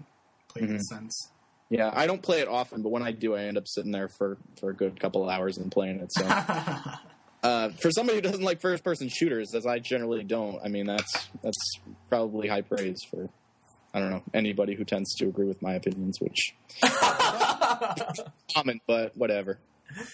played 0.48 0.64
it 0.70 0.70
Mhm. 0.78 0.80
since. 0.82 1.30
Yeah. 1.70 1.90
I 1.94 2.06
don't 2.06 2.22
play 2.22 2.40
it 2.40 2.48
often, 2.48 2.82
but 2.82 2.90
when 2.90 3.02
I 3.02 3.12
do, 3.12 3.34
I 3.34 3.44
end 3.44 3.56
up 3.56 3.66
sitting 3.66 3.92
there 3.92 4.08
for 4.08 4.36
for 4.58 4.70
a 4.70 4.74
good 4.74 5.00
couple 5.00 5.22
of 5.22 5.30
hours 5.30 5.56
and 5.56 5.72
playing 5.72 6.00
it. 6.00 6.12
So 6.12 6.24
uh, 7.42 7.68
for 7.80 7.90
somebody 7.90 8.16
who 8.18 8.22
doesn't 8.22 8.42
like 8.42 8.60
first 8.60 8.84
person 8.84 9.08
shooters, 9.08 9.54
as 9.54 9.64
I 9.66 9.78
generally 9.78 10.24
don't, 10.24 10.60
I 10.64 10.68
mean 10.68 10.86
that's 10.86 11.28
that's 11.42 11.58
probably 12.08 12.48
high 12.48 12.62
praise 12.62 12.98
for. 13.10 13.30
I 13.92 13.98
don't 13.98 14.10
know 14.10 14.22
anybody 14.34 14.76
who 14.76 14.84
tends 14.84 15.14
to 15.16 15.26
agree 15.26 15.46
with 15.48 15.60
my 15.62 15.72
opinions, 15.74 16.20
which 16.20 16.54
common, 18.54 18.80
but 18.86 19.16
whatever. 19.16 19.58
if 19.98 20.08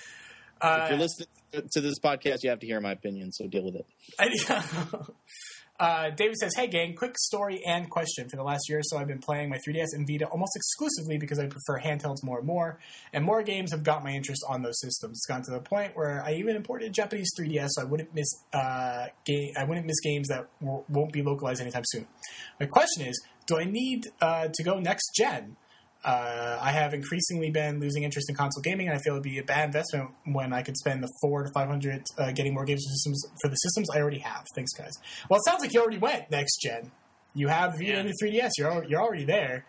Uh, 0.62 0.86
you're 0.88 0.98
listening 0.98 1.28
to 1.72 1.80
this 1.82 1.98
podcast, 1.98 2.42
you 2.42 2.48
have 2.48 2.60
to 2.60 2.66
hear 2.66 2.80
my 2.80 2.92
opinion, 2.92 3.32
so 3.32 3.46
deal 3.46 3.64
with 3.64 3.76
it. 3.76 3.86
Uh, 5.78 6.10
David 6.10 6.36
says, 6.36 6.54
"Hey 6.54 6.66
gang, 6.66 6.94
quick 6.94 7.16
story 7.18 7.62
and 7.66 7.88
question. 7.90 8.28
For 8.28 8.36
the 8.36 8.42
last 8.42 8.68
year 8.68 8.78
or 8.78 8.82
so, 8.82 8.98
I've 8.98 9.06
been 9.06 9.20
playing 9.20 9.50
my 9.50 9.58
3DS 9.58 9.88
and 9.92 10.06
Vita 10.06 10.26
almost 10.26 10.52
exclusively 10.56 11.18
because 11.18 11.38
I 11.38 11.46
prefer 11.46 11.80
handhelds 11.80 12.22
more 12.22 12.38
and 12.38 12.46
more, 12.46 12.78
and 13.12 13.24
more 13.24 13.42
games 13.42 13.72
have 13.72 13.82
got 13.82 14.02
my 14.02 14.10
interest 14.10 14.44
on 14.48 14.62
those 14.62 14.80
systems. 14.80 15.18
It's 15.18 15.26
gotten 15.26 15.44
to 15.44 15.50
the 15.50 15.60
point 15.60 15.96
where 15.96 16.22
I 16.24 16.34
even 16.34 16.56
imported 16.56 16.88
a 16.88 16.90
Japanese 16.90 17.30
3DS, 17.38 17.68
so 17.72 17.82
I 17.82 17.84
wouldn't 17.84 18.14
miss 18.14 18.28
uh, 18.52 19.06
game. 19.24 19.52
I 19.56 19.64
wouldn't 19.64 19.86
miss 19.86 20.00
games 20.00 20.28
that 20.28 20.48
w- 20.60 20.84
won't 20.88 21.12
be 21.12 21.22
localized 21.22 21.60
anytime 21.60 21.84
soon. 21.86 22.06
My 22.58 22.66
question 22.66 23.06
is, 23.06 23.20
do 23.46 23.58
I 23.58 23.64
need 23.64 24.04
uh, 24.20 24.48
to 24.52 24.62
go 24.62 24.80
next 24.80 25.10
gen?" 25.14 25.56
Uh, 26.06 26.56
I 26.62 26.70
have 26.70 26.94
increasingly 26.94 27.50
been 27.50 27.80
losing 27.80 28.04
interest 28.04 28.30
in 28.30 28.36
console 28.36 28.62
gaming, 28.62 28.86
and 28.88 28.96
I 28.96 29.00
feel 29.02 29.14
it'd 29.14 29.24
be 29.24 29.38
a 29.38 29.42
bad 29.42 29.64
investment 29.66 30.10
when 30.24 30.52
I 30.52 30.62
could 30.62 30.76
spend 30.76 31.02
the 31.02 31.10
four 31.20 31.42
to 31.42 31.50
five 31.52 31.68
hundred 31.68 32.04
uh, 32.16 32.30
getting 32.30 32.54
more 32.54 32.64
games 32.64 32.84
for 32.84 32.90
systems 32.92 33.26
for 33.42 33.48
the 33.48 33.56
systems 33.56 33.90
I 33.90 34.00
already 34.00 34.20
have. 34.20 34.44
Thanks, 34.54 34.72
guys. 34.72 34.92
Well, 35.28 35.38
it 35.40 35.44
sounds 35.50 35.62
like 35.62 35.74
you 35.74 35.80
already 35.80 35.98
went 35.98 36.30
next 36.30 36.58
gen. 36.62 36.92
You 37.34 37.48
have 37.48 37.72
the 37.72 37.78
Vita 37.78 37.90
Yeah. 37.92 37.98
and 37.98 38.08
the 38.08 38.14
3DS. 38.24 38.50
You're 38.56 38.84
you're 38.84 39.02
already 39.02 39.24
there. 39.24 39.64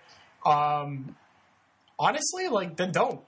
Um, 0.45 1.15
honestly, 1.99 2.47
like 2.49 2.77
then 2.77 2.91
don't. 2.91 3.21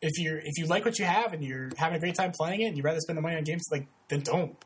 If 0.00 0.18
you 0.18 0.40
if 0.42 0.58
you 0.58 0.66
like 0.66 0.84
what 0.84 0.98
you 0.98 1.04
have 1.04 1.32
and 1.32 1.44
you're 1.44 1.70
having 1.76 1.96
a 1.96 2.00
great 2.00 2.14
time 2.14 2.32
playing 2.32 2.62
it, 2.62 2.64
and 2.68 2.76
you'd 2.76 2.84
rather 2.84 3.00
spend 3.00 3.16
the 3.18 3.22
money 3.22 3.36
on 3.36 3.44
games, 3.44 3.64
like 3.70 3.86
then 4.08 4.20
don't. 4.20 4.56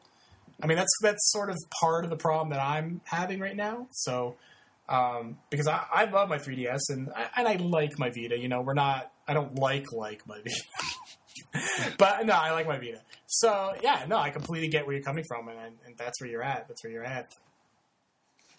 I 0.63 0.67
mean, 0.67 0.77
that's 0.77 0.93
that's 1.03 1.31
sort 1.33 1.51
of 1.51 1.57
part 1.81 2.05
of 2.05 2.11
the 2.11 2.17
problem 2.17 2.51
that 2.51 2.61
I'm 2.61 3.01
having 3.05 3.39
right 3.41 3.57
now. 3.57 3.87
So 3.93 4.37
um, 4.89 5.39
because 5.51 5.67
I, 5.67 5.85
I 5.93 6.05
love 6.07 6.29
my 6.29 6.39
3DS 6.39 6.81
and 6.91 7.09
I, 7.15 7.27
and 7.37 7.49
I 7.49 7.57
like 7.57 7.99
my 7.99 8.09
Vita. 8.11 8.39
You 8.39 8.49
know, 8.49 8.61
we're 8.63 8.75
not. 8.75 9.11
I 9.27 9.35
don't 9.35 9.59
like 9.59 9.85
like 9.93 10.27
my 10.27 10.39
Vita, 10.39 11.95
but 11.99 12.25
no, 12.27 12.33
I 12.35 12.53
like 12.53 12.67
my 12.67 12.79
Vita. 12.79 13.03
So 13.27 13.75
yeah, 13.83 14.05
no, 14.09 14.17
I 14.17 14.31
completely 14.31 14.69
get 14.69 14.87
where 14.87 14.95
you're 14.97 15.05
coming 15.05 15.25
from, 15.29 15.49
and, 15.49 15.75
and 15.87 15.97
that's 15.99 16.21
where 16.21 16.31
you're 16.31 16.43
at. 16.43 16.67
That's 16.69 16.83
where 16.83 16.93
you're 16.93 17.05
at. 17.05 17.35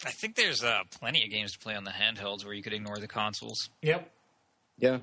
I 0.06 0.10
think 0.10 0.36
there's 0.36 0.64
uh, 0.64 0.80
plenty 0.98 1.24
of 1.24 1.30
games 1.30 1.52
to 1.52 1.58
play 1.58 1.74
on 1.74 1.84
the 1.84 1.90
handhelds 1.90 2.44
where 2.44 2.54
you 2.54 2.62
could 2.62 2.72
ignore 2.72 2.96
the 2.98 3.08
consoles. 3.08 3.68
Yep. 3.82 4.10
Yeah. 4.78 4.98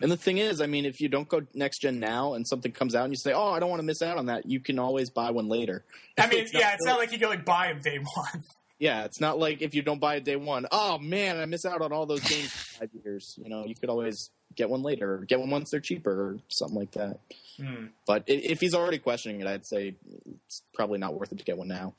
And 0.00 0.10
the 0.10 0.16
thing 0.16 0.38
is, 0.38 0.60
I 0.62 0.66
mean, 0.66 0.86
if 0.86 0.98
you 1.00 1.08
don't 1.08 1.28
go 1.28 1.42
next 1.54 1.80
gen 1.82 2.00
now 2.00 2.34
and 2.34 2.46
something 2.48 2.72
comes 2.72 2.94
out 2.94 3.04
and 3.04 3.12
you 3.12 3.16
say, 3.18 3.32
"Oh, 3.32 3.50
I 3.50 3.60
don't 3.60 3.68
want 3.70 3.80
to 3.80 3.86
miss 3.86 4.02
out 4.02 4.16
on 4.16 4.26
that," 4.26 4.46
you 4.46 4.60
can 4.60 4.78
always 4.78 5.10
buy 5.10 5.30
one 5.30 5.48
later. 5.48 5.84
I 6.18 6.26
mean, 6.26 6.38
It's 6.44 6.52
not 6.52 6.60
yeah, 6.62 6.72
it's 6.74 6.84
really- 6.86 6.92
not 6.92 6.98
like 7.00 7.12
you 7.12 7.18
go 7.18 7.28
like 7.28 7.44
buy 7.44 7.68
them 7.68 7.80
day 7.82 7.98
one. 8.14 8.42
Yeah, 8.84 9.04
it's 9.06 9.18
not 9.18 9.38
like 9.38 9.62
if 9.62 9.74
you 9.74 9.80
don't 9.80 9.98
buy 9.98 10.16
it 10.16 10.24
day 10.24 10.36
one, 10.36 10.66
oh 10.70 10.98
man, 10.98 11.40
I 11.40 11.46
miss 11.46 11.64
out 11.64 11.80
on 11.80 11.90
all 11.90 12.04
those 12.04 12.20
games 12.20 12.50
for 12.50 12.80
five 12.80 12.90
years. 13.02 13.34
You 13.42 13.48
know, 13.48 13.64
you 13.64 13.74
could 13.74 13.88
always 13.88 14.28
get 14.54 14.68
one 14.68 14.82
later, 14.82 15.14
or 15.14 15.18
get 15.24 15.40
one 15.40 15.48
once 15.48 15.70
they're 15.70 15.80
cheaper, 15.80 16.10
or 16.10 16.38
something 16.50 16.76
like 16.76 16.90
that. 16.90 17.18
Hmm. 17.56 17.86
But 18.06 18.24
if 18.26 18.60
he's 18.60 18.74
already 18.74 18.98
questioning 18.98 19.40
it, 19.40 19.46
I'd 19.46 19.64
say 19.64 19.94
it's 20.44 20.60
probably 20.74 20.98
not 20.98 21.18
worth 21.18 21.32
it 21.32 21.38
to 21.38 21.44
get 21.44 21.56
one 21.56 21.68
now. 21.68 21.94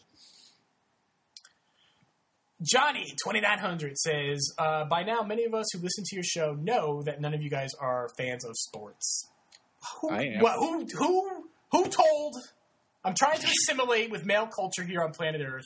Johnny 2.62 3.16
twenty 3.20 3.42
nine 3.42 3.58
hundred 3.58 3.98
says, 3.98 4.54
uh, 4.60 4.86
"By 4.86 5.02
now, 5.02 5.24
many 5.24 5.44
of 5.46 5.56
us 5.56 5.66
who 5.74 5.80
listen 5.80 6.04
to 6.06 6.16
your 6.16 6.24
show 6.24 6.54
know 6.54 7.02
that 7.02 7.20
none 7.20 7.34
of 7.34 7.42
you 7.42 7.50
guys 7.50 7.72
are 7.82 8.10
fans 8.16 8.46
of 8.46 8.56
sports. 8.56 9.28
Who, 10.02 10.12
I 10.12 10.22
am. 10.36 10.40
What, 10.40 10.54
who, 10.60 10.86
who, 11.00 11.50
who 11.72 11.90
told? 11.90 12.36
I'm 13.04 13.16
trying 13.16 13.40
to 13.40 13.48
assimilate 13.48 14.12
with 14.12 14.24
male 14.24 14.48
culture 14.56 14.84
here 14.84 15.02
on 15.02 15.14
planet 15.14 15.42
Earth, 15.44 15.66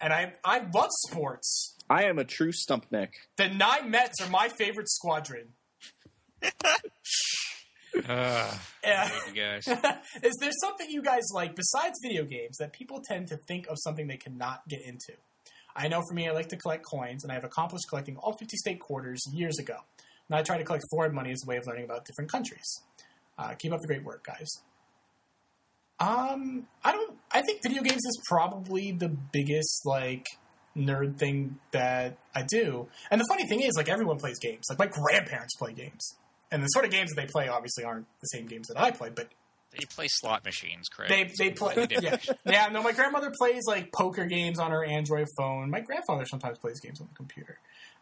and 0.00 0.12
I, 0.12 0.32
I 0.44 0.60
love 0.74 0.90
sports. 1.08 1.76
I 1.88 2.04
am 2.04 2.18
a 2.18 2.24
true 2.24 2.52
stump 2.52 2.86
neck. 2.92 3.14
The 3.36 3.48
nine 3.48 3.90
Mets 3.90 4.20
are 4.20 4.30
my 4.30 4.48
favorite 4.48 4.88
squadron. 4.88 5.48
Uh, 8.08 8.56
Yeah. 8.84 9.10
you 9.28 9.34
guys. 9.34 9.66
Is 10.22 10.36
there 10.40 10.52
something 10.60 10.88
you 10.88 11.02
guys 11.02 11.24
like 11.34 11.54
besides 11.54 11.98
video 12.02 12.24
games 12.24 12.56
that 12.58 12.72
people 12.72 13.02
tend 13.06 13.28
to 13.28 13.36
think 13.36 13.66
of 13.68 13.76
something 13.78 14.06
they 14.06 14.16
cannot 14.16 14.66
get 14.68 14.80
into? 14.82 15.12
I 15.76 15.88
know 15.88 16.02
for 16.08 16.14
me, 16.14 16.28
I 16.28 16.32
like 16.32 16.48
to 16.48 16.56
collect 16.56 16.84
coins, 16.84 17.22
and 17.24 17.30
I 17.30 17.34
have 17.34 17.44
accomplished 17.44 17.84
collecting 17.88 18.16
all 18.16 18.32
50 18.32 18.56
state 18.56 18.80
quarters 18.80 19.20
years 19.32 19.58
ago. 19.58 19.76
And 20.28 20.36
I 20.36 20.42
try 20.42 20.56
to 20.58 20.64
collect 20.64 20.84
foreign 20.90 21.14
money 21.14 21.30
as 21.32 21.42
a 21.44 21.46
way 21.48 21.56
of 21.58 21.66
learning 21.66 21.84
about 21.84 22.04
different 22.06 22.30
countries. 22.30 22.82
Uh, 23.38 23.54
keep 23.54 23.72
up 23.72 23.80
the 23.80 23.86
great 23.86 24.04
work, 24.04 24.24
guys. 24.24 24.48
Um, 26.00 26.66
I 26.82 26.92
don't. 26.92 27.16
I 27.30 27.42
think 27.42 27.60
video 27.62 27.82
games 27.82 28.04
is 28.04 28.20
probably 28.28 28.92
the 28.92 29.08
biggest 29.08 29.84
like 29.84 30.24
nerd 30.76 31.18
thing 31.18 31.58
that 31.72 32.16
I 32.34 32.42
do. 32.42 32.88
And 33.10 33.20
the 33.20 33.26
funny 33.28 33.46
thing 33.46 33.60
is, 33.60 33.74
like 33.76 33.88
everyone 33.88 34.18
plays 34.18 34.38
games. 34.38 34.64
Like 34.70 34.78
my 34.78 34.86
grandparents 34.86 35.54
play 35.56 35.72
games, 35.74 36.16
and 36.50 36.62
the 36.62 36.68
sort 36.68 36.84
of 36.86 36.90
games 36.90 37.10
that 37.10 37.20
they 37.20 37.30
play 37.30 37.48
obviously 37.48 37.84
aren't 37.84 38.06
the 38.20 38.26
same 38.28 38.46
games 38.46 38.68
that 38.68 38.80
I 38.80 38.90
play, 38.92 39.10
but 39.14 39.28
They 39.72 39.84
play 39.94 40.06
slot 40.08 40.44
machines, 40.44 40.88
Craig. 40.88 41.08
they 41.10 41.30
they 41.38 41.50
play. 41.50 41.74
Yeah, 41.90 42.16
yeah. 42.46 42.68
No, 42.72 42.82
my 42.82 42.92
grandmother 42.92 43.30
plays 43.38 43.62
like 43.66 43.92
poker 43.92 44.24
games 44.24 44.58
on 44.58 44.70
her 44.70 44.84
Android 44.84 45.26
phone. 45.36 45.70
My 45.70 45.80
grandfather 45.80 46.24
sometimes 46.26 46.58
plays 46.58 46.80
games 46.80 47.00
on 47.00 47.08
the 47.08 47.14
computer. 47.14 47.58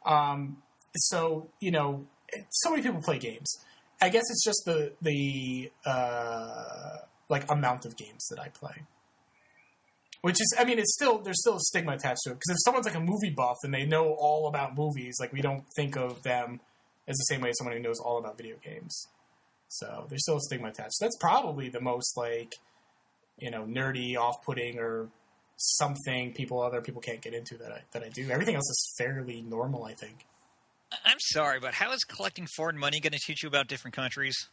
Um, 0.07 0.63
so 0.95 1.49
you 1.61 1.73
know, 1.73 2.07
so 2.51 2.71
many 2.71 2.83
people 2.83 3.03
play 3.03 3.19
games. 3.19 3.59
I 4.01 4.09
guess 4.09 4.25
it's 4.31 4.45
just 4.45 4.63
the 4.67 4.93
the 5.03 5.73
uh, 5.85 6.99
like 7.29 7.51
amount 7.51 7.85
of 7.85 7.97
games 7.97 8.27
that 8.31 8.41
I 8.41 8.49
play. 8.49 8.83
Which 10.21 10.41
is, 10.41 10.53
I 10.59 10.65
mean, 10.65 10.79
it's 10.81 10.95
still 10.95 11.19
there's 11.19 11.41
still 11.41 11.57
a 11.57 11.61
stigma 11.61 11.93
attached 11.93 12.23
to 12.25 12.31
it 12.31 12.35
because 12.35 12.51
if 12.51 12.57
someone's 12.65 12.87
like 12.87 12.97
a 12.97 13.01
movie 13.01 13.31
buff 13.31 13.57
and 13.63 13.73
they 13.73 13.85
know 13.87 14.15
all 14.19 14.49
about 14.49 14.77
movies, 14.77 15.17
like 15.21 15.33
we 15.33 15.41
don't 15.41 15.65
think 15.77 15.97
of 15.97 16.23
them 16.25 16.61
as 17.07 17.17
the 17.17 17.23
same 17.35 17.41
way 17.41 17.51
as 17.51 17.59
someone 17.59 17.77
who 17.77 17.83
knows 17.83 18.01
all 18.01 18.19
about 18.19 18.37
video 18.37 18.57
games. 18.63 19.07
So 19.69 20.07
there's 20.09 20.23
still 20.25 20.39
a 20.39 20.41
stigma 20.41 20.69
attached. 20.69 20.97
That's 21.01 21.17
probably 21.19 21.69
the 21.69 21.81
most 21.81 22.17
like 22.17 22.57
you 23.39 23.51
know 23.53 23.63
nerdy, 23.65 24.17
off-putting, 24.17 24.79
or 24.81 25.09
something 25.57 26.33
people 26.33 26.61
other 26.63 26.81
people 26.81 27.01
can't 27.01 27.21
get 27.21 27.33
into 27.35 27.57
that 27.59 27.71
I 27.71 27.83
that 27.93 28.03
I 28.03 28.09
do. 28.09 28.29
Everything 28.31 28.57
else 28.57 28.69
is 28.69 28.95
fairly 28.99 29.41
normal, 29.43 29.85
I 29.85 29.93
think. 29.95 30.27
I'm 31.05 31.19
sorry, 31.21 31.61
but 31.61 31.75
how 31.75 31.93
is 31.93 32.03
collecting 32.03 32.47
foreign 32.57 32.79
money 32.79 32.99
going 32.99 33.13
to 33.13 33.19
teach 33.19 33.43
you 33.45 33.49
about 33.49 33.69
different 33.69 33.95
countries? 33.95 34.49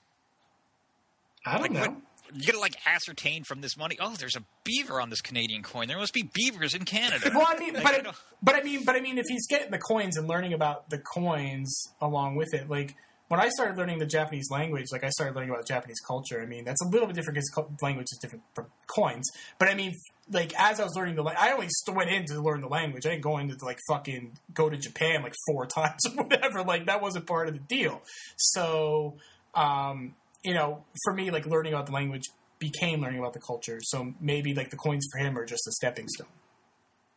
I 1.45 1.53
don't 1.53 1.61
Like, 1.61 1.71
know. 1.71 1.79
what- 1.79 2.01
You're 2.33 2.53
going 2.53 2.55
to 2.55 2.59
like 2.59 2.75
ascertain 2.85 3.43
from 3.43 3.61
this 3.61 3.77
money. 3.77 3.97
Oh, 3.99 4.15
there's 4.17 4.35
a 4.35 4.43
beaver 4.63 4.99
on 5.01 5.09
this 5.09 5.21
Canadian 5.21 5.63
coin. 5.63 5.87
There 5.87 5.97
must 5.97 6.13
be 6.13 6.29
beavers 6.33 6.73
in 6.73 6.85
Canada. 6.85 7.31
Well, 7.33 7.47
I 7.47 7.57
mean, 7.57 7.73
Like, 7.73 7.83
but 7.83 7.93
I 7.93 7.97
it, 7.97 8.07
but 8.41 8.55
I 8.55 8.63
mean, 8.63 8.83
but 8.83 8.95
I 8.95 8.99
mean, 9.01 9.17
if 9.17 9.25
he's 9.27 9.47
getting 9.47 9.71
the 9.71 9.77
coins 9.77 10.17
and 10.17 10.27
learning 10.27 10.53
about 10.53 10.89
the 10.89 10.97
coins 10.97 11.89
along 12.01 12.35
with 12.35 12.53
it, 12.53 12.69
like 12.69 12.95
when 13.27 13.39
I 13.39 13.49
started 13.49 13.77
learning 13.77 13.99
the 13.99 14.05
Japanese 14.05 14.49
language, 14.51 14.87
like 14.91 15.03
I 15.03 15.09
started 15.09 15.35
learning 15.35 15.49
about 15.49 15.67
Japanese 15.67 15.99
culture. 15.99 16.41
I 16.41 16.45
mean, 16.45 16.63
that's 16.63 16.81
a 16.81 16.87
little 16.87 17.07
bit 17.07 17.15
different 17.15 17.39
because 17.39 17.65
language 17.81 18.07
is 18.11 18.19
different 18.21 18.43
from 18.53 18.67
coins. 18.87 19.29
But 19.57 19.69
I 19.69 19.73
mean, 19.73 19.95
like 20.31 20.53
as 20.59 20.79
I 20.79 20.83
was 20.83 20.95
learning 20.95 21.15
the, 21.15 21.23
la- 21.23 21.33
I 21.37 21.51
only 21.51 21.67
went 21.91 22.09
in 22.11 22.25
to 22.25 22.41
learn 22.41 22.61
the 22.61 22.67
language. 22.67 23.05
I 23.05 23.09
didn't 23.09 23.23
go 23.23 23.37
into 23.39 23.55
to, 23.55 23.65
like 23.65 23.79
fucking 23.89 24.37
go 24.53 24.69
to 24.69 24.77
Japan 24.77 25.23
like 25.23 25.33
four 25.47 25.65
times 25.77 26.05
or 26.05 26.23
whatever. 26.23 26.63
Like 26.63 26.85
that 26.85 27.01
wasn't 27.01 27.25
part 27.25 27.47
of 27.47 27.55
the 27.55 27.59
deal. 27.61 28.01
So, 28.35 29.15
um, 29.55 30.13
you 30.45 30.53
know, 30.53 30.85
for 31.03 31.13
me, 31.13 31.31
like 31.31 31.45
learning 31.45 31.73
about 31.73 31.87
the 31.87 31.91
language 31.91 32.23
became 32.59 33.01
learning 33.01 33.19
about 33.19 33.33
the 33.33 33.41
culture. 33.41 33.79
So 33.81 34.13
maybe 34.21 34.53
like 34.53 34.69
the 34.69 34.77
coins 34.77 35.05
for 35.11 35.17
him 35.17 35.37
are 35.37 35.45
just 35.45 35.67
a 35.67 35.71
stepping 35.73 36.07
stone. 36.07 36.27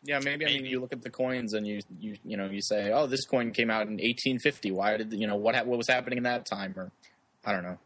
Yeah, 0.05 0.21
maybe. 0.21 0.45
I 0.45 0.49
mean, 0.49 0.57
Maybe. 0.59 0.69
you 0.71 0.81
look 0.81 0.93
at 0.93 1.03
the 1.03 1.11
coins 1.11 1.55
and 1.55 1.67
you 1.67 1.81
you 1.99 2.17
you 2.25 2.37
know 2.37 2.47
you 2.47 2.63
say, 2.63 2.93
oh, 2.93 3.07
this 3.07 3.27
coin 3.27 3.51
came 3.51 3.69
out 3.71 3.83
in 3.83 3.95
1850. 3.95 4.71
Why 4.71 4.97
did 4.97 5.13
you 5.13 5.27
know 5.27 5.37
what 5.37 5.55
hap- 5.55 5.67
what 5.67 5.77
was 5.77 5.89
happening 5.89 6.19
in 6.19 6.25
that 6.25 6.47
time? 6.47 6.75
Or 6.77 6.91
I 7.45 7.53
don't 7.53 7.65
know. 7.65 7.79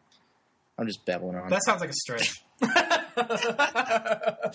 I'm 0.78 0.86
just 0.86 1.05
babbling 1.05 1.36
on. 1.36 1.49
That 1.49 1.64
sounds 1.64 1.80
like 1.80 1.90
a 1.90 1.95
stretch. 1.95 2.43
I 2.62 4.49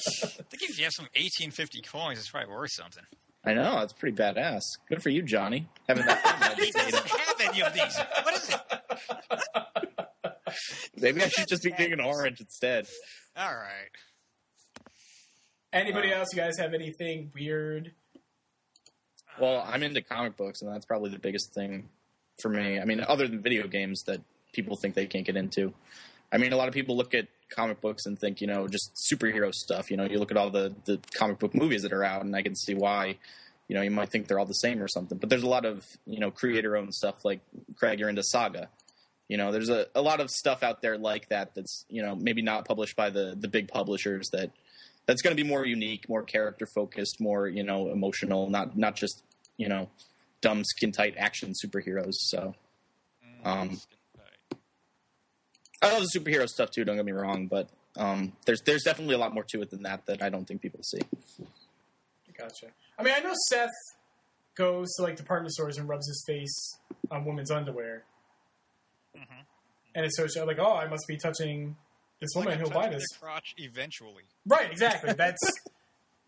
think 0.49 0.61
if 0.63 0.77
you 0.77 0.83
have 0.85 0.93
some 0.93 1.05
1850 1.15 1.81
coins, 1.81 2.19
it's 2.19 2.29
probably 2.29 2.53
worth 2.53 2.71
something. 2.71 3.03
I 3.45 3.53
know 3.53 3.79
that's 3.79 3.93
pretty 3.93 4.15
badass. 4.15 4.61
Good 4.89 5.01
for 5.01 5.09
you, 5.09 5.21
Johnny. 5.21 5.67
Having 5.87 6.05
that. 6.05 6.55
he 6.59 6.71
doesn't 6.71 7.07
have 7.07 7.39
any 7.41 7.61
of 7.61 7.73
these. 7.73 7.97
What 8.23 8.33
is 8.35 8.49
it? 8.49 9.83
maybe 10.95 11.23
I 11.23 11.27
should 11.27 11.47
just 11.47 11.63
be 11.63 11.71
getting 11.71 11.93
an 11.93 12.01
orange 12.01 12.39
instead. 12.39 12.87
All 13.35 13.53
right. 13.53 13.91
Anybody 15.73 16.11
else? 16.11 16.29
You 16.33 16.41
guys 16.41 16.57
have 16.57 16.73
anything 16.73 17.31
weird? 17.35 17.91
Well, 19.39 19.63
I'm 19.67 19.83
into 19.83 20.01
comic 20.01 20.37
books, 20.37 20.61
and 20.61 20.73
that's 20.73 20.85
probably 20.85 21.11
the 21.11 21.19
biggest 21.19 21.53
thing 21.53 21.89
for 22.41 22.49
me. 22.49 22.79
I 22.79 22.85
mean, 22.85 23.01
other 23.01 23.27
than 23.27 23.41
video 23.41 23.67
games 23.67 24.03
that 24.07 24.21
people 24.53 24.75
think 24.75 24.95
they 24.95 25.05
can't 25.05 25.25
get 25.25 25.35
into. 25.35 25.73
I 26.31 26.37
mean, 26.37 26.51
a 26.51 26.57
lot 26.57 26.67
of 26.67 26.73
people 26.73 26.97
look 26.97 27.13
at 27.13 27.27
comic 27.49 27.79
books 27.79 28.05
and 28.05 28.17
think, 28.17 28.41
you 28.41 28.47
know, 28.47 28.67
just 28.67 28.91
superhero 29.11 29.53
stuff. 29.53 29.91
You 29.91 29.97
know, 29.97 30.05
you 30.05 30.19
look 30.19 30.31
at 30.31 30.37
all 30.37 30.49
the, 30.49 30.73
the 30.85 30.99
comic 31.13 31.39
book 31.39 31.53
movies 31.53 31.83
that 31.83 31.93
are 31.93 32.03
out, 32.03 32.23
and 32.23 32.35
I 32.35 32.41
can 32.41 32.55
see 32.55 32.73
why, 32.73 33.17
you 33.67 33.75
know, 33.75 33.81
you 33.81 33.91
might 33.91 34.09
think 34.09 34.27
they're 34.27 34.39
all 34.39 34.45
the 34.45 34.53
same 34.53 34.81
or 34.81 34.87
something. 34.87 35.17
But 35.17 35.29
there's 35.29 35.43
a 35.43 35.47
lot 35.47 35.65
of, 35.65 35.85
you 36.05 36.19
know, 36.19 36.31
creator 36.31 36.75
owned 36.75 36.93
stuff 36.93 37.23
like 37.23 37.41
Craig, 37.75 37.99
you're 37.99 38.09
into 38.09 38.23
Saga. 38.23 38.69
You 39.27 39.37
know, 39.37 39.51
there's 39.51 39.69
a, 39.69 39.87
a 39.93 40.01
lot 40.01 40.19
of 40.19 40.29
stuff 40.29 40.63
out 40.63 40.81
there 40.81 40.97
like 40.97 41.29
that 41.29 41.53
that's, 41.53 41.85
you 41.89 42.01
know, 42.01 42.15
maybe 42.15 42.41
not 42.41 42.65
published 42.65 42.95
by 42.95 43.09
the, 43.09 43.35
the 43.37 43.47
big 43.47 43.67
publishers 43.67 44.29
that 44.31 44.51
that's 45.05 45.21
going 45.21 45.35
to 45.35 45.41
be 45.41 45.47
more 45.47 45.65
unique, 45.65 46.07
more 46.07 46.23
character 46.23 46.65
focused, 46.65 47.19
more, 47.19 47.47
you 47.47 47.63
know, 47.63 47.91
emotional, 47.91 48.49
not 48.49 48.77
not 48.77 48.95
just, 48.95 49.23
you 49.57 49.67
know, 49.67 49.89
dumb 50.41 50.63
skin 50.63 50.91
tight 50.91 51.15
action 51.17 51.53
superheroes. 51.53 52.13
So 52.13 52.55
um, 53.43 53.79
I 55.81 55.93
love 55.93 56.03
the 56.03 56.19
superhero 56.19 56.47
stuff 56.47 56.71
too. 56.71 56.85
Don't 56.85 56.95
get 56.95 57.05
me 57.05 57.11
wrong, 57.11 57.47
but 57.47 57.69
um, 57.97 58.33
there's 58.45 58.61
there's 58.61 58.83
definitely 58.83 59.15
a 59.15 59.17
lot 59.17 59.33
more 59.33 59.43
to 59.43 59.61
it 59.61 59.69
than 59.69 59.83
that 59.83 60.05
that 60.05 60.21
I 60.21 60.29
don't 60.29 60.45
think 60.45 60.61
people 60.61 60.81
see. 60.83 61.01
Gotcha. 62.37 62.67
I 62.99 63.03
mean, 63.03 63.13
I 63.17 63.19
know 63.21 63.33
Seth 63.49 63.71
goes 64.55 64.93
to 64.95 65.03
like 65.03 65.15
department 65.15 65.53
stores 65.53 65.77
and 65.77 65.87
rubs 65.87 66.07
his 66.07 66.23
face 66.27 66.77
on 67.09 67.25
women's 67.25 67.51
underwear, 67.51 68.03
Mhm. 69.17 69.45
and 69.95 70.05
it's 70.05 70.17
so 70.17 70.45
like, 70.45 70.59
oh, 70.59 70.73
I 70.75 70.87
must 70.87 71.05
be 71.07 71.17
touching 71.17 71.75
this 72.21 72.29
woman 72.35 72.51
Like, 72.51 72.59
who'll 72.59 72.69
buy 72.71 72.89
this. 72.89 73.05
crotch 73.19 73.53
eventually. 73.57 74.23
Right, 74.45 74.71
exactly. 74.71 75.13
That's 75.17 75.41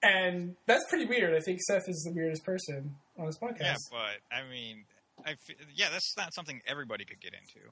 and 0.01 0.55
that's 0.65 0.85
pretty 0.89 1.05
weird. 1.05 1.35
I 1.35 1.41
think 1.41 1.59
Seth 1.61 1.89
is 1.89 2.03
the 2.07 2.13
weirdest 2.13 2.45
person 2.45 2.95
on 3.17 3.25
this 3.25 3.37
podcast. 3.37 3.59
Yeah, 3.59 3.75
but 3.91 4.21
I 4.31 4.49
mean, 4.49 4.85
I 5.25 5.31
fe- 5.45 5.57
yeah, 5.75 5.87
that's 5.91 6.15
not 6.17 6.33
something 6.33 6.61
everybody 6.65 7.03
could 7.03 7.19
get 7.19 7.33
into. 7.33 7.67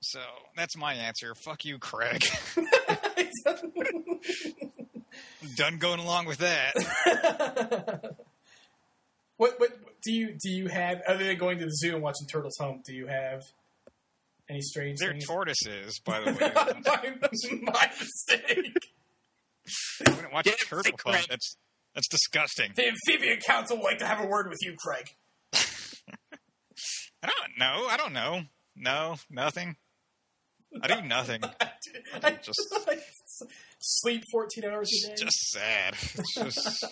So 0.00 0.18
that's 0.56 0.76
my 0.76 0.94
answer. 0.94 1.32
Fuck 1.44 1.64
you, 1.64 1.78
Craig. 1.78 2.24
Done 5.56 5.78
going 5.78 6.00
along 6.00 6.26
with 6.26 6.38
that. 6.38 6.72
what 9.36 9.60
what 9.60 9.70
do 10.02 10.12
you 10.12 10.32
do 10.40 10.50
you 10.50 10.68
have 10.68 11.02
other 11.06 11.24
than 11.24 11.36
going 11.36 11.58
to 11.58 11.66
the 11.66 11.70
zoo 11.76 11.94
and 11.94 12.02
watching 12.02 12.26
turtles 12.26 12.56
hump? 12.60 12.84
Do 12.84 12.94
you 12.94 13.06
have 13.06 13.42
any 14.50 14.60
strange 14.60 14.98
They're 14.98 15.12
things? 15.12 15.26
tortoises, 15.26 16.00
by 16.04 16.20
the 16.20 16.32
way. 16.32 16.52
my, 17.62 17.72
my 17.72 17.90
mistake. 17.98 18.92
I 20.06 20.10
wouldn't 20.14 20.32
watch 20.32 20.46
Yeah, 20.46 20.52
a 20.54 20.64
turtle 20.64 20.92
Craig. 20.96 21.16
hunt. 21.16 21.28
That's 21.30 21.56
that's 21.94 22.08
disgusting. 22.08 22.72
The 22.74 22.88
amphibian 22.88 23.38
council 23.46 23.76
would 23.76 23.84
like 23.84 23.98
to 23.98 24.06
have 24.06 24.20
a 24.20 24.26
word 24.26 24.48
with 24.48 24.58
you, 24.62 24.74
Craig. 24.78 25.14
I 27.22 27.26
don't 27.28 27.58
know. 27.58 27.86
I 27.88 27.96
don't 27.96 28.12
know. 28.12 28.42
No, 28.76 29.16
nothing. 29.30 29.76
I 30.82 30.88
do 30.88 31.02
nothing. 31.06 31.42
I 32.22 32.30
Just- 32.42 32.74
sleep 33.78 34.22
fourteen 34.32 34.64
hours 34.64 34.88
a 34.90 35.06
day. 35.08 35.12
It's 35.12 35.22
just 35.22 35.50
sad. 35.50 35.94
It's 35.94 36.34
just. 36.34 36.84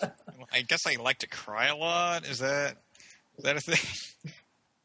I 0.53 0.61
guess 0.61 0.81
I 0.85 1.01
like 1.01 1.17
to 1.19 1.27
cry 1.27 1.67
a 1.67 1.75
lot. 1.75 2.25
Is 2.27 2.39
that 2.39 2.77
is 3.37 3.43
that 3.43 3.57
a 3.57 3.59
thing? 3.59 4.33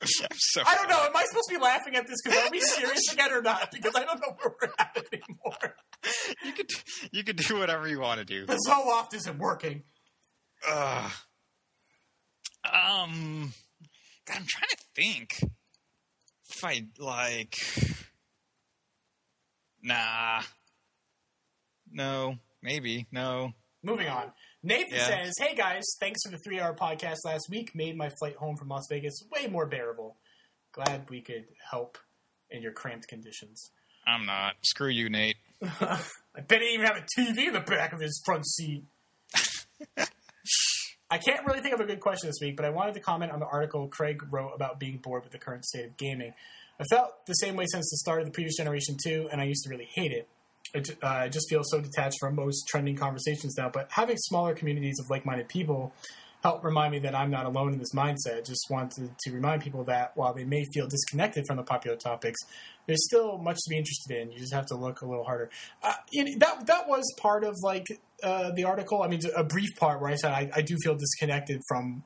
So. 0.36 0.62
I 0.66 0.74
don't 0.74 0.88
know. 0.88 1.02
Am 1.02 1.16
I 1.16 1.24
supposed 1.24 1.48
to 1.48 1.58
be 1.58 1.62
laughing 1.62 1.96
at 1.96 2.06
this? 2.06 2.16
Because 2.22 2.38
are 2.38 2.50
we 2.50 2.60
serious 2.60 3.00
again 3.12 3.32
or 3.32 3.40
not? 3.40 3.70
Because 3.72 3.94
I 3.94 4.04
don't 4.04 4.20
know 4.20 4.36
where 4.40 4.54
we're 4.60 4.68
at 4.78 4.96
anymore. 5.12 5.76
You 6.44 6.52
could 6.52 6.70
you 7.12 7.24
could 7.24 7.36
do 7.36 7.58
whatever 7.58 7.88
you 7.88 8.00
want 8.00 8.18
to 8.18 8.24
do. 8.24 8.44
The 8.46 8.62
Zoloft 8.68 9.14
isn't 9.14 9.38
working. 9.38 9.82
Ugh. 10.68 11.10
Um, 12.64 13.52
God, 14.26 14.36
I'm 14.36 14.46
trying 14.46 14.68
to 14.68 14.76
think 14.94 15.38
if 16.50 16.64
I 16.64 16.86
like. 16.98 17.58
Nah. 19.82 20.42
No. 21.90 22.36
Maybe. 22.62 23.06
No. 23.12 23.52
Moving 23.82 24.08
on. 24.08 24.32
Nathan 24.62 24.94
Yeah. 24.94 25.06
says, 25.06 25.34
"Hey 25.38 25.54
guys, 25.54 25.84
thanks 26.00 26.20
for 26.24 26.30
the 26.30 26.38
three-hour 26.44 26.74
podcast 26.74 27.18
last 27.24 27.48
week. 27.48 27.74
Made 27.74 27.96
my 27.96 28.10
flight 28.18 28.36
home 28.36 28.56
from 28.56 28.68
Las 28.68 28.86
Vegas 28.90 29.22
way 29.30 29.46
more 29.46 29.66
bearable. 29.66 30.16
Glad 30.72 31.08
we 31.08 31.20
could 31.22 31.46
help 31.70 31.98
in 32.50 32.62
your 32.62 32.72
cramped 32.72 33.08
conditions. 33.08 33.70
I'm 34.06 34.26
not. 34.26 34.54
Screw 34.62 34.88
you, 34.88 35.08
Nate. 35.08 35.36
I 35.62 36.00
bet 36.40 36.60
he 36.60 36.68
didn't 36.68 36.74
even 36.74 36.86
have 36.86 36.96
a 36.96 37.06
TV 37.20 37.46
in 37.48 37.52
the 37.52 37.60
back 37.60 37.92
of 37.92 38.00
his 38.00 38.20
front 38.24 38.46
seat." 38.46 38.84
I 41.08 41.18
can't 41.18 41.46
really 41.46 41.60
think 41.60 41.72
of 41.72 41.80
a 41.80 41.84
good 41.84 42.00
question 42.00 42.28
this 42.28 42.38
week, 42.40 42.56
but 42.56 42.64
I 42.64 42.70
wanted 42.70 42.94
to 42.94 43.00
comment 43.00 43.30
on 43.30 43.38
the 43.38 43.46
article 43.46 43.86
Craig 43.86 44.22
wrote 44.30 44.50
about 44.54 44.80
being 44.80 44.96
bored 44.98 45.22
with 45.22 45.30
the 45.32 45.38
current 45.38 45.64
state 45.64 45.84
of 45.84 45.96
gaming. 45.96 46.34
I 46.80 46.84
felt 46.90 47.24
the 47.26 47.34
same 47.34 47.54
way 47.56 47.66
since 47.70 47.88
the 47.90 47.96
start 47.98 48.20
of 48.20 48.26
the 48.26 48.32
previous 48.32 48.56
generation 48.56 48.96
too, 49.02 49.28
and 49.30 49.40
I 49.40 49.44
used 49.44 49.62
to 49.64 49.70
really 49.70 49.88
hate 49.94 50.10
it. 50.10 50.28
I 50.74 50.82
uh, 51.02 51.28
just 51.28 51.48
feel 51.48 51.62
so 51.64 51.80
detached 51.80 52.18
from 52.20 52.34
most 52.34 52.66
trending 52.68 52.96
conversations 52.96 53.54
now. 53.56 53.68
But 53.68 53.88
having 53.90 54.16
smaller 54.16 54.54
communities 54.54 54.98
of 55.00 55.08
like-minded 55.10 55.48
people 55.48 55.92
help 56.42 56.64
remind 56.64 56.92
me 56.92 56.98
that 57.00 57.14
I'm 57.14 57.30
not 57.30 57.46
alone 57.46 57.72
in 57.72 57.78
this 57.78 57.92
mindset. 57.92 58.46
Just 58.46 58.66
wanted 58.70 59.10
to 59.18 59.32
remind 59.32 59.62
people 59.62 59.84
that 59.84 60.12
while 60.16 60.32
they 60.34 60.44
may 60.44 60.64
feel 60.72 60.86
disconnected 60.86 61.44
from 61.46 61.56
the 61.56 61.62
popular 61.62 61.96
topics, 61.96 62.38
there's 62.86 63.04
still 63.04 63.38
much 63.38 63.56
to 63.56 63.70
be 63.70 63.76
interested 63.76 64.16
in. 64.16 64.30
You 64.30 64.38
just 64.38 64.54
have 64.54 64.66
to 64.66 64.76
look 64.76 65.00
a 65.00 65.06
little 65.06 65.24
harder. 65.24 65.50
Uh, 65.82 65.94
that 66.38 66.66
that 66.66 66.88
was 66.88 67.04
part 67.18 67.42
of 67.42 67.54
like 67.62 67.86
uh, 68.22 68.52
the 68.54 68.64
article. 68.64 69.02
I 69.02 69.08
mean, 69.08 69.20
a 69.34 69.44
brief 69.44 69.70
part 69.76 70.00
where 70.00 70.10
I 70.10 70.16
said 70.16 70.32
I, 70.32 70.50
I 70.54 70.62
do 70.62 70.76
feel 70.84 70.94
disconnected 70.94 71.60
from 71.68 72.04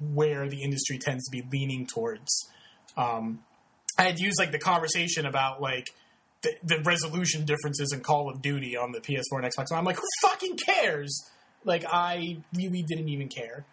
where 0.00 0.48
the 0.48 0.62
industry 0.62 0.98
tends 0.98 1.24
to 1.24 1.30
be 1.32 1.42
leaning 1.50 1.86
towards. 1.86 2.30
Um, 2.96 3.40
I 3.98 4.04
had 4.04 4.18
used 4.18 4.38
like 4.38 4.52
the 4.52 4.58
conversation 4.58 5.26
about 5.26 5.60
like 5.60 5.88
the, 6.42 6.56
the 6.62 6.82
resolution 6.82 7.44
differences 7.44 7.92
in 7.92 8.00
Call 8.00 8.28
of 8.30 8.42
Duty 8.42 8.76
on 8.76 8.92
the 8.92 9.00
PS4 9.00 9.42
and 9.42 9.44
Xbox. 9.44 9.66
And 9.70 9.78
I'm 9.78 9.84
like, 9.84 9.96
who 9.96 10.28
fucking 10.28 10.56
cares? 10.56 11.28
Like, 11.64 11.84
I 11.88 12.38
really 12.54 12.82
didn't 12.82 13.08
even 13.08 13.28
care. 13.28 13.64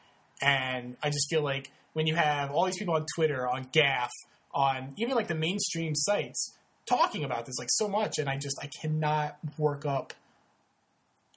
And 0.41 0.95
I 1.01 1.09
just 1.09 1.29
feel 1.29 1.41
like 1.41 1.71
when 1.93 2.07
you 2.07 2.15
have 2.15 2.51
all 2.51 2.65
these 2.65 2.77
people 2.77 2.95
on 2.95 3.05
Twitter, 3.15 3.47
on 3.47 3.65
GAF, 3.65 4.09
on 4.53 4.93
even 4.97 5.15
like 5.15 5.27
the 5.27 5.35
mainstream 5.35 5.93
sites 5.95 6.55
talking 6.87 7.23
about 7.23 7.45
this 7.45 7.57
like 7.59 7.69
so 7.71 7.87
much, 7.87 8.17
and 8.17 8.29
I 8.29 8.37
just 8.37 8.57
I 8.61 8.67
cannot 8.81 9.37
work 9.57 9.85
up 9.85 10.13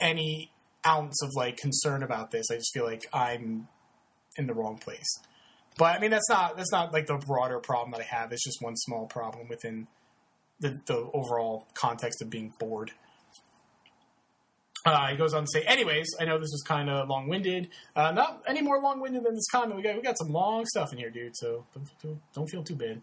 any 0.01 0.51
ounce 0.87 1.23
of 1.23 1.31
like 1.35 1.57
concern 1.57 2.03
about 2.03 2.31
this. 2.31 2.51
I 2.51 2.57
just 2.57 2.73
feel 2.73 2.85
like 2.85 3.07
I'm 3.13 3.69
in 4.37 4.47
the 4.47 4.55
wrong 4.55 4.79
place. 4.79 5.19
But 5.79 5.97
I 5.97 6.01
mean, 6.01 6.11
that's 6.11 6.29
not 6.29 6.57
that's 6.57 6.73
not 6.73 6.93
like 6.93 7.07
the 7.07 7.17
broader 7.17 7.59
problem 7.59 7.91
that 7.93 8.01
I 8.01 8.17
have. 8.17 8.33
It's 8.33 8.45
just 8.45 8.63
one 8.63 8.77
small 8.77 9.07
problem 9.07 9.49
within 9.49 9.89
the 10.63 10.81
the 10.87 11.11
overall 11.13 11.67
context 11.75 12.23
of 12.23 12.31
being 12.31 12.55
bored. 12.59 12.93
Uh, 14.85 15.09
he 15.09 15.17
goes 15.17 15.33
on 15.33 15.45
to 15.45 15.49
say, 15.53 15.63
anyways, 15.63 16.09
I 16.19 16.25
know 16.25 16.39
this 16.39 16.51
was 16.51 16.65
kind 16.67 16.91
of 16.91 17.09
long 17.09 17.29
winded. 17.29 17.69
Uh, 17.95 18.11
not 18.11 18.43
any 18.49 18.63
more 18.63 18.81
long 18.81 19.01
winded 19.01 19.23
than 19.25 19.35
this 19.35 19.47
comment. 19.53 19.77
We 19.77 19.83
got 19.83 19.95
we 19.97 20.03
got 20.03 20.19
some 20.19 20.31
long 20.31 20.65
stuff 20.67 20.93
in 20.93 20.99
here, 20.99 21.11
dude. 21.11 21.37
So 21.37 21.67
don't, 22.03 22.21
don't, 22.35 22.47
feel 22.49 22.65
too 22.65 22.75
bad. 22.75 23.03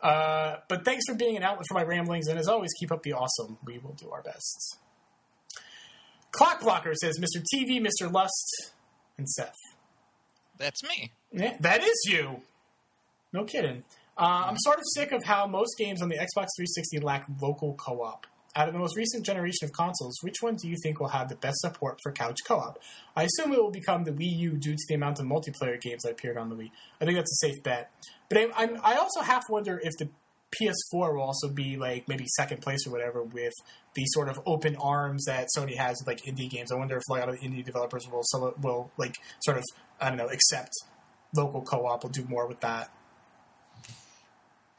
Uh, 0.00 0.56
but 0.68 0.84
thanks 0.84 1.04
for 1.06 1.14
being 1.14 1.36
an 1.36 1.42
outlet 1.42 1.66
for 1.68 1.74
my 1.74 1.82
ramblings, 1.82 2.28
and 2.28 2.38
as 2.38 2.48
always, 2.48 2.70
keep 2.80 2.92
up 2.92 3.02
the 3.02 3.12
awesome. 3.12 3.58
We 3.64 3.78
will 3.78 3.94
do 3.94 4.10
our 4.10 4.22
best. 4.22 4.78
Clock 6.30 6.60
Blocker 6.60 6.94
says, 6.94 7.18
Mr. 7.18 7.42
TV, 7.54 7.80
Mr. 7.80 8.10
Lust, 8.12 8.72
and 9.16 9.28
Seth. 9.28 9.56
That's 10.56 10.82
me. 10.82 11.10
Yeah, 11.32 11.56
that 11.60 11.82
is 11.82 12.06
you. 12.06 12.42
No 13.32 13.44
kidding. 13.44 13.84
Uh, 14.18 14.46
I'm 14.48 14.56
sort 14.58 14.78
of 14.78 14.84
sick 14.94 15.12
of 15.12 15.22
how 15.22 15.46
most 15.46 15.78
games 15.78 16.02
on 16.02 16.08
the 16.08 16.16
Xbox 16.16 16.48
360 16.56 16.98
lack 17.00 17.26
local 17.40 17.74
co-op. 17.74 18.26
Out 18.56 18.66
of 18.66 18.74
the 18.74 18.80
most 18.80 18.96
recent 18.96 19.24
generation 19.24 19.64
of 19.64 19.72
consoles, 19.72 20.16
which 20.22 20.38
one 20.40 20.56
do 20.56 20.66
you 20.68 20.76
think 20.82 20.98
will 20.98 21.08
have 21.08 21.28
the 21.28 21.36
best 21.36 21.60
support 21.60 22.00
for 22.02 22.10
couch 22.10 22.38
co-op? 22.44 22.80
I 23.14 23.24
assume 23.24 23.52
it 23.52 23.62
will 23.62 23.70
become 23.70 24.02
the 24.02 24.10
Wii 24.10 24.36
U 24.38 24.56
due 24.56 24.74
to 24.74 24.84
the 24.88 24.94
amount 24.94 25.20
of 25.20 25.26
multiplayer 25.26 25.80
games 25.80 26.02
that 26.02 26.10
appeared 26.10 26.36
on 26.36 26.48
the 26.48 26.56
Wii. 26.56 26.72
I 27.00 27.04
think 27.04 27.16
that's 27.16 27.30
a 27.30 27.46
safe 27.46 27.62
bet. 27.62 27.92
But 28.28 28.38
I, 28.38 28.48
I'm, 28.56 28.80
I 28.82 28.96
also 28.96 29.20
half 29.20 29.44
wonder 29.48 29.80
if 29.84 29.92
the 29.98 30.08
PS4 30.60 31.14
will 31.14 31.22
also 31.22 31.48
be 31.48 31.76
like 31.76 32.08
maybe 32.08 32.24
second 32.36 32.60
place 32.60 32.86
or 32.86 32.90
whatever 32.90 33.22
with 33.22 33.52
the 33.94 34.04
sort 34.06 34.28
of 34.28 34.40
open 34.46 34.76
arms 34.76 35.26
that 35.26 35.46
Sony 35.56 35.76
has 35.76 35.98
with 36.00 36.08
like 36.08 36.22
indie 36.24 36.50
games. 36.50 36.72
I 36.72 36.76
wonder 36.76 36.96
if 36.96 37.02
a 37.08 37.12
lot 37.12 37.28
of 37.28 37.36
indie 37.36 37.64
developers 37.64 38.08
will 38.10 38.24
will 38.60 38.90
like 38.96 39.14
sort 39.40 39.58
of 39.58 39.64
I 40.00 40.08
don't 40.08 40.18
know 40.18 40.28
accept 40.28 40.72
local 41.36 41.62
co-op. 41.62 42.02
Will 42.02 42.10
do 42.10 42.24
more 42.24 42.48
with 42.48 42.60
that. 42.60 42.90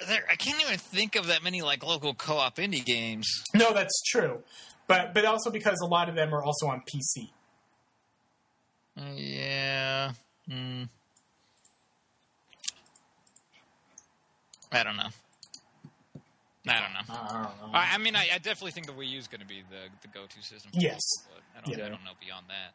There, 0.08 0.24
I 0.32 0.36
can't 0.36 0.62
even 0.62 0.78
think 0.78 1.16
of 1.16 1.28
that 1.28 1.43
many 1.43 1.62
like 1.62 1.86
local 1.86 2.14
co-op 2.14 2.56
indie 2.58 2.86
games. 2.86 3.30
No, 3.54 3.74
that's 3.74 4.02
true, 4.08 4.43
but 4.88 5.14
but 5.14 5.26
also 5.26 5.50
because 5.52 5.80
a 5.82 5.88
lot 5.88 6.08
of 6.10 6.16
them 6.16 6.34
are 6.34 6.43
also 6.43 6.68
on 6.68 6.82
PC. 6.82 7.30
Yeah. 9.16 10.14
Mm. 10.50 10.89
I 14.72 14.84
don't 14.84 14.97
know. 14.97 15.10
I 16.68 16.80
don't 16.82 16.93
know. 16.93 17.00
I 17.16 17.34
don't 17.34 17.72
know. 17.72 17.78
I, 17.78 17.89
I 17.93 17.97
mean, 17.97 18.16
I, 18.16 18.28
I 18.34 18.38
definitely 18.38 18.72
think 18.72 18.86
the 18.86 18.93
Wii 18.93 19.08
U 19.10 19.20
is 19.20 19.28
going 19.28 19.41
to 19.41 19.47
be 19.47 19.64
the 19.70 19.89
the 20.02 20.08
go-to 20.10 20.41
system. 20.43 20.72
for 20.72 20.80
Yes. 20.80 21.00
people, 21.24 21.41
I 21.58 21.62
don't, 21.62 21.78
Yeah. 21.78 21.86
I 21.86 21.89
don't 21.89 22.04
know 22.04 22.12
beyond 22.24 22.45
that. 22.50 22.74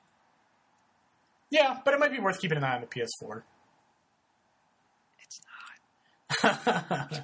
yeah, 1.51 1.79
but 1.85 1.95
it 1.95 2.01
might 2.01 2.11
be 2.11 2.19
worth 2.19 2.41
keeping 2.41 2.59
an 2.59 2.65
eye 2.65 2.75
on 2.77 2.81
the 2.81 2.87
PS4. 2.89 3.43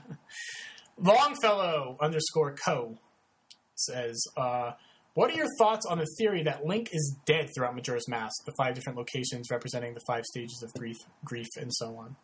Longfellow 0.99 1.97
underscore 2.01 2.55
co 2.55 2.99
says, 3.75 4.23
uh, 4.37 4.73
"What 5.15 5.31
are 5.31 5.35
your 5.35 5.49
thoughts 5.59 5.87
on 5.87 5.99
the 5.99 6.07
theory 6.19 6.43
that 6.45 6.65
Link 6.65 6.91
is 6.93 7.17
dead 7.27 7.51
throughout 7.55 7.75
Majora's 7.75 8.09
Mask? 8.09 8.45
The 8.45 8.53
five 8.59 8.75
different 8.75 8.99
locations 8.99 9.51
representing 9.51 9.95
the 9.95 10.03
five 10.07 10.25
stages 10.25 10.63
of 10.63 10.73
grief, 10.75 10.97
grief, 11.25 11.49
and 11.57 11.71
so 11.73 11.97
on." 11.97 12.17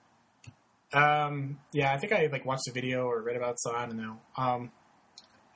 Um, 0.93 1.59
yeah, 1.73 1.93
I 1.93 1.99
think 1.99 2.13
I 2.13 2.29
like 2.31 2.45
watched 2.45 2.69
a 2.69 2.73
video 2.73 3.07
or 3.07 3.23
read 3.23 3.37
about. 3.37 3.57
So 3.59 3.75
I 3.75 3.87
don't 3.87 3.97
know. 3.97 4.19
Um, 4.37 4.71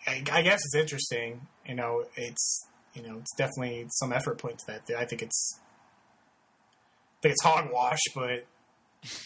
I, 0.07 0.23
I 0.33 0.43
guess 0.43 0.61
it's 0.65 0.75
interesting. 0.75 1.47
You 1.67 1.75
know, 1.75 2.05
it's 2.17 2.67
you 2.95 3.03
know, 3.03 3.19
it's 3.19 3.35
definitely 3.37 3.87
some 3.91 4.13
effort 4.13 4.39
put 4.39 4.53
into 4.53 4.65
that. 4.67 4.83
I 4.99 5.05
think 5.05 5.23
it's, 5.23 5.59
I 5.59 7.23
think 7.23 7.33
it's 7.33 7.43
hogwash, 7.43 8.01
but 8.15 8.47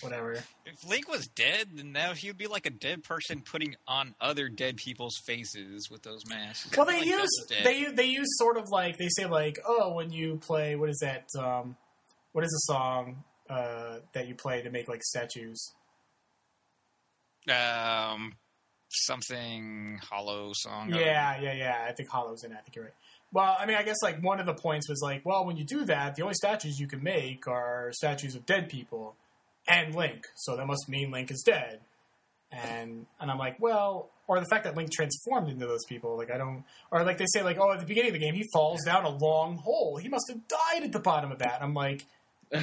whatever. 0.00 0.42
If 0.66 0.88
Link 0.88 1.08
was 1.08 1.26
dead, 1.26 1.68
then 1.74 1.92
now 1.92 2.12
he 2.14 2.28
would 2.28 2.38
be 2.38 2.46
like 2.46 2.66
a 2.66 2.70
dead 2.70 3.02
person 3.04 3.40
putting 3.42 3.76
on 3.88 4.14
other 4.20 4.48
dead 4.48 4.76
people's 4.76 5.16
faces 5.26 5.88
with 5.90 6.02
those 6.02 6.26
masks. 6.28 6.76
Well, 6.76 6.86
they 6.86 6.98
Like, 6.98 7.06
use 7.06 7.46
they 7.64 7.78
use- 7.78 7.92
they 7.94 8.04
use 8.06 8.28
sort 8.38 8.56
of 8.56 8.68
like 8.70 8.96
they 8.98 9.08
say 9.10 9.26
like 9.26 9.58
oh 9.66 9.92
when 9.94 10.10
you 10.12 10.36
play 10.36 10.76
what 10.76 10.88
is 10.90 10.98
that 11.00 11.26
um, 11.38 11.76
what 12.32 12.44
is 12.44 12.50
the 12.50 12.72
song 12.72 13.24
uh, 13.50 13.98
that 14.12 14.26
you 14.28 14.34
play 14.34 14.62
to 14.62 14.70
make 14.70 14.88
like 14.88 15.02
statues? 15.02 15.72
um 17.50 18.32
something 18.90 19.98
hollow 20.08 20.52
song. 20.54 20.88
Yeah, 20.94 21.40
yeah, 21.40 21.52
yeah. 21.52 21.84
I 21.88 21.92
think 21.92 22.08
Hollow's 22.08 22.44
in 22.44 22.52
it. 22.52 22.54
I 22.56 22.60
think 22.60 22.76
you're 22.76 22.84
right. 22.84 22.94
Well, 23.32 23.56
I 23.58 23.66
mean, 23.66 23.76
I 23.76 23.82
guess 23.82 23.96
like 24.02 24.22
one 24.22 24.38
of 24.38 24.46
the 24.46 24.54
points 24.54 24.88
was 24.88 25.00
like, 25.02 25.26
well, 25.26 25.44
when 25.44 25.56
you 25.56 25.64
do 25.64 25.84
that, 25.86 26.14
the 26.14 26.22
only 26.22 26.34
statues 26.34 26.78
you 26.78 26.86
can 26.86 27.02
make 27.02 27.48
are 27.48 27.90
statues 27.92 28.36
of 28.36 28.46
dead 28.46 28.68
people 28.68 29.16
and 29.68 29.94
Link. 29.94 30.26
So 30.36 30.56
that 30.56 30.66
must 30.66 30.88
mean 30.88 31.10
Link 31.10 31.30
is 31.30 31.42
dead. 31.42 31.80
And 32.52 33.06
and 33.20 33.30
I'm 33.30 33.38
like, 33.38 33.58
well, 33.60 34.10
or 34.26 34.38
the 34.40 34.46
fact 34.46 34.64
that 34.64 34.76
Link 34.76 34.92
transformed 34.92 35.48
into 35.48 35.66
those 35.66 35.84
people, 35.86 36.16
like 36.16 36.30
I 36.30 36.38
don't, 36.38 36.64
or 36.90 37.04
like 37.04 37.18
they 37.18 37.26
say, 37.26 37.42
like, 37.42 37.58
oh, 37.58 37.72
at 37.72 37.80
the 37.80 37.86
beginning 37.86 38.10
of 38.10 38.14
the 38.14 38.24
game, 38.24 38.34
he 38.34 38.44
falls 38.52 38.84
down 38.84 39.04
a 39.04 39.10
long 39.10 39.56
hole. 39.56 39.96
He 39.96 40.08
must 40.08 40.26
have 40.28 40.46
died 40.46 40.84
at 40.84 40.92
the 40.92 41.00
bottom 41.00 41.32
of 41.32 41.40
that. 41.40 41.62
I'm 41.62 41.74
like, 41.74 42.04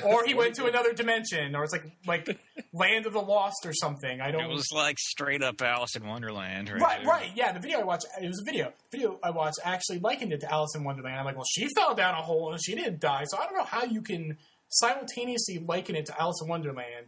or 0.06 0.26
he 0.26 0.34
went 0.36 0.56
to 0.56 0.66
another 0.66 0.94
dimension, 0.94 1.56
or 1.56 1.64
it's 1.64 1.74
like 1.74 1.86
like 2.08 2.40
Land 2.74 3.06
of 3.06 3.14
the 3.14 3.22
Lost 3.22 3.66
or 3.66 3.74
something. 3.74 4.22
I 4.22 4.32
don't. 4.32 4.44
It 4.44 4.50
was 4.50 4.72
like 4.72 4.98
straight 4.98 5.44
up 5.44 5.62
Alice 5.62 5.96
in 5.96 6.08
Wonderland, 6.08 6.70
right? 6.70 6.82
Right, 6.82 7.06
right, 7.06 7.32
yeah. 7.36 7.52
The 7.52 7.60
video 7.60 7.82
I 7.82 7.84
watched, 7.84 8.06
it 8.22 8.28
was 8.28 8.40
a 8.40 8.46
video. 8.46 8.74
The 8.92 8.98
video 8.98 9.20
I 9.22 9.32
watched 9.32 9.60
actually 9.64 10.00
likened 10.00 10.34
it 10.34 10.42
to 10.42 10.52
Alice 10.52 10.74
in 10.76 10.84
Wonderland. 10.84 11.20
I'm 11.20 11.26
like, 11.26 11.36
well, 11.36 11.46
she 11.50 11.68
fell 11.76 11.94
down 11.96 12.14
a 12.14 12.22
hole 12.22 12.54
and 12.54 12.64
she 12.64 12.76
didn't 12.76 13.00
die, 13.02 13.26
so 13.26 13.38
I 13.38 13.46
don't 13.46 13.58
know 13.58 13.66
how 13.66 13.84
you 13.84 14.02
can 14.02 14.38
simultaneously 14.72 15.60
liken 15.60 15.96
it 15.96 16.06
to 16.08 16.20
Alice 16.20 16.42
in 16.42 16.48
Wonderland, 16.50 17.08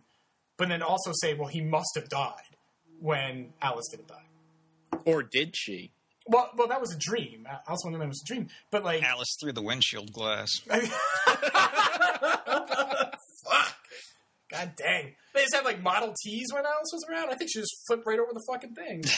but 0.58 0.70
then 0.70 0.82
also 0.82 1.12
say, 1.14 1.34
well, 1.34 1.48
he 1.48 1.62
must 1.62 1.92
have 1.96 2.10
died 2.10 2.58
when 3.00 3.54
Alice 3.62 3.88
didn't 3.90 4.08
die. 4.08 4.28
Or 5.06 5.24
did 5.24 5.56
she? 5.56 5.92
Well, 6.26 6.52
well, 6.56 6.68
that 6.68 6.80
was 6.80 6.94
a 6.94 6.98
dream. 6.98 7.46
Alice 7.68 7.82
in 7.84 7.92
Wonderland 7.92 8.10
was 8.10 8.22
a 8.24 8.28
dream, 8.28 8.48
but 8.72 8.84
like, 8.84 9.04
Alice 9.04 9.36
through 9.42 9.54
the 9.54 9.62
windshield 9.62 10.14
glass. 10.14 10.50
fuck, 10.66 10.90
god 14.50 14.74
dang, 14.78 15.16
they 15.34 15.42
just 15.42 15.56
had 15.56 15.66
like 15.66 15.82
Model 15.82 16.14
Ts 16.24 16.54
when 16.54 16.66
Alice 16.66 16.92
was 16.94 17.06
around. 17.10 17.30
I 17.30 17.36
think 17.36 17.50
she 17.52 17.60
just 17.60 17.76
flipped 17.88 18.08
right 18.08 18.20
over 18.20 18.32
the 18.34 18.44
fucking 18.48 18.76
thing. 18.76 19.04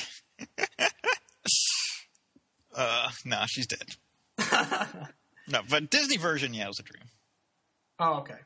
Uh, 2.75 3.09
nah, 3.23 3.45
she's 3.45 3.67
dead. 3.67 3.95
no, 5.47 5.61
but 5.69 5.89
Disney 5.89 6.17
version, 6.17 6.53
yeah, 6.53 6.65
it 6.65 6.67
was 6.67 6.79
a 6.79 6.83
dream. 6.83 7.03
Oh, 7.99 8.19
okay. 8.19 8.39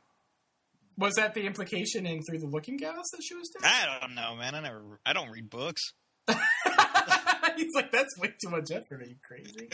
Was 0.98 1.16
that 1.16 1.34
the 1.34 1.46
implication 1.46 2.06
in 2.06 2.22
Through 2.24 2.40
the 2.40 2.48
Looking 2.48 2.78
Glass 2.78 3.06
that 3.14 3.22
she 3.24 3.36
was 3.36 3.50
dead? 3.50 3.72
I 3.72 4.00
don't 4.02 4.16
know, 4.16 4.36
man. 4.36 4.54
I 4.54 4.60
never, 4.60 4.82
I 5.06 5.14
don't 5.14 5.30
read 5.30 5.50
books. 5.50 5.82
He's 6.28 7.74
like, 7.74 7.92
that's 7.92 8.18
way 8.20 8.34
too 8.42 8.50
much 8.50 8.70
effort. 8.72 9.02
Are 9.02 9.06
you 9.06 9.16
crazy? 9.26 9.70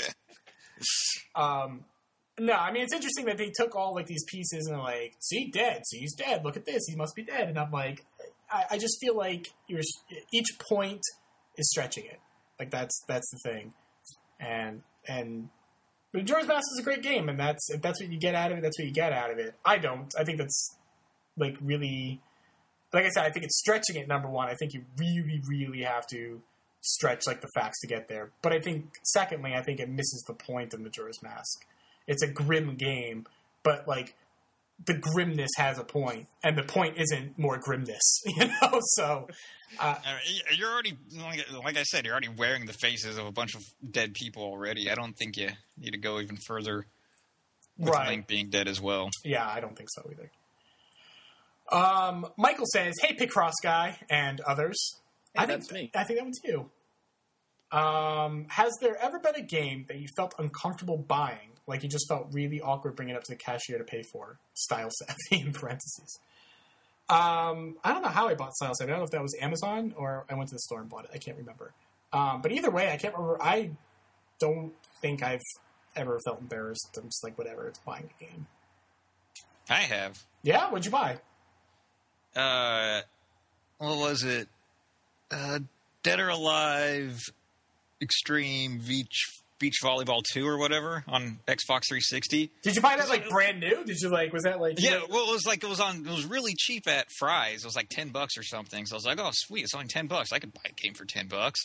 um, 1.35 1.85
no, 2.37 2.53
I 2.53 2.71
mean 2.71 2.83
it's 2.83 2.93
interesting 2.93 3.25
that 3.25 3.37
they 3.37 3.51
took 3.55 3.75
all 3.75 3.95
like 3.95 4.07
these 4.07 4.23
pieces 4.25 4.67
and 4.67 4.79
like, 4.79 5.13
see, 5.19 5.49
dead. 5.49 5.83
See, 5.87 5.99
he's 5.99 6.13
dead. 6.13 6.43
Look 6.43 6.57
at 6.57 6.65
this. 6.65 6.83
He 6.87 6.95
must 6.95 7.15
be 7.15 7.23
dead. 7.23 7.47
And 7.47 7.57
I'm 7.57 7.71
like, 7.71 8.05
I, 8.51 8.63
I 8.71 8.77
just 8.77 8.97
feel 8.99 9.15
like 9.15 9.47
you're 9.67 9.81
each 10.33 10.57
point 10.69 11.01
is 11.57 11.69
stretching 11.69 12.05
it. 12.05 12.19
Like 12.59 12.71
that's 12.71 13.01
that's 13.07 13.29
the 13.31 13.51
thing. 13.51 13.73
And 14.39 14.81
and 15.07 15.49
Majora's 16.15 16.47
Mask 16.47 16.63
is 16.73 16.79
a 16.79 16.83
great 16.83 17.01
game, 17.01 17.27
and 17.27 17.37
that's 17.37 17.69
if 17.69 17.81
that's 17.81 18.01
what 18.01 18.09
you 18.09 18.17
get 18.17 18.35
out 18.35 18.51
of 18.51 18.57
it, 18.57 18.61
that's 18.61 18.79
what 18.79 18.87
you 18.87 18.93
get 18.93 19.11
out 19.11 19.31
of 19.31 19.37
it. 19.37 19.53
I 19.65 19.77
don't. 19.77 20.13
I 20.17 20.23
think 20.23 20.37
that's 20.37 20.77
like 21.37 21.57
really, 21.61 22.21
like 22.93 23.05
I 23.05 23.09
said, 23.09 23.25
I 23.25 23.29
think 23.31 23.43
it's 23.43 23.59
stretching 23.59 23.97
it. 23.97 24.07
Number 24.07 24.29
one, 24.29 24.47
I 24.47 24.55
think 24.55 24.73
you 24.73 24.85
really, 24.97 25.41
really 25.45 25.81
have 25.81 26.07
to 26.07 26.41
stretch 26.79 27.27
like 27.27 27.41
the 27.41 27.49
facts 27.53 27.81
to 27.81 27.87
get 27.87 28.07
there. 28.07 28.31
But 28.41 28.53
I 28.53 28.59
think, 28.59 28.93
secondly, 29.03 29.55
I 29.55 29.61
think 29.61 29.79
it 29.79 29.89
misses 29.89 30.23
the 30.25 30.33
point 30.33 30.73
of 30.73 30.79
Majora's 30.79 31.21
Mask. 31.21 31.65
It's 32.07 32.23
a 32.23 32.27
grim 32.27 32.75
game, 32.75 33.25
but 33.63 33.85
like 33.85 34.15
the 34.83 34.93
grimness 34.93 35.51
has 35.57 35.79
a 35.79 35.83
point, 35.83 36.27
and 36.43 36.57
the 36.57 36.63
point 36.63 36.97
isn't 36.97 37.37
more 37.39 37.57
grimness, 37.57 38.21
you 38.25 38.47
know. 38.47 38.79
So, 38.81 39.27
uh, 39.79 39.95
You're 40.55 40.71
already, 40.71 40.97
like 41.11 41.45
like 41.63 41.77
I 41.77 41.83
said, 41.83 42.05
you're 42.05 42.13
already 42.13 42.29
wearing 42.29 42.65
the 42.65 42.73
faces 42.73 43.17
of 43.17 43.25
a 43.25 43.31
bunch 43.31 43.55
of 43.55 43.63
dead 43.89 44.13
people 44.13 44.43
already. 44.43 44.91
I 44.91 44.95
don't 44.95 45.13
think 45.13 45.37
you 45.37 45.49
need 45.77 45.91
to 45.91 45.97
go 45.97 46.19
even 46.19 46.37
further 46.45 46.85
with 47.77 47.89
right? 47.93 48.09
Link 48.09 48.27
being 48.27 48.49
dead 48.49 48.67
as 48.67 48.81
well. 48.81 49.09
Yeah, 49.23 49.47
I 49.47 49.59
don't 49.59 49.77
think 49.77 49.89
so 49.91 50.09
either. 50.11 50.31
Um, 51.71 52.27
Michael 52.37 52.67
says, 52.73 52.93
"Hey, 53.01 53.15
Picross 53.15 53.53
guy 53.63 53.99
and 54.09 54.39
others." 54.41 54.77
Hey, 55.33 55.43
I 55.43 55.45
think 55.47 55.61
that's 55.61 55.71
me. 55.71 55.91
I 55.95 56.03
think 56.03 56.19
that 56.19 56.25
one's 56.25 56.39
you. 56.43 56.69
Um, 57.71 58.45
has 58.49 58.71
there 58.81 58.95
ever 59.01 59.19
been 59.19 59.35
a 59.35 59.41
game 59.41 59.85
that 59.87 59.97
you 59.99 60.07
felt 60.15 60.35
uncomfortable 60.37 60.97
buying, 60.97 61.54
like 61.67 61.83
you 61.83 61.89
just 61.89 62.07
felt 62.07 62.27
really 62.31 62.61
awkward 62.61 62.95
bringing 62.95 63.15
it 63.15 63.17
up 63.17 63.23
to 63.23 63.31
the 63.31 63.37
cashier 63.37 63.77
to 63.77 63.83
pay 63.83 64.03
for? 64.03 64.37
Style 64.53 64.89
savvy 64.91 65.45
in 65.45 65.53
parentheses. 65.53 66.19
Um, 67.07 67.77
I 67.83 67.93
don't 67.93 68.01
know 68.01 68.09
how 68.09 68.27
I 68.27 68.35
bought 68.35 68.53
Style 68.55 68.73
savvy. 68.75 68.91
I 68.91 68.95
don't 68.95 69.01
know 69.01 69.05
if 69.05 69.11
that 69.11 69.21
was 69.21 69.35
Amazon 69.39 69.93
or 69.97 70.25
I 70.29 70.35
went 70.35 70.49
to 70.49 70.55
the 70.55 70.59
store 70.59 70.81
and 70.81 70.89
bought 70.89 71.05
it. 71.05 71.11
I 71.13 71.17
can't 71.17 71.37
remember. 71.37 71.73
Um, 72.13 72.41
but 72.41 72.51
either 72.51 72.71
way, 72.71 72.91
I 72.91 72.97
can't 72.97 73.13
remember. 73.13 73.41
I 73.41 73.71
don't 74.39 74.73
think 75.01 75.23
I've 75.23 75.41
ever 75.95 76.19
felt 76.25 76.41
embarrassed. 76.41 76.97
I'm 76.97 77.05
just 77.05 77.23
like, 77.23 77.37
whatever. 77.37 77.67
It's 77.67 77.79
buying 77.79 78.09
a 78.19 78.23
game. 78.23 78.47
I 79.69 79.81
have. 79.81 80.23
Yeah, 80.43 80.69
what'd 80.69 80.85
you 80.85 80.91
buy? 80.91 81.19
Uh, 82.35 83.01
what 83.77 83.97
was 83.97 84.23
it? 84.23 84.47
Uh, 85.31 85.59
Dead 86.03 86.19
or 86.19 86.29
Alive 86.29 87.19
Extreme 88.01 88.81
Beach 88.87 89.41
Beach 89.59 89.75
Volleyball 89.83 90.21
Two 90.33 90.47
or 90.47 90.57
whatever 90.57 91.03
on 91.07 91.39
Xbox 91.47 91.87
360. 91.87 92.51
Did 92.61 92.75
you 92.75 92.81
buy 92.81 92.97
that 92.97 93.09
like 93.09 93.29
brand 93.29 93.59
new? 93.59 93.83
Did 93.85 93.97
you 94.01 94.09
like? 94.09 94.33
Was 94.33 94.43
that 94.43 94.59
like? 94.59 94.81
Yeah, 94.81 95.01
well, 95.09 95.29
it 95.29 95.31
was 95.31 95.45
like 95.45 95.63
it 95.63 95.69
was 95.69 95.79
on. 95.79 96.05
It 96.05 96.11
was 96.11 96.25
really 96.25 96.53
cheap 96.57 96.87
at 96.87 97.07
Fry's. 97.17 97.59
It 97.63 97.65
was 97.65 97.75
like 97.75 97.89
ten 97.89 98.09
bucks 98.09 98.37
or 98.37 98.43
something. 98.43 98.85
So 98.85 98.95
I 98.95 98.97
was 98.97 99.05
like, 99.05 99.19
"Oh, 99.19 99.29
sweet! 99.33 99.63
It's 99.63 99.73
only 99.73 99.87
ten 99.87 100.07
bucks. 100.07 100.31
I 100.33 100.39
could 100.39 100.53
buy 100.53 100.61
a 100.65 100.73
game 100.73 100.93
for 100.93 101.05
ten 101.05 101.27
bucks." 101.27 101.61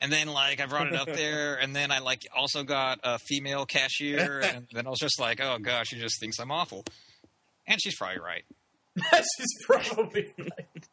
And 0.00 0.12
then 0.12 0.28
like 0.28 0.60
I 0.60 0.66
brought 0.66 0.86
it 0.86 0.94
up 0.94 1.06
there, 1.12 1.56
and 1.56 1.74
then 1.74 1.90
I 1.90 1.98
like 1.98 2.22
also 2.36 2.62
got 2.62 3.00
a 3.04 3.18
female 3.18 3.66
cashier, 3.66 4.40
and 4.44 4.66
then 4.72 4.86
I 4.86 4.90
was 4.90 4.98
just 5.00 5.20
like, 5.20 5.40
"Oh 5.40 5.58
gosh, 5.60 5.88
she 5.88 5.98
just 5.98 6.20
thinks 6.20 6.38
I'm 6.38 6.50
awful," 6.50 6.84
and 7.66 7.80
she's 7.82 7.96
probably 7.96 8.20
right. 8.20 8.44
She's 9.14 9.64
probably 9.64 10.32
right. 10.38 10.88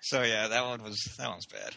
So 0.00 0.22
yeah, 0.22 0.48
that 0.48 0.64
one 0.64 0.82
was 0.82 0.98
that 1.18 1.28
one's 1.28 1.46
bad. 1.46 1.76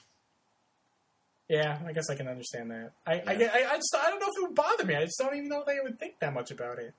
Yeah, 1.47 1.77
I 1.85 1.93
guess 1.93 2.09
I 2.09 2.15
can 2.15 2.27
understand 2.27 2.71
that. 2.71 2.91
I, 3.05 3.13
I, 3.13 3.33
I, 3.33 3.73
I 3.73 3.75
just 3.75 3.95
I 3.95 4.09
don't 4.09 4.19
know 4.19 4.27
if 4.27 4.37
it 4.37 4.41
would 4.47 4.55
bother 4.55 4.83
me. 4.83 4.95
I 4.95 5.05
just 5.05 5.19
don't 5.19 5.35
even 5.35 5.47
know 5.47 5.61
if 5.61 5.67
I 5.67 5.81
would 5.83 5.99
think 5.99 6.19
that 6.19 6.33
much 6.33 6.49
about 6.49 6.79
it. 6.79 6.93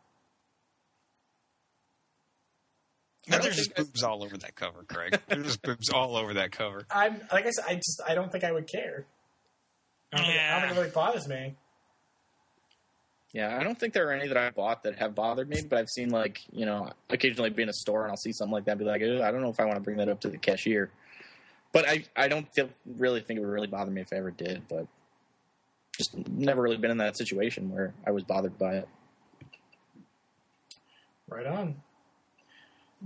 I 3.29 3.39
there's 3.39 3.57
just 3.57 3.75
boobs 3.75 4.03
all 4.05 4.23
over 4.23 4.37
that 4.37 4.55
cover, 4.55 4.85
Craig. 4.85 5.19
There's 5.29 5.47
just 5.47 5.63
boobs 5.63 5.91
all 5.91 6.17
over 6.17 6.35
that 6.35 6.53
cover. 6.53 6.87
I'm 6.91 7.21
like 7.33 7.47
I 7.47 7.51
said, 7.51 7.65
I 7.69 7.75
just 7.75 8.01
I 8.07 8.15
don't 8.15 8.31
think 8.31 8.45
I 8.45 8.53
would 8.53 8.71
care. 8.71 9.05
I 10.13 10.19
don't, 10.19 10.27
think, 10.27 10.39
I 10.39 10.51
don't 10.53 10.61
think 10.61 10.73
it 10.73 10.81
really 10.81 10.91
bothers 10.93 11.29
me. 11.29 11.55
Yeah, 13.33 13.59
I 13.59 13.65
don't 13.65 13.79
think 13.79 13.93
there 13.93 14.09
are 14.09 14.13
any 14.13 14.29
that 14.29 14.37
I 14.37 14.51
bought 14.51 14.85
that 14.85 14.97
have 14.99 15.17
bothered 15.17 15.49
me, 15.49 15.61
but 15.69 15.79
I've 15.79 15.89
seen 15.89 16.11
like 16.11 16.41
you 16.53 16.67
know 16.67 16.89
occasionally 17.11 17.51
be 17.51 17.65
in 17.65 17.69
a 17.69 17.73
store 17.73 18.03
and 18.03 18.13
I'll 18.13 18.17
see 18.17 18.33
something 18.33 18.53
like 18.53 18.65
that, 18.67 18.73
and 18.73 18.81
be 18.81 18.87
like, 18.87 19.03
I 19.03 19.31
don't 19.33 19.43
know 19.43 19.51
if 19.51 19.59
I 19.59 19.65
want 19.65 19.77
to 19.77 19.83
bring 19.83 19.97
that 19.97 20.09
up 20.09 20.21
to 20.21 20.29
the 20.29 20.39
cashier. 20.39 20.91
But 21.73 21.89
I 21.89 22.05
I 22.17 22.29
don't 22.29 22.47
feel, 22.55 22.69
really 22.87 23.21
think 23.21 23.39
it 23.39 23.41
would 23.41 23.51
really 23.51 23.67
bother 23.67 23.91
me 23.91 24.01
if 24.01 24.13
I 24.13 24.17
ever 24.17 24.31
did, 24.31 24.63
but 24.69 24.87
just 25.97 26.17
never 26.29 26.63
really 26.63 26.77
been 26.77 26.91
in 26.91 26.99
that 26.99 27.17
situation 27.17 27.71
where 27.71 27.95
I 28.07 28.11
was 28.11 28.25
bothered 28.25 28.59
by 28.59 28.77
it. 28.77 28.89
Right 31.29 31.47
on. 31.47 31.83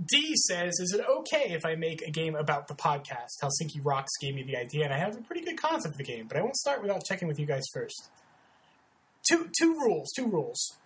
D 0.09 0.35
says, 0.35 0.73
"Is 0.79 0.93
it 0.93 1.05
okay 1.05 1.51
if 1.53 1.65
I 1.65 1.75
make 1.75 2.01
a 2.01 2.11
game 2.11 2.35
about 2.35 2.67
the 2.67 2.73
podcast? 2.73 3.41
Helsinki 3.41 3.83
Rocks 3.83 4.11
gave 4.21 4.35
me 4.35 4.43
the 4.43 4.55
idea, 4.55 4.85
and 4.85 4.93
I 4.93 4.97
have 4.97 5.17
a 5.17 5.21
pretty 5.21 5.41
good 5.41 5.57
concept 5.57 5.93
of 5.93 5.97
the 5.97 6.03
game, 6.03 6.27
but 6.27 6.37
I 6.37 6.41
won't 6.41 6.55
start 6.55 6.81
without 6.81 7.03
checking 7.03 7.27
with 7.27 7.39
you 7.39 7.45
guys 7.45 7.63
first. 7.73 8.09
Two 9.27 9.49
two 9.59 9.73
rules. 9.73 10.11
Two 10.15 10.27
rules. 10.27 10.77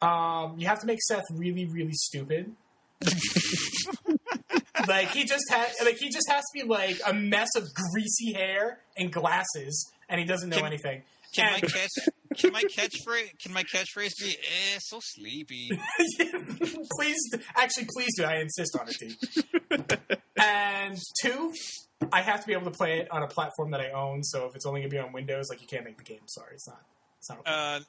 Um, 0.00 0.54
you 0.58 0.66
have 0.66 0.80
to 0.80 0.86
make 0.86 1.02
Seth 1.02 1.24
really 1.32 1.66
really 1.66 1.92
stupid. 1.92 2.54
like 4.86 5.10
he 5.10 5.24
just 5.24 5.44
had 5.50 5.68
like 5.84 5.96
he 5.98 6.08
just 6.08 6.28
has 6.30 6.42
to 6.42 6.62
be 6.62 6.68
like 6.68 6.98
a 7.06 7.12
mess 7.12 7.48
of 7.56 7.68
greasy 7.74 8.32
hair 8.32 8.78
and 8.96 9.12
glasses, 9.12 9.90
and 10.08 10.20
he 10.20 10.26
doesn't 10.26 10.48
know 10.48 10.56
Can- 10.58 10.66
anything. 10.66 11.02
Can 11.34 11.52
my 11.52 11.60
catch 11.60 11.90
can 12.38 12.52
my 12.52 12.62
catchphrase 12.62 13.38
can 13.42 13.52
my 13.52 13.62
catchphrase 13.64 14.12
be 14.18 14.30
eh 14.30 14.78
so 14.78 15.00
sleepy? 15.02 15.68
please, 16.98 17.18
actually, 17.54 17.86
please 17.94 18.16
do. 18.16 18.24
I 18.24 18.36
insist 18.36 18.76
on 18.80 18.88
it, 18.88 18.96
T. 18.98 19.96
and 20.40 20.98
two, 21.20 21.52
I 22.12 22.22
have 22.22 22.40
to 22.40 22.46
be 22.46 22.52
able 22.54 22.70
to 22.70 22.76
play 22.76 23.00
it 23.00 23.08
on 23.10 23.22
a 23.22 23.26
platform 23.26 23.70
that 23.72 23.80
I 23.80 23.90
own. 23.90 24.22
So 24.22 24.46
if 24.46 24.54
it's 24.54 24.64
only 24.66 24.80
gonna 24.80 24.90
be 24.90 24.98
on 24.98 25.12
Windows, 25.12 25.46
like 25.50 25.60
you 25.60 25.66
can't 25.66 25.84
make 25.84 25.98
the 25.98 26.04
game. 26.04 26.20
Sorry, 26.26 26.54
it's 26.54 26.66
not. 26.68 26.82
It's 27.18 27.28
not. 27.28 27.38
Okay. 27.40 27.50
Uh 27.52 27.80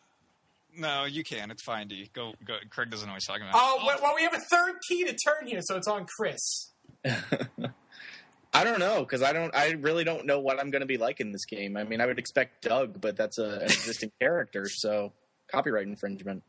no, 0.76 1.06
you 1.06 1.24
can. 1.24 1.50
It's 1.50 1.64
fine, 1.64 1.88
D. 1.88 2.10
Go 2.14 2.34
go 2.46 2.58
Craig 2.70 2.90
doesn't 2.92 3.08
know 3.08 3.14
what 3.14 3.22
he's 3.22 3.28
talking 3.28 3.44
about. 3.44 3.56
oh, 3.56 3.84
well, 3.86 3.98
well, 4.02 4.14
we 4.16 4.24
have 4.24 4.34
a 4.34 4.40
third 4.52 4.76
key 4.88 5.06
to 5.06 5.14
turn 5.14 5.48
here, 5.48 5.62
so 5.62 5.76
it's 5.78 5.88
on 5.88 6.06
Chris. 6.18 6.72
I 8.54 8.64
don't 8.64 8.80
know 8.80 9.00
because 9.02 9.22
I 9.22 9.34
don't. 9.34 9.54
I 9.56 9.72
really 9.72 10.04
don't 10.04 10.26
know 10.26 10.40
what 10.40 10.60
I'm 10.60 10.72
going 10.72 10.80
to 10.82 10.86
be 10.88 10.98
like 10.98 11.20
in 11.20 11.32
this 11.32 11.46
game. 11.46 11.78
I 11.78 11.84
mean, 11.84 12.02
I 12.02 12.06
would 12.06 12.18
expect 12.20 12.64
Doug, 12.64 13.00
but 13.00 13.16
that's 13.16 13.38
a, 13.38 13.58
an 13.60 13.64
existing 13.64 14.12
character, 14.20 14.68
so 14.70 15.14
copyright 15.52 15.86
infringement. 15.88 16.44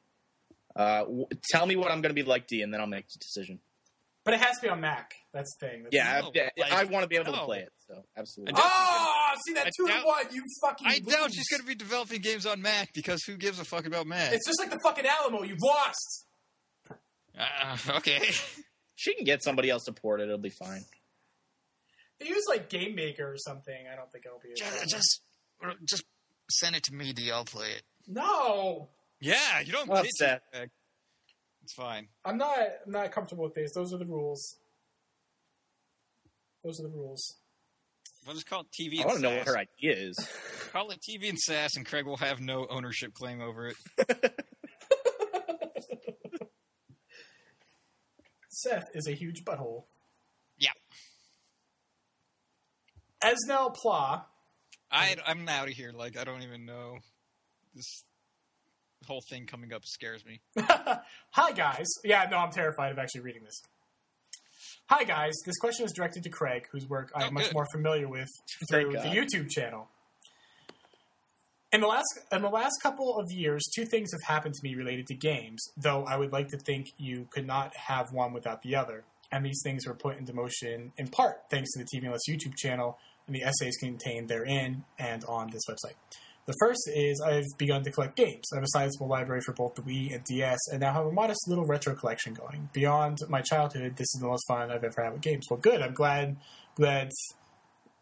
Uh, 0.74 1.00
w- 1.00 1.26
tell 1.50 1.66
me 1.66 1.76
what 1.76 1.90
I'm 1.90 2.00
going 2.00 2.10
to 2.10 2.14
be 2.14 2.22
like, 2.22 2.46
D, 2.46 2.62
and 2.62 2.72
then 2.72 2.80
I'll 2.80 2.86
make 2.86 3.08
the 3.08 3.18
decision. 3.18 3.58
But 4.24 4.34
it 4.34 4.40
has 4.40 4.56
to 4.56 4.62
be 4.62 4.68
on 4.68 4.80
Mac. 4.80 5.12
That's 5.32 5.56
the 5.56 5.66
thing. 5.66 5.82
That's 5.84 5.94
Yeah, 5.94 6.20
No, 6.20 6.28
I, 6.40 6.50
like- 6.60 6.72
I 6.72 6.84
want 6.84 7.02
to 7.02 7.08
be 7.08 7.16
able 7.16 7.32
to 7.32 7.38
play 7.44 7.60
it. 7.60 7.72
So 7.86 8.04
absolutely. 8.16 8.54
I 8.54 8.56
doubt- 8.58 8.70
Oh, 8.72 9.34
see 9.46 9.54
that 9.54 9.66
I 9.66 9.70
two 9.76 9.86
to 9.86 9.92
doubt- 9.92 10.06
one, 10.06 10.24
you 10.32 10.42
fucking. 10.62 10.86
I 10.86 10.98
doubt 10.98 11.32
she's 11.32 11.48
going 11.48 11.60
to 11.60 11.66
be 11.66 11.74
developing 11.74 12.20
games 12.20 12.46
on 12.46 12.60
Mac 12.62 12.92
because 12.94 13.24
who 13.24 13.36
gives 13.36 13.58
a 13.58 13.64
fuck 13.64 13.86
about 13.86 14.06
Mac? 14.06 14.32
It's 14.32 14.46
just 14.46 14.60
like 14.60 14.70
the 14.70 14.78
fucking 14.84 15.04
Alamo. 15.06 15.42
You've 15.42 15.62
lost. 15.62 16.26
Uh, 17.38 17.76
okay. 17.96 18.20
She 18.98 19.14
can 19.14 19.24
get 19.24 19.44
somebody 19.44 19.70
else 19.70 19.84
to 19.84 19.92
port 19.92 20.20
it. 20.20 20.24
It'll 20.24 20.38
be 20.38 20.50
fine. 20.50 20.84
They 22.18 22.26
use 22.26 22.44
like 22.48 22.68
Game 22.68 22.96
Maker 22.96 23.30
or 23.32 23.36
something. 23.36 23.72
I 23.92 23.94
don't 23.94 24.10
think 24.10 24.26
it'll 24.26 24.40
be. 24.40 24.50
a 24.50 24.56
problem. 24.60 24.88
just 24.88 25.22
just 25.84 26.02
send 26.50 26.74
it 26.74 26.82
to 26.84 26.94
me, 26.94 27.12
D. 27.12 27.30
I'll 27.30 27.44
play 27.44 27.68
it. 27.70 27.82
no, 28.08 28.88
Yeah, 29.20 29.60
you 29.60 29.70
don't 29.70 29.88
Well, 29.88 30.02
pitch 30.02 30.10
upset. 30.20 30.42
it. 30.52 30.70
It's 31.62 31.74
fine. 31.74 32.08
I'm 32.24 32.38
not. 32.38 32.58
I'm 32.86 32.90
not 32.92 33.12
comfortable 33.12 33.44
with 33.44 33.54
this. 33.54 33.72
Those 33.72 33.94
are 33.94 33.98
the 33.98 34.04
rules. 34.04 34.56
Those 36.64 36.80
are 36.80 36.82
the 36.82 36.88
rules. 36.88 37.36
We'll 38.26 38.34
just 38.34 38.50
call 38.50 38.62
it 38.62 38.66
TV 38.72 38.98
I 38.98 39.02
and 39.02 39.04
want 39.06 39.16
to 39.18 39.22
know 39.22 39.36
what 39.36 39.46
her 39.46 39.56
idea 39.56 39.94
is. 39.94 40.18
Call 40.72 40.90
it 40.90 41.00
TV 41.00 41.28
and 41.28 41.38
Sass, 41.38 41.76
and 41.76 41.86
Craig 41.86 42.04
will 42.04 42.16
have 42.16 42.40
no 42.40 42.66
ownership 42.68 43.14
claim 43.14 43.40
over 43.40 43.68
it. 43.68 43.76
Seth 48.62 48.84
is 48.94 49.06
a 49.06 49.12
huge 49.12 49.44
butthole. 49.44 49.84
Yeah. 50.58 50.70
Esnel 53.22 53.74
Pla. 53.74 54.24
I, 54.90 55.16
I'm 55.26 55.48
out 55.48 55.68
of 55.68 55.74
here. 55.74 55.92
Like, 55.92 56.16
I 56.18 56.24
don't 56.24 56.42
even 56.42 56.64
know. 56.64 56.98
This 57.74 58.04
whole 59.06 59.22
thing 59.28 59.46
coming 59.46 59.72
up 59.72 59.84
scares 59.84 60.24
me. 60.24 60.40
Hi 60.58 61.52
guys. 61.52 61.86
Yeah, 62.04 62.26
no, 62.30 62.38
I'm 62.38 62.50
terrified 62.50 62.92
of 62.92 62.98
actually 62.98 63.22
reading 63.22 63.42
this. 63.44 63.60
Hi 64.88 65.04
guys. 65.04 65.34
This 65.44 65.56
question 65.58 65.84
is 65.84 65.92
directed 65.92 66.22
to 66.24 66.30
Craig, 66.30 66.66
whose 66.72 66.88
work 66.88 67.12
I 67.14 67.24
am 67.24 67.30
Oh, 67.30 67.32
much 67.32 67.52
more 67.52 67.66
familiar 67.72 68.08
with 68.08 68.28
Thank 68.70 68.90
through 68.90 69.00
the 69.00 69.08
YouTube 69.08 69.50
channel. 69.50 69.88
In 71.70 71.82
the 71.82 71.86
last 71.86 72.18
in 72.32 72.40
the 72.40 72.48
last 72.48 72.74
couple 72.82 73.18
of 73.18 73.30
years, 73.30 73.62
two 73.74 73.84
things 73.84 74.10
have 74.12 74.22
happened 74.22 74.54
to 74.54 74.60
me 74.62 74.74
related 74.74 75.06
to 75.08 75.14
games, 75.14 75.62
though 75.76 76.04
I 76.04 76.16
would 76.16 76.32
like 76.32 76.48
to 76.48 76.58
think 76.58 76.86
you 76.96 77.26
could 77.30 77.46
not 77.46 77.76
have 77.76 78.10
one 78.10 78.32
without 78.32 78.62
the 78.62 78.74
other. 78.74 79.04
And 79.30 79.44
these 79.44 79.60
things 79.62 79.86
were 79.86 79.94
put 79.94 80.16
into 80.16 80.32
motion 80.32 80.92
in 80.96 81.08
part 81.08 81.42
thanks 81.50 81.70
to 81.72 81.80
the 81.80 81.84
TV 81.84 82.10
YouTube 82.28 82.56
channel 82.56 82.98
and 83.26 83.36
the 83.36 83.42
essays 83.42 83.76
contained 83.76 84.28
therein 84.28 84.84
and 84.98 85.22
on 85.26 85.50
this 85.50 85.62
website. 85.68 85.96
The 86.46 86.54
first 86.58 86.80
is 86.94 87.20
I've 87.20 87.44
begun 87.58 87.84
to 87.84 87.90
collect 87.90 88.16
games. 88.16 88.46
I 88.54 88.56
have 88.56 88.64
a 88.64 88.68
sizable 88.68 89.06
library 89.06 89.42
for 89.44 89.52
both 89.52 89.74
the 89.74 89.82
Wii 89.82 90.14
and 90.14 90.24
DS, 90.24 90.58
and 90.72 90.80
now 90.80 90.94
have 90.94 91.04
a 91.04 91.12
modest 91.12 91.46
little 91.46 91.66
retro 91.66 91.94
collection 91.94 92.32
going. 92.32 92.70
Beyond 92.72 93.18
my 93.28 93.42
childhood, 93.42 93.96
this 93.96 94.06
is 94.14 94.20
the 94.22 94.26
most 94.26 94.46
fun 94.48 94.70
I've 94.70 94.82
ever 94.82 95.02
had 95.02 95.12
with 95.12 95.20
games. 95.20 95.44
Well, 95.50 95.60
good. 95.60 95.82
I'm 95.82 95.92
glad 95.92 96.38
glad 96.74 97.10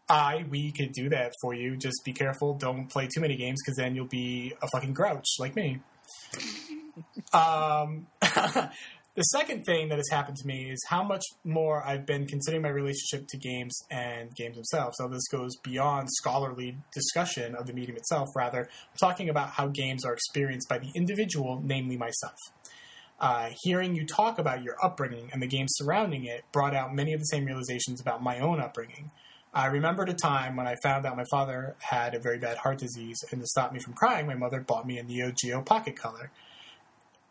I 0.08 0.44
we 0.48 0.72
could 0.72 0.92
do 0.92 1.08
that 1.10 1.32
for 1.40 1.54
you. 1.54 1.76
Just 1.76 2.04
be 2.04 2.12
careful. 2.12 2.54
Don't 2.54 2.88
play 2.88 3.08
too 3.12 3.20
many 3.20 3.36
games 3.36 3.60
because 3.64 3.76
then 3.76 3.94
you'll 3.94 4.06
be 4.06 4.54
a 4.62 4.68
fucking 4.68 4.94
grouch 4.94 5.26
like 5.38 5.56
me. 5.56 5.80
um, 7.32 8.06
the 8.20 9.22
second 9.22 9.64
thing 9.64 9.88
that 9.88 9.96
has 9.96 10.08
happened 10.10 10.36
to 10.36 10.46
me 10.46 10.70
is 10.70 10.84
how 10.88 11.02
much 11.02 11.24
more 11.42 11.82
I've 11.82 12.06
been 12.06 12.26
considering 12.26 12.62
my 12.62 12.68
relationship 12.68 13.26
to 13.28 13.38
games 13.38 13.76
and 13.90 14.34
games 14.34 14.56
themselves. 14.56 14.98
So 14.98 15.08
this 15.08 15.26
goes 15.28 15.56
beyond 15.56 16.08
scholarly 16.12 16.76
discussion 16.92 17.56
of 17.56 17.66
the 17.66 17.72
medium 17.72 17.96
itself. 17.96 18.28
Rather, 18.36 18.60
I'm 18.60 18.98
talking 19.00 19.28
about 19.28 19.50
how 19.50 19.68
games 19.68 20.04
are 20.04 20.12
experienced 20.12 20.68
by 20.68 20.78
the 20.78 20.90
individual, 20.94 21.62
namely 21.64 21.96
myself. 21.96 22.36
Uh, 23.18 23.48
hearing 23.62 23.94
you 23.94 24.04
talk 24.04 24.38
about 24.38 24.62
your 24.62 24.76
upbringing 24.84 25.30
and 25.32 25.40
the 25.40 25.46
games 25.46 25.72
surrounding 25.76 26.26
it 26.26 26.44
brought 26.52 26.74
out 26.74 26.94
many 26.94 27.14
of 27.14 27.20
the 27.20 27.24
same 27.24 27.46
realizations 27.46 27.98
about 27.98 28.22
my 28.22 28.38
own 28.38 28.60
upbringing. 28.60 29.10
I 29.56 29.68
remembered 29.68 30.10
a 30.10 30.14
time 30.14 30.54
when 30.54 30.66
I 30.66 30.74
found 30.82 31.06
out 31.06 31.16
my 31.16 31.24
father 31.30 31.76
had 31.78 32.14
a 32.14 32.18
very 32.18 32.36
bad 32.36 32.58
heart 32.58 32.76
disease, 32.76 33.24
and 33.32 33.40
to 33.40 33.46
stop 33.46 33.72
me 33.72 33.80
from 33.80 33.94
crying, 33.94 34.26
my 34.26 34.34
mother 34.34 34.60
bought 34.60 34.86
me 34.86 34.98
a 34.98 35.02
Neo 35.02 35.32
Geo 35.34 35.62
Pocket 35.62 35.96
Color. 35.96 36.30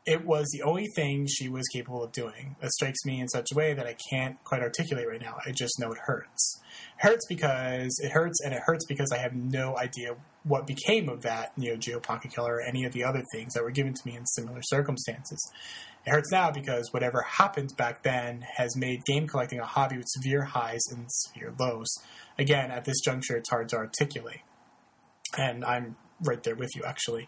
It 0.07 0.25
was 0.25 0.49
the 0.51 0.63
only 0.63 0.87
thing 0.95 1.27
she 1.27 1.49
was 1.49 1.67
capable 1.67 2.03
of 2.03 2.11
doing. 2.11 2.55
It 2.63 2.71
strikes 2.71 3.05
me 3.05 3.19
in 3.19 3.27
such 3.27 3.51
a 3.51 3.55
way 3.55 3.75
that 3.75 3.85
I 3.85 3.95
can't 4.09 4.43
quite 4.43 4.63
articulate 4.63 5.07
right 5.07 5.21
now. 5.21 5.37
I 5.45 5.51
just 5.51 5.79
know 5.79 5.91
it 5.91 5.99
hurts. 6.07 6.61
It 6.97 7.07
hurts 7.07 7.27
because 7.29 7.95
it 8.03 8.11
hurts, 8.11 8.41
and 8.43 8.55
it 8.55 8.63
hurts 8.65 8.87
because 8.87 9.11
I 9.11 9.19
have 9.19 9.35
no 9.35 9.77
idea 9.77 10.15
what 10.45 10.67
became 10.67 11.09
of 11.09 11.21
that 11.23 11.57
Neo 11.57 11.75
Geo 11.75 11.99
Pocket 11.99 12.33
Color 12.33 12.55
or 12.55 12.61
any 12.61 12.85
of 12.85 12.93
the 12.93 13.03
other 13.03 13.23
things 13.33 13.53
that 13.53 13.63
were 13.63 13.71
given 13.71 13.93
to 13.93 14.01
me 14.05 14.15
in 14.15 14.25
similar 14.25 14.61
circumstances. 14.61 15.51
It 16.05 16.11
hurts 16.11 16.31
now 16.31 16.51
because 16.51 16.93
whatever 16.93 17.21
happened 17.21 17.75
back 17.77 18.03
then 18.03 18.45
has 18.57 18.77
made 18.77 19.03
game 19.05 19.27
collecting 19.27 19.59
a 19.59 19.65
hobby 19.65 19.97
with 19.97 20.05
severe 20.07 20.43
highs 20.43 20.83
and 20.91 21.07
severe 21.09 21.51
lows. 21.59 21.87
Again, 22.37 22.69
at 22.69 22.85
this 22.85 23.01
juncture, 23.03 23.35
it's 23.37 23.49
hard 23.49 23.69
to 23.69 23.77
articulate. 23.77 24.41
And 25.35 25.65
I'm 25.65 25.95
right 26.21 26.41
there 26.43 26.55
with 26.55 26.75
you, 26.75 26.83
actually. 26.85 27.27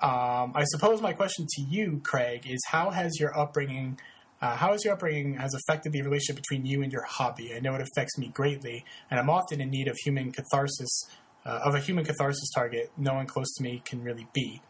Um, 0.00 0.52
I 0.54 0.64
suppose 0.64 1.02
my 1.02 1.12
question 1.12 1.46
to 1.48 1.62
you, 1.62 2.00
Craig, 2.04 2.46
is 2.48 2.60
how 2.68 2.90
has 2.90 3.18
your 3.18 3.36
upbringing, 3.36 3.98
uh, 4.40 4.56
how 4.56 4.72
has 4.72 4.84
your 4.84 4.94
upbringing 4.94 5.34
has 5.34 5.54
affected 5.54 5.92
the 5.92 6.02
relationship 6.02 6.36
between 6.36 6.66
you 6.66 6.82
and 6.82 6.92
your 6.92 7.04
hobby? 7.04 7.52
I 7.54 7.60
know 7.60 7.74
it 7.74 7.80
affects 7.80 8.16
me 8.16 8.28
greatly, 8.28 8.84
and 9.10 9.18
I'm 9.18 9.30
often 9.30 9.60
in 9.60 9.70
need 9.70 9.88
of 9.88 9.96
human 10.04 10.30
catharsis, 10.30 11.04
uh, 11.46 11.60
of 11.64 11.74
a 11.74 11.80
human 11.80 12.04
catharsis 12.04 12.50
target 12.54 12.90
no 12.96 13.14
one 13.14 13.26
close 13.26 13.52
to 13.54 13.62
me 13.62 13.82
can 13.84 14.02
really 14.02 14.26
be. 14.32 14.60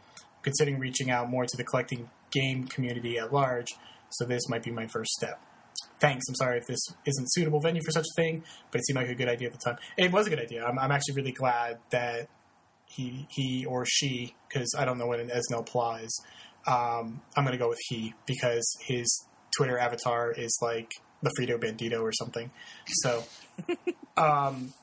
Considering 0.42 0.78
reaching 0.78 1.10
out 1.10 1.30
more 1.30 1.46
to 1.46 1.56
the 1.56 1.64
collecting 1.64 2.10
game 2.30 2.64
community 2.64 3.18
at 3.18 3.32
large, 3.32 3.68
so 4.10 4.24
this 4.24 4.48
might 4.48 4.62
be 4.62 4.70
my 4.70 4.86
first 4.86 5.10
step. 5.12 5.40
Thanks. 6.00 6.24
I'm 6.28 6.34
sorry 6.34 6.58
if 6.58 6.66
this 6.66 6.80
isn't 7.06 7.32
suitable 7.32 7.60
venue 7.60 7.80
for 7.82 7.92
such 7.92 8.04
a 8.04 8.20
thing, 8.20 8.44
but 8.70 8.80
it 8.80 8.86
seemed 8.86 8.98
like 8.98 9.08
a 9.08 9.14
good 9.14 9.28
idea 9.28 9.48
at 9.48 9.54
the 9.54 9.58
time. 9.58 9.78
It 9.96 10.12
was 10.12 10.26
a 10.26 10.30
good 10.30 10.38
idea. 10.38 10.64
I'm, 10.64 10.78
I'm 10.78 10.90
actually 10.90 11.14
really 11.14 11.32
glad 11.32 11.78
that 11.90 12.28
he 12.86 13.26
he 13.30 13.64
or 13.64 13.84
she, 13.86 14.34
because 14.48 14.74
I 14.78 14.84
don't 14.84 14.98
know 14.98 15.06
what 15.06 15.20
an 15.20 15.30
Esnel 15.30 16.04
is. 16.04 16.24
Um, 16.66 17.22
I'm 17.36 17.46
to 17.46 17.56
go 17.56 17.68
with 17.68 17.80
he 17.88 18.14
because 18.26 18.66
his 18.86 19.26
Twitter 19.56 19.78
avatar 19.78 20.30
is 20.30 20.56
like 20.60 20.90
the 21.22 21.30
Frito 21.38 21.58
Bandito 21.58 22.00
or 22.00 22.12
something. 22.12 22.50
So, 22.86 23.24
um, 24.16 24.74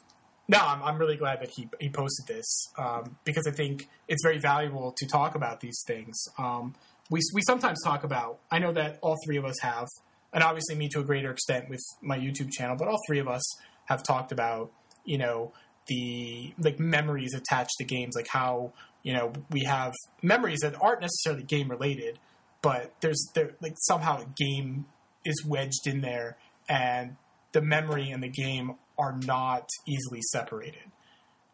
no, 0.47 0.57
I'm, 0.57 0.83
I'm 0.83 0.97
really 0.97 1.17
glad 1.17 1.41
that 1.41 1.49
he 1.51 1.69
he 1.79 1.89
posted 1.89 2.27
this 2.27 2.67
um, 2.77 3.15
because 3.23 3.47
I 3.47 3.51
think 3.51 3.87
it's 4.07 4.23
very 4.23 4.39
valuable 4.39 4.93
to 4.97 5.07
talk 5.07 5.35
about 5.35 5.61
these 5.61 5.81
things. 5.87 6.17
Um, 6.37 6.75
we 7.09 7.19
we 7.33 7.41
sometimes 7.43 7.81
talk 7.83 8.03
about. 8.03 8.39
I 8.49 8.59
know 8.59 8.71
that 8.73 8.99
all 9.01 9.17
three 9.25 9.37
of 9.37 9.45
us 9.45 9.59
have, 9.61 9.87
and 10.33 10.43
obviously 10.43 10.75
me 10.75 10.89
to 10.89 10.99
a 10.99 11.03
greater 11.03 11.31
extent 11.31 11.69
with 11.69 11.81
my 12.01 12.17
YouTube 12.17 12.51
channel, 12.51 12.75
but 12.75 12.87
all 12.87 12.99
three 13.07 13.19
of 13.19 13.27
us 13.27 13.43
have 13.85 14.03
talked 14.03 14.31
about 14.31 14.71
you 15.05 15.17
know 15.17 15.51
the 15.87 16.53
like 16.59 16.79
memories 16.79 17.33
attached 17.33 17.75
to 17.77 17.85
games, 17.85 18.15
like 18.15 18.27
how 18.27 18.73
you 19.03 19.13
know 19.13 19.33
we 19.51 19.63
have 19.63 19.93
memories 20.21 20.59
that 20.61 20.75
aren't 20.81 21.01
necessarily 21.01 21.43
game 21.43 21.69
related, 21.69 22.19
but 22.61 22.93
there's 23.01 23.29
there 23.35 23.51
like 23.61 23.75
somehow 23.77 24.21
a 24.21 24.25
game 24.35 24.85
is 25.23 25.45
wedged 25.45 25.85
in 25.85 26.01
there, 26.01 26.37
and 26.67 27.15
the 27.51 27.61
memory 27.61 28.09
and 28.09 28.23
the 28.23 28.29
game 28.29 28.75
are 29.01 29.17
not 29.25 29.67
easily 29.87 30.21
separated. 30.31 30.91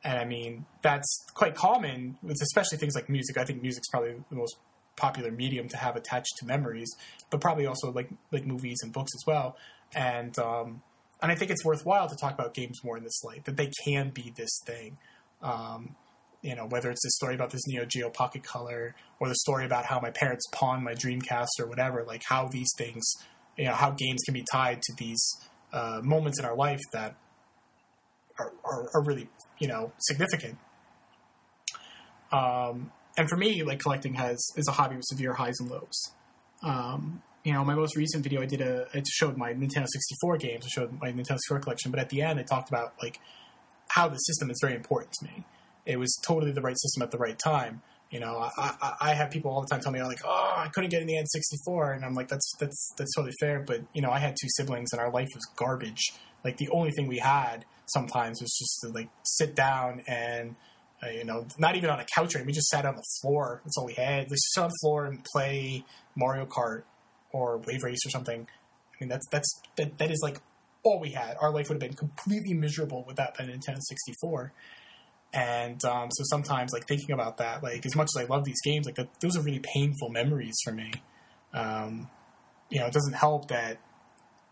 And 0.03 0.19
I 0.19 0.25
mean 0.25 0.65
that's 0.81 1.25
quite 1.33 1.55
common 1.55 2.17
with 2.21 2.37
especially 2.41 2.77
things 2.77 2.95
like 2.95 3.09
music. 3.09 3.37
I 3.37 3.45
think 3.45 3.61
music's 3.61 3.87
probably 3.89 4.15
the 4.29 4.35
most 4.35 4.57
popular 4.95 5.31
medium 5.31 5.67
to 5.69 5.77
have 5.77 5.95
attached 5.95 6.33
to 6.39 6.45
memories, 6.45 6.89
but 7.29 7.39
probably 7.39 7.65
also 7.65 7.91
like 7.91 8.09
like 8.31 8.45
movies 8.45 8.77
and 8.83 8.91
books 8.91 9.11
as 9.15 9.23
well. 9.25 9.57
And 9.95 10.37
um, 10.39 10.81
and 11.21 11.31
I 11.31 11.35
think 11.35 11.51
it's 11.51 11.65
worthwhile 11.65 12.09
to 12.09 12.15
talk 12.15 12.33
about 12.33 12.53
games 12.53 12.79
more 12.83 12.97
in 12.97 13.03
this 13.03 13.23
light 13.23 13.45
that 13.45 13.57
they 13.57 13.71
can 13.85 14.09
be 14.09 14.33
this 14.35 14.59
thing. 14.65 14.97
Um, 15.41 15.95
you 16.41 16.55
know, 16.55 16.65
whether 16.65 16.91
it's 16.91 17.03
the 17.03 17.11
story 17.11 17.35
about 17.35 17.49
this 17.49 17.61
Neo 17.67 17.85
Geo 17.85 18.09
Pocket 18.09 18.43
Color 18.43 18.95
or 19.19 19.27
the 19.27 19.35
story 19.35 19.65
about 19.65 19.85
how 19.85 19.99
my 19.99 20.11
parents 20.11 20.45
pawned 20.51 20.83
my 20.83 20.93
Dreamcast 20.93 21.47
or 21.59 21.65
whatever, 21.67 22.03
like 22.03 22.21
how 22.25 22.47
these 22.47 22.69
things, 22.77 23.03
you 23.57 23.65
know, 23.65 23.73
how 23.73 23.91
games 23.91 24.21
can 24.23 24.33
be 24.33 24.45
tied 24.51 24.81
to 24.83 24.93
these 24.97 25.21
uh, 25.73 25.99
moments 26.03 26.39
in 26.39 26.45
our 26.45 26.55
life 26.55 26.79
that 26.93 27.15
are, 28.39 28.53
are, 28.63 28.89
are 28.93 29.03
really 29.03 29.29
you 29.59 29.67
know 29.67 29.91
significant. 29.99 30.57
Um, 32.31 32.91
and 33.17 33.27
for 33.29 33.37
me, 33.37 33.63
like 33.63 33.79
collecting 33.79 34.15
has 34.15 34.37
is 34.55 34.67
a 34.67 34.73
hobby 34.73 34.95
with 34.95 35.05
severe 35.05 35.33
highs 35.33 35.59
and 35.59 35.69
lows. 35.69 36.11
Um, 36.61 37.23
you 37.43 37.53
know, 37.53 37.63
my 37.63 37.75
most 37.75 37.95
recent 37.95 38.23
video, 38.23 38.41
I 38.41 38.45
did 38.45 38.61
a, 38.61 38.87
I 38.93 39.01
showed 39.09 39.37
my 39.37 39.53
Nintendo 39.53 39.87
64 39.87 40.37
games, 40.37 40.65
I 40.65 40.69
showed 40.69 40.99
my 40.99 41.11
Nintendo 41.11 41.37
64 41.37 41.59
collection, 41.59 41.91
but 41.91 41.99
at 41.99 42.09
the 42.09 42.21
end, 42.21 42.39
I 42.39 42.43
talked 42.43 42.69
about 42.69 42.93
like 43.01 43.19
how 43.89 44.09
the 44.09 44.17
system 44.17 44.49
is 44.51 44.59
very 44.61 44.75
important 44.75 45.13
to 45.13 45.25
me. 45.25 45.45
It 45.85 45.97
was 45.97 46.13
totally 46.21 46.51
the 46.51 46.61
right 46.61 46.77
system 46.77 47.01
at 47.01 47.11
the 47.11 47.17
right 47.17 47.39
time. 47.39 47.81
You 48.09 48.21
know, 48.21 48.37
I, 48.57 48.73
I, 48.81 48.93
I 49.01 49.13
have 49.13 49.31
people 49.31 49.51
all 49.51 49.61
the 49.61 49.67
time 49.67 49.81
tell 49.81 49.91
me 49.91 50.01
like, 50.01 50.21
"Oh, 50.23 50.53
I 50.55 50.69
couldn't 50.69 50.91
get 50.91 51.01
in 51.01 51.07
the 51.07 51.15
N64," 51.15 51.95
and 51.95 52.05
I'm 52.05 52.13
like, 52.13 52.29
"That's 52.29 52.53
that's 52.57 52.93
that's 52.97 53.13
totally 53.13 53.33
fair." 53.39 53.59
But 53.59 53.81
you 53.93 54.01
know, 54.01 54.11
I 54.11 54.19
had 54.19 54.35
two 54.39 54.47
siblings, 54.55 54.89
and 54.93 55.01
our 55.01 55.11
life 55.11 55.27
was 55.35 55.45
garbage. 55.57 56.13
Like 56.43 56.57
the 56.57 56.69
only 56.69 56.91
thing 56.91 57.07
we 57.07 57.17
had 57.17 57.65
sometimes 57.87 58.41
was 58.41 58.55
just 58.57 58.79
to 58.81 58.89
like 58.89 59.09
sit 59.23 59.55
down 59.55 60.03
and 60.07 60.55
uh, 61.03 61.09
you 61.09 61.23
know, 61.23 61.45
not 61.57 61.75
even 61.75 61.89
on 61.89 61.99
a 61.99 62.05
couch 62.15 62.35
or. 62.35 62.43
We 62.43 62.53
just 62.53 62.69
sat 62.69 62.85
on 62.85 62.95
the 62.95 63.03
floor. 63.21 63.61
That's 63.63 63.77
all 63.77 63.85
we 63.85 63.93
had. 63.93 64.29
We 64.29 64.35
just 64.35 64.53
sit 64.53 64.61
on 64.61 64.69
the 64.69 64.77
floor 64.81 65.05
and 65.05 65.23
play 65.23 65.83
Mario 66.15 66.45
Kart 66.45 66.83
or 67.31 67.57
Wave 67.59 67.83
Race 67.83 68.05
or 68.05 68.09
something. 68.09 68.41
I 68.49 69.03
mean, 69.03 69.09
that's 69.09 69.27
that's 69.31 69.61
that, 69.77 69.97
that 69.99 70.11
is 70.11 70.19
like 70.23 70.39
all 70.83 70.99
we 70.99 71.11
had. 71.11 71.37
Our 71.39 71.51
life 71.51 71.69
would 71.69 71.81
have 71.81 71.89
been 71.89 71.97
completely 71.97 72.53
miserable 72.53 73.03
without 73.07 73.37
the 73.37 73.43
Nintendo 73.43 73.79
64. 73.79 74.53
And 75.33 75.83
um, 75.85 76.09
so 76.11 76.23
sometimes, 76.25 76.71
like 76.73 76.87
thinking 76.87 77.11
about 77.11 77.37
that, 77.37 77.61
like 77.61 77.85
as 77.85 77.95
much 77.95 78.09
as 78.15 78.23
I 78.23 78.25
love 78.25 78.45
these 78.45 78.61
games, 78.63 78.85
like 78.85 78.95
that, 78.95 79.09
those 79.19 79.35
are 79.35 79.41
really 79.41 79.61
painful 79.73 80.09
memories 80.09 80.55
for 80.63 80.71
me. 80.71 80.91
Um, 81.53 82.09
you 82.69 82.79
know, 82.79 82.87
it 82.87 82.93
doesn't 82.93 83.13
help 83.13 83.49
that 83.49 83.79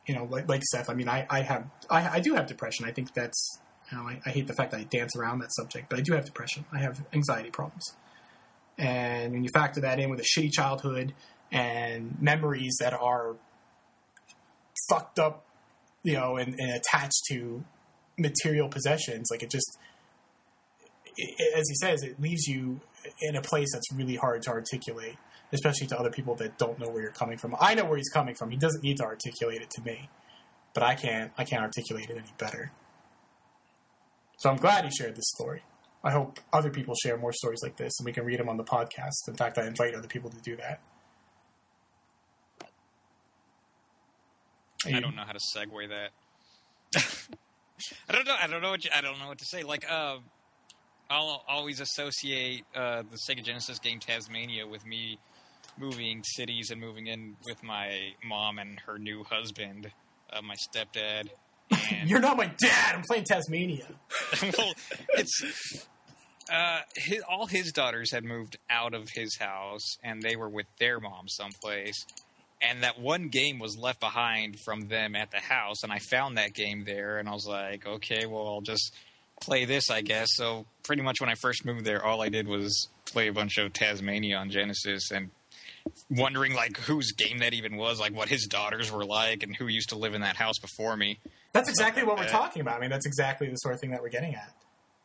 you 0.07 0.15
know, 0.15 0.25
like, 0.25 0.47
like 0.47 0.61
Seth. 0.63 0.89
I 0.89 0.93
mean, 0.93 1.09
I, 1.09 1.25
I 1.29 1.41
have 1.41 1.65
I, 1.89 2.09
I 2.17 2.19
do 2.19 2.35
have 2.35 2.47
depression. 2.47 2.85
I 2.85 2.91
think 2.91 3.13
that's 3.13 3.59
you 3.91 3.97
know, 3.97 4.03
I, 4.03 4.19
I 4.25 4.29
hate 4.29 4.47
the 4.47 4.53
fact 4.53 4.71
that 4.71 4.79
I 4.79 4.83
dance 4.83 5.15
around 5.15 5.39
that 5.39 5.53
subject, 5.53 5.89
but 5.89 5.99
I 5.99 6.01
do 6.01 6.13
have 6.13 6.25
depression. 6.25 6.65
I 6.71 6.79
have 6.79 7.03
anxiety 7.13 7.49
problems, 7.49 7.95
and 8.77 9.33
when 9.33 9.43
you 9.43 9.49
factor 9.53 9.81
that 9.81 9.99
in 9.99 10.09
with 10.09 10.19
a 10.19 10.23
shitty 10.23 10.51
childhood 10.51 11.13
and 11.51 12.17
memories 12.21 12.77
that 12.79 12.93
are 12.93 13.35
fucked 14.89 15.19
up, 15.19 15.45
you 16.03 16.13
know, 16.13 16.37
and, 16.37 16.55
and 16.59 16.71
attached 16.71 17.23
to 17.29 17.63
material 18.17 18.67
possessions, 18.67 19.29
like 19.31 19.43
it 19.43 19.49
just 19.49 19.77
it, 21.17 21.57
as 21.57 21.67
he 21.69 21.75
says, 21.75 22.03
it 22.03 22.19
leaves 22.19 22.47
you 22.47 22.81
in 23.21 23.35
a 23.35 23.41
place 23.41 23.71
that's 23.73 23.91
really 23.93 24.15
hard 24.15 24.41
to 24.43 24.49
articulate, 24.49 25.17
especially 25.53 25.87
to 25.87 25.99
other 25.99 26.11
people 26.11 26.35
that 26.35 26.57
don't 26.57 26.79
know 26.79 26.89
where 26.89 27.01
you're 27.01 27.11
coming 27.11 27.37
from. 27.37 27.55
I 27.59 27.75
know 27.75 27.85
where 27.85 27.97
he's 27.97 28.09
coming 28.09 28.35
from. 28.35 28.49
He 28.51 28.57
doesn't 28.57 28.83
need 28.83 28.97
to 28.97 29.03
articulate 29.03 29.61
it 29.61 29.69
to 29.71 29.81
me, 29.81 30.09
but 30.73 30.83
I 30.83 30.95
can't. 30.95 31.31
I 31.37 31.43
can't 31.43 31.63
articulate 31.63 32.09
it 32.09 32.17
any 32.17 32.33
better. 32.37 32.71
So 34.37 34.49
I'm 34.49 34.57
glad 34.57 34.83
he 34.85 34.91
shared 34.91 35.15
this 35.15 35.29
story. 35.35 35.63
I 36.03 36.11
hope 36.11 36.39
other 36.53 36.69
people 36.69 36.93
share 36.93 37.17
more 37.17 37.33
stories 37.33 37.61
like 37.63 37.77
this, 37.77 37.93
and 37.99 38.05
we 38.05 38.11
can 38.11 38.25
read 38.25 38.39
them 38.39 38.49
on 38.49 38.57
the 38.57 38.63
podcast. 38.63 39.27
In 39.27 39.35
fact, 39.35 39.57
I 39.57 39.65
invite 39.65 39.95
other 39.95 40.07
people 40.07 40.29
to 40.29 40.39
do 40.41 40.55
that. 40.57 40.81
I 44.85 44.99
don't 44.99 45.15
know 45.15 45.23
how 45.25 45.31
to 45.31 45.39
segue 45.39 45.89
that. 45.89 46.11
I 48.07 48.13
don't 48.13 48.27
know. 48.27 48.35
I 48.39 48.47
don't 48.47 48.61
know 48.61 48.69
what 48.69 48.83
you, 48.83 48.91
I 48.95 49.01
don't 49.01 49.17
know 49.19 49.27
what 49.27 49.39
to 49.39 49.45
say. 49.45 49.63
Like, 49.63 49.89
uh, 49.89 50.17
I'll 51.09 51.43
always 51.47 51.79
associate 51.79 52.65
uh, 52.75 53.03
the 53.09 53.17
Sega 53.17 53.43
Genesis 53.43 53.79
game 53.79 53.99
Taz-Mania 53.99 54.67
with 54.67 54.85
me 54.85 55.19
moving 55.77 56.23
cities 56.23 56.71
and 56.71 56.79
moving 56.81 57.07
in 57.07 57.35
with 57.45 57.61
my 57.63 58.13
mom 58.23 58.59
and 58.59 58.79
her 58.81 58.97
new 58.97 59.23
husband, 59.23 59.91
uh, 60.31 60.41
my 60.41 60.55
stepdad. 60.55 61.29
And 61.91 62.09
You're 62.09 62.21
not 62.21 62.37
my 62.37 62.47
dad. 62.47 62.95
I'm 62.95 63.03
playing 63.03 63.25
Taz-Mania. 63.25 63.87
well, 64.57 64.73
it's 65.13 65.85
uh, 66.51 66.79
his, 66.95 67.21
all 67.27 67.47
his 67.47 67.71
daughters 67.71 68.11
had 68.11 68.23
moved 68.23 68.57
out 68.69 68.93
of 68.93 69.09
his 69.13 69.37
house, 69.37 69.97
and 70.03 70.21
they 70.21 70.35
were 70.35 70.49
with 70.49 70.67
their 70.79 70.99
mom 70.99 71.27
someplace. 71.27 72.05
And 72.61 72.83
that 72.83 72.99
one 72.99 73.27
game 73.27 73.59
was 73.59 73.77
left 73.77 73.99
behind 73.99 74.59
from 74.63 74.87
them 74.87 75.15
at 75.15 75.31
the 75.31 75.39
house, 75.39 75.83
and 75.83 75.91
I 75.91 75.99
found 75.99 76.37
that 76.37 76.53
game 76.53 76.83
there, 76.85 77.17
and 77.17 77.27
I 77.27 77.33
was 77.33 77.45
like, 77.47 77.85
okay, 77.85 78.25
well, 78.25 78.47
I'll 78.47 78.61
just 78.61 78.93
play 79.45 79.65
this, 79.65 79.89
I 79.89 80.01
guess. 80.01 80.27
So 80.31 80.65
pretty 80.83 81.01
much 81.01 81.21
when 81.21 81.29
I 81.29 81.35
first 81.35 81.65
moved 81.65 81.85
there, 81.85 82.03
all 82.03 82.21
I 82.21 82.29
did 82.29 82.47
was 82.47 82.89
play 83.05 83.27
a 83.27 83.33
bunch 83.33 83.57
of 83.57 83.71
Taz-Mania 83.73 84.35
on 84.37 84.49
Genesis, 84.49 85.11
and 85.11 85.29
wondering 86.09 86.53
like 86.53 86.77
whose 86.77 87.11
game 87.11 87.39
that 87.39 87.53
even 87.53 87.77
was, 87.77 87.99
like 87.99 88.13
what 88.13 88.29
his 88.29 88.45
daughters 88.47 88.91
were 88.91 89.05
like, 89.05 89.43
and 89.43 89.55
who 89.55 89.67
used 89.67 89.89
to 89.89 89.97
live 89.97 90.13
in 90.13 90.21
that 90.21 90.35
house 90.35 90.57
before 90.59 90.97
me. 90.97 91.19
That's 91.53 91.69
exactly 91.69 92.03
what 92.03 92.17
we're 92.17 92.27
talking 92.27 92.61
about. 92.61 92.77
I 92.77 92.79
mean, 92.81 92.89
that's 92.89 93.05
exactly 93.05 93.47
the 93.47 93.55
sort 93.55 93.75
of 93.75 93.79
thing 93.79 93.91
that 93.91 94.01
we're 94.01 94.09
getting 94.09 94.35
at. 94.35 94.51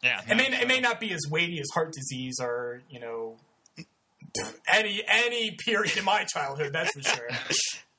Yeah, 0.02 0.20
It 0.28 0.34
may 0.34 0.46
it 0.46 0.66
may 0.66 0.80
not 0.80 0.98
be 0.98 1.12
as 1.12 1.20
weighty 1.30 1.60
as 1.60 1.68
heart 1.74 1.92
disease 1.92 2.36
or 2.40 2.80
you 2.88 3.00
know 3.00 3.36
any 4.72 5.02
any 5.06 5.56
period 5.64 5.96
in 5.96 6.04
my 6.04 6.24
childhood. 6.24 6.72
That's 6.72 6.90
for 6.92 7.02
sure. 7.02 7.28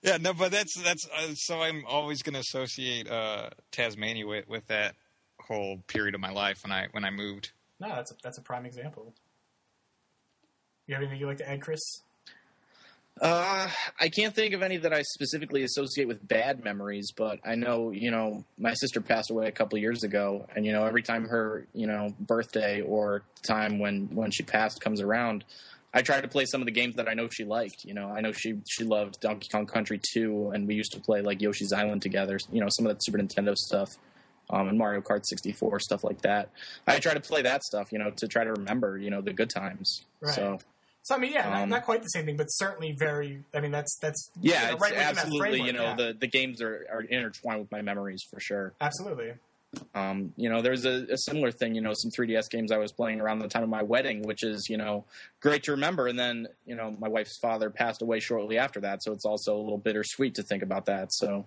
Yeah, 0.04 0.18
no, 0.18 0.34
but 0.34 0.52
that's 0.52 0.74
that's 0.82 1.08
uh, 1.16 1.28
so 1.36 1.62
I'm 1.62 1.84
always 1.88 2.24
going 2.24 2.34
to 2.34 2.40
associate 2.40 3.08
uh, 3.08 3.52
Taz-Mania 3.72 4.26
with, 4.26 4.48
with 4.48 4.66
that 4.66 4.96
whole 5.52 5.78
period 5.88 6.15
of 6.15 6.22
my 6.22 6.32
life 6.32 6.64
when 6.64 6.72
I 6.72 6.88
when 6.91 7.03
I 7.03 7.10
moved. 7.10 7.52
No, 7.80 7.90
that's 7.90 8.11
a, 8.11 8.15
that's 8.23 8.38
a 8.38 8.41
prime 8.41 8.65
example. 8.65 9.14
You 10.88 10.95
have 10.95 11.02
anything 11.03 11.19
you'd 11.19 11.28
like 11.28 11.38
to 11.38 11.49
add, 11.49 11.61
Chris? 11.61 11.80
Uh, 13.19 13.69
I 13.99 14.10
can't 14.10 14.34
think 14.34 14.53
of 14.53 14.64
any 14.64 14.78
that 14.78 14.94
I 14.94 15.02
specifically 15.03 15.64
associate 15.64 16.07
with 16.07 16.26
bad 16.28 16.64
memories, 16.64 17.11
but 17.15 17.40
I 17.44 17.56
know, 17.56 17.91
you 17.91 18.10
know, 18.10 18.45
my 18.57 18.73
sister 18.73 19.02
passed 19.02 19.30
away 19.30 19.48
a 19.48 19.52
couple 19.52 19.78
years 19.78 20.03
ago, 20.03 20.48
and 20.56 20.65
you 20.65 20.72
know, 20.72 20.86
every 20.86 21.03
time 21.03 21.26
her, 21.26 21.68
you 21.73 21.88
know, 21.88 22.15
birthday 22.19 22.82
or 22.82 23.23
time 23.44 23.80
when 23.80 24.07
when 24.15 24.32
she 24.32 24.44
passed 24.44 24.82
comes 24.82 25.02
around, 25.02 25.44
I 25.94 26.02
try 26.02 26.22
to 26.22 26.28
play 26.28 26.45
some 26.45 26.61
of 26.61 26.65
the 26.65 26.72
games 26.72 26.95
that 26.95 27.10
I 27.10 27.14
know 27.14 27.28
she 27.30 27.44
liked. 27.44 27.84
You 27.84 27.94
know, 27.94 28.10
I 28.10 28.22
know 28.22 28.32
she 28.32 28.60
she 28.68 28.84
loved 28.84 29.19
Donkey 29.19 29.49
Kong 29.52 29.65
Country 29.65 29.99
2, 30.14 30.52
and 30.53 30.68
we 30.68 30.76
used 30.76 30.94
to 30.94 30.99
play 30.99 31.22
like 31.22 31.41
Yoshi's 31.41 31.73
Island 31.73 32.02
together. 32.02 32.40
You 32.52 32.61
know, 32.61 32.69
some 32.69 32.86
of 32.86 32.94
that 32.94 33.03
Super 33.03 33.18
Nintendo 33.18 33.56
stuff. 33.56 33.90
Um, 34.52 34.68
and 34.68 34.78
Mario 34.78 35.02
Kart 35.02 35.26
64 35.26 35.80
stuff 35.80 36.03
like 36.03 36.22
that. 36.22 36.49
I 36.86 36.99
try 36.99 37.14
to 37.14 37.19
play 37.19 37.41
that 37.44 37.64
stuff, 37.64 37.91
you 37.91 37.99
know, 37.99 38.11
to 38.11 38.28
try 38.28 38.44
to 38.44 38.52
remember, 38.52 38.98
you 38.98 39.10
know, 39.10 39.22
the 39.22 39.34
good 39.34 39.49
times. 39.49 40.06
Right. 40.19 40.34
So 40.34 40.60
So 41.03 41.15
I 41.15 41.18
mean, 41.18 41.32
yeah, 41.34 41.49
not, 41.49 41.64
Um, 41.64 41.69
not 41.69 41.86
quite 41.86 42.03
the 42.03 42.10
same 42.10 42.26
thing, 42.26 42.38
but 42.38 42.48
certainly 42.48 42.91
very. 42.91 43.44
I 43.53 43.60
mean, 43.61 43.72
that's 43.72 43.98
that's 43.99 44.30
Yeah, 44.40 44.65
you 44.65 44.72
know, 44.73 44.78
right 44.78 44.94
absolutely. 44.94 45.61
You 45.61 45.73
know, 45.73 45.84
yeah. 45.84 45.95
the, 45.95 46.18
the 46.19 46.28
games 46.28 46.61
are, 46.61 46.86
are 46.91 47.02
intertwined 47.02 47.61
with 47.61 47.72
my 47.72 47.82
memories 47.82 48.23
for 48.30 48.40
sure. 48.40 48.73
absolutely. 48.82 49.34
Um, 49.95 50.34
you 50.36 50.49
know, 50.49 50.61
there's 50.61 50.84
a, 50.86 51.07
a 51.10 51.18
similar 51.18 51.49
thing. 51.49 51.76
You 51.76 51.82
know, 51.82 51.94
some 51.94 52.11
3DS 52.11 52.49
games 52.49 52.73
I 52.73 52.78
was 52.78 52.91
playing 52.91 53.22
around 53.22 53.40
the 53.40 53.48
time 53.48 53.64
of 53.64 53.69
my 53.69 53.84
wedding, 53.84 54.22
which 54.23 54.44
is 54.44 54.68
you 54.69 54.78
know 54.78 55.06
great 55.40 55.64
to 55.64 55.72
remember. 55.72 56.07
And 56.07 56.19
then 56.19 56.48
you 56.65 56.76
know, 56.76 56.95
my 56.99 57.07
wife's 57.07 57.38
father 57.40 57.69
passed 57.69 58.02
away 58.02 58.19
shortly 58.19 58.57
after 58.57 58.82
that, 58.82 59.02
so 59.02 59.14
it's 59.14 59.26
also 59.26 59.56
a 59.56 59.61
little 59.61 59.78
bittersweet 59.78 60.36
to 60.36 60.44
think 60.44 60.61
about 60.61 60.86
that. 60.88 61.14
So. 61.14 61.45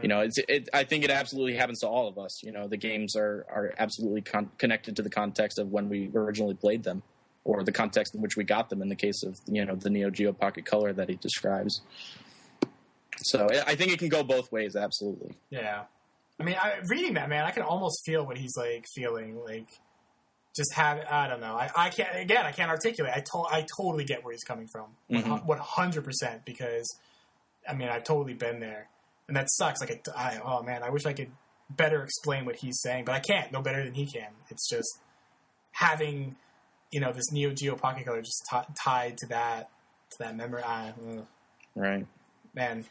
You 0.00 0.08
know, 0.08 0.20
it's. 0.20 0.38
It, 0.48 0.70
I 0.72 0.84
think 0.84 1.04
it 1.04 1.10
absolutely 1.10 1.54
happens 1.54 1.80
to 1.80 1.86
all 1.88 2.08
of 2.08 2.16
us. 2.16 2.42
You 2.42 2.50
know, 2.50 2.66
the 2.66 2.78
games 2.78 3.14
are 3.14 3.44
are 3.50 3.74
absolutely 3.76 4.22
con- 4.22 4.50
connected 4.56 4.96
to 4.96 5.02
the 5.02 5.10
context 5.10 5.58
of 5.58 5.70
when 5.70 5.90
we 5.90 6.10
originally 6.14 6.54
played 6.54 6.82
them, 6.82 7.02
or 7.44 7.62
the 7.62 7.72
context 7.72 8.14
in 8.14 8.22
which 8.22 8.34
we 8.36 8.44
got 8.44 8.70
them. 8.70 8.80
In 8.80 8.88
the 8.88 8.96
case 8.96 9.22
of 9.22 9.38
you 9.46 9.64
know 9.64 9.74
the 9.74 9.90
Neo 9.90 10.08
Geo 10.08 10.32
Pocket 10.32 10.64
Color 10.64 10.94
that 10.94 11.10
he 11.10 11.16
describes. 11.16 11.82
So 13.24 13.48
I 13.66 13.74
think 13.74 13.92
it 13.92 13.98
can 13.98 14.08
go 14.08 14.22
both 14.22 14.50
ways. 14.50 14.74
Absolutely. 14.74 15.36
Yeah. 15.50 15.84
I 16.40 16.44
mean, 16.44 16.56
I, 16.60 16.78
reading 16.88 17.14
that 17.14 17.28
man, 17.28 17.44
I 17.44 17.50
can 17.50 17.62
almost 17.62 18.02
feel 18.04 18.24
what 18.24 18.38
he's 18.38 18.56
like 18.56 18.86
feeling. 18.94 19.38
Like, 19.44 19.68
just 20.56 20.72
have 20.74 21.04
I 21.08 21.28
don't 21.28 21.40
know. 21.40 21.54
I, 21.54 21.70
I 21.76 21.90
can't 21.90 22.16
again. 22.16 22.46
I 22.46 22.52
can't 22.52 22.70
articulate. 22.70 23.12
I 23.14 23.20
to, 23.20 23.44
I 23.50 23.66
totally 23.78 24.04
get 24.04 24.24
where 24.24 24.32
he's 24.32 24.42
coming 24.42 24.68
from. 24.68 24.86
Mhm. 25.10 25.44
One 25.44 25.58
hundred 25.58 26.04
percent. 26.04 26.44
Because 26.46 26.88
I 27.68 27.74
mean, 27.74 27.88
I've 27.90 28.04
totally 28.04 28.34
been 28.34 28.58
there, 28.58 28.88
and 29.28 29.36
that 29.36 29.48
sucks. 29.50 29.80
Like, 29.80 29.90
it, 29.90 30.08
I 30.16 30.40
oh 30.44 30.62
man, 30.62 30.82
I 30.82 30.90
wish 30.90 31.06
I 31.06 31.12
could 31.12 31.30
better 31.70 32.02
explain 32.02 32.44
what 32.44 32.56
he's 32.56 32.80
saying, 32.80 33.04
but 33.04 33.14
I 33.14 33.20
can't. 33.20 33.50
No 33.52 33.62
better 33.62 33.82
than 33.84 33.94
he 33.94 34.06
can. 34.06 34.30
It's 34.50 34.68
just 34.68 34.88
having 35.72 36.36
you 36.90 37.00
know 37.00 37.12
this 37.12 37.30
Neo 37.32 37.50
Geo 37.54 37.76
Pocket 37.76 38.04
Color 38.04 38.20
just 38.22 38.42
t- 38.50 38.74
tied 38.84 39.16
to 39.18 39.26
that 39.28 39.70
to 40.12 40.16
that 40.20 40.36
memory. 40.36 40.62
I, 40.62 40.90
ugh 40.90 41.26
Right. 41.74 42.06
man. 42.54 42.84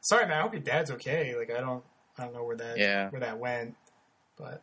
Sorry, 0.00 0.26
man. 0.26 0.38
I 0.38 0.42
hope 0.42 0.52
your 0.52 0.62
dad's 0.62 0.90
okay. 0.92 1.34
Like, 1.36 1.50
I 1.50 1.60
don't, 1.60 1.82
I 2.18 2.24
don't 2.24 2.34
know 2.34 2.44
where 2.44 2.56
that, 2.56 2.78
Yeah. 2.78 3.10
where 3.10 3.20
that 3.20 3.38
went, 3.38 3.74
but, 4.36 4.62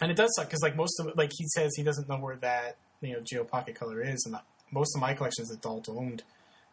and 0.00 0.10
it 0.10 0.14
does 0.16 0.34
suck 0.36 0.46
because 0.46 0.62
like 0.62 0.76
most 0.76 0.98
of, 1.00 1.10
like 1.16 1.30
he 1.36 1.46
says 1.48 1.72
he 1.76 1.82
doesn't 1.82 2.08
know 2.08 2.16
where 2.18 2.36
that 2.36 2.76
you 3.02 3.12
know 3.12 3.20
Geo 3.22 3.44
Pocket 3.44 3.74
Color 3.74 4.02
is, 4.02 4.22
and 4.26 4.36
most 4.70 4.94
of 4.96 5.00
my 5.00 5.12
collection 5.14 5.42
is 5.44 5.50
adult 5.50 5.88
owned. 5.88 6.22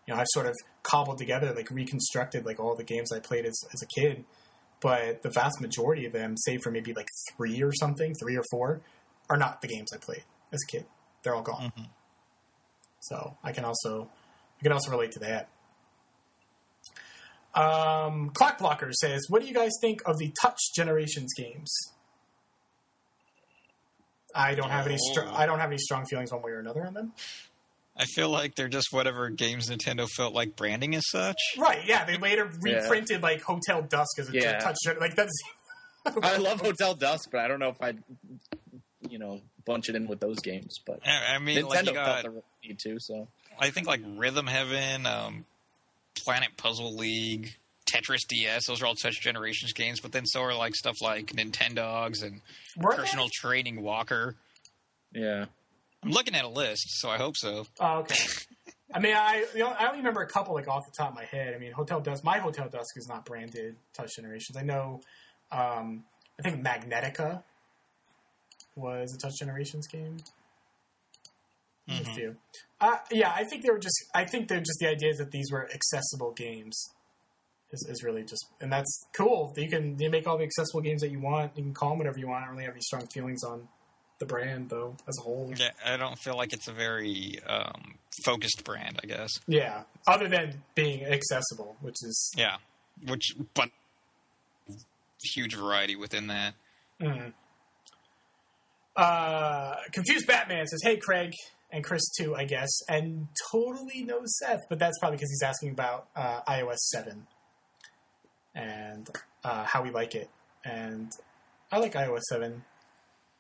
You 0.10 0.16
know, 0.16 0.22
I've 0.22 0.28
sort 0.30 0.48
of 0.48 0.56
cobbled 0.82 1.20
together, 1.20 1.54
like 1.54 1.70
reconstructed, 1.70 2.44
like 2.44 2.60
all 2.60 2.74
the 2.76 2.84
games 2.84 3.12
I 3.12 3.20
played 3.20 3.46
as 3.46 3.56
as 3.72 3.84
a 3.84 3.86
kid, 3.86 4.26
but 4.82 5.22
the 5.22 5.30
vast 5.30 5.62
majority 5.62 6.08
of 6.08 6.14
them, 6.14 6.36
save 6.36 6.64
for 6.64 6.72
maybe 6.72 6.94
like 6.94 7.06
three 7.38 7.62
or 7.62 7.72
something, 7.74 8.16
three 8.20 8.36
or 8.36 8.42
four, 8.50 8.82
are 9.30 9.38
not 9.38 9.62
the 9.62 9.68
games 9.68 9.94
I 9.94 9.98
played 9.98 10.24
as 10.52 10.62
a 10.68 10.72
kid. 10.72 10.88
They're 11.22 11.36
all 11.36 11.44
gone. 11.44 11.72
Mhm. 11.78 11.90
So 13.02 13.38
I 13.44 13.52
can 13.52 13.66
also, 13.66 14.10
I 14.60 14.64
can 14.64 14.72
also 14.72 14.90
relate 14.90 15.12
to 15.12 15.20
that. 15.20 15.50
Um, 17.54 18.32
Clock 18.32 18.58
Blocker 18.58 18.92
says, 18.94 19.26
"What 19.30 19.44
do 19.44 19.48
you 19.48 19.54
guys 19.54 19.74
think 19.80 20.02
of 20.08 20.18
the 20.18 20.34
Touch 20.42 20.58
Generations 20.76 21.34
games?" 21.38 21.72
I 24.34 24.56
don't 24.56 24.72
have 24.72 24.88
any. 24.88 24.98
Str- 24.98 25.22
Oh. 25.28 25.34
I 25.36 25.46
don't 25.46 25.60
have 25.60 25.70
any 25.70 25.78
strong 25.80 26.06
feelings 26.08 26.32
one 26.32 26.42
way 26.42 26.52
or 26.52 26.60
another 26.60 26.84
on 26.86 26.96
them. 26.96 27.14
I 27.98 28.06
feel 28.06 28.30
like 28.30 28.56
they're 28.56 28.70
just 28.70 28.88
whatever 28.92 29.30
games 29.30 29.70
Nintendo 29.70 30.08
felt 30.08 30.34
like 30.34 30.56
branding 30.56 30.96
as 30.96 31.04
such. 31.10 31.38
Right? 31.58 31.86
Yeah, 31.86 32.06
they 32.06 32.18
later 32.18 32.50
Yeah. 32.66 32.82
reprinted 32.82 33.22
like 33.22 33.42
Hotel 33.42 33.82
Dusk 33.82 34.20
as 34.20 34.30
a 34.30 34.34
Yeah. 34.34 34.60
Touch. 34.60 34.78
Like 35.00 35.16
that's. 35.16 35.34
I 36.24 36.38
love 36.38 36.62
Hotel 36.62 36.96
Dusk, 36.96 37.30
but 37.32 37.42
I 37.42 37.48
don't 37.50 37.60
know 37.60 37.70
if 37.70 37.82
I'd, 37.82 38.02
you 39.10 39.20
know, 39.20 39.42
bunch 39.66 39.90
it 39.90 39.96
in 39.96 40.08
with 40.08 40.20
those 40.22 40.40
games. 40.40 40.78
But 40.86 41.02
I, 41.06 41.36
I 41.36 41.40
mean, 41.40 41.58
Nintendo 41.58 41.70
like 41.70 41.86
you 41.88 41.94
felt 41.94 41.96
got, 41.96 42.24
the 42.24 42.44
need 42.64 42.80
to. 42.80 42.98
So 43.00 43.28
I 43.60 43.70
think 43.70 43.86
like 43.86 44.02
Rhythm 44.16 44.48
Heaven, 44.48 45.06
um, 45.06 45.46
Planet 46.24 46.50
Puzzle 46.56 46.96
League, 46.96 47.56
Tetris 47.86 48.22
DS. 48.30 48.68
Those 48.68 48.82
are 48.82 48.86
all 48.86 48.96
Touch 48.96 49.20
Generations 49.20 49.74
games. 49.74 50.00
But 50.00 50.14
then 50.14 50.26
so 50.26 50.42
are 50.42 50.56
like 50.56 50.74
stuff 50.76 50.96
like 51.02 51.28
Nintendogs 51.34 52.24
and 52.24 52.42
Were 52.78 52.92
they? 52.92 52.98
Personal 52.98 53.28
Training 53.32 53.82
Walker. 53.82 54.36
yeah, 55.14 55.46
I'm 56.04 56.12
looking 56.12 56.36
at 56.36 56.46
a 56.46 56.50
list, 56.50 57.00
so 57.00 57.10
I 57.10 57.18
hope 57.18 57.36
so. 57.36 57.66
Oh, 57.80 58.00
okay. 58.00 58.16
I 58.94 59.00
mean, 59.00 59.16
I 59.16 59.46
you 59.54 59.60
know, 59.60 59.70
I 59.70 59.86
only 59.88 60.00
remember 60.00 60.22
a 60.22 60.28
couple 60.28 60.56
like 60.56 60.68
off 60.68 60.86
the 60.86 60.92
top 60.98 61.10
of 61.10 61.16
my 61.16 61.26
head. 61.26 61.54
I 61.54 61.60
mean, 61.60 61.72
Hotel 61.72 62.00
Dusk. 62.00 62.24
My 62.24 62.40
Hotel 62.40 62.68
Dusk 62.70 62.98
is 62.98 63.08
not 63.08 63.26
branded 63.26 63.76
Touch 63.94 64.16
Generations. 64.16 64.58
I 64.58 64.64
know. 64.64 65.02
Um, 65.52 66.06
I 66.40 66.44
think 66.44 66.66
Magnetica 66.66 67.44
was 68.76 69.14
a 69.14 69.18
Touch 69.18 69.34
Generations 69.40 69.88
game. 69.88 70.18
There's 71.88 72.02
A 72.02 72.12
few. 72.14 72.36
Uh, 72.80 72.98
yeah, 73.12 73.32
I 73.36 73.44
think 73.44 73.64
they 73.64 73.70
were 73.70 73.80
just. 73.80 73.96
I 74.16 74.26
think 74.26 74.48
they're 74.48 74.60
just 74.60 74.80
the 74.80 74.88
idea 74.88 75.14
that 75.16 75.32
these 75.32 75.52
were 75.52 75.70
accessible 75.72 76.32
games. 76.32 76.90
Is, 77.72 77.86
is 77.88 78.04
really 78.04 78.24
just, 78.24 78.48
and 78.62 78.72
that's 78.72 79.06
cool. 79.16 79.54
You 79.56 79.70
can 79.70 80.00
you 80.00 80.10
make 80.10 80.26
all 80.26 80.40
the 80.40 80.44
accessible 80.44 80.82
games 80.82 81.02
that 81.02 81.12
you 81.12 81.20
want. 81.20 81.52
You 81.56 81.62
can 81.62 81.74
call 81.74 81.90
them 81.90 82.00
whatever 82.00 82.18
you 82.18 82.28
want. 82.28 82.44
I 82.44 82.48
don't 82.48 82.56
really 82.56 82.66
have 82.66 82.74
any 82.74 82.82
strong 82.82 83.06
feelings 83.08 83.44
on 83.44 83.68
the 84.20 84.26
brand 84.26 84.70
though, 84.70 84.96
as 85.08 85.18
a 85.20 85.22
whole. 85.22 85.52
Yeah, 85.56 85.72
I 85.86 85.98
don't 85.98 86.18
feel 86.20 86.36
like 86.38 86.54
it's 86.54 86.68
a 86.68 86.74
very 86.74 87.40
um, 87.48 87.96
focused 88.26 88.64
brand. 88.64 89.00
I 89.04 89.08
guess. 89.08 89.32
Yeah, 89.48 89.84
other 90.08 90.28
than 90.28 90.62
being 90.76 91.06
accessible, 91.06 91.76
which 91.82 91.96
is 92.04 92.32
Yeah, 92.38 92.58
which 93.08 93.36
but 93.54 93.70
huge 95.24 95.56
variety 95.56 95.96
within 95.96 96.28
that. 96.28 96.54
mm. 97.02 97.34
uh, 98.96 99.76
confused. 99.92 100.28
Batman 100.28 100.68
says, 100.68 100.80
"Hey, 100.84 100.98
Craig 100.98 101.34
and 101.72 101.84
Chris 101.84 102.02
too, 102.18 102.36
I 102.36 102.46
guess," 102.46 102.70
and 102.88 103.28
totally 103.52 104.04
no 104.04 104.22
Seth, 104.26 104.62
but 104.70 104.80
that's 104.80 104.98
probably 105.00 105.18
because 105.18 105.30
he's 105.32 105.44
asking 105.44 105.70
about 105.72 106.08
uh, 106.16 106.42
iOS 106.48 106.78
seven 106.78 107.28
and 108.56 109.10
uh, 109.44 109.64
how 109.64 109.82
we 109.84 109.90
like 109.92 110.16
it. 110.16 110.30
And 110.66 111.12
I 111.72 111.78
like 111.80 111.94
iOS 111.94 112.22
seven 112.30 112.64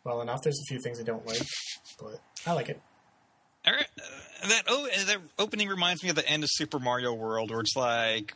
well 0.10 0.22
enough. 0.22 0.41
There's 0.41 0.60
a 0.60 0.65
few 0.68 0.80
things 0.81 0.99
I 0.99 1.03
don't 1.03 1.26
like, 1.27 1.41
but 2.02 2.19
I 2.48 2.53
like 2.53 2.69
it. 2.69 2.81
All 3.68 3.73
right, 3.73 3.88
uh, 4.44 4.48
that 4.48 4.64
oh, 4.68 4.86
uh, 4.88 5.06
that 5.06 5.18
opening 5.38 5.68
reminds 5.68 6.02
me 6.03 6.10
of 6.10 6.15
the 6.15 6.27
end 6.27 6.44
of 6.44 6.49
Super 6.52 6.80
Mario 6.80 7.14
World, 7.14 7.52
where 7.52 7.60
it's 7.60 7.76
like 7.76 8.34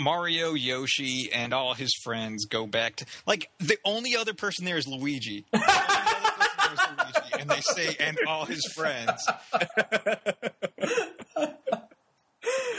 Mario, 0.00 0.54
Yoshi, 0.54 1.30
and 1.32 1.52
all 1.54 1.74
his 1.74 1.94
friends 2.02 2.46
go 2.46 2.66
back 2.66 2.96
to 2.96 3.06
like 3.26 3.48
the 3.58 3.76
only 3.84 4.16
other 4.16 4.34
person 4.34 4.64
there 4.64 4.76
is 4.78 4.86
Luigi. 4.88 5.44
The 5.54 5.58
only 5.58 6.74
other 6.74 6.76
person 6.76 6.96
there 6.96 7.06
is 7.06 7.14
Luigi, 7.14 7.40
and 7.40 7.50
they 7.50 7.60
say, 7.60 7.96
and 8.00 8.18
all 8.26 8.44
his 8.44 8.64
friends. 8.74 9.22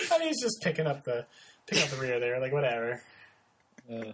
I 0.10 0.20
mean, 0.20 0.28
he's 0.28 0.42
just 0.42 0.62
picking 0.62 0.88
up 0.88 1.04
the 1.06 1.26
picking 1.68 1.84
up 1.86 1.90
the 1.92 1.98
rear 1.98 2.20
there, 2.20 2.40
like 2.40 2.52
whatever. 2.52 3.02
uh, 3.90 4.12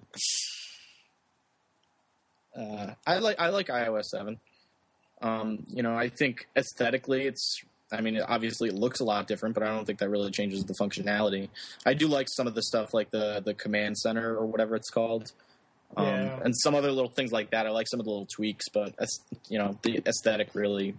uh, 2.57 2.93
I 3.07 3.17
like 3.19 3.39
I 3.39 3.49
like 3.49 3.67
iOS 3.67 4.05
seven. 4.05 4.39
Um, 5.21 5.65
you 5.69 5.83
know, 5.83 5.95
I 5.95 6.09
think 6.09 6.47
aesthetically, 6.55 7.23
it's. 7.27 7.61
I 7.91 8.01
mean, 8.01 8.19
obviously, 8.19 8.69
it 8.69 8.75
looks 8.75 9.01
a 9.01 9.03
lot 9.03 9.27
different, 9.27 9.53
but 9.53 9.61
I 9.63 9.67
don't 9.67 9.85
think 9.85 9.99
that 9.99 10.09
really 10.09 10.31
changes 10.31 10.63
the 10.65 10.73
functionality. 10.81 11.49
I 11.85 11.93
do 11.93 12.07
like 12.07 12.27
some 12.29 12.47
of 12.47 12.55
the 12.55 12.63
stuff, 12.63 12.91
like 12.93 13.11
the 13.11 13.41
the 13.45 13.53
command 13.53 13.97
center 13.97 14.35
or 14.35 14.45
whatever 14.47 14.75
it's 14.75 14.89
called, 14.89 15.31
um, 15.95 16.05
Yeah. 16.07 16.39
and 16.43 16.55
some 16.57 16.73
other 16.73 16.91
little 16.91 17.11
things 17.11 17.31
like 17.31 17.51
that. 17.51 17.67
I 17.67 17.69
like 17.69 17.87
some 17.87 17.99
of 17.99 18.05
the 18.05 18.09
little 18.09 18.25
tweaks, 18.25 18.65
but 18.73 18.95
as- 18.97 19.19
you 19.47 19.59
know, 19.59 19.77
the 19.83 20.01
aesthetic 20.07 20.55
really, 20.55 20.95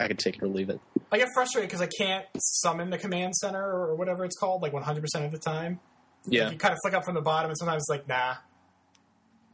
I 0.00 0.08
could 0.08 0.18
take 0.18 0.36
it 0.36 0.42
or 0.42 0.48
leave 0.48 0.70
it. 0.70 0.80
I 1.10 1.18
get 1.18 1.28
frustrated 1.34 1.68
because 1.68 1.82
I 1.82 1.88
can't 1.98 2.24
summon 2.38 2.88
the 2.88 2.98
command 2.98 3.34
center 3.36 3.62
or 3.62 3.94
whatever 3.94 4.24
it's 4.24 4.36
called, 4.38 4.62
like 4.62 4.72
100% 4.72 5.26
of 5.26 5.32
the 5.32 5.38
time. 5.38 5.80
Yeah, 6.24 6.44
Like, 6.44 6.52
you 6.54 6.58
kind 6.58 6.72
of 6.72 6.78
flick 6.82 6.94
up 6.94 7.04
from 7.04 7.14
the 7.14 7.20
bottom, 7.20 7.50
and 7.50 7.58
sometimes 7.58 7.82
it's 7.82 7.90
like, 7.90 8.08
nah. 8.08 8.36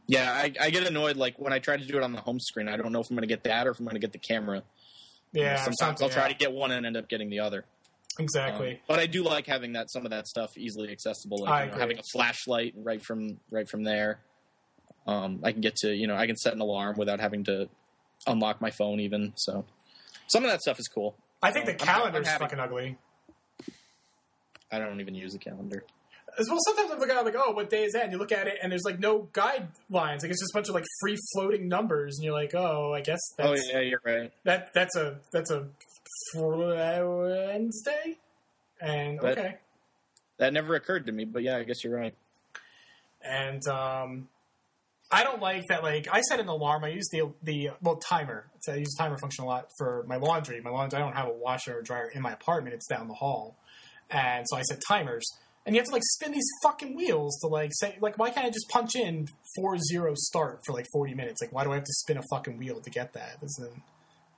Yeah. 0.09 0.31
I, 0.33 0.53
I 0.59 0.69
get 0.69 0.85
annoyed 0.85 1.15
like 1.17 1.39
when 1.39 1.53
I 1.53 1.59
try 1.59 1.77
to 1.77 1.85
do 1.85 1.97
it 1.97 2.03
on 2.03 2.11
the 2.11 2.21
home 2.21 2.39
screen. 2.39 2.67
I 2.67 2.75
don't 2.77 2.91
know 2.91 2.99
if 2.99 3.09
I'm 3.09 3.15
going 3.15 3.27
to 3.27 3.33
get 3.33 3.43
that 3.43 3.67
or 3.67 3.71
if 3.71 3.79
I'm 3.79 3.85
going 3.85 3.95
to 3.95 3.99
get 3.99 4.11
the 4.11 4.19
camera. 4.19 4.63
Yeah, 5.31 5.63
Sometimes 5.63 6.01
I'll 6.01 6.09
try 6.09 6.23
yeah. 6.23 6.29
to 6.29 6.35
get 6.35 6.51
one 6.51 6.71
and 6.71 6.85
end 6.85 6.97
up 6.97 7.07
getting 7.07 7.29
the 7.29 7.39
other. 7.39 7.65
Exactly. 8.17 8.71
Um, 8.71 8.77
but 8.87 8.99
I 8.99 9.05
do 9.05 9.23
like 9.23 9.45
having 9.45 9.73
that 9.73 9.89
some 9.91 10.05
of 10.05 10.11
that 10.11 10.27
stuff 10.27 10.57
easily 10.57 10.91
accessible, 10.91 11.39
like 11.43 11.49
I 11.51 11.65
you 11.65 11.71
know, 11.71 11.77
having 11.77 11.99
a 11.99 12.03
flashlight 12.11 12.73
right 12.75 13.01
from 13.01 13.39
right 13.51 13.69
from 13.69 13.83
there. 13.83 14.19
Um, 15.07 15.39
I 15.43 15.51
can 15.51 15.61
get 15.61 15.75
to 15.77 15.93
you 15.95 16.07
know 16.07 16.15
I 16.15 16.27
can 16.27 16.35
set 16.35 16.53
an 16.53 16.59
alarm 16.59 16.97
without 16.97 17.19
having 17.19 17.43
to 17.45 17.69
unlock 18.27 18.59
my 18.59 18.71
phone 18.71 18.99
even. 18.99 19.33
So 19.37 19.65
some 20.27 20.43
of 20.43 20.49
that 20.51 20.61
stuff 20.61 20.79
is 20.79 20.87
cool. 20.87 21.15
I 21.41 21.51
think 21.51 21.65
the 21.65 21.71
I'm- 21.71 21.79
calendar's 21.79 22.27
I'm 22.27 22.39
fucking 22.39 22.59
ugly. 22.59 22.97
I 24.71 24.79
don't 24.79 24.99
even 24.99 25.15
use 25.15 25.33
a 25.33 25.39
calendar. 25.39 25.83
As 26.37 26.47
well, 26.49 26.59
sometimes 26.65 26.91
I 26.91 26.97
look 26.97 27.09
at 27.09 27.17
it 27.17 27.25
like, 27.25 27.35
oh, 27.37 27.51
what 27.51 27.69
day 27.69 27.83
is 27.83 27.93
that? 27.93 28.03
And 28.03 28.11
you 28.11 28.17
look 28.17 28.31
at 28.31 28.47
it, 28.47 28.59
and 28.61 28.71
there's 28.71 28.83
like 28.85 28.99
no 28.99 29.27
guidelines. 29.33 30.21
Like 30.21 30.31
it's 30.31 30.41
just 30.41 30.53
a 30.53 30.57
bunch 30.57 30.69
of 30.69 30.75
like 30.75 30.85
free 31.01 31.17
floating 31.33 31.67
numbers, 31.67 32.17
and 32.17 32.25
you're 32.25 32.33
like, 32.33 32.53
oh, 32.53 32.93
I 32.93 33.01
guess 33.01 33.19
that's 33.37 33.49
oh 33.49 33.71
yeah, 33.71 33.79
you're 33.81 34.01
right. 34.05 34.31
that 34.43 34.73
that's 34.73 34.95
a 34.95 35.19
that's 35.31 35.51
a 35.51 35.67
Wednesday, 36.35 38.17
and 38.81 39.19
okay. 39.19 39.57
That 40.37 40.53
never 40.53 40.75
occurred 40.75 41.05
to 41.07 41.11
me, 41.11 41.25
but 41.25 41.43
yeah, 41.43 41.57
I 41.57 41.63
guess 41.63 41.83
you're 41.83 41.95
right. 41.95 42.13
and 43.21 43.65
um, 43.67 44.29
I 45.11 45.23
don't 45.23 45.41
like 45.41 45.67
that. 45.67 45.83
Like 45.83 46.07
I 46.11 46.21
set 46.21 46.39
an 46.39 46.47
alarm. 46.47 46.83
I 46.83 46.89
use 46.89 47.09
the 47.11 47.31
the 47.43 47.71
well 47.81 47.97
timer. 47.97 48.45
So 48.59 48.73
I 48.73 48.77
use 48.77 48.93
the 48.95 49.03
timer 49.03 49.17
function 49.17 49.43
a 49.43 49.47
lot 49.47 49.69
for 49.77 50.05
my 50.07 50.17
laundry. 50.17 50.61
My 50.61 50.69
laundry. 50.69 50.99
I 50.99 51.01
don't 51.01 51.15
have 51.15 51.27
a 51.27 51.33
washer 51.33 51.79
or 51.79 51.81
dryer 51.81 52.09
in 52.13 52.21
my 52.21 52.31
apartment. 52.31 52.75
It's 52.75 52.87
down 52.87 53.07
the 53.07 53.15
hall, 53.15 53.57
and 54.09 54.45
so 54.47 54.57
I 54.57 54.61
set 54.61 54.81
timers. 54.87 55.25
And 55.69 55.75
you 55.75 55.81
have 55.81 55.87
to 55.89 55.93
like 55.93 56.01
spin 56.03 56.31
these 56.31 56.49
fucking 56.63 56.95
wheels 56.95 57.37
to 57.41 57.47
like 57.47 57.69
say 57.75 57.95
like 58.01 58.17
why 58.17 58.31
can't 58.31 58.47
I 58.47 58.49
just 58.49 58.67
punch 58.69 58.95
in 58.95 59.27
four 59.55 59.77
zero 59.77 60.13
start 60.15 60.61
for 60.65 60.73
like 60.73 60.87
forty 60.91 61.13
minutes? 61.13 61.43
Like 61.43 61.53
why 61.53 61.63
do 61.63 61.71
I 61.71 61.75
have 61.75 61.83
to 61.83 61.93
spin 61.93 62.17
a 62.17 62.23
fucking 62.31 62.57
wheel 62.57 62.81
to 62.81 62.89
get 62.89 63.13
that? 63.13 63.39
This 63.39 63.51
isn't- 63.59 63.83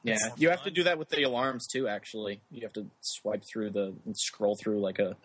Yeah, 0.04 0.18
you 0.36 0.50
have 0.50 0.64
to 0.64 0.72
do 0.72 0.84
that 0.84 0.98
with 0.98 1.08
the 1.08 1.24
alarms 1.24 1.68
too. 1.72 1.88
Actually, 1.88 2.42
you 2.52 2.64
have 2.64 2.74
to 2.74 2.88
swipe 3.00 3.44
through 3.50 3.70
the 3.70 3.94
and 4.06 4.18
scroll 4.18 4.58
through 4.58 4.82
like 4.82 5.00
a. 5.00 5.16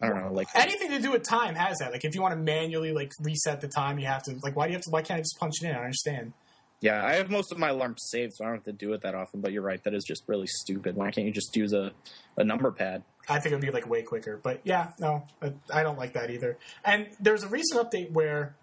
I 0.00 0.08
don't 0.08 0.20
know, 0.24 0.32
like 0.32 0.48
Anything 0.54 0.90
to 0.90 1.00
do 1.00 1.10
with 1.10 1.22
time 1.28 1.54
has 1.56 1.78
that. 1.78 1.90
Like 1.90 2.04
if 2.04 2.14
you 2.14 2.22
want 2.22 2.32
to 2.34 2.40
manually 2.40 2.92
like 2.92 3.10
reset 3.20 3.60
the 3.62 3.68
time, 3.68 3.98
you 3.98 4.06
have 4.06 4.22
to 4.24 4.36
like 4.44 4.54
why 4.54 4.66
do 4.66 4.70
you 4.72 4.76
have 4.76 4.84
to? 4.84 4.90
Why 4.90 5.02
can't 5.02 5.18
I 5.18 5.22
just 5.22 5.36
punch 5.40 5.54
it 5.62 5.66
in? 5.66 5.74
I 5.74 5.80
understand. 5.80 6.32
Yeah, 6.80 7.04
I 7.04 7.14
have 7.14 7.30
most 7.30 7.52
of 7.52 7.58
my 7.58 7.70
alarms 7.70 8.06
saved, 8.10 8.34
so 8.34 8.44
I 8.44 8.48
don't 8.48 8.56
have 8.56 8.64
to 8.64 8.72
do 8.72 8.92
it 8.92 9.02
that 9.02 9.14
often. 9.14 9.40
But 9.40 9.52
you're 9.52 9.62
right; 9.62 9.82
that 9.84 9.94
is 9.94 10.04
just 10.04 10.24
really 10.26 10.46
stupid. 10.46 10.94
Why 10.94 11.10
can't 11.10 11.26
you 11.26 11.32
just 11.32 11.56
use 11.56 11.72
a, 11.72 11.92
a 12.36 12.44
number 12.44 12.70
pad? 12.70 13.02
I 13.28 13.40
think 13.40 13.52
it 13.52 13.56
would 13.56 13.62
be 13.62 13.70
like 13.70 13.88
way 13.88 14.02
quicker. 14.02 14.38
But 14.40 14.60
yeah, 14.64 14.92
no, 14.98 15.26
I, 15.42 15.52
I 15.72 15.82
don't 15.82 15.98
like 15.98 16.12
that 16.12 16.30
either. 16.30 16.58
And 16.84 17.08
there's 17.18 17.42
a 17.42 17.48
recent 17.48 17.80
update 17.80 18.12
where 18.12 18.54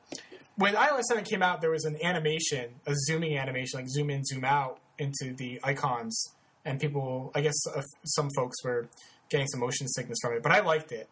when 0.56 0.76
iOS 0.76 1.04
7 1.10 1.24
came 1.24 1.42
out, 1.42 1.62
there 1.62 1.72
was 1.72 1.86
an 1.86 1.98
animation, 2.04 2.76
a 2.86 2.94
zooming 2.96 3.38
animation, 3.38 3.80
like 3.80 3.90
zoom 3.90 4.10
in, 4.10 4.24
zoom 4.24 4.46
out 4.46 4.80
into 5.00 5.34
the 5.34 5.60
icons, 5.64 6.34
and 6.64 6.80
people, 6.80 7.32
I 7.36 7.42
guess, 7.42 7.56
uh, 7.76 7.82
some 8.06 8.30
folks 8.36 8.64
were 8.64 8.88
getting 9.30 9.48
some 9.48 9.60
motion 9.60 9.88
sickness 9.88 10.20
from 10.22 10.34
it. 10.34 10.44
But 10.44 10.52
I 10.52 10.60
liked 10.60 10.92
it. 10.92 11.10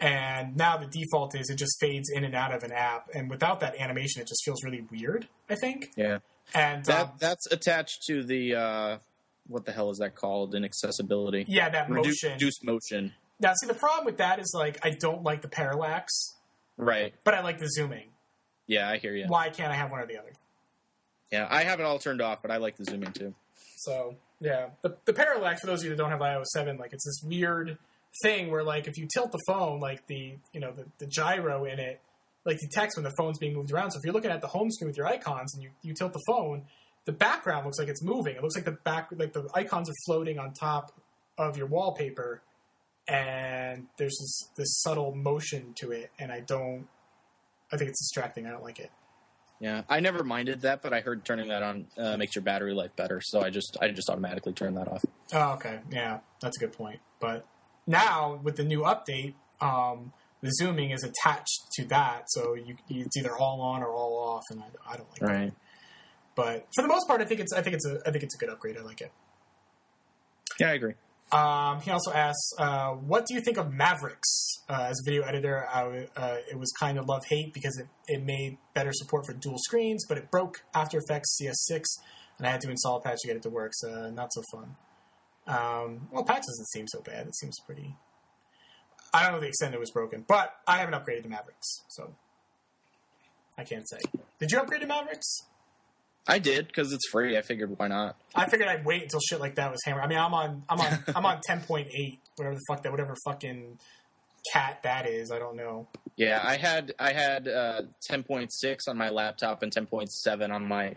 And 0.00 0.56
now 0.56 0.76
the 0.76 0.86
default 0.86 1.34
is 1.36 1.50
it 1.50 1.56
just 1.56 1.76
fades 1.80 2.08
in 2.08 2.24
and 2.24 2.34
out 2.34 2.54
of 2.54 2.62
an 2.62 2.70
app, 2.72 3.08
and 3.14 3.28
without 3.28 3.60
that 3.60 3.76
animation, 3.80 4.22
it 4.22 4.28
just 4.28 4.42
feels 4.44 4.62
really 4.62 4.86
weird. 4.90 5.28
I 5.50 5.56
think. 5.56 5.90
Yeah, 5.96 6.18
And 6.54 6.84
that 6.86 7.00
um, 7.06 7.12
that's 7.18 7.46
attached 7.52 8.04
to 8.06 8.22
the 8.24 8.54
uh, 8.54 8.98
what 9.46 9.64
the 9.64 9.72
hell 9.72 9.90
is 9.90 9.98
that 9.98 10.14
called? 10.14 10.54
Inaccessibility. 10.54 11.44
yeah, 11.48 11.68
that 11.68 11.88
Redu- 11.88 12.04
motion. 12.06 12.32
reduced 12.32 12.64
motion. 12.64 13.12
Now, 13.40 13.52
see, 13.54 13.66
the 13.66 13.74
problem 13.74 14.04
with 14.04 14.18
that 14.18 14.38
is 14.40 14.52
like 14.54 14.78
I 14.84 14.90
don't 14.90 15.22
like 15.22 15.42
the 15.42 15.48
parallax, 15.48 16.12
Right. 16.76 17.14
but 17.24 17.34
I 17.34 17.42
like 17.42 17.58
the 17.58 17.68
zooming. 17.68 18.08
Yeah, 18.66 18.88
I 18.88 18.98
hear 18.98 19.14
you. 19.14 19.26
Why 19.28 19.48
can't 19.50 19.70
I 19.72 19.76
have 19.76 19.90
one 19.90 20.00
or 20.00 20.06
the 20.06 20.18
other? 20.18 20.32
Yeah, 21.30 21.46
I 21.50 21.62
have 21.64 21.78
it 21.80 21.84
all 21.84 21.98
turned 21.98 22.20
off, 22.20 22.40
but 22.42 22.50
I 22.50 22.56
like 22.56 22.76
the 22.76 22.84
zooming 22.84 23.12
too. 23.12 23.34
So 23.76 24.16
yeah, 24.40 24.70
the 24.82 24.96
the 25.04 25.12
parallax 25.12 25.60
for 25.60 25.66
those 25.66 25.80
of 25.80 25.84
you 25.84 25.90
that 25.90 25.96
don't 25.96 26.10
have 26.10 26.20
iOS 26.20 26.46
seven, 26.46 26.76
like 26.78 26.92
it's 26.92 27.04
this 27.04 27.20
weird 27.22 27.78
thing 28.22 28.50
where 28.50 28.64
like 28.64 28.88
if 28.88 28.96
you 28.96 29.06
tilt 29.12 29.30
the 29.32 29.40
phone, 29.46 29.78
like 29.80 30.06
the 30.06 30.36
you 30.52 30.60
know 30.60 30.72
the, 30.72 30.86
the 30.98 31.06
gyro 31.06 31.64
in 31.64 31.78
it, 31.78 32.00
like 32.44 32.58
detects 32.58 32.96
when 32.96 33.04
the 33.04 33.12
phone's 33.18 33.38
being 33.38 33.54
moved 33.54 33.72
around. 33.72 33.90
So 33.90 33.98
if 33.98 34.04
you're 34.04 34.14
looking 34.14 34.30
at 34.30 34.40
the 34.40 34.46
home 34.46 34.70
screen 34.70 34.88
with 34.88 34.96
your 34.96 35.06
icons 35.06 35.54
and 35.54 35.62
you, 35.62 35.70
you 35.82 35.94
tilt 35.94 36.12
the 36.12 36.22
phone, 36.26 36.64
the 37.04 37.12
background 37.12 37.64
looks 37.64 37.78
like 37.78 37.88
it's 37.88 38.02
moving. 38.02 38.36
It 38.36 38.42
looks 38.42 38.54
like 38.54 38.64
the 38.64 38.72
back 38.72 39.08
like 39.16 39.32
the 39.32 39.48
icons 39.54 39.88
are 39.88 39.94
floating 40.06 40.38
on 40.38 40.52
top 40.52 40.92
of 41.38 41.56
your 41.56 41.66
wallpaper, 41.66 42.42
and 43.08 43.86
there's 43.96 44.18
this, 44.20 44.50
this 44.56 44.82
subtle 44.82 45.14
motion 45.14 45.72
to 45.76 45.92
it, 45.92 46.10
and 46.18 46.30
I 46.30 46.40
don't. 46.40 46.86
I 47.72 47.76
think 47.76 47.90
it's 47.90 48.00
distracting. 48.00 48.46
I 48.46 48.50
don't 48.50 48.62
like 48.62 48.78
it. 48.78 48.90
Yeah, 49.60 49.82
I 49.88 50.00
never 50.00 50.22
minded 50.22 50.60
that, 50.62 50.82
but 50.82 50.92
I 50.92 51.00
heard 51.00 51.24
turning 51.24 51.48
that 51.48 51.62
on 51.62 51.86
uh, 51.96 52.16
makes 52.16 52.34
your 52.34 52.42
battery 52.42 52.74
life 52.74 52.94
better, 52.94 53.20
so 53.22 53.40
I 53.40 53.50
just 53.50 53.76
I 53.80 53.88
just 53.88 54.08
automatically 54.10 54.52
turn 54.52 54.74
that 54.74 54.88
off. 54.88 55.04
Oh, 55.32 55.52
okay. 55.54 55.80
Yeah, 55.90 56.18
that's 56.40 56.56
a 56.58 56.60
good 56.60 56.72
point. 56.72 57.00
But 57.20 57.46
now 57.86 58.38
with 58.42 58.56
the 58.56 58.64
new 58.64 58.82
update, 58.82 59.34
um, 59.60 60.12
the 60.42 60.50
zooming 60.50 60.90
is 60.90 61.02
attached 61.02 61.72
to 61.72 61.84
that, 61.86 62.24
so 62.28 62.54
you, 62.54 62.76
it's 62.88 63.16
either 63.16 63.36
all 63.36 63.60
on 63.60 63.82
or 63.82 63.92
all 63.92 64.16
off, 64.18 64.44
and 64.50 64.60
I, 64.60 64.92
I 64.92 64.96
don't 64.96 65.10
like 65.10 65.20
that. 65.20 65.26
Right. 65.26 65.52
But 66.36 66.68
for 66.74 66.82
the 66.82 66.88
most 66.88 67.08
part, 67.08 67.20
I 67.20 67.24
think 67.24 67.40
it's 67.40 67.52
I 67.52 67.62
think 67.62 67.74
it's 67.74 67.86
a 67.86 67.98
I 68.06 68.12
think 68.12 68.22
it's 68.22 68.34
a 68.36 68.38
good 68.38 68.48
upgrade. 68.48 68.76
I 68.78 68.82
like 68.82 69.00
it. 69.00 69.10
Yeah, 70.60 70.70
I 70.70 70.74
agree. 70.74 70.94
Um, 71.32 71.80
he 71.80 71.90
also 71.90 72.12
asks, 72.12 72.52
uh, 72.58 72.90
"What 72.92 73.26
do 73.26 73.34
you 73.34 73.40
think 73.40 73.58
of 73.58 73.72
Mavericks 73.72 74.62
uh, 74.68 74.86
as 74.88 75.00
a 75.00 75.10
video 75.10 75.24
editor? 75.24 75.66
I, 75.68 76.08
uh, 76.16 76.36
it 76.50 76.58
was 76.58 76.72
kind 76.78 76.96
of 76.96 77.06
love 77.06 77.24
hate 77.26 77.52
because 77.52 77.76
it, 77.76 77.88
it 78.06 78.24
made 78.24 78.58
better 78.72 78.92
support 78.92 79.26
for 79.26 79.34
dual 79.34 79.58
screens, 79.58 80.06
but 80.08 80.16
it 80.16 80.30
broke 80.30 80.62
After 80.74 80.98
Effects 80.98 81.38
CS6, 81.42 81.82
and 82.38 82.46
I 82.46 82.50
had 82.50 82.60
to 82.62 82.70
install 82.70 82.98
a 82.98 83.00
patch 83.00 83.18
to 83.22 83.26
get 83.26 83.36
it 83.36 83.42
to 83.42 83.50
work. 83.50 83.72
So 83.74 84.08
not 84.10 84.32
so 84.32 84.42
fun. 84.52 84.76
Um, 85.48 86.08
well, 86.12 86.24
patch 86.24 86.42
doesn't 86.46 86.68
seem 86.68 86.86
so 86.86 87.00
bad. 87.02 87.26
It 87.26 87.34
seems 87.34 87.56
pretty. 87.66 87.96
I 89.12 89.24
don't 89.24 89.32
know 89.32 89.40
the 89.40 89.48
extent 89.48 89.74
it 89.74 89.80
was 89.80 89.90
broken, 89.90 90.24
but 90.26 90.54
I 90.66 90.78
haven't 90.78 90.94
upgraded 90.94 91.22
to 91.22 91.28
Mavericks, 91.28 91.82
so 91.88 92.14
I 93.56 93.64
can't 93.64 93.88
say. 93.88 93.98
Did 94.38 94.52
you 94.52 94.58
upgrade 94.58 94.82
to 94.82 94.86
Mavericks? 94.86 95.42
I 96.26 96.38
did 96.38 96.66
because 96.66 96.92
it's 96.92 97.08
free. 97.08 97.38
I 97.38 97.42
figured 97.42 97.78
why 97.78 97.88
not. 97.88 98.16
I 98.34 98.46
figured 98.46 98.68
I'd 98.68 98.84
wait 98.84 99.02
until 99.02 99.20
shit 99.20 99.40
like 99.40 99.54
that 99.54 99.70
was 99.70 99.80
hammered. 99.84 100.04
I 100.04 100.06
mean, 100.08 100.18
I'm 100.18 100.34
on, 100.34 100.62
I'm 100.68 100.80
on, 100.80 101.04
I'm 101.16 101.26
on 101.26 101.40
ten 101.46 101.62
point 101.62 101.88
eight, 101.88 102.20
whatever 102.36 102.54
the 102.54 102.60
fuck 102.68 102.82
that, 102.82 102.92
whatever 102.92 103.16
fucking 103.24 103.78
cat 104.52 104.82
that 104.82 105.06
is. 105.06 105.30
I 105.30 105.38
don't 105.38 105.56
know. 105.56 105.88
Yeah, 106.16 106.40
I 106.42 106.56
had 106.56 106.94
I 106.98 107.12
had 107.12 107.48
uh, 107.48 107.82
10.6 108.10 108.48
on 108.88 108.96
my 108.96 109.08
laptop 109.08 109.62
and 109.62 109.72
10.7 109.72 110.50
on 110.50 110.66
my 110.66 110.96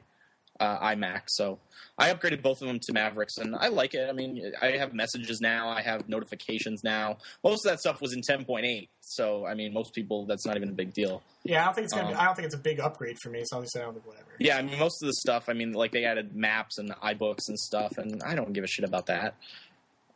uh, 0.59 0.79
iMac. 0.79 1.21
So 1.27 1.59
I 1.97 2.13
upgraded 2.13 2.41
both 2.41 2.61
of 2.61 2.67
them 2.67 2.79
to 2.79 2.93
Mavericks, 2.93 3.37
and 3.37 3.55
I 3.55 3.67
like 3.67 3.93
it. 3.93 4.07
I 4.09 4.11
mean, 4.13 4.51
I 4.61 4.71
have 4.77 4.93
messages 4.93 5.39
now. 5.41 5.69
I 5.69 5.81
have 5.81 6.07
notifications 6.09 6.83
now. 6.83 7.17
Most 7.43 7.65
of 7.65 7.71
that 7.71 7.79
stuff 7.79 8.01
was 8.01 8.13
in 8.13 8.21
10.8. 8.21 8.87
So 9.01 9.45
I 9.45 9.53
mean, 9.55 9.73
most 9.73 9.93
people 9.93 10.25
that's 10.25 10.45
not 10.45 10.55
even 10.57 10.69
a 10.69 10.73
big 10.73 10.93
deal. 10.93 11.21
Yeah, 11.43 11.61
I 11.63 11.65
don't 11.65 11.73
think 11.75 11.85
it's 11.85 11.93
gonna. 11.93 12.09
be, 12.09 12.13
Um, 12.13 12.19
I 12.21 12.25
don't 12.25 12.35
think 12.35 12.45
it's 12.45 12.55
a 12.55 12.59
big 12.59 12.79
upgrade 12.79 13.17
for 13.21 13.29
me. 13.29 13.41
So 13.45 13.63
say 13.65 13.79
I 13.81 13.83
don't 13.83 13.93
think 13.93 14.05
whatever. 14.07 14.25
Yeah, 14.39 14.57
I 14.57 14.61
mean, 14.61 14.77
most 14.79 15.01
of 15.01 15.07
the 15.07 15.13
stuff. 15.13 15.45
I 15.49 15.53
mean, 15.53 15.73
like 15.73 15.91
they 15.91 16.05
added 16.05 16.35
maps 16.35 16.77
and 16.77 16.91
iBooks 17.01 17.47
and 17.47 17.59
stuff, 17.59 17.97
and 17.97 18.21
I 18.23 18.35
don't 18.35 18.53
give 18.53 18.63
a 18.63 18.67
shit 18.67 18.85
about 18.85 19.07
that. 19.07 19.35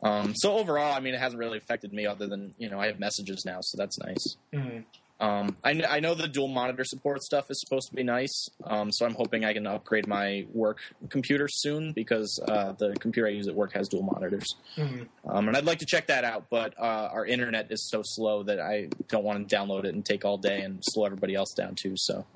Um, 0.02 0.34
so 0.36 0.58
overall, 0.58 0.92
I 0.94 1.00
mean, 1.00 1.14
it 1.14 1.20
hasn't 1.20 1.38
really 1.40 1.58
affected 1.58 1.92
me 1.92 2.06
other 2.06 2.26
than 2.26 2.54
you 2.58 2.68
know 2.70 2.78
I 2.78 2.86
have 2.86 3.00
messages 3.00 3.44
now, 3.44 3.58
so 3.62 3.76
that's 3.78 3.98
nice. 3.98 4.36
Mhm. 4.52 4.84
Um, 5.18 5.56
I, 5.64 5.82
I 5.88 6.00
know 6.00 6.14
the 6.14 6.28
dual 6.28 6.48
monitor 6.48 6.84
support 6.84 7.22
stuff 7.22 7.50
is 7.50 7.58
supposed 7.60 7.88
to 7.88 7.94
be 7.94 8.02
nice, 8.02 8.50
um, 8.64 8.92
so 8.92 9.06
I'm 9.06 9.14
hoping 9.14 9.46
I 9.46 9.54
can 9.54 9.66
upgrade 9.66 10.06
my 10.06 10.46
work 10.52 10.78
computer 11.08 11.48
soon 11.48 11.92
because 11.92 12.38
uh, 12.46 12.72
the 12.72 12.94
computer 13.00 13.26
I 13.26 13.30
use 13.30 13.48
at 13.48 13.54
work 13.54 13.72
has 13.72 13.88
dual 13.88 14.02
monitors, 14.02 14.56
Mhm. 14.76 15.08
um, 15.26 15.48
and 15.48 15.56
I'd 15.56 15.64
like 15.64 15.78
to 15.78 15.86
check 15.86 16.08
that 16.08 16.24
out. 16.24 16.50
But 16.50 16.74
uh, 16.78 17.08
our 17.12 17.24
internet 17.24 17.72
is 17.72 17.88
so 17.88 18.02
slow 18.04 18.42
that 18.42 18.60
I 18.60 18.88
don't 19.08 19.24
want 19.24 19.48
to 19.48 19.56
download 19.56 19.84
it 19.86 19.94
and 19.94 20.04
take 20.04 20.26
all 20.26 20.36
day 20.36 20.60
and 20.60 20.80
slow 20.82 21.06
everybody 21.06 21.34
else 21.34 21.54
down 21.54 21.76
too. 21.76 21.94
So 21.96 22.26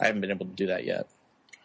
I 0.00 0.06
haven't 0.06 0.20
been 0.20 0.30
able 0.30 0.46
to 0.46 0.52
do 0.52 0.66
that 0.68 0.84
yet. 0.84 1.08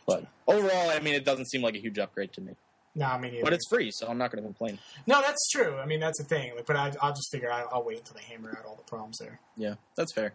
But 0.08 0.26
overall, 0.48 0.90
I 0.90 1.00
mean, 1.02 1.14
it 1.14 1.24
doesn't 1.26 1.46
seem 1.52 1.62
like 1.62 1.76
a 1.76 1.80
huge 1.80 2.00
upgrade 2.00 2.34
to 2.34 2.42
me. 2.42 2.54
No, 2.96 3.06
I 3.08 3.18
mean, 3.20 3.42
But 3.44 3.52
it's 3.54 3.68
free, 3.70 3.92
so 3.92 4.08
I'm 4.08 4.18
not 4.18 4.32
going 4.32 4.42
to 4.42 4.48
complain. 4.48 4.80
no, 5.06 5.22
that's 5.22 5.50
true. 5.52 5.78
I 5.78 5.86
mean, 5.86 6.00
that's 6.00 6.18
the 6.18 6.24
thing. 6.24 6.56
Like, 6.56 6.66
but 6.66 6.78
I, 6.78 6.94
I'll 7.02 7.14
just 7.14 7.30
figure 7.32 7.52
I, 7.52 7.66
I'll 7.72 7.84
wait 7.84 7.98
until 8.00 8.16
they 8.16 8.24
hammer 8.24 8.52
out 8.58 8.66
all 8.66 8.76
the 8.76 8.84
problems 8.84 9.18
there. 9.20 9.40
Yeah, 9.58 9.76
that's 9.98 10.14
fair. 10.14 10.34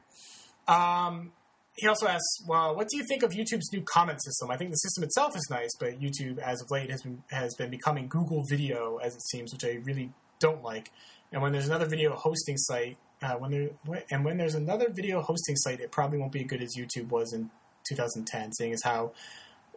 Um, 0.68 1.32
he 1.76 1.86
also 1.86 2.06
asks, 2.06 2.42
"Well, 2.46 2.76
what 2.76 2.88
do 2.88 2.96
you 2.98 3.04
think 3.04 3.22
of 3.22 3.30
YouTube's 3.30 3.72
new 3.72 3.82
comment 3.82 4.22
system? 4.22 4.50
I 4.50 4.56
think 4.56 4.70
the 4.70 4.76
system 4.76 5.04
itself 5.04 5.34
is 5.36 5.46
nice, 5.50 5.70
but 5.78 6.00
YouTube, 6.00 6.38
as 6.38 6.60
of 6.60 6.70
late, 6.70 6.90
has 6.90 7.02
been 7.02 7.22
has 7.30 7.54
been 7.54 7.70
becoming 7.70 8.08
Google 8.08 8.44
Video, 8.48 8.98
as 8.98 9.14
it 9.14 9.22
seems, 9.22 9.52
which 9.52 9.64
I 9.64 9.78
really 9.82 10.10
don't 10.38 10.62
like. 10.62 10.90
And 11.32 11.40
when 11.40 11.52
there's 11.52 11.66
another 11.68 11.86
video 11.86 12.14
hosting 12.14 12.58
site, 12.58 12.98
uh, 13.22 13.34
when 13.34 13.50
there 13.52 13.70
and 14.10 14.24
when 14.24 14.36
there's 14.36 14.54
another 14.54 14.90
video 14.90 15.22
hosting 15.22 15.56
site, 15.56 15.80
it 15.80 15.90
probably 15.90 16.18
won't 16.18 16.32
be 16.32 16.40
as 16.40 16.46
good 16.46 16.62
as 16.62 16.76
YouTube 16.76 17.08
was 17.08 17.32
in 17.32 17.50
2010, 17.88 18.52
seeing 18.52 18.72
as 18.72 18.82
how 18.84 19.12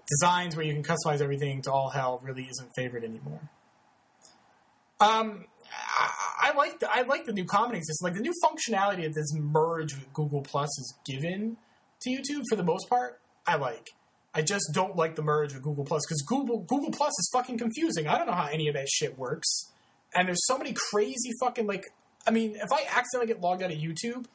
designs 0.09 0.55
where 0.55 0.65
you 0.65 0.73
can 0.73 0.83
customize 0.83 1.21
everything 1.21 1.61
to 1.63 1.71
all 1.71 1.89
hell 1.89 2.19
really 2.23 2.47
isn't 2.49 2.69
favored 2.75 3.03
anymore. 3.03 3.39
Um, 4.99 5.45
I, 5.99 6.49
I 6.49 6.53
like 6.55 6.79
the 6.79 6.91
I 6.91 7.01
like 7.01 7.25
the 7.25 7.33
new 7.33 7.45
commenting 7.45 7.83
system, 7.83 8.05
like 8.05 8.15
the 8.15 8.21
new 8.21 8.33
functionality 8.43 9.03
that 9.03 9.13
this 9.15 9.33
merge 9.33 9.93
with 9.93 10.11
Google 10.13 10.41
Plus 10.41 10.69
is 10.79 10.93
given 11.05 11.57
to 12.01 12.09
YouTube 12.09 12.43
for 12.49 12.55
the 12.55 12.63
most 12.63 12.89
part. 12.89 13.19
I 13.45 13.55
like. 13.55 13.89
I 14.35 14.41
just 14.41 14.71
don't 14.73 14.95
like 14.95 15.15
the 15.15 15.21
merge 15.21 15.53
with 15.53 15.61
Google 15.61 15.85
Plus 15.85 16.01
because 16.07 16.21
Google 16.23 16.59
Google 16.59 16.91
Plus 16.91 17.11
is 17.11 17.29
fucking 17.33 17.57
confusing. 17.57 18.07
I 18.07 18.17
don't 18.17 18.27
know 18.27 18.33
how 18.33 18.47
any 18.51 18.67
of 18.67 18.75
that 18.75 18.89
shit 18.89 19.17
works, 19.17 19.71
and 20.15 20.27
there's 20.27 20.45
so 20.45 20.57
many 20.57 20.73
crazy 20.73 21.31
fucking 21.39 21.67
like. 21.67 21.85
I 22.25 22.31
mean, 22.31 22.55
if 22.55 22.71
I 22.71 22.85
accidentally 22.95 23.27
get 23.27 23.41
logged 23.41 23.63
out 23.63 23.71
of 23.71 23.77
YouTube, 23.77 24.25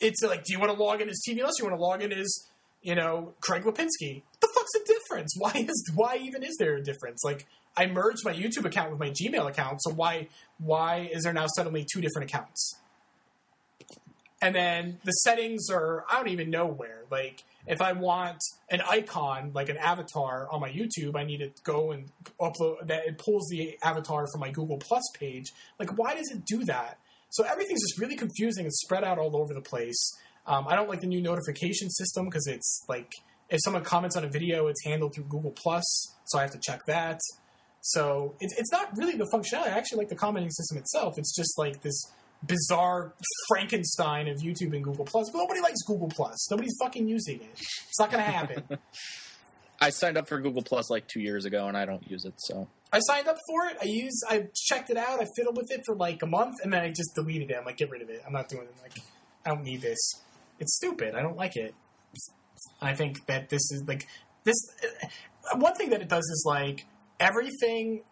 it's 0.00 0.22
like, 0.22 0.44
do 0.44 0.52
you 0.54 0.58
want 0.58 0.72
to 0.72 0.82
log 0.82 1.02
in 1.02 1.08
as 1.08 1.20
TV 1.28 1.42
List? 1.42 1.58
You 1.58 1.66
want 1.66 1.76
to 1.76 1.82
log 1.82 2.02
in 2.02 2.12
as 2.12 2.48
you 2.84 2.94
know 2.94 3.32
Craig 3.40 3.64
Lipinski? 3.64 4.22
The 4.40 4.48
fuck's 4.54 4.72
the 4.72 4.84
difference? 4.86 5.34
Why 5.36 5.52
is 5.54 5.90
why 5.94 6.18
even 6.18 6.44
is 6.44 6.54
there 6.58 6.76
a 6.76 6.82
difference? 6.82 7.24
Like, 7.24 7.46
I 7.76 7.86
merged 7.86 8.24
my 8.24 8.32
YouTube 8.32 8.66
account 8.66 8.90
with 8.90 9.00
my 9.00 9.10
Gmail 9.10 9.48
account, 9.48 9.82
so 9.82 9.90
why 9.90 10.28
why 10.58 11.10
is 11.12 11.24
there 11.24 11.32
now 11.32 11.46
suddenly 11.56 11.84
two 11.90 12.00
different 12.00 12.30
accounts? 12.30 12.76
And 14.40 14.54
then 14.54 14.98
the 15.04 15.12
settings 15.12 15.70
are 15.70 16.04
I 16.10 16.16
don't 16.16 16.28
even 16.28 16.50
know 16.50 16.66
where. 16.66 17.04
Like 17.10 17.42
if 17.66 17.80
I 17.80 17.92
want 17.92 18.38
an 18.70 18.82
icon 18.82 19.52
like 19.54 19.70
an 19.70 19.78
avatar 19.78 20.46
on 20.52 20.60
my 20.60 20.68
YouTube, 20.68 21.16
I 21.16 21.24
need 21.24 21.38
to 21.38 21.50
go 21.62 21.92
and 21.92 22.10
upload 22.38 22.86
that 22.86 23.06
it 23.06 23.16
pulls 23.18 23.48
the 23.48 23.78
avatar 23.82 24.26
from 24.30 24.42
my 24.42 24.50
Google 24.50 24.76
Plus 24.76 25.02
page. 25.18 25.52
Like 25.80 25.96
why 25.96 26.14
does 26.14 26.30
it 26.30 26.44
do 26.44 26.64
that? 26.64 26.98
So 27.30 27.42
everything's 27.44 27.80
just 27.80 27.98
really 27.98 28.16
confusing 28.16 28.66
and 28.66 28.72
spread 28.72 29.02
out 29.02 29.18
all 29.18 29.36
over 29.36 29.54
the 29.54 29.62
place. 29.62 30.14
Um, 30.46 30.66
I 30.68 30.76
don't 30.76 30.88
like 30.88 31.00
the 31.00 31.06
new 31.06 31.22
notification 31.22 31.90
system 31.90 32.26
because 32.26 32.46
it's 32.46 32.84
like 32.88 33.10
if 33.48 33.60
someone 33.64 33.82
comments 33.82 34.16
on 34.16 34.24
a 34.24 34.28
video, 34.28 34.66
it's 34.66 34.84
handled 34.84 35.14
through 35.14 35.24
Google 35.24 35.52
Plus, 35.52 35.84
so 36.26 36.38
I 36.38 36.42
have 36.42 36.50
to 36.52 36.60
check 36.62 36.80
that. 36.86 37.20
So 37.80 38.34
it's 38.40 38.54
it's 38.58 38.72
not 38.72 38.96
really 38.96 39.16
the 39.16 39.28
functionality. 39.32 39.72
I 39.72 39.78
actually 39.78 39.98
like 39.98 40.08
the 40.08 40.16
commenting 40.16 40.50
system 40.50 40.78
itself. 40.78 41.14
It's 41.18 41.34
just 41.34 41.58
like 41.58 41.82
this 41.82 42.10
bizarre 42.46 43.14
Frankenstein 43.48 44.28
of 44.28 44.38
YouTube 44.38 44.74
and 44.74 44.84
Google 44.84 45.04
Plus. 45.04 45.30
But 45.30 45.38
nobody 45.38 45.60
likes 45.60 45.82
Google 45.86 46.08
Plus. 46.08 46.50
Nobody's 46.50 46.74
fucking 46.82 47.08
using 47.08 47.40
it. 47.40 47.52
It's 47.52 47.98
not 47.98 48.10
going 48.10 48.24
to 48.24 48.30
happen. 48.30 48.64
I 49.80 49.90
signed 49.90 50.16
up 50.16 50.28
for 50.28 50.40
Google 50.40 50.62
Plus 50.62 50.88
like 50.90 51.06
two 51.08 51.20
years 51.20 51.44
ago, 51.44 51.66
and 51.66 51.76
I 51.76 51.84
don't 51.84 52.08
use 52.10 52.24
it. 52.24 52.34
So 52.38 52.68
I 52.92 53.00
signed 53.00 53.28
up 53.28 53.36
for 53.46 53.66
it. 53.66 53.76
I 53.82 53.84
use. 53.86 54.20
I 54.28 54.46
checked 54.54 54.90
it 54.90 54.96
out. 54.96 55.20
I 55.20 55.26
fiddled 55.36 55.56
with 55.56 55.70
it 55.70 55.82
for 55.84 55.94
like 55.96 56.22
a 56.22 56.26
month, 56.26 56.54
and 56.62 56.72
then 56.72 56.82
I 56.82 56.88
just 56.88 57.14
deleted 57.14 57.50
it. 57.50 57.56
I'm 57.58 57.64
like, 57.64 57.76
get 57.76 57.90
rid 57.90 58.00
of 58.00 58.08
it. 58.08 58.22
I'm 58.26 58.32
not 58.32 58.48
doing 58.48 58.64
it. 58.64 58.74
Like, 58.80 58.98
I 59.44 59.50
don't 59.50 59.62
need 59.62 59.82
this. 59.82 59.98
It's 60.60 60.76
stupid. 60.76 61.14
I 61.14 61.22
don't 61.22 61.36
like 61.36 61.56
it. 61.56 61.74
I 62.80 62.94
think 62.94 63.26
that 63.26 63.48
this 63.48 63.62
is 63.72 63.84
like 63.86 64.06
this. 64.44 64.56
uh, 65.52 65.58
One 65.58 65.74
thing 65.74 65.90
that 65.90 66.00
it 66.00 66.08
does 66.08 66.24
is 66.24 66.44
like 66.46 66.86
everything, 67.20 68.02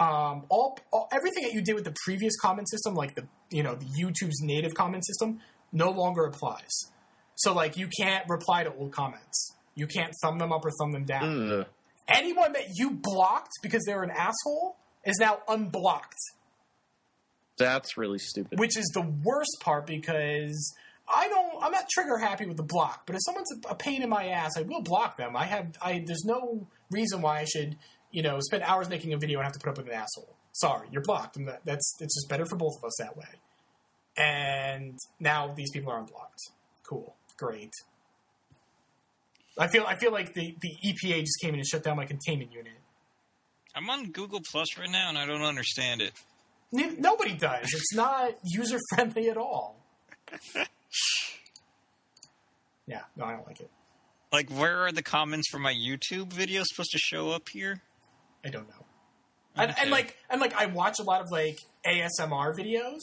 um, 0.00 0.44
all, 0.48 0.78
all 0.90 1.08
everything 1.12 1.44
that 1.44 1.52
you 1.52 1.62
did 1.62 1.74
with 1.74 1.84
the 1.84 1.94
previous 2.04 2.36
comment 2.40 2.68
system, 2.68 2.94
like 2.94 3.14
the 3.14 3.26
you 3.50 3.62
know 3.62 3.74
the 3.74 3.86
YouTube's 3.86 4.40
native 4.42 4.74
comment 4.74 5.04
system, 5.06 5.40
no 5.72 5.90
longer 5.90 6.24
applies. 6.24 6.70
So 7.36 7.54
like 7.54 7.76
you 7.76 7.88
can't 7.88 8.28
reply 8.28 8.64
to 8.64 8.72
old 8.74 8.92
comments. 8.92 9.54
You 9.74 9.86
can't 9.86 10.12
thumb 10.22 10.38
them 10.38 10.52
up 10.52 10.64
or 10.64 10.70
thumb 10.78 10.92
them 10.92 11.04
down 11.04 11.50
Ugh. 11.50 11.66
anyone 12.06 12.52
that 12.52 12.64
you 12.74 12.90
blocked 12.90 13.52
because 13.62 13.82
they're 13.86 14.02
an 14.02 14.10
asshole 14.10 14.76
is 15.04 15.16
now 15.18 15.38
unblocked, 15.48 16.18
that's 17.56 17.96
really 17.96 18.18
stupid. 18.18 18.58
which 18.58 18.76
is 18.76 18.84
the 18.94 19.00
worst 19.00 19.56
part 19.60 19.86
because 19.86 20.74
I 21.08 21.28
don't. 21.28 21.41
I'm 21.62 21.72
not 21.72 21.88
trigger 21.88 22.18
happy 22.18 22.46
with 22.46 22.56
the 22.56 22.62
block, 22.62 23.06
but 23.06 23.14
if 23.14 23.22
someone's 23.24 23.50
a, 23.68 23.74
pain 23.74 24.02
in 24.02 24.08
my 24.08 24.26
ass, 24.28 24.52
I 24.56 24.62
will 24.62 24.82
block 24.82 25.16
them. 25.16 25.36
I 25.36 25.44
have. 25.44 25.72
I 25.80 26.02
there's 26.06 26.24
no 26.24 26.66
reason 26.90 27.22
why 27.22 27.40
I 27.40 27.44
should 27.44 27.76
you 28.10 28.22
know 28.22 28.38
spend 28.40 28.62
hours 28.64 28.88
making 28.88 29.12
a 29.12 29.18
video 29.18 29.38
and 29.38 29.44
have 29.44 29.52
to 29.54 29.58
put 29.58 29.70
up 29.70 29.78
with 29.78 29.86
an 29.86 29.94
asshole. 29.94 30.34
Sorry, 30.52 30.88
you're 30.90 31.02
blocked, 31.02 31.36
and 31.36 31.48
that, 31.48 31.64
that's 31.64 31.94
it's 32.00 32.14
just 32.14 32.28
better 32.28 32.44
for 32.44 32.56
both 32.56 32.76
of 32.78 32.84
us 32.84 32.96
that 32.98 33.16
way. 33.16 33.24
And 34.16 34.98
now 35.18 35.54
these 35.54 35.70
people 35.70 35.92
are 35.92 35.98
unblocked. 35.98 36.40
Cool, 36.82 37.14
great. 37.38 37.72
I 39.58 39.68
feel 39.68 39.84
I 39.86 39.96
feel 39.96 40.12
like 40.12 40.34
the, 40.34 40.56
the 40.60 40.76
EPA 40.86 41.20
just 41.20 41.40
came 41.40 41.54
in 41.54 41.60
and 41.60 41.66
shut 41.66 41.82
down 41.84 41.96
my 41.96 42.06
containment 42.06 42.52
unit. 42.52 42.72
I'm 43.74 43.88
on 43.88 44.10
Google 44.10 44.40
Plus 44.50 44.76
right 44.78 44.90
now, 44.90 45.08
and 45.08 45.16
I 45.16 45.24
don't 45.26 45.42
understand 45.42 46.02
it. 46.02 46.12
N- 46.76 46.96
Nobody 47.00 47.34
does. 47.34 47.72
It's 47.72 47.94
not 47.94 48.32
user 48.44 48.78
friendly 48.94 49.28
at 49.30 49.36
all. 49.36 49.76
yeah, 52.86 53.02
no, 53.16 53.24
I 53.24 53.32
don't 53.32 53.46
like 53.46 53.60
it. 53.60 53.70
Like, 54.32 54.50
where 54.50 54.78
are 54.86 54.92
the 54.92 55.02
comments 55.02 55.48
for 55.50 55.58
my 55.58 55.74
YouTube 55.74 56.32
video 56.32 56.62
supposed 56.64 56.90
to 56.92 56.98
show 56.98 57.30
up 57.30 57.48
here? 57.52 57.82
I 58.44 58.48
don't 58.48 58.68
know. 58.68 58.86
And, 59.54 59.74
and 59.78 59.90
like 59.90 60.16
and 60.30 60.40
like 60.40 60.54
I 60.54 60.66
watch 60.66 60.98
a 60.98 61.02
lot 61.02 61.20
of 61.20 61.30
like 61.30 61.58
ASMR 61.86 62.56
videos. 62.56 63.00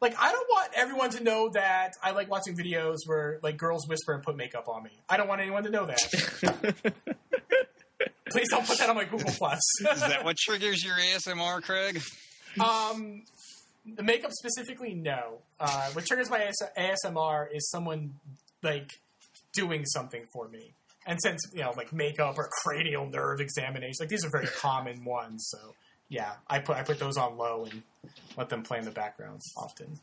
Like 0.00 0.16
I 0.18 0.32
don't 0.32 0.48
want 0.50 0.72
everyone 0.74 1.10
to 1.10 1.22
know 1.22 1.50
that 1.50 1.92
I 2.02 2.10
like 2.10 2.28
watching 2.28 2.56
videos 2.56 2.96
where 3.06 3.38
like 3.42 3.56
girls 3.56 3.86
whisper 3.88 4.12
and 4.12 4.22
put 4.22 4.36
makeup 4.36 4.68
on 4.68 4.82
me. 4.82 4.90
I 5.08 5.16
don't 5.16 5.28
want 5.28 5.40
anyone 5.40 5.62
to 5.62 5.70
know 5.70 5.86
that. 5.86 6.00
Please 8.30 8.48
don't 8.50 8.66
put 8.66 8.78
that 8.78 8.88
on 8.88 8.96
my 8.96 9.04
Google 9.04 9.30
Plus. 9.30 9.60
Is 9.92 10.00
that 10.00 10.24
what 10.24 10.36
triggers 10.40 10.84
your 10.84 10.96
ASMR, 10.96 11.62
Craig? 11.62 12.02
um, 12.58 13.22
the 13.86 14.02
makeup 14.02 14.32
specifically, 14.32 14.94
no. 14.94 15.38
Uh, 15.60 15.90
what 15.90 16.04
triggers 16.06 16.30
my 16.30 16.42
AS- 16.42 16.96
ASMR 17.04 17.46
is 17.54 17.70
someone 17.70 18.14
like 18.62 18.90
doing 19.52 19.84
something 19.86 20.24
for 20.32 20.48
me. 20.48 20.72
And 21.06 21.18
since 21.20 21.40
you 21.52 21.62
know, 21.62 21.72
like 21.76 21.92
makeup 21.92 22.38
or 22.38 22.48
cranial 22.62 23.06
nerve 23.06 23.40
examination, 23.40 23.96
like 24.00 24.08
these 24.08 24.24
are 24.24 24.30
very 24.30 24.46
common 24.46 25.04
ones. 25.04 25.48
So 25.50 25.74
yeah, 26.08 26.32
I 26.48 26.58
put 26.60 26.76
I 26.76 26.82
put 26.82 26.98
those 26.98 27.16
on 27.16 27.36
low 27.36 27.66
and 27.70 27.82
let 28.36 28.48
them 28.48 28.62
play 28.62 28.78
in 28.78 28.84
the 28.84 28.90
background 28.90 29.40
often. 29.56 29.98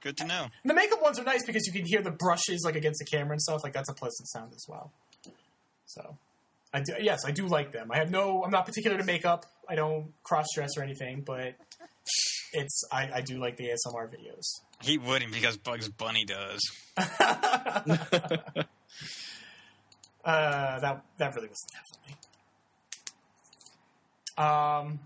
Good 0.00 0.18
to 0.18 0.24
know. 0.24 0.46
And 0.62 0.70
the 0.70 0.74
makeup 0.74 1.02
ones 1.02 1.18
are 1.18 1.24
nice 1.24 1.44
because 1.44 1.66
you 1.66 1.72
can 1.72 1.84
hear 1.84 2.00
the 2.00 2.12
brushes 2.12 2.62
like 2.64 2.76
against 2.76 3.00
the 3.00 3.04
camera 3.04 3.32
and 3.32 3.42
stuff. 3.42 3.64
Like 3.64 3.72
that's 3.72 3.88
a 3.88 3.94
pleasant 3.94 4.28
sound 4.28 4.52
as 4.54 4.64
well. 4.68 4.92
So, 5.86 6.16
I 6.72 6.80
do, 6.80 6.94
yes, 7.00 7.24
I 7.24 7.32
do 7.32 7.48
like 7.48 7.72
them. 7.72 7.90
I 7.90 7.96
have 7.96 8.10
no, 8.10 8.44
I'm 8.44 8.50
not 8.50 8.66
particular 8.66 8.98
to 8.98 9.04
makeup. 9.04 9.46
I 9.68 9.74
don't 9.74 10.12
cross 10.22 10.46
dress 10.54 10.70
or 10.76 10.84
anything, 10.84 11.22
but 11.26 11.54
it's 12.56 12.82
I, 12.90 13.10
I 13.16 13.20
do 13.20 13.38
like 13.38 13.56
the 13.56 13.68
ASMR 13.68 14.08
videos. 14.08 14.60
He 14.82 14.98
wouldn't 14.98 15.32
because 15.32 15.56
Bugs 15.56 15.88
Bunny 15.88 16.24
does. 16.24 16.60
Uh, 20.26 20.80
that 20.80 21.04
that 21.18 21.34
really 21.36 21.46
was 21.46 21.64
definitely. 21.70 22.16
Um, 24.36 24.98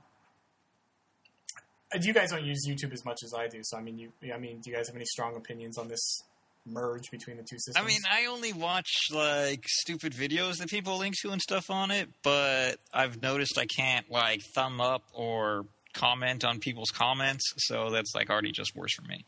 uh, 1.95 1.99
you 2.01 2.15
guys 2.15 2.31
don't 2.31 2.45
use 2.45 2.67
YouTube 2.67 2.95
as 2.95 3.05
much 3.05 3.19
as 3.23 3.35
I 3.35 3.47
do, 3.47 3.59
so 3.63 3.77
I 3.77 3.83
mean, 3.83 3.99
you, 3.99 4.13
I 4.35 4.39
mean, 4.39 4.61
do 4.61 4.71
you 4.71 4.77
guys 4.77 4.87
have 4.89 4.97
any 4.97 5.05
strong 5.05 5.37
opinions 5.37 5.77
on 5.77 5.89
this 5.89 6.23
merge 6.65 7.11
between 7.11 7.37
the 7.37 7.43
two 7.43 7.59
systems? 7.59 7.77
I 7.77 7.87
mean, 7.87 8.01
I 8.11 8.27
only 8.27 8.55
watch 8.55 8.89
like 9.13 9.65
stupid 9.69 10.15
videos 10.15 10.57
that 10.57 10.71
people 10.71 10.97
link 10.97 11.17
to 11.21 11.33
and 11.33 11.43
stuff 11.43 11.69
on 11.69 11.91
it, 11.91 12.09
but 12.23 12.77
I've 12.91 13.21
noticed 13.21 13.59
I 13.59 13.67
can't 13.67 14.11
like 14.11 14.41
thumb 14.55 14.81
up 14.81 15.03
or 15.13 15.67
comment 15.95 16.45
on 16.45 16.59
people's 16.59 16.91
comments, 16.91 17.53
so 17.59 17.91
that's 17.91 18.15
like 18.15 18.31
already 18.31 18.53
just 18.53 18.75
worse 18.77 18.95
for 18.95 19.03
me. 19.03 19.25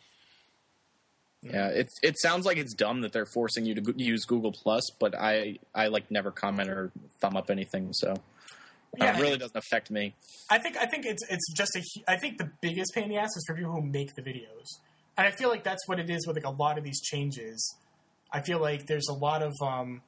Yeah, 1.42 1.68
it 1.68 1.88
it 2.02 2.18
sounds 2.20 2.46
like 2.46 2.56
it's 2.56 2.72
dumb 2.74 3.00
that 3.00 3.12
they're 3.12 3.26
forcing 3.26 3.66
you 3.66 3.74
to 3.74 3.94
use 3.96 4.24
Google 4.24 4.52
Plus, 4.52 4.82
but 5.00 5.14
I 5.18 5.58
I 5.74 5.88
like 5.88 6.10
never 6.10 6.30
comment 6.30 6.70
or 6.70 6.92
thumb 7.20 7.36
up 7.36 7.50
anything, 7.50 7.92
so 7.92 8.14
Yeah. 8.96 9.16
it 9.16 9.20
really 9.20 9.38
doesn't 9.38 9.56
affect 9.56 9.90
me. 9.90 10.14
I 10.50 10.58
think 10.58 10.76
I 10.76 10.86
think 10.86 11.04
it's 11.04 11.22
it's 11.28 11.52
just 11.52 11.74
a. 11.74 11.80
hu- 11.80 12.04
I 12.06 12.16
think 12.16 12.38
the 12.38 12.50
biggest 12.60 12.92
pain 12.94 13.04
in 13.04 13.10
the 13.10 13.16
ass 13.16 13.36
is 13.36 13.44
for 13.46 13.56
people 13.56 13.72
who 13.72 13.82
make 13.82 14.14
the 14.14 14.22
videos, 14.22 14.66
and 15.18 15.26
I 15.26 15.32
feel 15.32 15.48
like 15.48 15.64
that's 15.64 15.86
what 15.88 15.98
it 15.98 16.08
is 16.08 16.26
with 16.28 16.36
like 16.36 16.46
a 16.46 16.50
lot 16.50 16.78
of 16.78 16.84
these 16.84 17.00
changes. 17.00 17.76
I 18.32 18.40
feel 18.40 18.60
like 18.60 18.86
there's 18.86 19.08
a 19.08 19.14
lot 19.14 19.42
of 19.42 19.52
um, 19.60 20.02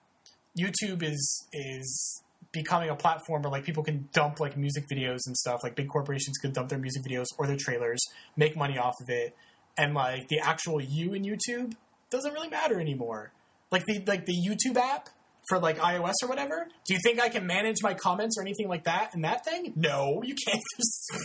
YouTube 0.57 1.03
is 1.03 1.49
is 1.53 2.23
becoming 2.55 2.89
a 2.89 2.97
platform 2.97 3.43
where 3.43 3.51
like 3.51 3.65
people 3.65 3.83
can 3.83 4.09
dump 4.15 4.41
like 4.41 4.57
music 4.57 4.85
videos 4.91 5.19
and 5.27 5.37
stuff. 5.37 5.61
Like 5.63 5.75
big 5.75 5.89
corporations 5.89 6.39
could 6.39 6.55
dump 6.55 6.71
their 6.71 6.79
music 6.79 7.03
videos 7.03 7.27
or 7.37 7.47
their 7.47 7.59
trailers, 7.59 8.01
make 8.37 8.57
money 8.57 8.79
off 8.79 8.95
of 9.03 9.11
it, 9.11 9.37
and 9.77 9.93
like 9.93 10.29
the 10.29 10.39
actual 10.39 10.81
you 10.81 11.13
in 11.13 11.25
YouTube 11.25 11.75
doesn't 12.11 12.33
really 12.33 12.49
matter 12.49 12.81
anymore. 12.81 13.33
Like 13.71 13.85
the 13.85 14.03
like 14.07 14.25
the 14.25 14.35
YouTube 14.35 14.77
app 14.77 15.09
for 15.49 15.59
like 15.59 15.79
iOS 15.79 16.15
or 16.23 16.29
whatever. 16.29 16.69
Do 16.87 16.95
you 16.95 17.01
think 17.03 17.21
I 17.21 17.29
can 17.29 17.47
manage 17.47 17.83
my 17.83 17.93
comments 17.93 18.39
or 18.39 18.43
anything 18.43 18.69
like 18.69 18.85
that 18.85 19.15
in 19.15 19.23
that 19.23 19.45
thing? 19.45 19.73
No, 19.77 20.23
you 20.25 20.35
can't. 20.47 20.63
if 20.79 21.23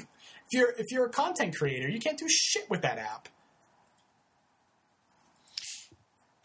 you're 0.51 0.71
if 0.77 0.87
you're 0.91 1.05
a 1.05 1.09
content 1.09 1.55
creator, 1.55 1.87
you 1.87 1.99
can't 1.99 2.17
do 2.17 2.27
shit 2.27 2.69
with 2.69 2.81
that 2.81 2.97
app. 2.97 3.29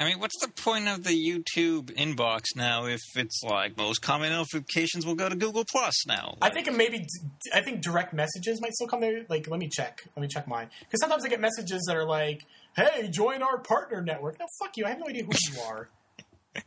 I 0.00 0.04
mean, 0.06 0.18
what's 0.18 0.40
the 0.40 0.48
point 0.48 0.88
of 0.88 1.04
the 1.04 1.10
YouTube 1.10 1.92
inbox 1.92 2.56
now 2.56 2.86
if 2.86 3.00
it's 3.14 3.42
like 3.44 3.76
most 3.76 4.00
comment 4.00 4.32
notifications 4.32 5.06
will 5.06 5.14
go 5.14 5.28
to 5.28 5.36
Google 5.36 5.64
Plus 5.64 6.04
now? 6.06 6.36
I 6.42 6.50
think 6.50 6.72
maybe 6.72 7.06
I 7.54 7.60
think 7.60 7.80
direct 7.80 8.12
messages 8.12 8.60
might 8.60 8.72
still 8.72 8.88
come 8.88 9.00
there. 9.00 9.24
Like, 9.28 9.48
let 9.48 9.60
me 9.60 9.68
check. 9.68 10.04
Let 10.16 10.22
me 10.22 10.28
check 10.28 10.48
mine 10.48 10.70
because 10.80 11.00
sometimes 11.00 11.24
I 11.24 11.28
get 11.28 11.40
messages 11.40 11.84
that 11.86 11.96
are 11.96 12.04
like, 12.04 12.44
"Hey, 12.76 13.08
join 13.08 13.40
our 13.42 13.58
partner 13.58 14.02
network." 14.02 14.40
No, 14.40 14.46
fuck 14.60 14.76
you. 14.76 14.84
I 14.84 14.88
have 14.90 14.98
no 14.98 15.06
idea 15.06 15.24
who 15.24 15.32
you 15.52 15.60
are. 15.62 15.88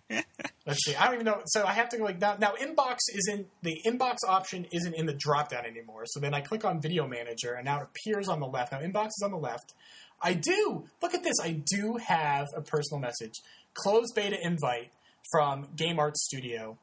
Let's 0.66 0.84
see. 0.86 0.96
I 0.96 1.06
don't 1.06 1.16
even 1.16 1.26
know. 1.26 1.42
So 1.48 1.66
I 1.66 1.74
have 1.74 1.90
to 1.90 1.98
go 1.98 2.06
like 2.06 2.22
now. 2.22 2.38
Now 2.40 2.54
inbox 2.54 2.98
isn't 3.14 3.48
the 3.62 3.82
inbox 3.86 4.18
option 4.28 4.68
isn't 4.72 4.94
in 4.94 5.06
the 5.06 5.14
drop 5.14 5.50
down 5.50 5.66
anymore. 5.66 6.04
So 6.06 6.22
then 6.22 6.34
I 6.34 6.40
click 6.40 6.64
on 6.64 6.82
Video 6.82 7.08
Manager 7.08 7.54
and 7.54 7.66
now 7.66 7.82
it 7.82 7.88
appears 7.90 8.30
on 8.30 8.40
the 8.40 8.48
left. 8.48 8.72
Now 8.72 8.80
inbox 8.80 9.08
is 9.08 9.22
on 9.24 9.32
the 9.32 9.38
left. 9.38 9.74
I 10.22 10.34
do 10.34 10.86
look 11.02 11.14
at 11.14 11.24
this. 11.24 11.36
I 11.42 11.52
do 11.52 11.98
have 11.98 12.48
a 12.56 12.62
personal 12.62 13.00
message. 13.00 13.34
Closed 13.74 14.16
beta 14.16 14.38
invite 14.42 14.92
from 15.32 15.68
Game 15.76 16.00
Arts 16.00 16.24
Studio. 16.26 16.78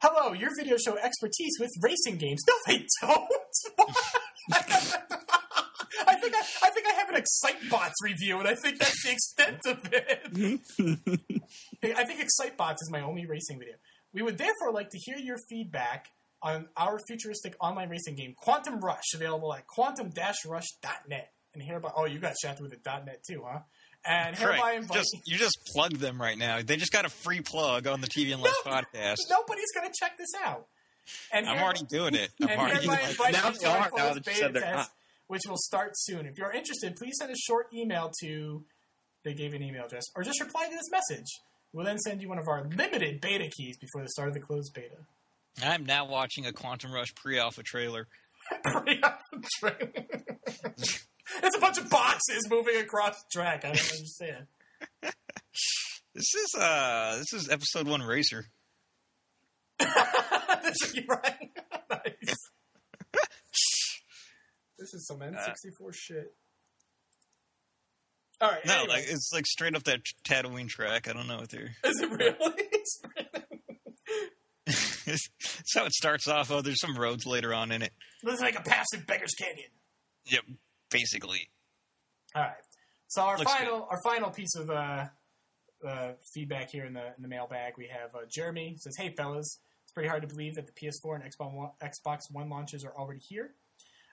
Hello, 0.00 0.32
your 0.32 0.50
video 0.56 0.76
show 0.76 0.96
expertise 0.96 1.56
with 1.58 1.70
racing 1.82 2.18
games. 2.18 2.40
No, 2.46 2.54
they 2.66 2.86
don't. 3.00 3.28
I 6.06 6.14
think 6.14 6.34
I, 6.34 6.42
I 6.62 6.70
think 6.70 6.86
I 6.86 6.92
have 6.92 7.08
an 7.08 7.22
Excitebots 7.22 7.94
review, 8.02 8.38
and 8.38 8.46
I 8.46 8.54
think 8.54 8.78
that's 8.78 9.02
the 9.04 9.12
extent 9.12 9.60
of 9.66 9.88
it. 9.92 10.20
I 11.96 12.04
think 12.04 12.20
Excitebots 12.20 12.76
is 12.82 12.90
my 12.92 13.00
only 13.00 13.26
racing 13.26 13.58
video. 13.58 13.74
We 14.12 14.22
would 14.22 14.38
therefore 14.38 14.72
like 14.72 14.90
to 14.90 14.98
hear 14.98 15.16
your 15.16 15.36
feedback 15.48 16.06
on 16.42 16.68
our 16.76 16.98
futuristic 17.08 17.56
online 17.60 17.88
racing 17.88 18.14
game, 18.14 18.34
Quantum 18.36 18.80
Rush, 18.80 19.14
available 19.14 19.52
at 19.52 19.66
quantum-rush.net. 19.66 21.32
And 21.58 21.66
hereby, 21.68 21.90
oh, 21.96 22.04
you 22.06 22.20
got 22.20 22.34
shafted 22.40 22.62
with 22.62 22.72
a 22.72 23.04
.net 23.04 23.20
too, 23.28 23.42
huh? 23.44 23.58
And 24.06 24.36
hereby 24.36 24.58
Right. 24.58 24.76
invite. 24.76 24.96
Just 24.98 25.16
you 25.26 25.36
just 25.36 25.58
plugged 25.74 25.96
them 25.96 26.20
right 26.22 26.38
now. 26.38 26.60
They 26.62 26.76
just 26.76 26.92
got 26.92 27.04
a 27.04 27.08
free 27.08 27.40
plug 27.40 27.88
on 27.88 28.00
the 28.00 28.06
TV 28.06 28.32
and 28.32 28.40
Less 28.40 28.54
No, 28.64 28.70
podcast. 28.72 29.16
Nobody's 29.28 29.72
going 29.74 29.88
to 29.88 29.92
check 29.98 30.16
this 30.16 30.28
out. 30.44 30.66
And 31.32 31.48
I'm 31.48 31.56
here- 31.56 31.64
already 31.64 31.84
doing 31.88 32.14
it. 32.14 32.30
I'm 32.40 32.48
and 32.48 32.60
already 32.60 32.86
hereby 32.86 33.12
like, 33.18 33.32
Now 33.32 33.50
to 33.50 33.58
they 33.58 33.66
are, 33.66 33.90
now 33.96 34.14
that 34.14 34.24
beta 34.24 34.52
test, 34.52 34.62
not. 34.62 34.88
which 35.26 35.42
will 35.48 35.56
start 35.58 35.92
soon. 35.96 36.26
If 36.26 36.38
you're 36.38 36.52
interested, 36.52 36.94
please 36.96 37.14
send 37.18 37.32
a 37.32 37.36
short 37.36 37.66
email 37.74 38.12
to. 38.22 38.64
They 39.24 39.34
gave 39.34 39.52
an 39.52 39.64
email 39.64 39.84
address, 39.86 40.04
or 40.14 40.22
just 40.22 40.40
reply 40.40 40.66
to 40.66 40.70
this 40.70 40.88
message. 40.92 41.26
We'll 41.72 41.84
then 41.84 41.98
send 41.98 42.22
you 42.22 42.28
one 42.28 42.38
of 42.38 42.46
our 42.46 42.68
limited 42.76 43.20
beta 43.20 43.48
keys 43.50 43.76
before 43.78 44.02
the 44.02 44.08
start 44.10 44.28
of 44.28 44.34
the 44.34 44.40
closed 44.40 44.72
beta. 44.74 44.94
I'm 45.60 45.84
now 45.84 46.06
watching 46.06 46.46
a 46.46 46.52
Quantum 46.52 46.92
Rush 46.92 47.12
pre-alpha 47.16 47.64
trailer. 47.64 48.06
it's 51.42 51.56
a 51.56 51.60
bunch 51.60 51.78
of 51.78 51.88
boxes 51.90 52.48
moving 52.50 52.76
across 52.76 53.22
the 53.22 53.28
track. 53.32 53.64
I 53.64 53.72
don't 53.72 53.92
understand. 53.92 54.46
This 56.14 56.34
is 56.34 56.60
uh 56.60 57.16
this 57.18 57.32
is 57.32 57.48
episode 57.48 57.86
one 57.86 58.02
racer. 58.02 58.46
You're 59.80 61.04
right. 61.06 61.50
nice. 61.90 62.34
This 64.76 64.94
is 64.94 65.06
some 65.06 65.20
N64 65.20 65.94
shit. 65.94 66.34
All 68.40 68.50
right. 68.50 68.66
No, 68.66 68.74
anyway. 68.74 68.88
like 68.94 69.04
it's 69.06 69.30
like 69.32 69.46
straight 69.46 69.76
up 69.76 69.84
that 69.84 70.00
Tatooine 70.28 70.68
track. 70.68 71.06
I 71.08 71.12
don't 71.12 71.28
know 71.28 71.38
what 71.38 71.50
they're. 71.50 71.70
is 71.84 72.00
it 72.00 72.10
really? 72.10 72.64
That's 74.66 75.74
how 75.74 75.84
it 75.84 75.92
starts 75.92 76.26
off. 76.26 76.50
Oh, 76.50 76.62
there's 76.62 76.80
some 76.80 76.96
roads 76.98 77.26
later 77.26 77.54
on 77.54 77.70
in 77.70 77.82
it. 77.82 77.92
Looks 78.24 78.40
like 78.40 78.58
a 78.58 78.62
passive 78.62 79.06
beggar's 79.06 79.34
canyon. 79.34 79.70
Yep, 80.26 80.42
basically. 80.90 81.48
All 82.34 82.42
right. 82.42 82.52
So 83.08 83.22
our 83.22 83.38
Looks 83.38 83.52
final 83.52 83.86
our 83.90 84.00
final 84.02 84.30
piece 84.30 84.54
of 84.56 84.70
uh, 84.70 85.06
uh, 85.86 86.12
feedback 86.34 86.70
here 86.70 86.84
in 86.84 86.92
the 86.92 87.06
in 87.16 87.22
the 87.22 87.28
mailbag, 87.28 87.74
we 87.78 87.88
have 87.88 88.14
uh, 88.14 88.26
Jeremy 88.28 88.76
says, 88.78 88.94
"Hey 88.98 89.14
fellas, 89.16 89.60
it's 89.84 89.92
pretty 89.92 90.08
hard 90.08 90.22
to 90.22 90.28
believe 90.28 90.56
that 90.56 90.66
the 90.66 90.72
PS4 90.72 91.14
and 91.14 91.24
Xbox 91.24 91.54
One, 91.54 91.70
Xbox 91.82 92.20
One 92.30 92.50
launches 92.50 92.84
are 92.84 92.92
already 92.96 93.20
here. 93.26 93.54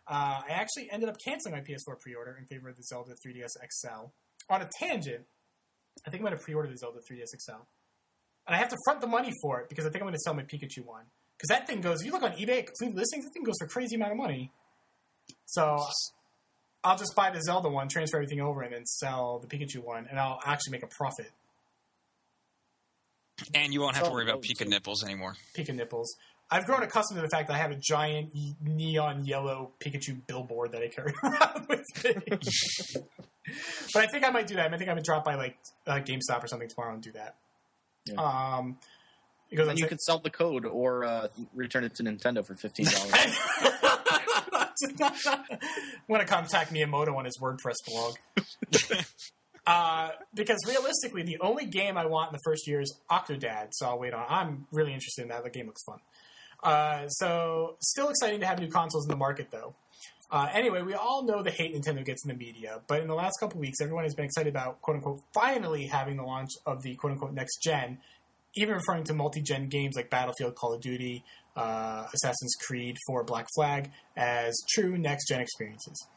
Uh, 0.08 0.42
I 0.48 0.52
actually 0.52 0.90
ended 0.92 1.10
up 1.10 1.18
canceling 1.24 1.56
my 1.56 1.62
PS4 1.62 2.00
pre-order 2.00 2.38
in 2.40 2.46
favor 2.46 2.70
of 2.70 2.78
the 2.78 2.84
Zelda 2.84 3.14
3DS 3.14 3.58
XL. 3.82 4.12
On 4.50 4.62
a 4.62 4.70
tangent, 4.80 5.26
I 6.06 6.12
think 6.12 6.22
I'm 6.22 6.28
going 6.28 6.38
to 6.38 6.44
pre-order 6.44 6.70
the 6.70 6.78
Zelda 6.78 7.00
3DS 7.00 7.36
XL, 7.42 7.64
and 8.48 8.56
I 8.56 8.58
have 8.58 8.70
to 8.70 8.78
front 8.86 9.02
the 9.02 9.08
money 9.08 9.34
for 9.42 9.60
it 9.60 9.70
because 9.70 9.86
I 9.86 9.90
think 9.90 10.04
I'm 10.04 10.08
going 10.08 10.14
to 10.14 10.20
sell 10.20 10.36
my 10.36 10.44
Pikachu 10.44 10.86
one 10.86 11.06
because 11.38 11.50
that 11.50 11.68
thing 11.68 11.82
goes. 11.82 12.00
If 12.02 12.06
you 12.06 12.12
look 12.14 12.24
on 12.24 12.32
eBay, 12.34 12.66
complete 12.66 12.96
listings, 12.96 13.26
that 13.26 13.32
thing 13.34 13.44
goes 13.44 13.56
for 13.60 13.66
a 13.66 13.70
crazy 13.70 13.96
amount 13.96 14.12
of 14.12 14.18
money. 14.18 14.52
So 15.48 15.84
I'll 16.86 16.98
just 16.98 17.16
buy 17.16 17.32
the 17.32 17.42
Zelda 17.42 17.68
one, 17.68 17.88
transfer 17.90 18.18
everything 18.18 18.40
over, 18.42 18.62
and 18.62 18.72
then 18.72 18.86
sell 18.86 19.40
the 19.40 19.48
Pikachu 19.48 19.84
one, 19.84 20.06
and 20.10 20.20
I'll 20.20 20.40
actually 20.46 20.72
make 20.74 20.84
a 20.84 20.88
profit. 20.88 21.32
And 23.54 23.74
you 23.74 23.82
won't 23.82 23.96
have 23.96 24.06
to 24.06 24.12
Oh, 24.12 24.14
worry 24.14 24.24
about 24.30 24.44
Pika 24.44 24.68
nipples 24.68 25.04
anymore. 25.04 25.36
Pika 25.58 25.74
nipples. 25.74 26.16
I've 26.52 26.66
grown 26.66 26.84
accustomed 26.84 27.18
to 27.18 27.22
the 27.24 27.28
fact 27.30 27.48
that 27.48 27.56
I 27.56 27.58
have 27.58 27.72
a 27.72 27.76
giant 27.76 28.32
neon 28.62 29.26
yellow 29.26 29.72
Pikachu 29.84 30.26
billboard 30.28 30.72
that 30.74 30.84
I 30.84 30.88
carry 30.90 31.12
around 31.24 31.68
with 31.68 31.84
me. 32.04 32.22
but 33.94 34.04
I 34.04 34.08
think 34.08 34.24
I 34.24 34.30
might 34.30 34.46
do 34.48 34.56
that. 34.56 34.72
I 34.72 34.78
think 34.78 34.88
I'm 34.90 34.96
gonna 34.96 35.02
drop 35.02 35.26
by 35.26 35.36
like 35.36 35.58
uh, 35.88 35.96
GameStop 35.96 36.44
or 36.44 36.48
something 36.48 36.70
tomorrow 36.70 36.94
and 36.94 37.02
do 37.02 37.12
that. 37.14 37.36
Yeah. 38.06 38.16
Um, 38.22 38.78
Because 39.50 39.70
And 39.70 39.80
you 39.80 39.88
could 39.88 40.02
sell 40.02 40.20
the 40.20 40.30
code 40.30 40.66
or 40.66 41.04
uh, 41.04 41.28
return 41.56 41.84
it 41.84 41.96
to 41.96 42.04
Nintendo 42.04 42.46
for 42.46 42.56
fifteen 42.56 42.86
dollars. 42.86 43.38
want 46.08 46.26
to 46.26 46.28
contact 46.28 46.74
Miyamoto 46.74 47.16
on 47.16 47.26
his 47.26 47.38
WordPress 47.40 47.76
blog. 47.88 48.16
uh, 49.68 50.10
because 50.34 50.60
realistically, 50.68 51.24
the 51.24 51.38
only 51.42 51.66
game 51.66 51.98
I 51.98 52.06
want 52.06 52.32
in 52.32 52.34
the 52.34 52.42
first 52.44 52.68
year 52.68 52.82
is 52.82 53.00
Octodad, 53.10 53.70
so 53.72 53.88
I'll 53.88 54.00
wait 54.00 54.14
on. 54.14 54.26
I'm 54.30 54.68
really 54.72 54.94
interested 54.94 55.24
in 55.24 55.30
that. 55.30 55.44
The 55.44 55.50
game 55.50 55.68
looks 55.68 55.84
fun. 55.84 56.00
Uh, 56.64 57.08
so, 57.10 57.76
still 57.82 58.10
exciting 58.10 58.40
to 58.40 58.46
have 58.46 58.60
new 58.60 58.70
consoles 58.70 59.06
in 59.06 59.10
the 59.10 59.18
market, 59.18 59.50
though. 59.52 59.76
Uh, 60.32 60.48
anyway, 60.54 60.82
we 60.82 60.94
all 60.94 61.24
know 61.24 61.44
the 61.44 61.52
hate 61.52 61.76
Nintendo 61.76 62.04
gets 62.04 62.26
in 62.26 62.30
the 62.30 62.36
media, 62.36 62.82
but 62.88 63.02
in 63.02 63.08
the 63.08 63.14
last 63.14 63.34
couple 63.40 63.60
weeks, 63.60 63.80
everyone 63.80 64.04
has 64.04 64.16
been 64.16 64.26
excited 64.26 64.50
about 64.50 64.82
"quote 64.82 64.98
unquote" 64.98 65.22
finally 65.34 65.86
having 65.86 66.18
the 66.18 66.24
launch 66.24 66.50
of 66.66 66.82
the 66.82 66.96
"quote 66.96 67.14
unquote" 67.14 67.34
next 67.34 67.62
gen, 67.62 68.00
even 68.56 68.74
referring 68.74 69.04
to 69.04 69.14
multi-gen 69.14 69.68
games 69.68 69.96
like 69.96 70.10
Battlefield, 70.10 70.56
Call 70.56 70.74
of 70.74 70.82
Duty, 70.82 71.24
uh, 71.56 72.06
Assassin's 72.14 72.56
Creed 72.66 72.98
4 73.08 73.24
Black 73.24 73.48
Flag 73.56 73.92
as 74.16 74.56
true 74.74 74.98
next 74.98 75.28
gen 75.28 75.42
experiences. 75.42 76.08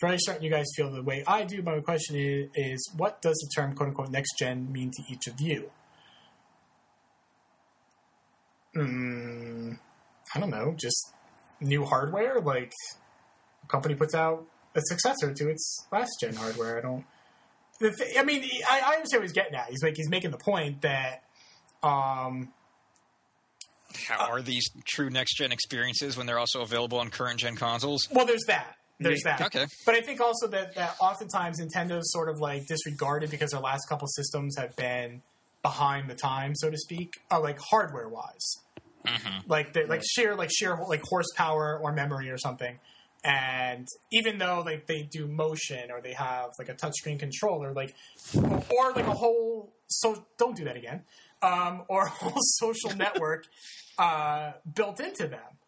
For 0.00 0.16
starting 0.18 0.44
you 0.44 0.50
guys 0.50 0.66
feel 0.76 0.92
the 0.92 1.02
way 1.02 1.24
I 1.26 1.44
do, 1.44 1.60
my 1.62 1.80
question 1.80 2.16
is, 2.16 2.48
is 2.54 2.92
what 2.96 3.20
does 3.20 3.34
the 3.36 3.50
term 3.60 3.74
quote 3.74 3.88
unquote 3.88 4.10
next 4.10 4.38
gen 4.38 4.70
mean 4.72 4.90
to 4.92 5.02
each 5.12 5.26
of 5.26 5.40
you? 5.40 5.70
Mm, 8.76 9.78
I 10.34 10.40
don't 10.40 10.50
know, 10.50 10.74
just 10.76 11.14
new 11.60 11.84
hardware? 11.84 12.40
Like 12.40 12.72
a 13.64 13.66
company 13.66 13.96
puts 13.96 14.14
out 14.14 14.46
a 14.76 14.80
successor 14.82 15.34
to 15.34 15.48
its 15.48 15.86
last 15.90 16.12
gen 16.20 16.34
hardware. 16.34 16.78
I 16.78 16.80
don't. 16.80 17.04
I 18.16 18.24
mean, 18.24 18.44
I, 18.68 18.80
I 18.84 18.94
understand 18.96 19.20
what 19.20 19.28
he's 19.28 19.32
getting 19.32 19.54
at. 19.54 19.68
He's 19.70 19.82
like 19.82 19.94
he's 19.96 20.10
making 20.10 20.30
the 20.30 20.38
point 20.38 20.82
that 20.82 21.22
um, 21.82 22.52
How 24.06 24.30
are 24.30 24.42
these 24.42 24.68
true 24.84 25.10
next 25.10 25.36
gen 25.36 25.52
experiences 25.52 26.16
when 26.16 26.26
they're 26.26 26.38
also 26.38 26.60
available 26.60 26.98
on 26.98 27.10
current 27.10 27.40
gen 27.40 27.56
consoles? 27.56 28.08
Well, 28.10 28.26
there's 28.26 28.44
that. 28.46 28.76
There's 29.00 29.22
that. 29.22 29.40
Okay. 29.40 29.66
But 29.86 29.94
I 29.94 30.00
think 30.00 30.20
also 30.20 30.48
that, 30.48 30.74
that 30.74 30.96
oftentimes 31.00 31.60
Nintendo's 31.60 32.10
sort 32.12 32.28
of 32.28 32.40
like 32.40 32.66
disregarded 32.66 33.30
because 33.30 33.52
their 33.52 33.60
last 33.60 33.88
couple 33.88 34.08
systems 34.08 34.56
have 34.58 34.74
been 34.76 35.22
behind 35.62 36.10
the 36.10 36.14
time, 36.14 36.54
so 36.54 36.70
to 36.70 36.76
speak, 36.76 37.14
uh, 37.30 37.40
like 37.40 37.58
hardware 37.60 38.08
wise. 38.08 38.56
Like 39.46 39.72
the, 39.72 39.84
like 39.86 40.02
sheer 40.04 40.34
like 40.34 40.50
sheer 40.52 40.78
like 40.86 41.02
horsepower 41.02 41.78
or 41.82 41.92
memory 41.92 42.30
or 42.30 42.38
something. 42.38 42.78
And 43.24 43.86
even 44.12 44.38
though 44.38 44.62
like 44.64 44.86
they 44.86 45.02
do 45.02 45.26
motion 45.26 45.90
or 45.90 46.00
they 46.00 46.12
have 46.12 46.50
like 46.58 46.68
a 46.68 46.74
touchscreen 46.74 47.18
controller, 47.18 47.72
like 47.72 47.94
or 48.34 48.92
like 48.92 49.06
a 49.06 49.14
whole 49.14 49.72
so 49.86 50.24
don't 50.36 50.56
do 50.56 50.64
that 50.64 50.76
again, 50.76 51.04
um, 51.42 51.82
or 51.88 52.06
a 52.06 52.10
whole 52.10 52.42
social 52.56 52.94
network 52.96 53.44
uh, 53.98 54.52
built 54.74 55.00
into 55.00 55.26
them 55.26 55.58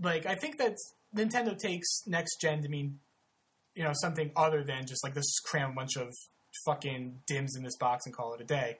like 0.00 0.26
I 0.26 0.34
think 0.34 0.58
that 0.58 0.76
Nintendo 1.16 1.56
takes 1.56 2.02
next 2.06 2.40
gen 2.40 2.62
to 2.62 2.68
mean 2.68 2.98
you 3.74 3.84
know 3.84 3.92
something 3.94 4.30
other 4.36 4.62
than 4.62 4.86
just 4.86 5.04
like 5.04 5.14
let's 5.14 5.38
cram 5.40 5.72
a 5.72 5.74
bunch 5.74 5.96
of 5.96 6.12
fucking 6.64 7.20
DIMMs 7.26 7.56
in 7.56 7.62
this 7.62 7.76
box 7.76 8.06
and 8.06 8.14
call 8.14 8.34
it 8.34 8.40
a 8.40 8.44
day. 8.44 8.78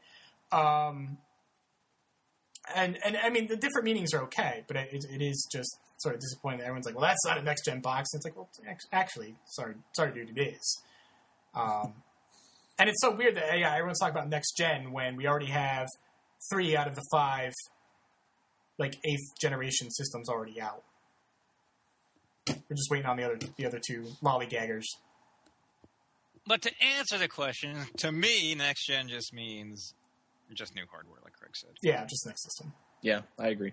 Um, 0.52 1.18
and 2.74 2.98
and 3.04 3.16
I 3.16 3.30
mean 3.30 3.46
the 3.46 3.56
different 3.56 3.84
meanings 3.84 4.12
are 4.14 4.22
okay, 4.24 4.64
but 4.66 4.76
it, 4.76 5.04
it 5.10 5.22
is 5.22 5.48
just 5.52 5.76
sort 5.98 6.14
of 6.14 6.20
disappointing 6.20 6.60
that 6.60 6.66
everyone's 6.66 6.86
like, 6.86 6.96
well, 6.96 7.06
that's 7.06 7.24
not 7.26 7.38
a 7.38 7.42
next 7.42 7.64
gen 7.64 7.80
box. 7.80 8.12
And 8.12 8.18
it's 8.18 8.24
like, 8.24 8.36
well, 8.36 8.48
actually, 8.92 9.36
sorry, 9.46 9.74
sorry, 9.94 10.12
dude, 10.12 10.36
it 10.36 10.40
is. 10.40 10.82
Um, 11.54 11.94
and 12.78 12.88
it's 12.88 13.00
so 13.00 13.14
weird 13.14 13.36
that 13.36 13.58
yeah, 13.58 13.72
everyone's 13.72 13.98
talking 13.98 14.16
about 14.16 14.28
next 14.28 14.56
gen 14.56 14.92
when 14.92 15.16
we 15.16 15.26
already 15.26 15.46
have 15.46 15.86
three 16.50 16.76
out 16.76 16.88
of 16.88 16.94
the 16.94 17.04
five 17.12 17.52
like 18.78 18.96
eighth 19.04 19.38
generation 19.40 19.90
systems 19.90 20.28
already 20.28 20.60
out. 20.60 20.82
We're 22.48 22.76
just 22.76 22.90
waiting 22.90 23.06
on 23.06 23.16
the 23.16 23.24
other 23.24 23.38
the 23.56 23.66
other 23.66 23.80
two 23.84 24.04
lollygaggers. 24.22 24.84
But 26.46 26.60
to 26.62 26.70
answer 26.98 27.16
the 27.16 27.28
question, 27.28 27.76
to 27.98 28.12
me, 28.12 28.54
next 28.54 28.86
gen 28.86 29.08
just 29.08 29.32
means 29.32 29.94
just 30.52 30.74
new 30.74 30.84
hardware, 30.90 31.18
like 31.24 31.32
Craig 31.32 31.56
said. 31.56 31.70
Yeah, 31.82 32.04
just 32.04 32.26
next 32.26 32.44
system. 32.44 32.74
yeah, 33.00 33.20
I 33.38 33.48
agree. 33.48 33.72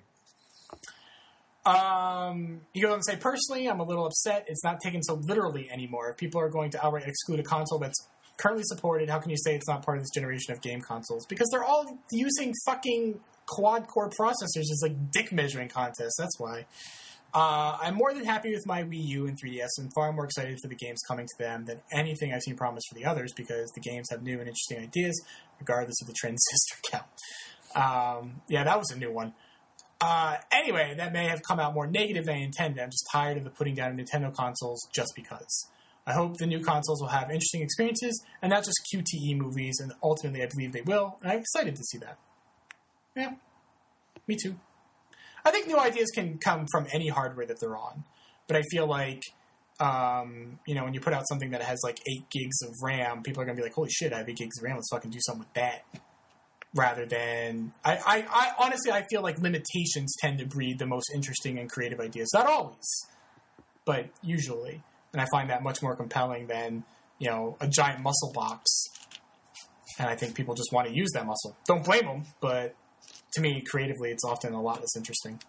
Um, 1.65 2.61
you 2.73 2.81
go 2.87 2.93
and 2.93 3.05
say 3.05 3.17
personally, 3.17 3.67
I'm 3.67 3.79
a 3.79 3.83
little 3.83 4.05
upset. 4.05 4.45
It's 4.47 4.63
not 4.63 4.79
taken 4.81 5.03
so 5.03 5.15
literally 5.15 5.69
anymore. 5.69 6.09
If 6.09 6.17
people 6.17 6.41
are 6.41 6.49
going 6.49 6.71
to 6.71 6.83
outright 6.83 7.07
exclude 7.07 7.39
a 7.39 7.43
console 7.43 7.77
that's 7.77 8.07
currently 8.41 8.63
supported, 8.65 9.09
how 9.09 9.19
can 9.19 9.29
you 9.29 9.37
say 9.37 9.55
it's 9.55 9.67
not 9.67 9.85
part 9.85 9.97
of 9.97 10.03
this 10.03 10.11
generation 10.11 10.53
of 10.53 10.61
game 10.61 10.81
consoles? 10.81 11.25
Because 11.27 11.47
they're 11.51 11.63
all 11.63 11.97
using 12.11 12.53
fucking 12.65 13.19
quad 13.45 13.87
core 13.87 14.09
processors 14.09 14.69
as 14.71 14.79
like 14.81 15.11
dick 15.11 15.31
measuring 15.31 15.69
contests. 15.69 16.15
That's 16.17 16.39
why. 16.39 16.65
Uh, 17.33 17.77
I'm 17.81 17.95
more 17.95 18.13
than 18.13 18.25
happy 18.25 18.51
with 18.51 18.65
my 18.65 18.83
Wii 18.83 19.07
U 19.07 19.27
and 19.27 19.37
3DS, 19.41 19.69
and 19.77 19.93
far 19.93 20.11
more 20.11 20.25
excited 20.25 20.57
for 20.61 20.67
the 20.67 20.75
games 20.75 20.99
coming 21.07 21.27
to 21.27 21.43
them 21.43 21.63
than 21.65 21.79
anything 21.91 22.33
I've 22.33 22.41
seen 22.41 22.57
promised 22.57 22.87
for 22.89 22.95
the 22.95 23.05
others 23.05 23.31
because 23.35 23.71
the 23.71 23.79
games 23.79 24.09
have 24.11 24.21
new 24.21 24.39
and 24.39 24.49
interesting 24.49 24.79
ideas, 24.79 25.21
regardless 25.59 25.95
of 26.01 26.07
the 26.07 26.13
transistor 26.13 26.75
count. 26.91 27.05
Um, 27.73 28.41
yeah, 28.49 28.65
that 28.65 28.77
was 28.77 28.91
a 28.91 28.97
new 28.97 29.11
one. 29.11 29.33
Uh, 30.01 30.37
anyway, 30.51 30.95
that 30.97 31.13
may 31.13 31.27
have 31.27 31.41
come 31.43 31.59
out 31.59 31.73
more 31.73 31.87
negative 31.87 32.25
than 32.25 32.35
I 32.35 32.39
intended. 32.39 32.81
I'm 32.81 32.89
just 32.89 33.07
tired 33.11 33.37
of 33.37 33.43
the 33.43 33.49
putting 33.49 33.75
down 33.75 33.91
of 33.91 33.97
Nintendo 33.97 34.35
consoles 34.35 34.87
just 34.91 35.13
because. 35.15 35.67
I 36.05 36.13
hope 36.13 36.37
the 36.37 36.47
new 36.47 36.59
consoles 36.59 37.01
will 37.01 37.09
have 37.09 37.29
interesting 37.29 37.61
experiences 37.61 38.23
and 38.41 38.49
not 38.49 38.63
just 38.63 38.79
QTE 38.93 39.37
movies, 39.37 39.77
and 39.79 39.93
ultimately 40.01 40.41
I 40.41 40.47
believe 40.47 40.73
they 40.73 40.81
will, 40.81 41.17
and 41.21 41.31
I'm 41.31 41.39
excited 41.39 41.75
to 41.75 41.83
see 41.83 41.97
that. 41.99 42.17
Yeah, 43.15 43.33
me 44.27 44.35
too. 44.41 44.55
I 45.45 45.51
think 45.51 45.67
new 45.67 45.77
ideas 45.77 46.09
can 46.13 46.37
come 46.37 46.65
from 46.71 46.87
any 46.91 47.09
hardware 47.09 47.45
that 47.45 47.59
they're 47.59 47.77
on, 47.77 48.03
but 48.47 48.57
I 48.57 48.63
feel 48.63 48.87
like, 48.87 49.21
um, 49.79 50.59
you 50.65 50.75
know, 50.75 50.83
when 50.83 50.93
you 50.93 50.99
put 50.99 51.13
out 51.13 51.27
something 51.27 51.51
that 51.51 51.61
has 51.61 51.79
like 51.83 51.99
8 52.07 52.29
gigs 52.29 52.61
of 52.61 52.75
RAM, 52.81 53.23
people 53.23 53.43
are 53.43 53.45
to 53.45 53.53
be 53.53 53.61
like, 53.61 53.73
holy 53.73 53.89
shit, 53.89 54.13
I 54.13 54.19
have 54.19 54.29
8 54.29 54.35
gigs 54.35 54.57
of 54.57 54.63
RAM, 54.63 54.75
let's 54.75 54.89
fucking 54.91 55.11
do 55.11 55.19
something 55.21 55.39
with 55.41 55.53
that 55.53 55.83
rather 56.73 57.05
than 57.05 57.73
I, 57.83 57.97
I, 57.97 58.25
I 58.31 58.51
honestly 58.59 58.91
I 58.91 59.03
feel 59.09 59.21
like 59.21 59.39
limitations 59.39 60.15
tend 60.19 60.39
to 60.39 60.45
breed 60.45 60.79
the 60.79 60.85
most 60.85 61.11
interesting 61.13 61.59
and 61.59 61.69
creative 61.69 61.99
ideas. 61.99 62.29
Not 62.33 62.47
always, 62.47 63.05
but 63.85 64.09
usually. 64.21 64.83
And 65.13 65.21
I 65.21 65.25
find 65.31 65.49
that 65.49 65.61
much 65.63 65.81
more 65.81 65.95
compelling 65.95 66.47
than, 66.47 66.83
you 67.19 67.29
know, 67.29 67.57
a 67.59 67.67
giant 67.67 68.01
muscle 68.01 68.31
box. 68.33 68.69
And 69.99 70.07
I 70.09 70.15
think 70.15 70.35
people 70.35 70.55
just 70.55 70.71
want 70.71 70.87
to 70.87 70.93
use 70.93 71.09
that 71.13 71.25
muscle. 71.25 71.55
Don't 71.67 71.83
blame 71.83 72.05
them, 72.05 72.23
but 72.39 72.75
to 73.33 73.41
me, 73.41 73.61
creatively, 73.61 74.09
it's 74.09 74.23
often 74.23 74.53
a 74.53 74.61
lot 74.61 74.79
less 74.79 74.95
interesting. 74.95 75.39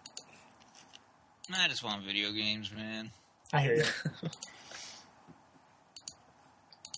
I 1.53 1.67
just 1.67 1.83
want 1.83 2.03
video 2.03 2.31
games, 2.31 2.71
man. 2.71 3.11
I 3.51 3.61
hear 3.61 3.75
you. 3.75 3.83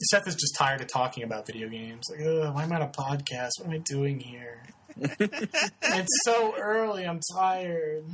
Seth 0.04 0.28
is 0.28 0.36
just 0.36 0.56
tired 0.56 0.82
of 0.82 0.88
talking 0.88 1.24
about 1.24 1.48
video 1.48 1.70
games. 1.70 2.08
Like, 2.10 2.20
Ugh, 2.22 2.54
why 2.54 2.64
am 2.64 2.72
I 2.72 2.76
on 2.76 2.82
a 2.82 2.88
podcast? 2.88 3.52
What 3.60 3.68
am 3.68 3.72
I 3.72 3.78
doing 3.78 4.20
here? 4.20 4.64
it's 5.20 6.22
so 6.24 6.56
early. 6.58 7.06
I'm 7.06 7.20
tired. 7.36 8.06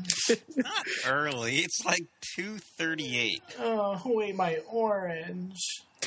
Not 0.55 0.85
early. 1.05 1.57
It's 1.57 1.85
like 1.85 2.05
two 2.35 2.57
thirty-eight. 2.77 3.41
Oh, 3.59 3.97
who 3.97 4.21
ate 4.21 4.35
my 4.35 4.57
orange? 4.67 5.59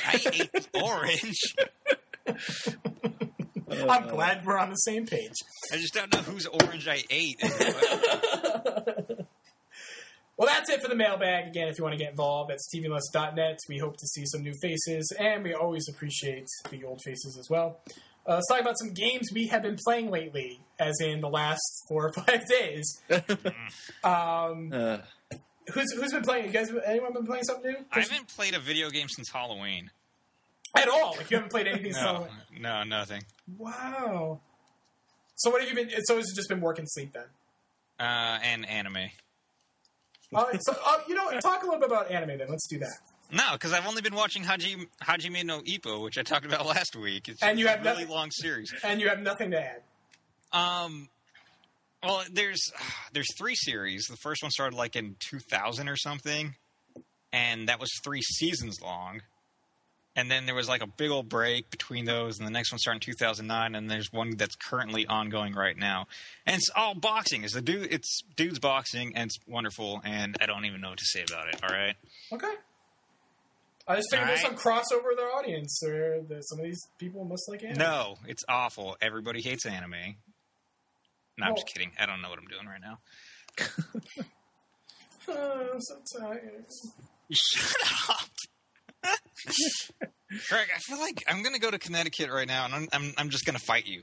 I 0.05 0.15
ate 0.15 0.51
the 0.51 0.65
orange. 0.81 1.55
I'm 3.89 4.07
glad 4.07 4.45
we're 4.45 4.57
on 4.57 4.69
the 4.69 4.75
same 4.75 5.05
page. 5.05 5.33
I 5.71 5.77
just 5.77 5.93
don't 5.93 6.13
know 6.13 6.21
whose 6.21 6.45
orange 6.45 6.87
I 6.87 7.03
ate. 7.09 7.41
Well, 10.37 10.49
that's 10.49 10.69
it 10.69 10.81
for 10.81 10.89
the 10.89 10.95
mailbag. 10.95 11.47
Again, 11.47 11.69
if 11.69 11.77
you 11.77 11.85
want 11.85 11.93
to 11.93 11.97
get 11.97 12.11
involved, 12.11 12.49
that's 12.49 12.67
tvless.net. 12.75 13.57
We 13.69 13.77
hope 13.77 13.95
to 13.95 14.05
see 14.05 14.25
some 14.25 14.41
new 14.41 14.53
faces, 14.61 15.13
and 15.17 15.45
we 15.45 15.53
always 15.53 15.87
appreciate 15.87 16.47
the 16.69 16.83
old 16.83 16.99
faces 17.05 17.37
as 17.39 17.49
well. 17.49 17.79
Uh, 18.27 18.35
let's 18.35 18.47
talk 18.47 18.59
about 18.61 18.77
some 18.79 18.91
games 18.91 19.29
we 19.33 19.47
have 19.47 19.61
been 19.61 19.77
playing 19.85 20.09
lately, 20.09 20.59
as 20.79 20.95
in 21.01 21.21
the 21.21 21.29
last 21.29 21.61
four 21.87 22.07
or 22.07 22.13
five 22.23 22.45
days. 22.47 23.01
um, 24.03 24.71
Uh, 24.73 24.97
who's 25.73 25.91
who's 25.93 26.11
been 26.11 26.23
playing? 26.23 26.45
You 26.47 26.51
guys, 26.51 26.71
anyone 26.85 27.13
been 27.13 27.25
playing 27.25 27.43
something 27.43 27.71
new? 27.71 27.77
I 27.91 27.99
haven't 28.01 28.27
played 28.29 28.53
a 28.55 28.59
video 28.59 28.89
game 28.89 29.07
since 29.09 29.29
Halloween. 29.29 29.91
at 30.77 30.87
all. 30.87 31.15
Like 31.17 31.29
you 31.31 31.37
haven't 31.37 31.49
played 31.51 31.67
anything. 31.67 31.91
No, 31.91 31.97
So, 31.97 32.27
no, 32.59 32.83
nothing. 32.83 33.23
wow. 33.57 34.39
So 35.35 35.49
what 35.51 35.61
have 35.61 35.69
you 35.69 35.75
been? 35.75 35.89
So 36.05 36.17
has 36.17 36.25
it 36.29 36.35
just 36.35 36.49
been 36.49 36.61
work 36.61 36.79
and 36.79 36.89
sleep 36.89 37.13
then? 37.13 37.25
Uh, 37.99 38.39
and 38.43 38.67
anime. 38.67 39.09
All 40.33 40.47
right, 40.47 40.59
so 40.65 40.75
uh, 40.85 40.97
you 41.07 41.13
know, 41.15 41.29
talk 41.39 41.61
a 41.63 41.65
little 41.65 41.79
bit 41.79 41.89
about 41.89 42.09
anime 42.11 42.37
then. 42.39 42.47
Let's 42.49 42.67
do 42.67 42.79
that. 42.79 42.97
No, 43.31 43.53
because 43.53 43.73
I've 43.73 43.87
only 43.87 44.01
been 44.01 44.15
watching 44.15 44.43
Haji, 44.43 44.87
Hajime 45.03 45.43
no 45.45 45.61
Ippo, 45.61 46.01
which 46.03 46.17
I 46.17 46.23
talked 46.23 46.45
about 46.45 46.65
last 46.75 46.95
week. 46.95 47.27
It's 47.27 47.41
And 47.43 47.59
you 47.59 47.65
a 47.67 47.69
have 47.71 47.83
really 47.83 48.03
nothing- 48.03 48.09
long 48.15 48.31
series. 48.31 48.73
And 48.83 49.01
you 49.01 49.09
have 49.09 49.19
nothing 49.19 49.51
to 49.51 49.59
add. 49.61 49.81
Um, 50.53 51.09
well, 52.03 52.23
there's 52.31 52.61
there's 53.13 53.33
three 53.37 53.55
series. 53.55 54.05
The 54.09 54.17
first 54.17 54.41
one 54.43 54.51
started 54.51 54.75
like 54.75 54.95
in 54.95 55.15
2000 55.29 55.89
or 55.89 55.95
something, 55.97 56.55
and 57.33 57.67
that 57.69 57.79
was 57.79 57.89
three 58.03 58.21
seasons 58.21 58.79
long. 58.81 59.21
and 60.17 60.31
then 60.31 60.45
there 60.45 60.55
was 60.55 60.69
like 60.69 60.81
a 60.81 60.87
big 60.87 61.09
old 61.11 61.27
break 61.27 61.69
between 61.71 62.05
those, 62.05 62.37
and 62.37 62.47
the 62.47 62.51
next 62.51 62.71
one 62.71 62.79
started 62.79 63.05
in 63.05 63.11
2009, 63.13 63.75
and 63.75 63.91
there's 63.91 64.13
one 64.13 64.37
that's 64.37 64.55
currently 64.55 65.05
ongoing 65.07 65.53
right 65.53 65.77
now, 65.77 66.07
and 66.45 66.55
it's 66.55 66.69
all 66.73 66.95
boxing. 66.95 67.43
It's 67.43 67.53
a 67.55 67.61
dude, 67.61 67.91
it's 67.91 68.21
dudes 68.37 68.59
boxing, 68.59 69.13
and 69.17 69.25
it's 69.25 69.37
wonderful, 69.45 69.99
and 70.05 70.37
I 70.39 70.45
don't 70.45 70.63
even 70.63 70.79
know 70.79 70.89
what 70.91 70.99
to 70.99 71.05
say 71.05 71.25
about 71.27 71.49
it. 71.49 71.59
All 71.63 71.75
right, 71.75 71.95
Okay. 72.31 72.53
I 73.87 73.95
just 73.97 74.07
figured 74.09 74.29
there's 74.29 74.41
some 74.41 74.55
crossover 74.55 75.11
in 75.11 75.17
their 75.17 75.31
audience. 75.31 75.81
Or 75.85 76.17
some 76.41 76.59
of 76.59 76.65
these 76.65 76.81
people 76.97 77.23
must 77.25 77.49
like 77.49 77.63
anime. 77.63 77.77
no, 77.77 78.15
it's 78.27 78.43
awful. 78.49 78.97
Everybody 79.01 79.41
hates 79.41 79.65
anime. 79.65 80.17
No, 81.37 81.47
I'm 81.47 81.55
just 81.55 81.67
kidding. 81.67 81.91
I 81.99 82.05
don't 82.05 82.21
know 82.21 82.29
what 82.29 82.39
I'm 82.39 82.47
doing 82.47 82.65
right 82.65 82.81
now. 82.81 82.99
I'm 85.27 85.35
uh, 85.75 85.79
so 85.79 85.95
tired. 86.19 86.65
Shut 87.31 88.09
up. 88.09 88.29
Craig, 90.49 90.67
I 90.75 90.79
feel 90.79 90.99
like 90.99 91.23
I'm 91.27 91.43
going 91.43 91.53
to 91.53 91.61
go 91.61 91.69
to 91.69 91.77
Connecticut 91.77 92.31
right 92.31 92.47
now, 92.47 92.65
and 92.65 92.73
I'm 92.73 92.87
I'm, 92.91 93.13
I'm 93.17 93.29
just 93.29 93.45
going 93.45 93.57
to 93.57 93.63
fight 93.63 93.85
you. 93.85 94.01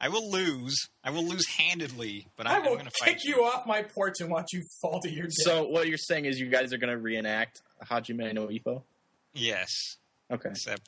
I 0.00 0.08
will 0.08 0.30
lose. 0.30 0.76
I 1.02 1.10
will 1.10 1.24
lose 1.24 1.46
handedly, 1.48 2.28
but 2.36 2.46
I 2.46 2.56
I'm, 2.56 2.62
will 2.62 2.74
going 2.74 2.84
to 2.86 2.90
fight 3.00 3.16
kick 3.16 3.24
you 3.24 3.44
off 3.44 3.66
my 3.66 3.82
porch 3.82 4.20
and 4.20 4.30
watch 4.30 4.46
you 4.52 4.62
fall 4.80 5.00
to 5.00 5.10
your 5.10 5.24
death. 5.24 5.32
So 5.38 5.64
what 5.68 5.88
you're 5.88 5.98
saying 5.98 6.26
is 6.26 6.38
you 6.38 6.48
guys 6.48 6.72
are 6.72 6.78
going 6.78 6.92
to 6.92 6.98
reenact 6.98 7.62
Hajime 7.90 8.32
no 8.32 8.46
Ippo? 8.46 8.82
Yes. 9.34 9.68
Okay. 10.30 10.50
Except, 10.50 10.82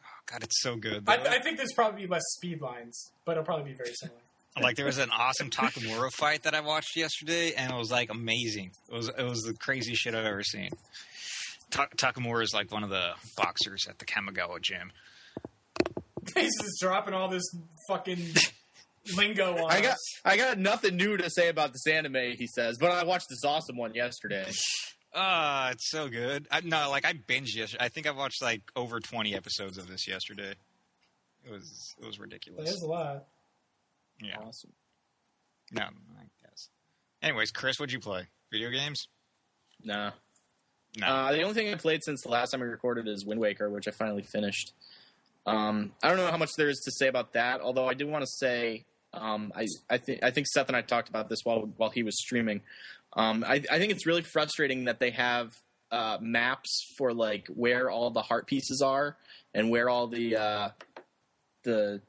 oh 0.00 0.22
God, 0.30 0.42
it's 0.42 0.62
so 0.62 0.76
good. 0.76 1.04
I. 1.06 1.16
I 1.16 1.38
think 1.40 1.58
there's 1.58 1.72
probably 1.74 2.06
less 2.06 2.22
speed 2.36 2.60
lines, 2.60 3.10
but 3.24 3.32
it'll 3.32 3.44
probably 3.44 3.72
be 3.72 3.76
very 3.76 3.92
similar. 3.94 4.20
like 4.60 4.76
there 4.76 4.86
was 4.86 4.98
an 4.98 5.10
awesome 5.10 5.50
Takamura 5.50 6.10
fight 6.12 6.44
that 6.44 6.54
I 6.54 6.60
watched 6.60 6.96
yesterday, 6.96 7.52
and 7.54 7.72
it 7.72 7.76
was 7.76 7.90
like 7.90 8.10
amazing. 8.10 8.70
It 8.88 8.94
was 8.94 9.08
it 9.08 9.24
was 9.24 9.42
the 9.42 9.54
craziest 9.54 10.00
shit 10.00 10.14
I've 10.14 10.24
ever 10.24 10.42
seen. 10.42 10.70
Ta- 11.70 11.88
Takamura 11.96 12.42
is 12.42 12.54
like 12.54 12.70
one 12.72 12.84
of 12.84 12.90
the 12.90 13.12
boxers 13.36 13.86
at 13.88 13.98
the 13.98 14.04
Kamogawa 14.06 14.62
gym. 14.62 14.92
He's 16.34 16.56
just 16.60 16.80
dropping 16.80 17.14
all 17.14 17.28
this 17.28 17.44
fucking 17.88 18.34
lingo 19.16 19.56
on 19.64 19.70
I 19.70 19.80
got 19.80 19.92
us. 19.94 20.20
I 20.24 20.36
got 20.36 20.58
nothing 20.58 20.96
new 20.96 21.16
to 21.16 21.28
say 21.30 21.48
about 21.48 21.72
this 21.72 21.86
anime, 21.86 22.34
he 22.38 22.46
says, 22.46 22.76
but 22.78 22.90
I 22.90 23.04
watched 23.04 23.26
this 23.28 23.44
awesome 23.44 23.76
one 23.76 23.94
yesterday. 23.94 24.46
Ah, 25.14 25.70
it's 25.70 25.90
so 25.90 26.08
good. 26.08 26.48
I, 26.50 26.60
no, 26.62 26.90
like 26.90 27.04
I 27.04 27.12
binged 27.12 27.54
yesterday. 27.54 27.84
I 27.84 27.88
think 27.88 28.06
I 28.06 28.10
watched 28.10 28.42
like 28.42 28.62
over 28.74 28.98
twenty 29.00 29.34
episodes 29.34 29.78
of 29.78 29.86
this 29.86 30.08
yesterday. 30.08 30.54
It 31.44 31.52
was 31.52 31.94
it 32.00 32.06
was 32.06 32.18
ridiculous. 32.18 32.64
There's 32.68 32.82
a 32.82 32.86
lot. 32.86 33.24
Yeah, 34.22 34.36
Awesome. 34.38 34.72
no, 35.72 35.82
I 35.82 36.24
guess. 36.42 36.68
Anyways, 37.22 37.50
Chris, 37.50 37.78
what'd 37.78 37.92
you 37.92 38.00
play? 38.00 38.26
Video 38.52 38.70
games? 38.70 39.06
Nah. 39.82 40.12
No. 40.96 41.06
Uh, 41.06 41.32
the 41.32 41.42
only 41.42 41.54
thing 41.54 41.72
I 41.72 41.74
played 41.76 42.04
since 42.04 42.22
the 42.22 42.28
last 42.30 42.50
time 42.52 42.60
we 42.60 42.66
recorded 42.66 43.08
is 43.08 43.24
Wind 43.26 43.40
Waker, 43.40 43.68
which 43.68 43.88
I 43.88 43.90
finally 43.90 44.22
finished. 44.22 44.72
Um, 45.46 45.92
I 46.02 46.08
don't 46.08 46.16
know 46.16 46.30
how 46.30 46.36
much 46.36 46.54
there 46.56 46.68
is 46.68 46.80
to 46.80 46.90
say 46.90 47.08
about 47.08 47.34
that, 47.34 47.60
although 47.60 47.86
I 47.86 47.94
do 47.94 48.06
want 48.06 48.22
to 48.22 48.30
say 48.30 48.84
um, 49.12 49.52
I, 49.54 49.66
I 49.88 49.98
think 49.98 50.22
I 50.22 50.30
think 50.30 50.46
Seth 50.46 50.68
and 50.68 50.76
I 50.76 50.82
talked 50.82 51.08
about 51.08 51.28
this 51.28 51.40
while 51.44 51.70
while 51.76 51.90
he 51.90 52.02
was 52.02 52.18
streaming. 52.18 52.62
Um, 53.12 53.44
I, 53.46 53.62
I 53.70 53.78
think 53.78 53.92
it's 53.92 54.06
really 54.06 54.22
frustrating 54.22 54.84
that 54.84 54.98
they 54.98 55.10
have 55.10 55.54
uh, 55.90 56.18
maps 56.20 56.92
for 56.96 57.12
like 57.12 57.46
where 57.48 57.90
all 57.90 58.10
the 58.10 58.22
heart 58.22 58.46
pieces 58.46 58.82
are 58.82 59.16
and 59.54 59.70
where 59.70 59.88
all 59.88 60.08
the 60.08 60.36
uh, 60.36 60.68
the 61.62 62.00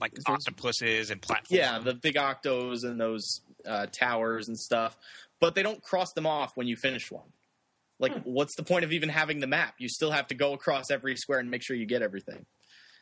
like 0.00 0.12
octopuses 0.26 1.10
and 1.10 1.22
platforms. 1.22 1.58
yeah 1.58 1.78
the 1.78 1.94
big 1.94 2.16
octos 2.16 2.84
and 2.84 3.00
those 3.00 3.40
uh, 3.66 3.86
towers 3.92 4.48
and 4.48 4.58
stuff, 4.58 4.96
but 5.40 5.54
they 5.54 5.62
don't 5.62 5.82
cross 5.82 6.12
them 6.12 6.26
off 6.26 6.56
when 6.56 6.66
you 6.66 6.76
finish 6.76 7.10
one. 7.10 7.24
Like, 7.98 8.22
what's 8.24 8.54
the 8.56 8.62
point 8.62 8.84
of 8.84 8.92
even 8.92 9.08
having 9.08 9.40
the 9.40 9.46
map? 9.46 9.74
You 9.78 9.88
still 9.88 10.10
have 10.10 10.26
to 10.28 10.34
go 10.34 10.52
across 10.52 10.90
every 10.90 11.16
square 11.16 11.38
and 11.38 11.50
make 11.50 11.62
sure 11.62 11.76
you 11.76 11.86
get 11.86 12.02
everything. 12.02 12.46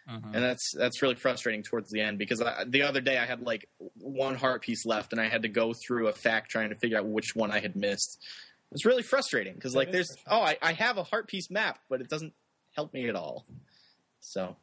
Mhm. 0.06 0.34
and 0.34 0.42
that's 0.44 0.72
that's 0.76 1.00
really 1.00 1.14
frustrating 1.14 1.62
towards 1.62 1.88
the 1.90 2.02
end 2.02 2.18
because 2.18 2.38
I, 2.42 2.64
the 2.64 2.82
other 2.82 3.00
day 3.00 3.16
I 3.16 3.24
had 3.24 3.40
like 3.40 3.66
one 3.94 4.34
heart 4.34 4.60
piece 4.60 4.84
left 4.84 5.12
and 5.12 5.20
I 5.20 5.28
had 5.30 5.44
to 5.44 5.48
go 5.48 5.72
through 5.72 6.08
a 6.08 6.12
fact 6.12 6.50
trying 6.50 6.68
to 6.68 6.74
figure 6.74 6.98
out 6.98 7.06
which 7.06 7.34
one 7.34 7.50
I 7.50 7.60
had 7.60 7.74
missed. 7.74 8.22
It's 8.72 8.84
really 8.84 9.02
frustrating 9.02 9.54
because 9.54 9.74
like 9.74 9.92
there's 9.92 10.14
oh 10.26 10.42
I, 10.42 10.58
I 10.60 10.72
have 10.74 10.98
a 10.98 11.04
heart 11.04 11.26
piece 11.26 11.50
map 11.50 11.78
but 11.88 12.02
it 12.02 12.10
doesn't 12.10 12.34
help 12.76 12.92
me 12.92 13.08
at 13.08 13.16
all. 13.16 13.46
So 14.20 14.56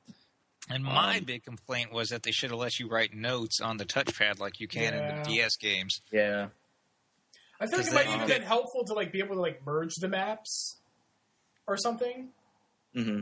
And 0.69 0.83
my 0.83 1.17
Um, 1.17 1.23
big 1.23 1.43
complaint 1.43 1.91
was 1.91 2.09
that 2.09 2.21
they 2.21 2.31
should 2.31 2.51
have 2.51 2.59
let 2.59 2.79
you 2.79 2.87
write 2.87 3.15
notes 3.15 3.59
on 3.59 3.77
the 3.77 3.85
touchpad 3.85 4.37
like 4.39 4.59
you 4.59 4.67
can 4.67 4.93
in 4.93 5.07
the 5.07 5.23
DS 5.23 5.55
games. 5.57 6.01
yeah, 6.11 6.49
I 7.61 7.67
feel 7.67 7.79
like 7.79 7.87
it 7.87 7.93
might 7.93 8.07
they- 8.07 8.15
even 8.15 8.27
been 8.27 8.41
helpful 8.41 8.83
to 8.85 8.93
like 8.93 9.11
be 9.11 9.19
able 9.19 9.35
to 9.35 9.41
like 9.41 9.65
merge 9.65 9.93
the 10.01 10.07
maps 10.09 10.77
or 11.67 11.77
something 11.77 12.29
hmm 12.93 13.21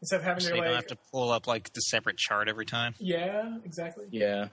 instead 0.00 0.20
of 0.20 0.24
having 0.24 0.42
So 0.42 0.50
to 0.50 0.56
you 0.56 0.62
don't 0.62 0.70
like 0.72 0.76
have 0.76 0.86
to 0.88 0.96
pull 1.12 1.30
up 1.30 1.46
like 1.46 1.72
the 1.74 1.80
separate 1.80 2.16
chart 2.16 2.48
every 2.48 2.64
time. 2.66 2.94
yeah 2.98 3.58
exactly 3.64 4.04
yeah. 4.10 4.48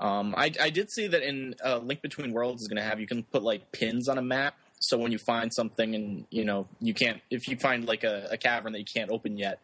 Um, 0.00 0.34
I 0.36 0.52
I 0.60 0.70
did 0.70 0.90
see 0.90 1.06
that 1.06 1.22
in 1.22 1.54
uh, 1.64 1.78
Link 1.78 2.02
Between 2.02 2.32
Worlds 2.32 2.62
is 2.62 2.68
going 2.68 2.76
to 2.76 2.82
have 2.82 3.00
you 3.00 3.06
can 3.06 3.22
put 3.22 3.42
like 3.42 3.70
pins 3.72 4.08
on 4.08 4.18
a 4.18 4.22
map. 4.22 4.54
So 4.80 4.98
when 4.98 5.12
you 5.12 5.18
find 5.18 5.52
something 5.52 5.94
and 5.94 6.26
you 6.30 6.44
know 6.44 6.66
you 6.80 6.92
can't 6.92 7.20
if 7.30 7.46
you 7.48 7.56
find 7.56 7.86
like 7.86 8.02
a, 8.04 8.28
a 8.32 8.36
cavern 8.36 8.72
that 8.72 8.80
you 8.80 8.84
can't 8.84 9.10
open 9.10 9.36
yet, 9.38 9.60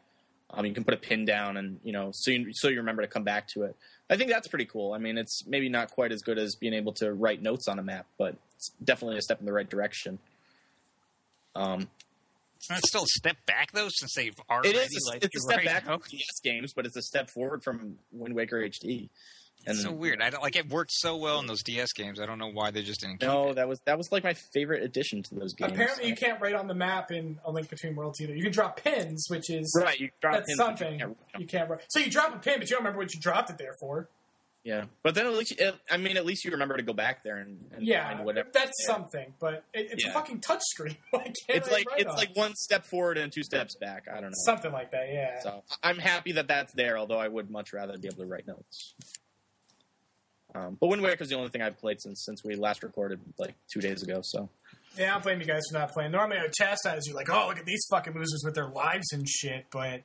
um, 0.51 0.65
you 0.65 0.73
can 0.73 0.85
put 0.85 0.95
a 0.95 0.97
pin 0.97 1.25
down 1.25 1.57
and 1.57 1.81
you 1.83 1.93
know 1.93 2.11
so 2.13 2.31
you, 2.31 2.53
so 2.53 2.69
you 2.69 2.77
remember 2.79 3.03
to 3.03 3.09
come 3.09 3.25
back 3.25 3.49
to 3.49 3.65
it. 3.65 3.77
I 4.11 4.17
think 4.17 4.31
that's 4.31 4.49
pretty 4.49 4.65
cool. 4.65 4.93
I 4.95 4.99
mean, 4.99 5.19
it's 5.19 5.47
maybe 5.47 5.69
not 5.69 5.91
quite 5.91 6.13
as 6.13 6.23
good 6.23 6.39
as 6.39 6.55
being 6.55 6.73
able 6.75 6.93
to 6.95 7.13
write 7.13 7.43
notes 7.43 7.69
on 7.69 7.79
a 7.79 7.83
map, 7.83 8.07
but 8.17 8.37
it's 8.57 8.71
definitely 8.83 9.19
a 9.19 9.23
step 9.23 9.41
in 9.41 9.47
the 9.47 9.53
right 9.53 9.69
direction. 9.69 10.19
Um, 11.55 11.89
It's 12.71 12.89
still 12.89 13.05
a 13.05 13.07
step 13.07 13.37
back 13.47 13.73
though, 13.73 13.89
since 13.91 14.15
they've 14.15 14.35
already 14.51 14.71
it 14.71 14.77
is 14.77 15.07
a, 15.07 15.11
let 15.15 15.25
it's 15.25 15.37
a 15.37 15.41
step 15.41 15.57
write 15.59 15.67
back 15.67 15.85
from. 15.87 16.01
DS 16.11 16.41
games, 16.43 16.73
but 16.73 16.87
it's 16.87 16.97
a 16.97 17.03
step 17.03 17.31
forward 17.31 17.63
from 17.63 17.99
Wind 18.13 18.35
Waker 18.35 18.57
HD. 18.59 19.09
It's 19.71 19.83
so 19.83 19.93
weird. 19.93 20.21
I 20.23 20.31
don't 20.31 20.43
like 20.43 20.57
it 20.57 20.69
worked 20.69 20.93
so 20.93 21.17
well 21.17 21.39
in 21.41 21.47
those 21.47 21.63
DS 21.63 21.93
games. 21.93 22.19
I 22.21 22.27
don't 22.27 22.39
know 22.39 22.51
why 22.51 22.71
they 22.71 22.83
just 22.83 23.01
didn't 23.01 23.19
keep 23.21 23.29
No, 23.29 23.51
it. 23.51 23.55
that 23.57 23.69
was 23.69 23.81
that 23.87 23.97
was 23.99 24.11
like 24.13 24.25
my 24.25 24.35
favorite 24.35 24.83
addition 24.83 25.23
to 25.25 25.35
those 25.35 25.53
games. 25.55 25.73
apparently 25.73 26.09
you 26.09 26.17
can't 26.17 26.41
write 26.41 26.55
on 26.55 26.67
the 26.69 26.75
map 26.75 27.11
in 27.11 27.39
a 27.45 27.51
link 27.51 27.69
between 27.69 27.95
worlds 27.97 28.21
either 28.21 28.35
you 28.35 28.43
can 28.43 28.53
drop 28.53 28.83
pins 28.83 29.27
which 29.29 29.51
is 29.51 29.73
Right, 29.81 29.99
you 29.99 30.11
drop 30.21 30.35
that's 30.35 30.47
pins, 30.47 30.59
but 30.59 30.65
you 30.71 30.77
something 30.79 30.99
can't- 30.99 31.17
you 31.39 31.47
can't 31.47 31.69
write 31.71 31.81
so 31.89 32.01
you 32.01 32.11
drop 32.11 32.35
a 32.35 32.39
pin 32.39 32.55
but 32.59 32.63
you 32.69 32.77
don't 32.77 32.81
remember 32.81 32.99
what 32.99 33.13
you 33.15 33.21
dropped 33.21 33.51
it 33.51 33.59
there 33.59 33.75
for 33.81 34.09
Yeah, 34.65 34.85
but 35.03 35.15
then 35.15 35.27
at 35.27 35.33
least 35.33 35.59
you- 35.59 35.73
I 35.91 35.97
mean, 35.97 36.17
at 36.17 36.27
least 36.27 36.45
you 36.45 36.51
remember 36.51 36.77
to 36.77 36.83
go 36.83 36.93
back 36.93 37.23
there 37.23 37.37
and, 37.39 37.59
and 37.75 37.87
yeah 37.87 38.09
find 38.13 38.25
whatever. 38.25 38.49
that's 38.53 38.73
Yeah. 38.83 38.87
something 38.95 39.35
but 39.41 39.65
it, 39.73 39.89
it's 39.93 40.05
a 40.05 40.11
fucking 40.11 40.41
touch 40.41 40.63
screen 40.63 40.97
It's 41.49 41.69
I 41.69 41.73
like 41.73 41.87
it's 41.97 42.11
on 42.11 42.17
like 42.17 42.37
one 42.37 42.55
step 42.55 42.85
forward 42.85 43.17
and 43.19 43.33
two 43.33 43.43
steps 43.45 43.77
back. 43.77 44.07
I 44.11 44.15
don't 44.21 44.31
know. 44.31 44.37
something 44.45 44.73
like 44.73 44.91
that 44.91 45.09
yeah 45.13 45.41
So 45.41 45.63
I'm 45.83 45.99
happy 45.99 46.33
that 46.33 46.49
that's 46.49 46.73
there. 46.75 46.99
Although 46.99 47.19
I 47.19 47.29
would 47.29 47.51
much 47.51 47.73
rather 47.73 47.97
be 47.99 48.09
able 48.09 48.19
to 48.25 48.27
write 48.27 48.47
notes. 48.47 48.95
Um, 50.55 50.77
but 50.81 50.89
Wind 50.89 51.03
Waker 51.03 51.23
is 51.23 51.29
the 51.31 51.37
only 51.37 51.51
thing 51.51 51.63
I've 51.63 51.79
played 51.79 52.01
since 52.01 52.25
since 52.25 52.43
we 52.43 52.57
last 52.57 52.83
recorded 52.83 53.21
like 53.39 53.55
two 53.73 53.81
days 53.81 54.03
ago. 54.03 54.21
So 54.23 54.49
Yeah, 54.97 55.17
I 55.17 55.19
blame 55.19 55.41
you 55.41 55.47
guys 55.47 55.63
for 55.71 55.79
not 55.79 55.93
playing. 55.93 56.13
Normally, 56.13 56.39
I 56.39 56.43
would 56.43 56.55
chastise 56.55 57.07
you 57.07 57.15
like, 57.15 57.29
"Oh, 57.31 57.47
look 57.49 57.59
at 57.59 57.67
these 57.67 57.85
fucking 57.91 58.15
losers 58.15 58.43
with 58.45 58.55
their 58.55 58.69
lives 58.69 59.13
and 59.13 59.29
shit." 59.29 59.67
But 59.71 60.03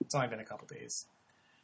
it's 0.00 0.14
only 0.14 0.28
been 0.28 0.40
a 0.40 0.44
couple 0.44 0.66
days. 0.66 1.06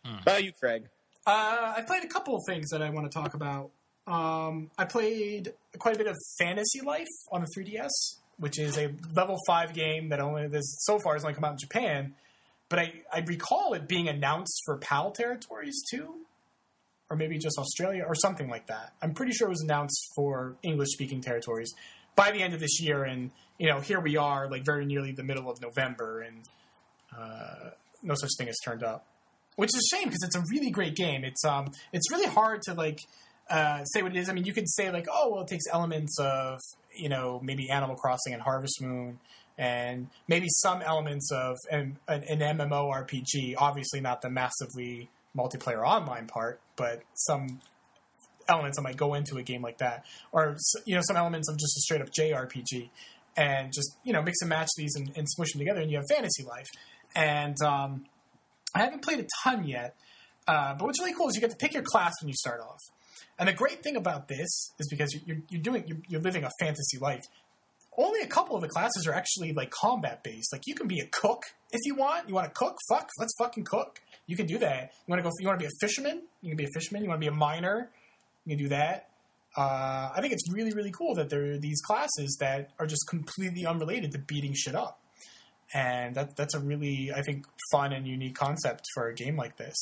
how 0.05 0.19
about 0.23 0.45
you, 0.45 0.53
Craig? 0.53 0.85
Uh, 1.27 1.75
I 1.77 1.83
played 1.87 2.05
a 2.05 2.09
couple 2.09 2.37
of 2.37 2.43
things 2.47 2.71
that 2.71 2.83
I 2.83 2.91
want 2.91 3.11
to 3.11 3.19
talk 3.19 3.35
about. 3.35 3.71
Um, 4.07 4.71
I 4.79 4.87
played 4.87 5.53
quite 5.79 5.95
a 5.95 5.99
bit 5.99 6.07
of 6.07 6.17
Fantasy 6.39 6.81
Life 6.81 7.07
on 7.31 7.43
the 7.43 7.49
3DS, 7.55 7.91
which 8.39 8.59
is 8.59 8.79
a 8.79 8.95
level 9.15 9.37
five 9.47 9.75
game 9.75 10.09
that 10.09 10.21
only 10.21 10.47
this 10.49 10.79
so 10.81 10.99
far 10.99 11.13
has 11.15 11.25
only 11.25 11.35
come 11.35 11.45
out 11.45 11.53
in 11.53 11.59
Japan. 11.59 12.15
But 12.71 12.79
I, 12.79 12.93
I 13.13 13.21
recall 13.21 13.75
it 13.75 13.87
being 13.87 14.09
announced 14.09 14.63
for 14.65 14.79
PAL 14.79 15.11
territories 15.11 15.83
too, 15.91 16.27
or 17.11 17.17
maybe 17.17 17.39
just 17.39 17.59
Australia 17.59 18.05
or 18.07 18.15
something 18.15 18.49
like 18.49 18.67
that. 18.67 18.93
I'm 19.03 19.15
pretty 19.15 19.33
sure 19.33 19.49
it 19.49 19.51
was 19.51 19.63
announced 19.63 20.13
for 20.15 20.57
English 20.63 20.89
speaking 20.91 21.21
territories 21.21 21.73
by 22.17 22.31
the 22.31 22.43
end 22.43 22.55
of 22.55 22.61
this 22.61 22.81
year. 22.81 23.05
And 23.05 23.31
you 23.59 23.69
know, 23.69 23.81
here 23.81 24.01
we 24.01 24.17
are, 24.17 24.49
like 24.49 24.65
very 24.65 24.85
nearly 24.85 25.13
the 25.13 25.25
middle 25.25 25.51
of 25.51 25.61
November, 25.61 26.21
and 26.21 26.45
uh, 27.17 27.71
no 28.03 28.15
such 28.15 28.31
thing 28.39 28.47
has 28.47 28.57
turned 28.65 28.83
up 28.83 29.07
which 29.59 29.75
is 29.75 29.91
a 29.93 29.97
shame 29.97 30.05
because 30.05 30.23
it's 30.23 30.37
a 30.37 30.45
really 30.53 30.71
great 30.71 30.95
game. 30.95 31.25
It's 31.25 31.45
um, 31.45 31.73
it's 31.93 32.13
really 32.13 32.29
hard 32.29 32.63
to 32.63 32.75
like 32.75 33.01
uh, 33.51 33.83
say 33.83 34.03
what 34.03 34.15
it 34.15 34.19
is. 34.19 34.29
I 34.29 34.33
mean, 34.33 34.45
you 34.45 34.53
could 34.53 34.71
say 34.71 34.93
like, 34.93 35.07
oh, 35.11 35.31
well, 35.33 35.43
it 35.43 35.49
takes 35.49 35.65
elements 35.73 36.17
of 36.21 36.61
you 36.95 37.09
know 37.09 37.41
maybe 37.43 37.69
Animal 37.69 37.97
Crossing 37.97 38.33
and 38.33 38.41
Harvest 38.41 38.81
Moon, 38.81 39.19
and 39.59 40.11
maybe 40.29 40.47
some 40.49 40.81
elements 40.81 41.33
of 41.33 41.57
an, 41.73 41.99
an, 42.07 42.23
an 42.41 42.59
MMORPG. 42.59 43.55
Obviously, 43.59 44.01
not 44.01 44.23
the 44.23 44.31
massively 44.31 45.11
multiplayer 45.39 45.87
online 45.87 46.27
part, 46.27 46.61
but 46.77 47.03
some 47.15 47.61
elements 48.49 48.79
that 48.79 48.83
might 48.83 48.97
go 48.97 49.15
into 49.15 49.37
a 49.37 49.43
game 49.43 49.63
like 49.63 49.79
that, 49.79 50.05
or 50.33 50.57
you 50.85 50.95
know, 50.95 51.03
some 51.07 51.17
elements 51.17 51.49
of 51.49 51.59
just 51.59 51.77
a 51.77 51.81
straight 51.81 52.01
up 52.01 52.11
JRPG, 52.11 52.91
and 53.37 53.73
just 53.73 53.97
you 54.05 54.13
know 54.13 54.23
mix 54.23 54.41
and 54.41 54.49
match 54.49 54.69
these 54.77 54.95
and, 54.97 55.13
and 55.17 55.29
smush 55.29 55.53
them 55.53 55.61
together, 55.61 55.81
and 55.81 55.91
you 55.91 55.97
have 55.97 56.07
Fantasy 56.09 56.43
Life. 56.43 56.67
And 57.15 57.57
um, 57.63 58.05
I 58.75 58.81
haven't 58.81 59.03
played 59.03 59.21
a 59.21 59.27
ton 59.43 59.65
yet, 59.65 59.95
uh, 60.47 60.75
but 60.75 60.85
what's 60.87 61.01
really 61.01 61.15
cool 61.15 61.29
is 61.29 61.35
you 61.35 61.41
get 61.41 61.51
to 61.51 61.57
pick 61.57 61.75
your 61.75 61.83
class 61.83 62.15
when 62.21 62.29
you 62.29 62.35
start 62.35 62.61
off. 62.61 62.81
And 63.39 63.49
the 63.49 63.53
great 63.53 63.83
thing 63.83 63.97
about 63.97 64.29
this 64.29 64.73
is 64.79 64.89
because 64.91 65.17
you're, 65.25 65.39
you're 65.49 65.63
doing 65.63 65.85
you're, 65.87 65.99
you're 66.09 66.21
living 66.21 66.45
a 66.45 66.51
fantasy 66.59 66.99
life. 66.99 67.23
only 67.97 68.21
a 68.21 68.27
couple 68.27 68.57
of 68.57 68.63
the 68.63 68.69
classes 68.69 69.07
are 69.07 69.13
actually 69.13 69.53
like 69.53 69.71
combat 69.71 70.23
based. 70.25 70.53
Like 70.53 70.63
you 70.67 70.75
can 70.75 70.89
be 70.89 71.01
a 71.01 71.07
cook 71.07 71.43
if 71.71 71.81
you 71.85 71.95
want. 71.95 72.29
You 72.29 72.35
want 72.35 72.47
to 72.47 72.55
cook? 72.55 72.77
Fuck, 72.89 73.09
let's 73.19 73.35
fucking 73.39 73.65
cook. 73.65 74.01
You 74.29 74.37
can 74.37 74.47
do 74.47 74.59
that. 74.59 74.93
You 75.07 75.13
want 75.13 75.25
to 75.25 75.29
go? 75.29 75.33
You 75.41 75.49
want 75.49 75.59
to 75.59 75.65
be 75.65 75.69
a 75.69 75.77
fisherman? 75.81 76.23
You 76.43 76.51
can 76.51 76.57
be 76.57 76.65
a 76.65 76.73
fisherman. 76.73 77.03
You 77.03 77.09
want 77.09 77.21
to 77.21 77.25
be 77.25 77.35
a 77.35 77.37
miner? 77.37 77.91
You 78.45 78.57
can 78.57 78.65
do 78.65 78.69
that. 78.69 79.09
Uh, 79.57 80.11
I 80.15 80.19
think 80.21 80.33
it's 80.35 80.53
really 80.53 80.73
really 80.73 80.93
cool 80.93 81.15
that 81.17 81.31
there 81.31 81.53
are 81.53 81.59
these 81.59 81.81
classes 81.81 82.37
that 82.39 82.71
are 82.79 82.87
just 82.87 83.09
completely 83.09 83.67
unrelated 83.67 84.13
to 84.13 84.19
beating 84.19 84.53
shit 84.55 84.75
up, 84.75 85.01
and 85.73 86.15
that 86.15 86.37
that's 86.37 86.55
a 86.55 86.61
really 86.61 87.11
I 87.13 87.23
think 87.23 87.47
fun 87.73 87.93
and 87.93 88.07
unique 88.07 88.37
concept 88.37 88.85
for 88.95 89.09
a 89.09 89.15
game 89.15 89.37
like 89.37 89.57
this. 89.57 89.77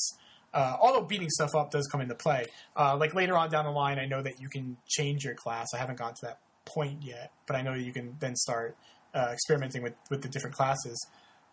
Uh, 0.53 0.77
although 0.81 1.01
beating 1.01 1.29
stuff 1.29 1.53
up 1.53 1.69
does 1.69 1.87
come 1.91 1.99
into 1.99 2.15
play. 2.15 2.45
Uh, 2.75 2.95
like 2.97 3.13
later 3.13 3.37
on 3.37 3.49
down 3.49 3.65
the 3.65 3.71
line, 3.71 3.99
I 3.99 4.05
know 4.05 4.23
that 4.23 4.39
you 4.39 4.47
can 4.47 4.77
change 4.87 5.25
your 5.25 5.35
class. 5.35 5.67
I 5.75 5.77
haven't 5.77 5.99
gotten 5.99 6.15
to 6.15 6.25
that 6.27 6.39
point 6.65 7.03
yet, 7.03 7.31
but 7.45 7.57
I 7.57 7.61
know 7.61 7.73
that 7.73 7.83
you 7.83 7.91
can 7.91 8.15
then 8.19 8.35
start 8.35 8.77
uh, 9.13 9.29
experimenting 9.33 9.83
with, 9.83 9.93
with 10.09 10.21
the 10.21 10.29
different 10.29 10.55
classes. 10.55 11.05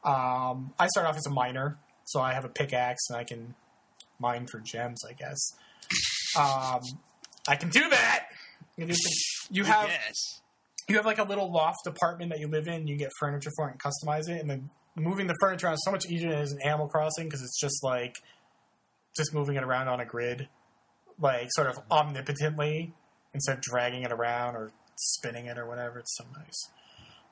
Um, 0.04 0.72
I 0.78 0.86
start 0.88 1.06
off 1.06 1.16
as 1.16 1.26
a 1.26 1.30
miner, 1.30 1.76
so 2.04 2.20
I 2.20 2.32
have 2.32 2.44
a 2.44 2.48
pickaxe 2.48 3.08
and 3.08 3.18
I 3.18 3.24
can 3.24 3.54
mine 4.18 4.46
for 4.46 4.60
gems, 4.60 5.02
I 5.08 5.12
guess. 5.12 5.52
Um, 6.38 6.80
I 7.48 7.56
can 7.56 7.68
do 7.68 7.88
that. 7.90 8.26
You, 8.76 8.86
can 8.86 8.96
you 9.50 9.64
have 9.64 9.88
yes. 9.88 10.40
you 10.88 10.96
have 10.96 11.06
like 11.06 11.18
a 11.18 11.24
little 11.24 11.52
loft 11.52 11.86
apartment 11.86 12.30
that 12.30 12.40
you 12.40 12.48
live 12.48 12.66
in. 12.66 12.86
You 12.86 12.96
get 12.96 13.10
furniture 13.20 13.50
for 13.56 13.68
it 13.68 13.72
and 13.72 13.80
customize 13.80 14.28
it, 14.28 14.40
and 14.40 14.50
then 14.50 14.70
moving 14.96 15.26
the 15.26 15.36
furniture 15.40 15.66
around 15.66 15.74
is 15.74 15.82
so 15.84 15.90
much 15.90 16.06
easier 16.06 16.30
than 16.30 16.38
it 16.38 16.42
is 16.42 16.52
in 16.52 16.60
Animal 16.62 16.88
Crossing 16.88 17.26
because 17.26 17.42
it's 17.42 17.60
just 17.60 17.82
like 17.82 18.16
just 19.16 19.32
moving 19.32 19.56
it 19.56 19.62
around 19.62 19.88
on 19.88 20.00
a 20.00 20.04
grid, 20.04 20.48
like 21.20 21.48
sort 21.50 21.68
of 21.68 21.78
omnipotently 21.90 22.92
instead 23.32 23.58
of 23.58 23.62
dragging 23.62 24.02
it 24.02 24.12
around 24.12 24.56
or 24.56 24.72
spinning 24.96 25.46
it 25.46 25.58
or 25.58 25.68
whatever. 25.68 25.98
It's 26.00 26.16
so 26.16 26.24
nice. 26.36 26.70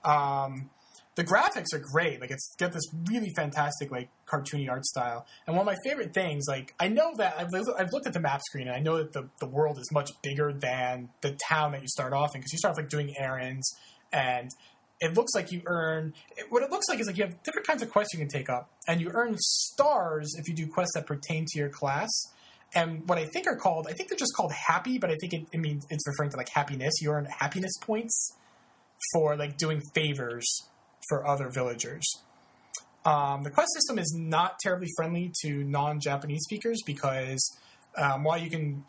Um, 0.05 0.71
the 1.15 1.25
graphics 1.25 1.75
are 1.75 1.79
great. 1.79 2.21
Like 2.21 2.31
it's 2.31 2.55
got 2.57 2.73
this 2.73 2.85
really 3.11 3.33
fantastic 3.37 3.91
like 3.91 4.09
cartoony 4.27 4.71
art 4.71 4.85
style. 4.87 5.27
And 5.47 5.57
one 5.57 5.67
of 5.69 5.73
my 5.75 5.79
favorite 5.85 6.15
things, 6.15 6.47
like 6.49 6.75
I 6.81 6.89
know 6.89 7.15
that 7.17 7.35
I've, 7.39 7.49
I've 7.79 7.93
looked 7.93 8.07
at 8.07 8.15
the 8.15 8.21
map 8.21 8.41
screen 8.43 8.69
and 8.69 8.77
I 8.77 8.81
know 8.81 8.97
that 8.97 9.13
the, 9.13 9.29
the 9.41 9.47
world 9.47 9.79
is 9.79 9.91
much 9.93 10.11
bigger 10.23 10.53
than 10.53 11.11
the 11.21 11.33
town 11.49 11.73
that 11.73 11.83
you 11.83 11.89
start 11.89 12.13
off 12.13 12.35
in 12.35 12.41
because 12.41 12.53
you 12.53 12.59
start 12.59 12.73
off 12.73 12.79
like 12.79 12.89
doing 12.89 13.15
errands 13.19 13.71
and 14.13 14.51
it 15.01 15.15
looks 15.15 15.35
like 15.35 15.51
you 15.51 15.63
earn 15.67 16.15
what 16.49 16.63
it 16.63 16.71
looks 16.71 16.89
like 16.89 17.01
is 17.01 17.07
like 17.07 17.19
you 17.19 17.25
have 17.25 17.43
different 17.43 17.67
kinds 17.67 17.83
of 17.83 17.91
quests 17.91 18.15
you 18.15 18.21
can 18.21 18.29
take 18.29 18.49
up 18.49 18.71
and 18.87 19.01
you 19.01 19.11
earn 19.13 19.37
stars 19.39 20.35
if 20.39 20.49
you 20.49 20.55
do 20.55 20.67
quests 20.67 20.95
that 20.95 21.07
pertain 21.07 21.45
to 21.47 21.59
your 21.59 21.69
class 21.69 22.09
and 22.75 23.07
what 23.09 23.19
i 23.19 23.25
think 23.25 23.47
are 23.47 23.57
called 23.57 23.87
i 23.89 23.93
think 23.93 24.09
they're 24.09 24.19
just 24.19 24.35
called 24.35 24.53
happy 24.53 24.99
but 24.99 25.11
i 25.11 25.17
think 25.21 25.33
it, 25.33 25.47
it 25.53 25.59
means 25.59 25.85
it's 25.91 26.07
referring 26.07 26.31
to 26.31 26.37
like 26.37 26.49
happiness 26.51 26.95
you 27.03 27.11
earn 27.11 27.25
happiness 27.25 27.73
points 27.81 28.37
for 29.13 29.37
like 29.37 29.59
doing 29.59 29.81
favors 29.93 30.69
for 31.09 31.27
other 31.27 31.49
villagers. 31.49 32.05
Um, 33.05 33.43
the 33.43 33.51
quest 33.51 33.71
system 33.75 33.99
is 33.99 34.15
not 34.17 34.57
terribly 34.63 34.89
friendly 34.97 35.33
to 35.43 35.65
non-japanese 35.65 36.43
speakers 36.45 36.81
because 36.87 37.59
um, 37.97 38.23
while 38.23 38.39
you 38.39 38.49
can 38.49 38.85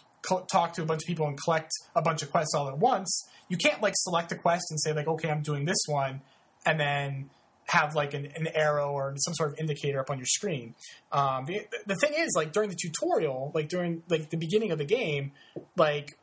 talk 0.49 0.73
to 0.73 0.81
a 0.81 0.85
bunch 0.85 1.03
of 1.03 1.07
people 1.07 1.27
and 1.27 1.37
collect 1.41 1.71
a 1.95 2.01
bunch 2.01 2.21
of 2.21 2.31
quests 2.31 2.53
all 2.55 2.69
at 2.69 2.77
once 2.77 3.27
you 3.49 3.57
can't 3.57 3.81
like 3.81 3.93
select 3.97 4.31
a 4.31 4.35
quest 4.35 4.63
and 4.71 4.79
say 4.79 4.93
like 4.93 5.05
okay 5.05 5.29
i'm 5.29 5.41
doing 5.41 5.65
this 5.65 5.83
one 5.87 6.21
and 6.65 6.79
then 6.79 7.29
have 7.67 7.95
like 7.95 8.13
an, 8.13 8.27
an 8.35 8.47
arrow 8.53 8.91
or 8.91 9.13
some 9.17 9.33
sort 9.33 9.51
of 9.51 9.59
indicator 9.59 9.99
up 9.99 10.09
on 10.09 10.17
your 10.17 10.25
screen. 10.25 10.75
Um, 11.11 11.45
the, 11.45 11.65
the 11.85 11.95
thing 11.95 12.13
is 12.15 12.33
like 12.35 12.51
during 12.51 12.69
the 12.69 12.75
tutorial 12.75 13.51
like 13.53 13.69
during 13.69 14.03
like 14.09 14.29
the 14.29 14.37
beginning 14.37 14.71
of 14.71 14.77
the 14.77 14.85
game 14.85 15.31
like 15.77 16.17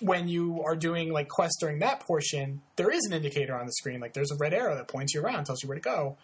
when 0.00 0.28
you 0.28 0.62
are 0.64 0.76
doing 0.76 1.12
like 1.12 1.28
quests 1.28 1.58
during 1.60 1.78
that 1.78 2.00
portion 2.00 2.60
there 2.76 2.90
is 2.90 3.04
an 3.06 3.12
indicator 3.12 3.56
on 3.56 3.66
the 3.66 3.72
screen. 3.72 4.00
Like 4.00 4.12
there's 4.12 4.32
a 4.32 4.36
red 4.36 4.52
arrow 4.52 4.74
that 4.74 4.88
points 4.88 5.14
you 5.14 5.22
around 5.22 5.44
tells 5.44 5.62
you 5.62 5.68
where 5.68 5.76
to 5.76 5.82
go. 5.82 6.16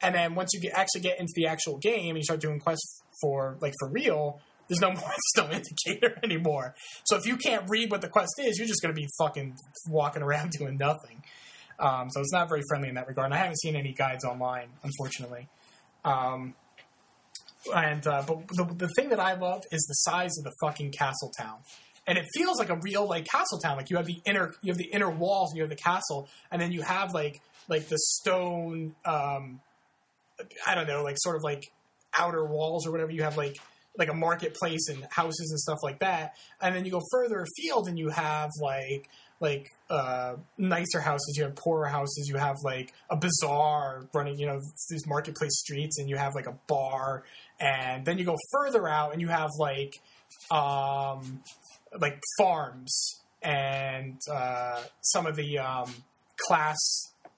And 0.00 0.14
then 0.14 0.34
once 0.34 0.50
you 0.52 0.60
get 0.60 0.72
actually 0.74 1.02
get 1.02 1.20
into 1.20 1.32
the 1.36 1.46
actual 1.46 1.78
game 1.78 2.10
and 2.10 2.18
you 2.18 2.24
start 2.24 2.40
doing 2.40 2.58
quests 2.58 3.02
for 3.20 3.56
like 3.60 3.74
for 3.78 3.88
real 3.88 4.40
there's 4.68 4.80
no 4.80 4.90
more 4.92 5.00
there's 5.36 5.48
no 5.48 5.54
indicator 5.54 6.18
anymore. 6.22 6.74
So 7.04 7.16
if 7.16 7.26
you 7.26 7.36
can't 7.36 7.64
read 7.68 7.90
what 7.90 8.00
the 8.00 8.08
quest 8.08 8.32
is 8.38 8.58
you're 8.58 8.66
just 8.66 8.82
going 8.82 8.94
to 8.94 9.00
be 9.00 9.08
fucking 9.18 9.54
walking 9.88 10.22
around 10.22 10.50
doing 10.58 10.76
nothing. 10.76 11.22
Um, 11.78 12.10
so 12.10 12.20
it's 12.20 12.32
not 12.32 12.48
very 12.48 12.62
friendly 12.68 12.88
in 12.88 12.94
that 12.96 13.08
regard 13.08 13.26
and 13.26 13.34
i 13.34 13.38
haven't 13.38 13.58
seen 13.60 13.76
any 13.76 13.92
guides 13.92 14.24
online 14.24 14.68
unfortunately. 14.82 15.48
Um, 16.04 16.54
and 17.72 18.04
uh, 18.08 18.24
but 18.26 18.48
the, 18.48 18.64
the 18.76 18.88
thing 18.96 19.10
that 19.10 19.20
i 19.20 19.34
love 19.34 19.62
is 19.70 19.82
the 19.82 20.10
size 20.10 20.32
of 20.36 20.42
the 20.42 20.52
fucking 20.60 20.90
castle 20.90 21.30
town 21.38 21.58
and 22.06 22.18
it 22.18 22.26
feels 22.34 22.58
like 22.58 22.70
a 22.70 22.76
real 22.76 23.06
like 23.08 23.24
castle 23.26 23.58
town. 23.58 23.76
Like 23.76 23.90
you 23.90 23.96
have 23.96 24.06
the 24.06 24.20
inner 24.24 24.54
you 24.62 24.72
have 24.72 24.78
the 24.78 24.90
inner 24.92 25.10
walls 25.10 25.50
and 25.50 25.56
you 25.56 25.62
have 25.62 25.70
the 25.70 25.76
castle 25.76 26.28
and 26.50 26.60
then 26.60 26.72
you 26.72 26.82
have 26.82 27.12
like 27.14 27.40
like 27.68 27.88
the 27.88 27.98
stone 27.98 28.94
um 29.04 29.60
i 30.66 30.74
don't 30.74 30.88
know 30.88 31.04
like 31.04 31.16
sort 31.18 31.36
of 31.36 31.44
like 31.44 31.70
outer 32.18 32.44
walls 32.44 32.86
or 32.86 32.90
whatever. 32.90 33.10
You 33.10 33.22
have 33.22 33.36
like 33.36 33.58
like 33.98 34.08
a 34.08 34.14
marketplace 34.14 34.88
and 34.88 35.06
houses 35.10 35.50
and 35.50 35.60
stuff 35.60 35.78
like 35.82 35.98
that. 35.98 36.34
And 36.62 36.74
then 36.74 36.84
you 36.84 36.90
go 36.90 37.02
further 37.10 37.42
afield 37.42 37.88
and 37.88 37.98
you 37.98 38.08
have 38.10 38.50
like 38.60 39.08
like 39.40 39.66
uh, 39.90 40.36
nicer 40.56 41.00
houses. 41.00 41.34
You 41.36 41.44
have 41.44 41.56
poorer 41.56 41.88
houses. 41.88 42.28
You 42.28 42.36
have 42.36 42.56
like 42.62 42.92
a 43.10 43.16
bazaar 43.16 44.06
running 44.14 44.38
you 44.38 44.46
know 44.46 44.60
these 44.90 45.06
marketplace 45.06 45.58
streets 45.58 45.98
and 45.98 46.08
you 46.08 46.16
have 46.16 46.34
like 46.34 46.46
a 46.46 46.56
bar. 46.66 47.24
And 47.60 48.04
then 48.04 48.18
you 48.18 48.24
go 48.24 48.36
further 48.50 48.88
out 48.88 49.12
and 49.12 49.20
you 49.20 49.28
have 49.28 49.50
like 49.58 50.00
um 50.50 51.42
like 52.00 52.18
farms 52.38 53.20
and 53.42 54.18
uh, 54.30 54.82
some 55.00 55.26
of 55.26 55.36
the 55.36 55.58
um, 55.58 55.92
class 56.36 56.78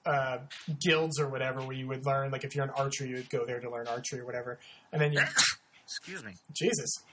uh, 0.05 0.37
guilds 0.81 1.19
or 1.19 1.27
whatever 1.27 1.61
where 1.61 1.75
you 1.75 1.87
would 1.87 2.05
learn 2.05 2.31
like 2.31 2.43
if 2.43 2.55
you're 2.55 2.63
an 2.63 2.71
archer 2.77 3.05
you 3.05 3.15
would 3.15 3.29
go 3.29 3.43
there 3.45 3.59
to 3.59 3.71
learn 3.71 3.87
archery 3.87 4.19
or 4.19 4.25
whatever 4.25 4.59
and 4.91 5.01
then 5.01 5.11
you 5.11 5.19
Excuse 5.85 6.23
me. 6.23 6.33
Jesus. 6.51 7.03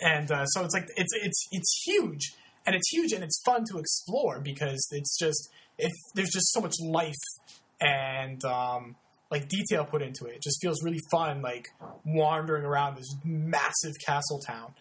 And 0.00 0.30
uh, 0.30 0.46
so 0.46 0.64
it's 0.64 0.74
like 0.74 0.88
it's 0.96 1.12
it's 1.22 1.48
it's 1.52 1.82
huge, 1.86 2.34
and 2.66 2.74
it's 2.74 2.88
huge, 2.90 3.12
and 3.12 3.22
it's 3.22 3.40
fun 3.44 3.64
to 3.70 3.78
explore 3.78 4.40
because 4.40 4.86
it's 4.90 5.18
just 5.18 5.50
if 5.78 5.92
there's 6.14 6.30
just 6.30 6.52
so 6.52 6.60
much 6.60 6.74
life 6.80 7.14
and 7.80 8.42
um, 8.44 8.96
like 9.30 9.48
detail 9.48 9.84
put 9.84 10.02
into 10.02 10.26
it. 10.26 10.36
It 10.36 10.42
just 10.42 10.58
feels 10.60 10.82
really 10.82 11.00
fun, 11.10 11.40
like 11.40 11.68
wandering 12.04 12.64
around 12.64 12.96
this 12.96 13.14
massive 13.24 13.92
castle 14.04 14.40
town. 14.46 14.74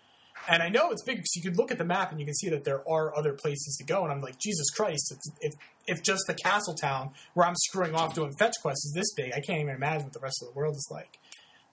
And 0.47 0.61
I 0.61 0.69
know 0.69 0.91
it's 0.91 1.03
big 1.03 1.17
because 1.17 1.35
you 1.35 1.41
could 1.41 1.57
look 1.57 1.71
at 1.71 1.77
the 1.77 1.85
map 1.85 2.11
and 2.11 2.19
you 2.19 2.25
can 2.25 2.35
see 2.35 2.49
that 2.49 2.63
there 2.63 2.87
are 2.87 3.15
other 3.17 3.33
places 3.33 3.75
to 3.79 3.83
go. 3.83 4.03
And 4.03 4.11
I'm 4.11 4.21
like, 4.21 4.37
Jesus 4.39 4.69
Christ! 4.69 5.13
If 5.41 5.53
if, 5.87 6.03
just 6.03 6.23
the 6.27 6.33
castle 6.33 6.73
town 6.73 7.11
where 7.33 7.47
I'm 7.47 7.55
screwing 7.55 7.95
off 7.95 8.13
doing 8.13 8.33
fetch 8.37 8.55
quests 8.61 8.85
is 8.85 8.93
this 8.93 9.13
big, 9.15 9.33
I 9.33 9.39
can't 9.39 9.61
even 9.61 9.75
imagine 9.75 10.05
what 10.05 10.13
the 10.13 10.19
rest 10.19 10.41
of 10.41 10.53
the 10.53 10.57
world 10.57 10.75
is 10.75 10.87
like. 10.91 11.19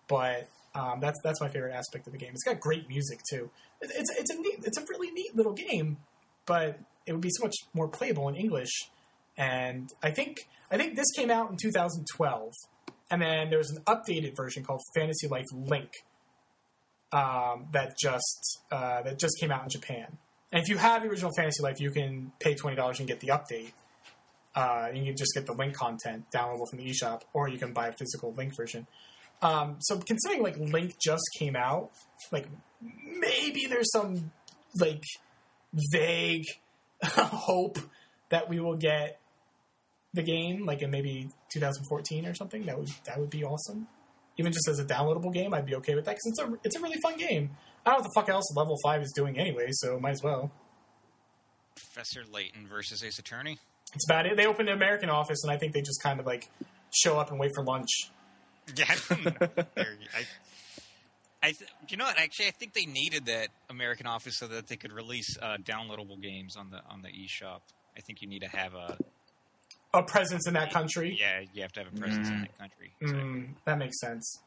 But 0.09 0.49
um, 0.74 1.01
that's 1.01 1.19
that's 1.23 1.40
my 1.40 1.49
favorite 1.49 1.74
aspect 1.74 2.07
of 2.07 2.12
the 2.12 2.19
game. 2.19 2.31
It's 2.32 2.44
got 2.44 2.61
great 2.61 2.89
music 2.89 3.20
too. 3.28 3.51
It, 3.81 3.90
it's 3.94 4.11
it's 4.19 4.31
a 4.31 4.40
neat, 4.40 4.61
it's 4.65 4.78
a 4.78 4.85
really 4.89 5.11
neat 5.11 5.36
little 5.36 5.53
game, 5.53 5.99
but 6.47 6.78
it 7.07 7.12
would 7.12 7.20
be 7.20 7.31
so 7.31 7.44
much 7.44 7.55
more 7.74 7.89
playable 7.89 8.28
in 8.28 8.36
English. 8.36 8.89
And 9.36 9.90
I 10.03 10.11
think 10.11 10.49
I 10.70 10.77
think 10.77 10.97
this 10.97 11.11
came 11.16 11.31
out 11.31 11.51
in 11.51 11.57
2012, 11.57 12.53
and 13.11 13.23
then 13.23 13.51
there 13.51 13.59
was 13.59 13.70
an 13.70 13.82
updated 13.85 14.36
version 14.36 14.65
called 14.65 14.81
Fantasy 14.94 15.28
Life 15.28 15.47
Link 15.53 15.90
um, 17.12 17.66
that 17.72 17.97
just 17.98 18.60
uh, 18.70 19.02
that 19.02 19.18
just 19.18 19.39
came 19.39 19.51
out 19.51 19.64
in 19.64 19.70
Japan. 19.70 20.18
And 20.51 20.62
if 20.62 20.68
you 20.68 20.76
have 20.76 21.02
the 21.02 21.09
original 21.09 21.30
Fantasy 21.36 21.62
Life, 21.62 21.80
you 21.80 21.90
can 21.90 22.32
pay 22.40 22.55
twenty 22.55 22.76
dollars 22.76 22.98
and 22.98 23.09
get 23.09 23.20
the 23.20 23.28
update. 23.28 23.72
Uh, 24.55 24.89
you 24.93 25.02
can 25.05 25.16
just 25.16 25.32
get 25.34 25.47
the 25.47 25.55
link 25.55 25.74
content 25.74 26.24
downloadable 26.30 26.68
from 26.68 26.78
the 26.78 26.84
eShop, 26.84 27.22
or 27.32 27.48
you 27.48 27.59
can 27.59 27.72
buy 27.72 27.89
a 27.89 27.93
physical 27.93 28.32
link 28.34 28.55
version. 28.55 28.86
Um, 29.43 29.76
so 29.80 29.98
considering 29.98 30.43
like 30.43 30.56
Link 30.56 30.94
just 31.02 31.24
came 31.39 31.56
out, 31.56 31.90
like 32.30 32.47
maybe 32.80 33.66
there's 33.68 33.90
some 33.90 34.30
like 34.78 35.02
vague 35.90 36.44
hope 37.05 37.78
that 38.28 38.48
we 38.48 38.60
will 38.60 38.76
get 38.76 39.18
the 40.14 40.22
game 40.22 40.64
like 40.64 40.82
in 40.82 40.90
maybe 40.90 41.28
2014 41.52 42.26
or 42.26 42.34
something. 42.34 42.64
That 42.66 42.78
would 42.78 42.90
that 43.05 43.18
would 43.18 43.30
be 43.30 43.44
awesome. 43.44 43.89
Even 44.38 44.52
just 44.52 44.66
as 44.68 44.78
a 44.78 44.84
downloadable 44.84 45.32
game, 45.32 45.52
I'd 45.54 45.66
be 45.66 45.74
okay 45.76 45.94
with 45.94 46.04
that 46.06 46.12
because 46.16 46.26
it's 46.26 46.40
a 46.40 46.52
it's 46.64 46.76
a 46.76 46.80
really 46.80 46.98
fun 47.02 47.16
game. 47.16 47.50
I 47.84 47.90
don't 47.90 47.98
know 47.98 48.02
what 48.04 48.10
the 48.14 48.20
fuck 48.20 48.28
else 48.28 48.44
Level 48.56 48.76
Five 48.82 49.02
is 49.02 49.12
doing 49.14 49.38
anyway, 49.38 49.66
so 49.70 49.98
might 50.00 50.12
as 50.12 50.22
well. 50.22 50.50
Professor 51.74 52.22
Layton 52.30 52.66
versus 52.66 53.02
Ace 53.04 53.18
Attorney. 53.18 53.59
It's 53.94 54.06
about 54.09 54.26
it. 54.26 54.36
They 54.36 54.46
opened 54.46 54.68
an 54.68 54.74
American 54.76 55.10
office, 55.10 55.42
and 55.42 55.52
I 55.52 55.59
think 55.59 55.74
they 55.74 55.82
just 55.82 56.02
kind 56.02 56.18
of 56.20 56.26
like 56.26 56.48
show 56.94 57.18
up 57.18 57.30
and 57.30 57.38
wait 57.38 57.50
for 57.54 57.62
lunch. 57.64 57.88
Yeah, 58.76 58.84
I 58.88 58.96
don't 59.14 59.24
know. 59.24 59.64
There- 59.74 59.98
I, 60.16 60.24
I 61.42 61.52
th- 61.52 61.70
you 61.88 61.96
know 61.96 62.04
what? 62.04 62.18
Actually, 62.18 62.46
I 62.46 62.50
think 62.52 62.72
they 62.72 62.86
needed 62.86 63.26
that 63.26 63.48
American 63.68 64.06
office 64.06 64.38
so 64.38 64.46
that 64.46 64.68
they 64.68 64.76
could 64.76 64.92
release 64.92 65.36
uh, 65.42 65.56
downloadable 65.62 66.20
games 66.22 66.56
on 66.56 66.70
the 66.70 66.80
on 66.88 67.02
the 67.02 67.09
eShop. 67.09 67.60
I 67.96 68.00
think 68.00 68.22
you 68.22 68.28
need 68.28 68.42
to 68.42 68.48
have 68.48 68.74
a 68.74 68.96
A 69.94 70.02
presence 70.02 70.47
in 70.48 70.55
that 70.55 70.73
country. 70.73 71.16
yeah, 71.20 71.40
you 71.52 71.62
have 71.62 71.73
to 71.73 71.81
have 71.85 71.93
a 71.93 71.97
presence 71.97 72.28
in 72.28 72.35
Mm. 72.35 72.40
that 72.43 72.59
country. 72.59 72.93
So- 73.01 73.06
Mm, 73.09 73.55
that 73.66 73.78
makes 73.78 74.01
sense. 74.01 74.40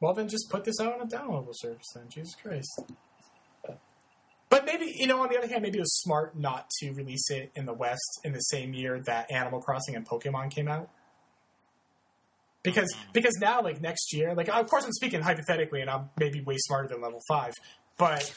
Well, 0.00 0.14
then 0.14 0.28
just 0.28 0.48
put 0.50 0.64
this 0.64 0.78
out 0.80 0.92
on 0.94 1.00
a 1.00 1.06
downloadable 1.06 1.54
service 1.54 1.86
then. 1.94 2.08
Jesus 2.08 2.34
Christ. 2.36 2.68
But 3.66 3.80
But 4.50 4.64
maybe 4.66 4.92
you 4.96 5.06
know, 5.08 5.20
on 5.22 5.30
the 5.30 5.38
other 5.38 5.48
hand, 5.48 5.62
maybe 5.62 5.78
it 5.78 5.80
was 5.82 5.96
smart 6.00 6.36
not 6.36 6.68
to 6.80 6.92
release 6.92 7.28
it 7.30 7.50
in 7.56 7.66
the 7.66 7.72
West 7.72 8.20
in 8.22 8.32
the 8.32 8.40
same 8.40 8.72
year 8.72 9.00
that 9.00 9.30
Animal 9.32 9.60
Crossing 9.60 9.96
and 9.96 10.06
Pokemon 10.06 10.50
came 10.52 10.68
out. 10.68 10.88
Because 12.62 12.94
because 13.12 13.36
now 13.40 13.60
like 13.62 13.80
next 13.80 14.12
year, 14.14 14.34
like 14.34 14.48
of 14.48 14.66
course 14.68 14.84
I'm 14.84 14.92
speaking 14.92 15.20
hypothetically, 15.22 15.80
and 15.80 15.90
I'm 15.90 16.10
maybe 16.18 16.40
way 16.40 16.56
smarter 16.58 16.88
than 16.88 17.00
level 17.02 17.20
five, 17.28 17.52
but 17.98 18.32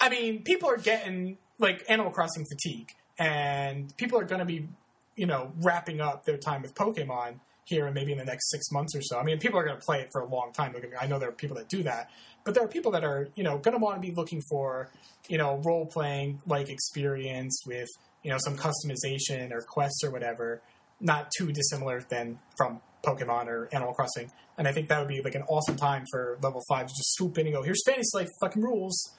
I 0.00 0.08
mean 0.08 0.42
people 0.42 0.68
are 0.68 0.76
getting 0.78 1.38
like 1.58 1.84
Animal 1.88 2.10
Crossing 2.12 2.44
fatigue, 2.46 2.92
and 3.18 3.96
people 3.96 4.18
are 4.18 4.24
going 4.24 4.40
to 4.40 4.44
be 4.44 4.68
you 5.16 5.26
know 5.26 5.52
wrapping 5.60 6.00
up 6.00 6.24
their 6.24 6.36
time 6.36 6.62
with 6.62 6.74
Pokemon 6.74 7.40
here 7.64 7.86
and 7.86 7.94
maybe 7.94 8.12
in 8.12 8.18
the 8.18 8.24
next 8.24 8.48
six 8.50 8.70
months 8.70 8.94
or 8.94 9.02
so. 9.02 9.18
I 9.18 9.24
mean, 9.24 9.38
people 9.38 9.58
are 9.58 9.64
going 9.64 9.76
to 9.76 9.84
play 9.84 10.00
it 10.00 10.10
for 10.12 10.20
a 10.20 10.26
long 10.26 10.52
time. 10.52 10.74
I 11.00 11.06
know 11.08 11.18
there 11.18 11.28
are 11.28 11.32
people 11.32 11.56
that 11.56 11.68
do 11.68 11.82
that, 11.82 12.10
but 12.44 12.54
there 12.54 12.62
are 12.62 12.68
people 12.68 12.92
that 12.92 13.04
are 13.04 13.28
you 13.34 13.42
know 13.42 13.58
going 13.58 13.76
to 13.76 13.82
want 13.82 14.00
to 14.00 14.00
be 14.00 14.14
looking 14.14 14.40
for 14.48 14.90
you 15.28 15.38
know 15.38 15.56
role 15.64 15.86
playing 15.86 16.40
like 16.46 16.68
experience 16.68 17.62
with 17.66 17.88
you 18.22 18.30
know 18.30 18.38
some 18.38 18.56
customization 18.56 19.52
or 19.52 19.62
quests 19.62 20.04
or 20.04 20.10
whatever, 20.10 20.62
not 21.00 21.30
too 21.36 21.50
dissimilar 21.52 22.02
than 22.08 22.38
from 22.56 22.80
Pokemon 23.04 23.46
or 23.46 23.68
Animal 23.72 23.94
Crossing. 23.94 24.30
And 24.58 24.66
I 24.66 24.72
think 24.72 24.88
that 24.88 24.98
would 25.00 25.08
be 25.08 25.20
like 25.22 25.34
an 25.34 25.42
awesome 25.48 25.76
time 25.76 26.04
for 26.10 26.38
level 26.42 26.62
five 26.68 26.86
to 26.86 26.92
just 26.92 27.14
swoop 27.14 27.36
in 27.38 27.46
and 27.46 27.54
go, 27.54 27.62
"Here's 27.62 27.82
Fantasy 27.84 28.16
Life 28.16 28.28
fucking 28.40 28.62
rules," 28.62 29.16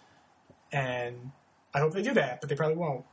and 0.72 1.32
I 1.74 1.80
hope 1.80 1.94
they 1.94 2.02
do 2.02 2.14
that, 2.14 2.40
but 2.40 2.50
they 2.50 2.56
probably 2.56 2.78
won't. 2.78 3.06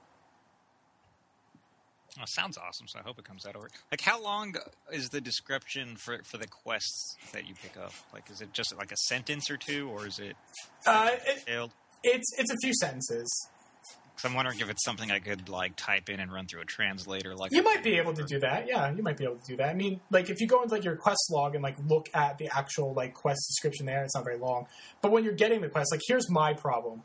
Oh, 2.18 2.22
sounds 2.26 2.56
awesome. 2.56 2.86
So 2.88 2.98
I 3.00 3.02
hope 3.02 3.18
it 3.18 3.24
comes 3.24 3.44
out 3.44 3.56
over. 3.56 3.68
Like, 3.90 4.00
how 4.00 4.22
long 4.22 4.54
is 4.92 5.08
the 5.08 5.20
description 5.20 5.96
for 5.96 6.20
for 6.24 6.38
the 6.38 6.46
quests 6.46 7.16
that 7.32 7.48
you 7.48 7.54
pick 7.60 7.76
up? 7.76 7.92
Like, 8.12 8.30
is 8.30 8.40
it 8.40 8.52
just 8.52 8.76
like 8.76 8.92
a 8.92 8.96
sentence 8.96 9.50
or 9.50 9.56
two, 9.56 9.88
or 9.90 10.06
is 10.06 10.18
it 10.18 10.36
Uh, 10.86 11.10
it, 11.26 11.70
it's 12.04 12.30
it's 12.38 12.52
a 12.52 12.56
few 12.62 12.72
sentences. 12.80 13.48
Because 14.14 14.30
I'm 14.30 14.36
wondering 14.36 14.60
if 14.60 14.70
it's 14.70 14.84
something 14.84 15.10
I 15.10 15.18
could 15.18 15.48
like 15.48 15.74
type 15.74 16.08
in 16.08 16.20
and 16.20 16.32
run 16.32 16.46
through 16.46 16.60
a 16.60 16.64
translator. 16.64 17.34
Like, 17.34 17.50
You 17.50 17.64
might 17.64 17.82
be 17.82 17.96
able 17.96 18.12
to 18.14 18.22
do 18.22 18.38
that. 18.38 18.68
Yeah, 18.68 18.88
you 18.92 19.02
might 19.02 19.16
be 19.16 19.24
able 19.24 19.36
to 19.38 19.44
do 19.46 19.56
that. 19.56 19.68
I 19.70 19.74
mean, 19.74 19.98
like 20.08 20.30
if 20.30 20.40
you 20.40 20.46
go 20.46 20.62
into 20.62 20.72
like 20.72 20.84
your 20.84 20.94
quest 20.94 21.18
log 21.32 21.56
and 21.56 21.64
like 21.64 21.74
look 21.88 22.08
at 22.14 22.38
the 22.38 22.48
actual 22.56 22.92
like 22.94 23.12
quest 23.14 23.40
description 23.48 23.86
there, 23.86 24.04
it's 24.04 24.14
not 24.14 24.22
very 24.22 24.38
long. 24.38 24.68
But 25.02 25.10
when 25.10 25.24
you're 25.24 25.32
getting 25.32 25.62
the 25.62 25.68
quest, 25.68 25.90
like 25.90 26.00
here's 26.06 26.30
my 26.30 26.52
problem. 26.52 27.02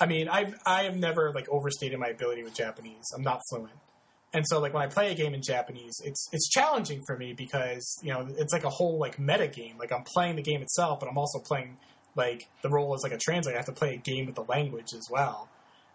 I 0.00 0.06
mean, 0.06 0.28
I've 0.28 0.54
I 0.66 0.82
have 0.82 0.96
never 0.96 1.32
like 1.32 1.48
overstated 1.48 1.96
my 2.00 2.08
ability 2.08 2.42
with 2.42 2.54
Japanese. 2.54 3.04
I'm 3.14 3.22
not 3.22 3.40
fluent. 3.50 3.72
And 4.34 4.44
so 4.46 4.60
like 4.60 4.74
when 4.74 4.82
I 4.82 4.86
play 4.88 5.10
a 5.10 5.14
game 5.14 5.34
in 5.34 5.42
Japanese, 5.42 6.00
it's 6.04 6.28
it's 6.32 6.48
challenging 6.48 7.02
for 7.06 7.16
me 7.16 7.32
because, 7.32 7.98
you 8.02 8.12
know, 8.12 8.28
it's 8.36 8.52
like 8.52 8.64
a 8.64 8.70
whole 8.70 8.98
like 8.98 9.18
meta 9.18 9.48
game. 9.48 9.78
Like 9.78 9.92
I'm 9.92 10.04
playing 10.04 10.36
the 10.36 10.42
game 10.42 10.60
itself, 10.60 11.00
but 11.00 11.08
I'm 11.08 11.16
also 11.16 11.38
playing 11.38 11.78
like 12.14 12.46
the 12.62 12.68
role 12.68 12.94
as 12.94 13.02
like 13.02 13.12
a 13.12 13.18
translator. 13.18 13.56
I 13.56 13.60
have 13.60 13.66
to 13.66 13.72
play 13.72 13.94
a 13.94 13.96
game 13.96 14.26
with 14.26 14.34
the 14.34 14.44
language 14.44 14.92
as 14.94 15.08
well. 15.10 15.48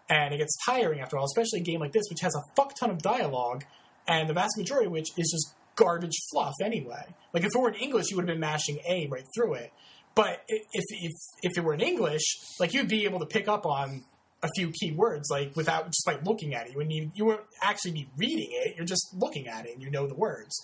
And 0.08 0.34
it 0.34 0.38
gets 0.38 0.56
tiring 0.66 1.00
after 1.00 1.16
all, 1.16 1.24
especially 1.24 1.60
a 1.60 1.62
game 1.62 1.80
like 1.80 1.92
this, 1.92 2.04
which 2.10 2.20
has 2.20 2.34
a 2.34 2.42
fuck 2.56 2.74
ton 2.78 2.90
of 2.90 2.98
dialogue, 2.98 3.64
and 4.06 4.28
the 4.28 4.34
vast 4.34 4.58
majority 4.58 4.86
of 4.86 4.92
which 4.92 5.10
is 5.16 5.30
just 5.30 5.54
garbage 5.76 6.16
fluff 6.30 6.54
anyway. 6.62 7.04
Like 7.32 7.44
if 7.44 7.50
it 7.54 7.58
were 7.58 7.68
in 7.68 7.76
English, 7.76 8.10
you 8.10 8.16
would 8.16 8.28
have 8.28 8.34
been 8.34 8.40
mashing 8.40 8.78
A 8.88 9.06
right 9.06 9.24
through 9.34 9.54
it. 9.54 9.72
But 10.14 10.42
if 10.48 10.84
if 10.90 11.12
if 11.42 11.58
it 11.58 11.64
were 11.64 11.74
in 11.74 11.80
English, 11.80 12.22
like 12.60 12.74
you'd 12.74 12.88
be 12.88 13.04
able 13.04 13.20
to 13.20 13.26
pick 13.26 13.48
up 13.48 13.66
on 13.66 14.02
a 14.44 14.48
few 14.54 14.70
key 14.70 14.92
words, 14.92 15.30
like 15.30 15.56
without 15.56 15.86
just 15.86 16.06
like 16.06 16.24
looking 16.24 16.54
at 16.54 16.66
it. 16.66 16.72
You 16.72 16.76
wouldn't 16.76 16.94
even, 16.94 17.12
you 17.14 17.24
wouldn't 17.24 17.46
actually 17.62 17.92
be 17.92 18.08
reading 18.16 18.48
it. 18.50 18.76
You're 18.76 18.84
just 18.84 19.08
looking 19.16 19.48
at 19.48 19.64
it, 19.66 19.72
and 19.72 19.82
you 19.82 19.90
know 19.90 20.06
the 20.06 20.14
words. 20.14 20.54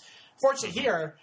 Fortunately, 0.43 0.79
here 0.81 1.17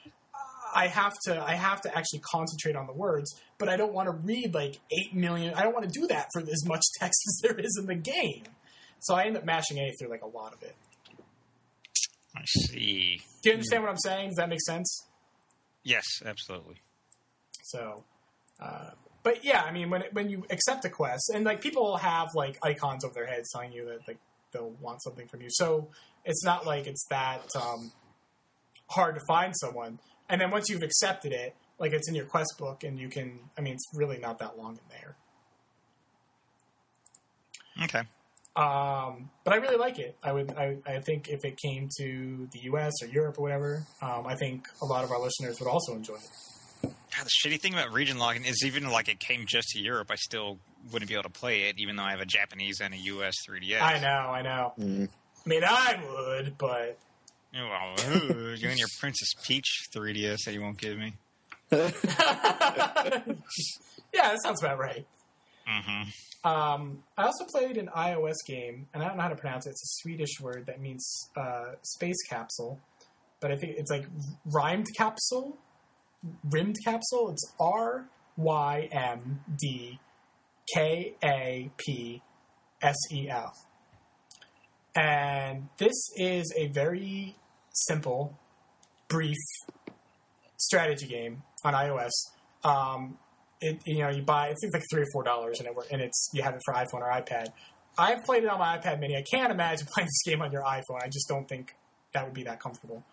I 0.76 0.88
have 0.88 1.14
to 1.26 1.42
I 1.42 1.54
have 1.54 1.82
to 1.82 1.96
actually 1.96 2.22
concentrate 2.32 2.76
on 2.76 2.88
the 2.88 2.94
words, 2.94 3.40
but 3.60 3.70
I 3.70 3.78
don't 3.78 3.94
want 3.94 4.08
to 4.08 4.12
read 4.12 4.54
like 4.54 4.80
eight 4.92 5.14
million. 5.14 5.54
I 5.54 5.62
don't 5.64 5.74
want 5.74 5.92
to 5.92 6.00
do 6.00 6.08
that 6.08 6.28
for 6.34 6.42
as 6.42 6.66
much 6.66 6.84
text 7.00 7.20
as 7.28 7.40
there 7.44 7.60
is 7.60 7.78
in 7.80 7.86
the 7.86 7.96
game. 7.96 8.44
So 9.00 9.14
I 9.14 9.26
end 9.26 9.38
up 9.38 9.46
mashing 9.46 9.78
A 9.78 9.92
through 10.00 10.10
like 10.10 10.24
a 10.24 10.28
lot 10.28 10.54
of 10.54 10.64
it. 10.64 10.76
I 12.36 12.42
see. 12.46 13.22
Do 13.44 13.50
you 13.50 13.54
understand 13.54 13.84
what 13.84 13.90
I'm 13.90 13.98
saying? 13.98 14.30
Does 14.30 14.38
that 14.38 14.50
make 14.50 14.62
sense? 14.62 15.06
Yes, 15.84 16.06
absolutely. 16.26 16.82
So, 17.64 18.04
uh, 18.60 18.92
but 19.28 19.44
yeah, 19.44 19.62
I 19.62 19.74
mean, 19.74 19.90
when 19.90 20.06
when 20.14 20.30
you 20.30 20.46
accept 20.50 20.86
a 20.86 20.90
quest, 20.90 21.30
and 21.36 21.44
like 21.44 21.60
people 21.60 21.98
have 21.98 22.30
like 22.34 22.58
icons 22.64 23.04
over 23.04 23.14
their 23.14 23.26
heads 23.26 23.52
telling 23.52 23.74
you 23.74 23.84
that 23.88 24.08
like 24.08 24.20
they'll 24.54 24.74
want 24.80 25.04
something 25.04 25.28
from 25.28 25.42
you, 25.42 25.50
so 25.50 25.90
it's 26.24 26.46
not 26.46 26.66
like 26.66 26.88
it's 26.88 27.06
that 27.10 27.42
um, 27.54 27.92
hard 28.90 29.16
to 29.16 29.22
find 29.28 29.54
someone. 29.58 30.00
And 30.30 30.40
then 30.40 30.50
once 30.50 30.70
you've 30.70 30.82
accepted 30.82 31.34
it, 31.34 31.58
like 31.78 31.92
it's 31.92 32.08
in 32.08 32.16
your 32.16 32.24
quest 32.24 32.56
book, 32.58 32.86
and 32.86 32.98
you 32.98 33.10
can. 33.10 33.40
I 33.58 33.62
mean, 33.62 33.74
it's 33.74 33.86
really 33.94 34.18
not 34.18 34.40
that 34.40 34.58
long 34.58 34.80
in 34.80 34.98
there. 34.98 35.18
Okay. 37.84 38.04
Um, 38.56 39.30
but 39.44 39.52
I 39.52 39.58
really 39.58 39.76
like 39.76 40.00
it. 40.00 40.16
I 40.24 40.32
would. 40.32 40.52
I, 40.52 40.78
I 40.88 41.00
think 41.00 41.28
if 41.28 41.44
it 41.44 41.58
came 41.58 41.90
to 41.98 42.48
the 42.54 42.60
U.S. 42.72 42.94
or 43.04 43.08
Europe 43.08 43.40
or 43.40 43.42
whatever, 43.42 43.84
um, 44.02 44.26
I 44.26 44.36
think 44.36 44.70
a 44.82 44.86
lot 44.86 45.04
of 45.04 45.12
our 45.12 45.20
listeners 45.20 45.60
would 45.60 45.68
also 45.68 45.96
enjoy 45.96 46.16
it. 46.16 46.30
God, 47.18 47.26
the 47.26 47.50
shitty 47.50 47.60
thing 47.60 47.74
about 47.74 47.92
region 47.92 48.18
locking 48.20 48.46
is 48.46 48.64
even 48.66 48.90
like 48.90 49.10
it 49.10 49.20
came 49.20 49.46
just 49.48 49.70
to 49.70 49.80
Europe, 49.80 50.10
I 50.12 50.16
still 50.16 50.60
wouldn't 50.92 51.10
be 51.10 51.16
able 51.16 51.24
to 51.24 51.30
play 51.30 51.64
it, 51.64 51.80
even 51.80 51.96
though 51.96 52.04
I 52.04 52.12
have 52.12 52.22
a 52.22 52.26
Japanese 52.26 52.80
and 52.80 52.94
a 52.94 52.98
US 52.98 53.34
3DS. 53.50 53.82
I 53.82 54.00
know. 54.00 54.08
I 54.08 54.42
know. 54.42 54.74
Mm. 54.80 55.10
I 55.46 55.50
mean, 55.50 55.64
I 55.66 56.00
would, 56.10 56.58
but 56.58 56.98
Well, 57.54 57.96
ooh, 58.12 58.54
you 58.54 58.70
and 58.70 58.78
your 58.78 58.90
Princess 59.00 59.30
Peach 59.44 59.88
3DS 59.96 60.44
that 60.46 60.54
you 60.54 60.62
won't 60.62 60.78
give 60.78 60.98
me. 60.98 61.14
yeah, 61.72 61.90
that 64.14 64.38
sounds 64.44 64.62
about 64.64 64.78
right. 64.78 65.06
hmm 65.66 66.04
Um, 66.50 67.04
I 67.18 67.24
also 67.24 67.46
played 67.46 67.78
an 67.78 67.90
iOS 67.96 68.36
game, 68.46 68.88
and 68.94 69.04
I 69.04 69.08
don't 69.08 69.18
know 69.18 69.24
how 69.24 69.30
to 69.30 69.36
pronounce 69.36 69.66
it. 69.66 69.72
It's 69.72 69.84
a 69.84 69.92
Swedish 70.02 70.40
word 70.40 70.66
that 70.68 70.80
means 70.80 71.30
uh, 71.36 71.74
space 71.82 72.22
capsule, 72.30 72.80
but 73.42 73.52
I 73.52 73.58
think 73.58 73.76
it's 73.78 73.92
like 73.92 74.06
rhymed 74.46 74.88
capsule, 74.96 75.58
rimmed 76.50 76.78
capsule. 76.84 77.32
It's 77.32 77.54
R 77.60 78.06
Y 78.38 78.90
M 78.92 79.42
D 79.58 80.00
K 80.74 81.16
A 81.24 81.72
P 81.78 82.22
S 82.82 82.96
E 83.12 83.30
L, 83.30 83.54
and 84.96 85.70
this 85.78 85.96
is 86.16 86.54
a 86.58 86.68
very 86.68 87.36
simple, 87.72 88.38
brief 89.08 89.38
strategy 90.58 91.08
game 91.08 91.44
on 91.64 91.74
iOS. 91.74 92.12
Um, 92.64 93.18
it, 93.62 93.82
you 93.86 94.00
know, 94.00 94.10
you 94.10 94.22
buy 94.22 94.48
it's 94.50 94.64
like 94.74 94.84
three 94.92 95.04
or 95.04 95.08
four 95.12 95.24
dollars, 95.24 95.60
and 95.60 95.68
it 95.68 95.76
and 95.92 96.02
it's 96.02 96.30
you 96.34 96.44
have 96.44 96.56
it 96.56 96.62
for 96.66 96.74
iPhone 96.74 97.02
or 97.02 97.12
iPad. 97.12 97.48
I've 97.98 98.24
played 98.24 98.44
it 98.44 98.50
on 98.50 98.60
my 98.60 98.78
iPad 98.78 99.00
Mini. 99.00 99.16
I 99.16 99.24
can't 99.24 99.52
imagine 99.52 99.88
playing 99.94 100.08
this 100.08 100.22
game 100.26 100.42
on 100.42 100.52
your 100.52 100.64
iPhone. 100.64 101.02
I 101.02 101.08
just 101.08 101.28
don't 101.28 101.48
think 101.48 101.76
that 102.14 102.24
would 102.26 102.34
be 102.34 102.44
that 102.44 102.60
comfortable. 102.60 103.04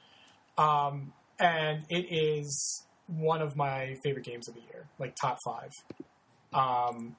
Um, 0.58 1.12
and 1.38 1.84
it 1.88 2.06
is 2.10 2.84
one 3.06 3.42
of 3.42 3.56
my 3.56 3.96
favorite 4.02 4.24
games 4.24 4.48
of 4.48 4.54
the 4.54 4.62
year, 4.62 4.86
like 4.98 5.14
top 5.20 5.38
five. 5.44 5.70
Um, 6.52 7.16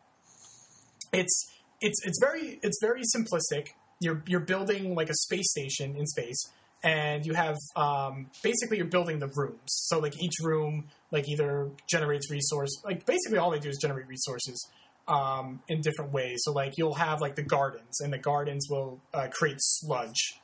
it's 1.12 1.52
it's 1.82 2.06
it's 2.06 2.20
very 2.20 2.60
it's 2.64 2.80
very 2.82 3.02
simplistic. 3.16 3.70
You're 3.99 4.24
you're 4.28 4.40
building 4.40 4.95
like 4.95 5.10
a 5.10 5.16
space 5.16 5.49
station 5.52 5.95
in 5.95 6.06
space, 6.06 6.52
and 6.84 7.26
you 7.26 7.34
have 7.34 7.56
um, 7.76 8.30
basically 8.44 8.78
you're 8.78 8.88
building 8.88 9.20
the 9.20 9.30
rooms. 9.36 9.60
So 9.68 9.99
like 9.99 10.22
each 10.22 10.36
room 10.44 10.86
like 11.12 11.30
either 11.30 11.70
generates 11.88 12.30
resource 12.30 12.72
like 12.84 13.06
basically 13.06 13.38
all 13.38 13.52
they 13.52 13.60
do 13.60 13.70
is 13.70 13.78
generate 13.82 14.07
resources 14.07 14.68
um, 15.07 15.62
in 15.68 15.82
different 15.82 16.12
ways. 16.12 16.41
So 16.44 16.52
like 16.52 16.74
you'll 16.78 16.95
have 16.95 17.22
like 17.22 17.36
the 17.36 17.44
gardens, 17.44 18.02
and 18.02 18.12
the 18.12 18.18
gardens 18.18 18.68
will 18.70 18.99
uh, 19.14 19.28
create 19.32 19.57
sludge, 19.60 20.40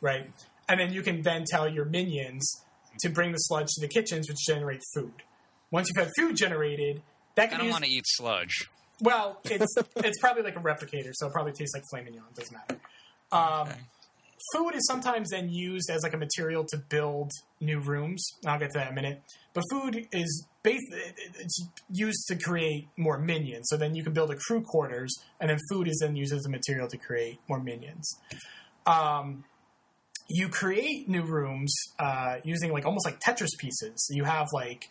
right? 0.00 0.30
And 0.68 0.78
then 0.78 0.92
you 0.92 1.02
can 1.02 1.22
then 1.22 1.44
tell 1.50 1.68
your 1.68 1.84
minions 1.84 2.62
to 3.02 3.08
bring 3.08 3.32
the 3.32 3.38
sludge 3.38 3.68
to 3.74 3.80
the 3.80 3.88
kitchens, 3.88 4.28
which 4.28 4.38
generate 4.46 4.82
food. 4.94 5.12
Once 5.70 5.88
you've 5.88 6.04
had 6.04 6.10
food 6.18 6.36
generated, 6.36 7.02
that 7.36 7.50
can 7.50 7.60
I 7.60 7.62
don't 7.64 7.70
want 7.70 7.84
to 7.84 7.90
eat 7.90 8.04
sludge. 8.06 8.68
well, 9.00 9.38
it's 9.44 9.74
it's 9.96 10.18
probably 10.18 10.42
like 10.42 10.56
a 10.56 10.60
replicator, 10.60 11.10
so 11.12 11.26
it 11.28 11.32
probably 11.32 11.52
tastes 11.52 11.74
like 11.74 11.84
flame 11.90 12.04
mignon. 12.04 12.24
Doesn't 12.34 12.52
matter. 12.56 12.80
Um, 13.32 13.68
Okay. 13.68 13.78
Food 14.54 14.74
is 14.74 14.86
sometimes 14.86 15.28
then 15.30 15.50
used 15.50 15.90
as 15.90 16.02
like 16.02 16.14
a 16.14 16.16
material 16.16 16.64
to 16.70 16.78
build 16.78 17.30
new 17.60 17.78
rooms. 17.78 18.26
I'll 18.46 18.58
get 18.58 18.70
to 18.70 18.78
that 18.78 18.86
in 18.86 18.92
a 18.92 18.96
minute. 18.96 19.22
But 19.52 19.64
food 19.70 20.08
is 20.12 20.46
bas- 20.62 20.80
it's 21.38 21.66
used 21.92 22.26
to 22.28 22.36
create 22.36 22.88
more 22.96 23.18
minions. 23.18 23.66
So 23.68 23.76
then 23.76 23.94
you 23.94 24.02
can 24.02 24.14
build 24.14 24.30
a 24.30 24.36
crew 24.36 24.62
quarters, 24.62 25.14
and 25.40 25.50
then 25.50 25.58
food 25.70 25.88
is 25.88 25.98
then 26.00 26.16
used 26.16 26.32
as 26.32 26.46
a 26.46 26.48
material 26.48 26.88
to 26.88 26.96
create 26.96 27.38
more 27.48 27.60
minions. 27.60 28.10
Um, 28.86 29.44
you 30.32 30.48
create 30.48 31.08
new 31.08 31.22
rooms 31.22 31.74
uh, 31.98 32.36
using 32.44 32.72
like 32.72 32.86
almost 32.86 33.04
like 33.04 33.18
Tetris 33.18 33.58
pieces. 33.58 34.08
You 34.10 34.24
have 34.24 34.46
like 34.52 34.88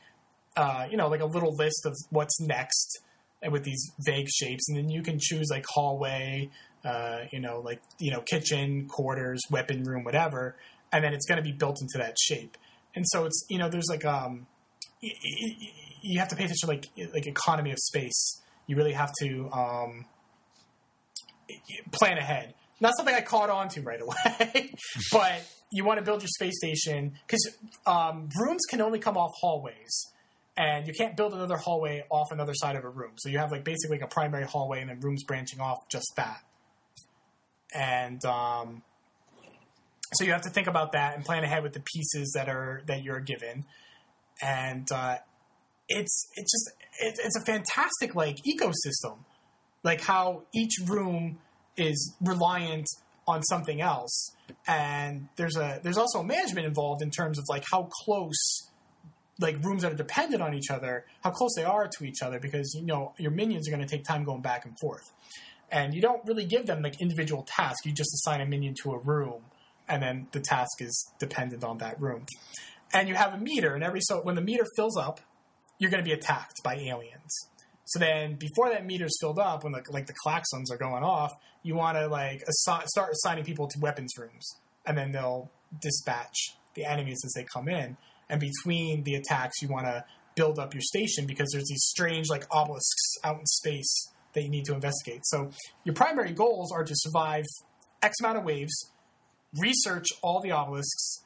uh, 0.58 0.86
you 0.92 0.98
know 0.98 1.08
like 1.08 1.22
a 1.22 1.26
little 1.26 1.56
list 1.56 1.86
of 1.86 1.96
what's 2.10 2.40
next 2.42 3.00
with 3.50 3.64
these 3.64 3.92
vague 4.00 4.28
shapes, 4.30 4.68
and 4.68 4.78
then 4.78 4.90
you 4.90 5.02
can 5.02 5.18
choose 5.18 5.48
like 5.50 5.66
hallway, 5.70 6.50
uh, 6.84 7.20
you 7.32 7.40
know, 7.40 7.62
like 7.62 7.82
you 8.00 8.12
know, 8.12 8.20
kitchen, 8.20 8.88
quarters, 8.90 9.42
weapon 9.50 9.84
room, 9.84 10.04
whatever, 10.04 10.58
and 10.92 11.04
then 11.04 11.14
it's 11.14 11.26
going 11.26 11.38
to 11.38 11.44
be 11.44 11.54
built 11.54 11.78
into 11.82 11.98
that 11.98 12.18
shape. 12.20 12.58
And 12.94 13.06
so 13.08 13.26
it's 13.26 13.46
you 13.50 13.58
know, 13.58 13.70
there's 13.70 13.88
like 13.90 14.04
um, 14.04 14.46
you 15.00 16.20
have 16.20 16.28
to 16.28 16.36
pay 16.36 16.44
attention 16.44 16.68
like 16.68 16.88
like 17.14 17.28
economy 17.28 17.72
of 17.72 17.80
space. 17.80 18.42
You 18.68 18.76
really 18.76 18.94
have 18.94 19.14
to 19.22 19.50
um, 19.54 20.06
plan 21.92 22.18
ahead. 22.18 22.54
Not 22.82 22.94
something 22.98 23.14
I 23.14 23.22
caught 23.22 23.50
on 23.50 23.68
to 23.70 23.82
right 23.82 24.02
away, 24.02 24.74
but 25.12 25.46
you 25.72 25.84
want 25.84 26.00
to 26.00 26.06
build 26.06 26.22
your 26.22 26.30
space 26.30 26.58
station 26.58 27.14
because 27.28 27.56
um, 27.86 28.30
rooms 28.38 28.62
can 28.70 28.82
only 28.82 29.00
come 29.00 29.18
off 29.18 29.32
hallways, 29.40 30.12
and 30.56 30.88
you 30.88 30.94
can't 30.94 31.16
build 31.16 31.34
another 31.34 31.58
hallway 31.58 32.04
off 32.10 32.32
another 32.32 32.54
side 32.54 32.76
of 32.76 32.84
a 32.84 32.90
room. 32.90 33.12
So 33.18 33.30
you 33.30 33.38
have 33.38 33.52
like 33.52 33.64
basically 33.64 33.98
like 33.98 34.06
a 34.06 34.14
primary 34.14 34.46
hallway 34.46 34.82
and 34.82 34.90
then 34.90 35.00
rooms 35.00 35.24
branching 35.24 35.60
off 35.60 35.88
just 35.90 36.08
that. 36.16 36.42
And 37.74 38.24
um, 38.26 38.82
so 40.14 40.24
you 40.26 40.32
have 40.32 40.42
to 40.42 40.50
think 40.50 40.68
about 40.68 40.94
that 40.94 41.16
and 41.16 41.24
plan 41.24 41.44
ahead 41.44 41.64
with 41.64 41.74
the 41.74 41.82
pieces 41.82 42.32
that 42.36 42.50
are 42.50 42.82
that 42.88 43.04
you're 43.04 43.20
given. 43.20 43.66
And 44.42 44.92
uh, 44.92 45.18
it's 45.88 46.28
it's 46.36 46.52
just 46.52 46.70
it, 47.00 47.20
it's 47.24 47.36
a 47.36 47.46
fantastic 47.46 48.16
like 48.16 48.38
ecosystem, 48.48 49.20
like 49.84 50.02
how 50.02 50.44
each 50.54 50.76
room 50.88 51.40
is 51.80 52.16
reliant 52.22 52.88
on 53.28 53.44
something 53.44 53.80
else. 53.80 54.36
And 54.68 55.30
there's 55.36 55.56
a 55.56 55.80
there's 55.84 55.98
also 55.98 56.24
management 56.24 56.66
involved 56.66 57.02
in 57.02 57.12
terms 57.12 57.38
of 57.38 57.46
like 57.48 57.64
how 57.72 57.90
close 58.04 58.68
like 59.40 59.64
rooms 59.64 59.84
that 59.84 59.94
are 59.94 59.96
dependent 59.96 60.42
on 60.42 60.54
each 60.54 60.70
other 60.70 61.06
how 61.24 61.32
close 61.32 61.54
they 61.56 61.64
are 61.64 61.88
to 61.88 62.04
each 62.04 62.22
other 62.22 62.40
because 62.40 62.76
you 62.76 62.86
know 62.86 63.14
your 63.18 63.32
minions 63.32 63.70
are 63.70 63.72
going 63.72 63.86
to 63.86 63.88
take 63.88 64.04
time 64.04 64.24
going 64.24 64.42
back 64.42 64.66
and 64.66 64.74
forth. 64.80 65.12
And 65.72 65.94
you 65.94 66.02
don't 66.02 66.26
really 66.26 66.46
give 66.46 66.66
them 66.66 66.82
like 66.82 67.00
individual 67.00 67.44
tasks. 67.48 67.86
You 67.86 67.94
just 67.94 68.14
assign 68.16 68.42
a 68.42 68.46
minion 68.46 68.74
to 68.84 68.92
a 68.92 68.98
room 68.98 69.44
and 69.88 70.02
then 70.02 70.28
the 70.32 70.40
task 70.40 70.82
is 70.82 71.12
dependent 71.20 71.64
on 71.64 71.78
that 71.78 72.00
room. 72.02 72.26
And 72.92 73.08
you 73.08 73.14
have 73.14 73.34
a 73.34 73.38
meter 73.38 73.76
and 73.76 73.84
every 73.84 74.02
so 74.02 74.22
when 74.22 74.36
the 74.36 74.42
meter 74.42 74.66
fills 74.76 74.98
up 74.98 75.22
you're 75.78 75.92
going 75.92 76.04
to 76.04 76.08
be 76.08 76.14
attacked 76.14 76.62
by 76.64 76.76
aliens 76.76 77.48
so 77.90 77.98
then, 77.98 78.36
before 78.36 78.70
that 78.70 78.86
meter's 78.86 79.18
filled 79.20 79.40
up, 79.40 79.64
when 79.64 79.74
the, 79.74 79.82
like 79.90 80.06
the 80.06 80.14
klaxons 80.24 80.72
are 80.72 80.78
going 80.78 81.02
off, 81.04 81.32
you 81.64 81.74
want 81.74 81.98
to 81.98 82.06
like 82.08 82.44
assi- 82.44 82.86
start 82.86 83.12
assigning 83.12 83.44
people 83.44 83.68
to 83.68 83.80
weapons 83.80 84.14
rooms, 84.16 84.48
and 84.86 84.96
then 84.96 85.12
they'll 85.12 85.50
dispatch 85.82 86.56
the 86.76 86.86
enemies 86.86 87.18
as 87.26 87.34
they 87.34 87.48
come 87.52 87.68
in. 87.68 87.98
And 88.30 88.40
between 88.40 89.06
the 89.06 89.16
attacks, 89.16 89.60
you 89.64 89.70
want 89.70 89.88
to 89.88 90.06
build 90.36 90.60
up 90.60 90.76
your 90.76 90.84
station 90.84 91.26
because 91.26 91.50
there's 91.52 91.68
these 91.68 91.84
strange 91.84 92.30
like 92.30 92.46
obelisks 92.54 93.16
out 93.24 93.40
in 93.40 93.46
space 93.48 94.12
that 94.34 94.44
you 94.44 94.52
need 94.52 94.66
to 94.66 94.76
investigate. 94.76 95.22
So 95.24 95.50
your 95.84 95.96
primary 95.96 96.32
goals 96.32 96.72
are 96.72 96.84
to 96.84 96.94
survive 96.96 97.46
X 98.04 98.20
amount 98.20 98.38
of 98.38 98.44
waves, 98.44 98.92
research 99.58 100.06
all 100.22 100.42
the 100.42 100.52
obelisks, 100.52 101.24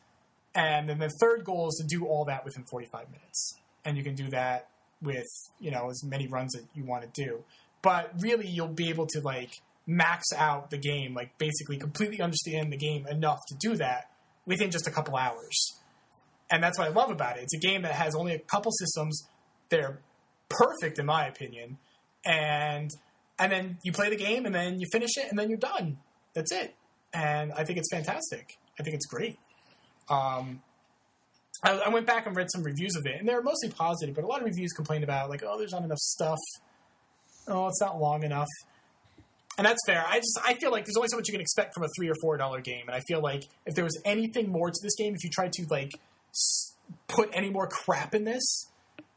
and 0.56 0.88
then 0.88 0.99
the 0.99 1.11
third 1.19 1.44
goal 1.44 1.68
is 1.68 1.76
to 1.81 1.85
do 1.85 2.06
all 2.06 2.23
that 2.23 2.45
within 2.45 2.64
45 2.64 3.11
minutes. 3.11 3.60
And 3.84 3.98
you 3.98 4.03
can 4.06 4.15
do 4.15 4.30
that 4.30 4.69
with 5.03 5.27
you 5.59 5.71
know 5.71 5.89
as 5.89 6.03
many 6.03 6.27
runs 6.27 6.53
that 6.53 6.63
you 6.73 6.84
want 6.84 7.03
to 7.03 7.23
do. 7.23 7.43
But 7.81 8.13
really, 8.19 8.47
you'll 8.47 8.67
be 8.67 8.89
able 8.89 9.07
to 9.07 9.21
like 9.21 9.61
max 9.85 10.25
out 10.35 10.69
the 10.69 10.77
game, 10.77 11.13
like 11.13 11.38
basically 11.38 11.77
completely 11.77 12.21
understand 12.21 12.71
the 12.71 12.77
game 12.77 13.05
enough 13.07 13.39
to 13.49 13.55
do 13.59 13.75
that 13.75 14.09
within 14.45 14.71
just 14.71 14.88
a 14.88 14.91
couple 14.91 15.15
hours. 15.15 15.80
And 16.49 16.63
that's 16.63 16.77
what 16.77 16.88
I 16.88 16.91
love 16.91 17.09
about 17.09 17.38
it. 17.38 17.43
It's 17.43 17.53
a 17.53 17.59
game 17.59 17.81
that 17.81 17.93
has 17.93 18.15
only 18.15 18.34
a 18.34 18.39
couple 18.39 18.71
systems. 18.71 19.27
They're 19.69 19.99
perfect 20.49 20.99
in 20.99 21.05
my 21.05 21.27
opinion, 21.27 21.77
and 22.25 22.89
and 23.39 23.51
then 23.51 23.77
you 23.84 23.91
play 23.91 24.09
the 24.09 24.15
game 24.15 24.45
and 24.45 24.53
then 24.53 24.80
you 24.80 24.88
finish 24.91 25.17
it 25.17 25.27
and 25.30 25.38
then 25.38 25.49
you're 25.49 25.57
done. 25.57 25.97
That's 26.34 26.51
it. 26.51 26.75
And 27.13 27.51
I 27.53 27.63
think 27.63 27.77
it's 27.77 27.89
fantastic. 27.91 28.57
I 28.80 28.84
think 28.84 28.95
it's 28.95 29.05
great. 29.05 29.38
Um, 30.09 30.61
I, 31.61 31.71
I, 31.71 31.89
went 31.89 32.07
back 32.07 32.25
and 32.25 32.35
read 32.35 32.49
some 32.51 32.63
reviews 32.63 32.95
of 32.95 33.05
it, 33.05 33.19
and 33.19 33.27
they 33.27 33.34
were 33.34 33.43
mostly 33.43 33.69
positive, 33.69 34.15
but 34.15 34.23
a 34.23 34.27
lot 34.27 34.39
of 34.39 34.45
reviews 34.45 34.73
complained 34.73 35.03
about 35.03 35.30
like, 35.30 35.43
oh, 35.45 35.57
there's 35.57 35.71
not 35.71 35.84
enough 35.84 35.99
stuff. 35.99 36.39
Oh, 37.47 37.67
it's 37.67 37.81
not 37.81 37.99
long 37.99 38.23
enough. 38.23 38.47
And 39.57 39.65
that's 39.65 39.80
fair. 39.85 40.03
I 40.07 40.17
just 40.17 40.39
I 40.43 40.55
feel 40.55 40.71
like 40.71 40.85
there's 40.85 40.97
only 40.97 41.09
so 41.09 41.17
much 41.17 41.27
you 41.27 41.34
can 41.34 41.41
expect 41.41 41.75
from 41.75 41.84
a 41.84 41.88
three 41.97 42.09
or 42.09 42.15
four 42.21 42.38
dollar 42.38 42.59
game, 42.59 42.85
and 42.88 42.95
I 42.95 43.01
feel 43.07 43.21
like 43.21 43.43
if 43.65 43.75
there 43.75 43.84
was 43.84 44.01
anything 44.03 44.49
more 44.49 44.69
to 44.69 44.80
this 44.81 44.95
game, 44.97 45.13
if 45.13 45.23
you 45.23 45.30
tried 45.30 45.53
to 45.53 45.65
like 45.69 45.91
put 47.07 47.30
any 47.34 47.51
more 47.51 47.67
crap 47.67 48.15
in 48.15 48.23
this, 48.23 48.67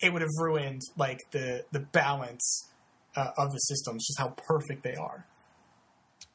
it 0.01 0.13
would 0.13 0.21
have 0.21 0.31
ruined 0.39 0.83
like 0.99 1.21
the 1.31 1.65
the 1.73 1.81
balance 1.81 2.69
uh, 3.17 3.31
of 3.39 3.53
the 3.53 3.59
systems, 3.59 4.07
just 4.07 4.19
how 4.19 4.35
perfect 4.47 4.83
they 4.83 4.95
are. 4.95 5.25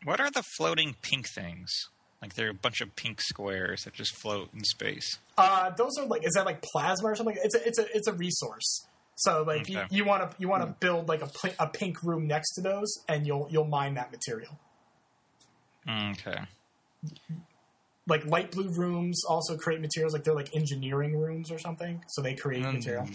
What 0.04 0.20
are 0.20 0.32
the 0.32 0.44
floating 0.44 0.96
pink 1.04 1.28
things? 1.30 1.90
Like 2.22 2.36
they're 2.36 2.52
a 2.52 2.54
bunch 2.54 2.82
of 2.82 2.96
pink 2.96 3.20
squares 3.20 3.84
that 3.84 3.94
just 3.94 4.16
float 4.16 4.50
in 4.54 4.64
space. 4.64 5.18
Uh, 5.38 5.72
those 5.72 5.98
are 5.98 6.06
like 6.06 6.26
is 6.26 6.34
that 6.36 6.46
like 6.46 6.62
plasma 6.62 7.10
or 7.10 7.16
something? 7.16 7.36
It's 7.44 7.56
a 7.56 7.68
it's 7.68 7.80
a 7.80 7.86
it's 7.96 8.08
a 8.08 8.14
resource. 8.14 8.86
So 9.16 9.44
like 9.46 9.62
okay. 9.62 9.86
you 9.90 10.06
want 10.06 10.30
to 10.30 10.36
you 10.40 10.48
want 10.48 10.64
to 10.64 10.70
mm. 10.70 10.80
build 10.80 11.10
like 11.10 11.22
a 11.24 11.30
a 11.60 11.68
pink 11.68 12.04
room 12.04 12.28
next 12.28 12.54
to 12.56 12.62
those, 12.62 13.00
and 13.08 13.26
you'll 13.26 13.48
you'll 13.50 13.66
mine 13.66 13.96
that 13.96 14.12
material. 14.12 14.60
Okay. 15.90 16.40
Like 18.08 18.26
light 18.26 18.52
blue 18.52 18.70
rooms 18.70 19.24
also 19.28 19.58
create 19.58 19.82
materials 19.82 20.14
like 20.14 20.24
they're 20.24 20.36
like 20.36 20.56
engineering 20.56 21.18
rooms 21.18 21.52
or 21.52 21.58
something, 21.58 22.04
so 22.10 22.22
they 22.22 22.36
create 22.36 22.64
mm. 22.64 22.74
material. 22.74 23.08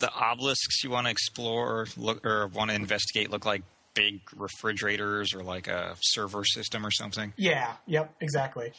The 0.00 0.10
obelisks 0.12 0.82
you 0.82 0.90
want 0.90 1.06
to 1.06 1.10
explore 1.10 1.86
look 1.96 2.24
or 2.26 2.48
want 2.48 2.70
to 2.70 2.76
investigate 2.76 3.30
look 3.30 3.44
like 3.44 3.62
big 3.94 4.20
refrigerators 4.36 5.34
or 5.34 5.42
like 5.42 5.68
a 5.68 5.96
server 6.00 6.44
system 6.44 6.86
or 6.86 6.90
something. 6.90 7.32
Yeah. 7.36 7.74
Yep. 7.86 8.14
Exactly. 8.20 8.72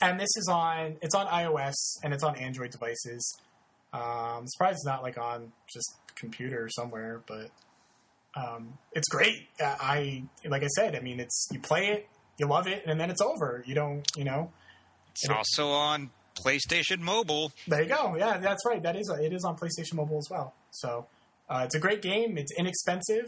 And 0.00 0.18
this 0.20 0.28
is 0.36 0.48
on 0.50 0.96
it's 1.02 1.14
on 1.14 1.26
iOS 1.26 1.74
and 2.02 2.14
it's 2.14 2.22
on 2.22 2.36
Android 2.36 2.70
devices. 2.70 3.38
Um, 3.92 4.02
I'm 4.02 4.46
surprised 4.46 4.76
it's 4.76 4.86
not 4.86 5.02
like 5.02 5.18
on 5.18 5.52
just 5.66 5.94
computer 6.14 6.68
somewhere, 6.68 7.22
but 7.26 7.50
um, 8.36 8.78
it's 8.92 9.08
great. 9.08 9.48
I 9.60 10.24
like 10.44 10.62
I 10.62 10.68
said. 10.68 10.94
I 10.94 11.00
mean, 11.00 11.20
it's 11.20 11.48
you 11.50 11.58
play 11.58 11.88
it, 11.88 12.08
you 12.38 12.46
love 12.46 12.66
it, 12.66 12.84
and 12.86 13.00
then 13.00 13.10
it's 13.10 13.20
over. 13.20 13.64
You 13.66 13.74
don't, 13.74 14.06
you 14.16 14.24
know. 14.24 14.52
It's 15.12 15.28
also 15.28 15.68
it, 15.68 15.74
on 15.74 16.10
PlayStation 16.38 17.00
Mobile. 17.00 17.52
There 17.66 17.82
you 17.82 17.88
go. 17.88 18.16
Yeah, 18.16 18.38
that's 18.38 18.64
right. 18.66 18.82
That 18.82 18.96
is 18.96 19.10
it 19.20 19.32
is 19.32 19.44
on 19.44 19.56
PlayStation 19.56 19.94
Mobile 19.94 20.18
as 20.18 20.28
well. 20.30 20.54
So 20.70 21.06
uh, 21.48 21.62
it's 21.64 21.74
a 21.74 21.80
great 21.80 22.02
game. 22.02 22.38
It's 22.38 22.52
inexpensive. 22.56 23.26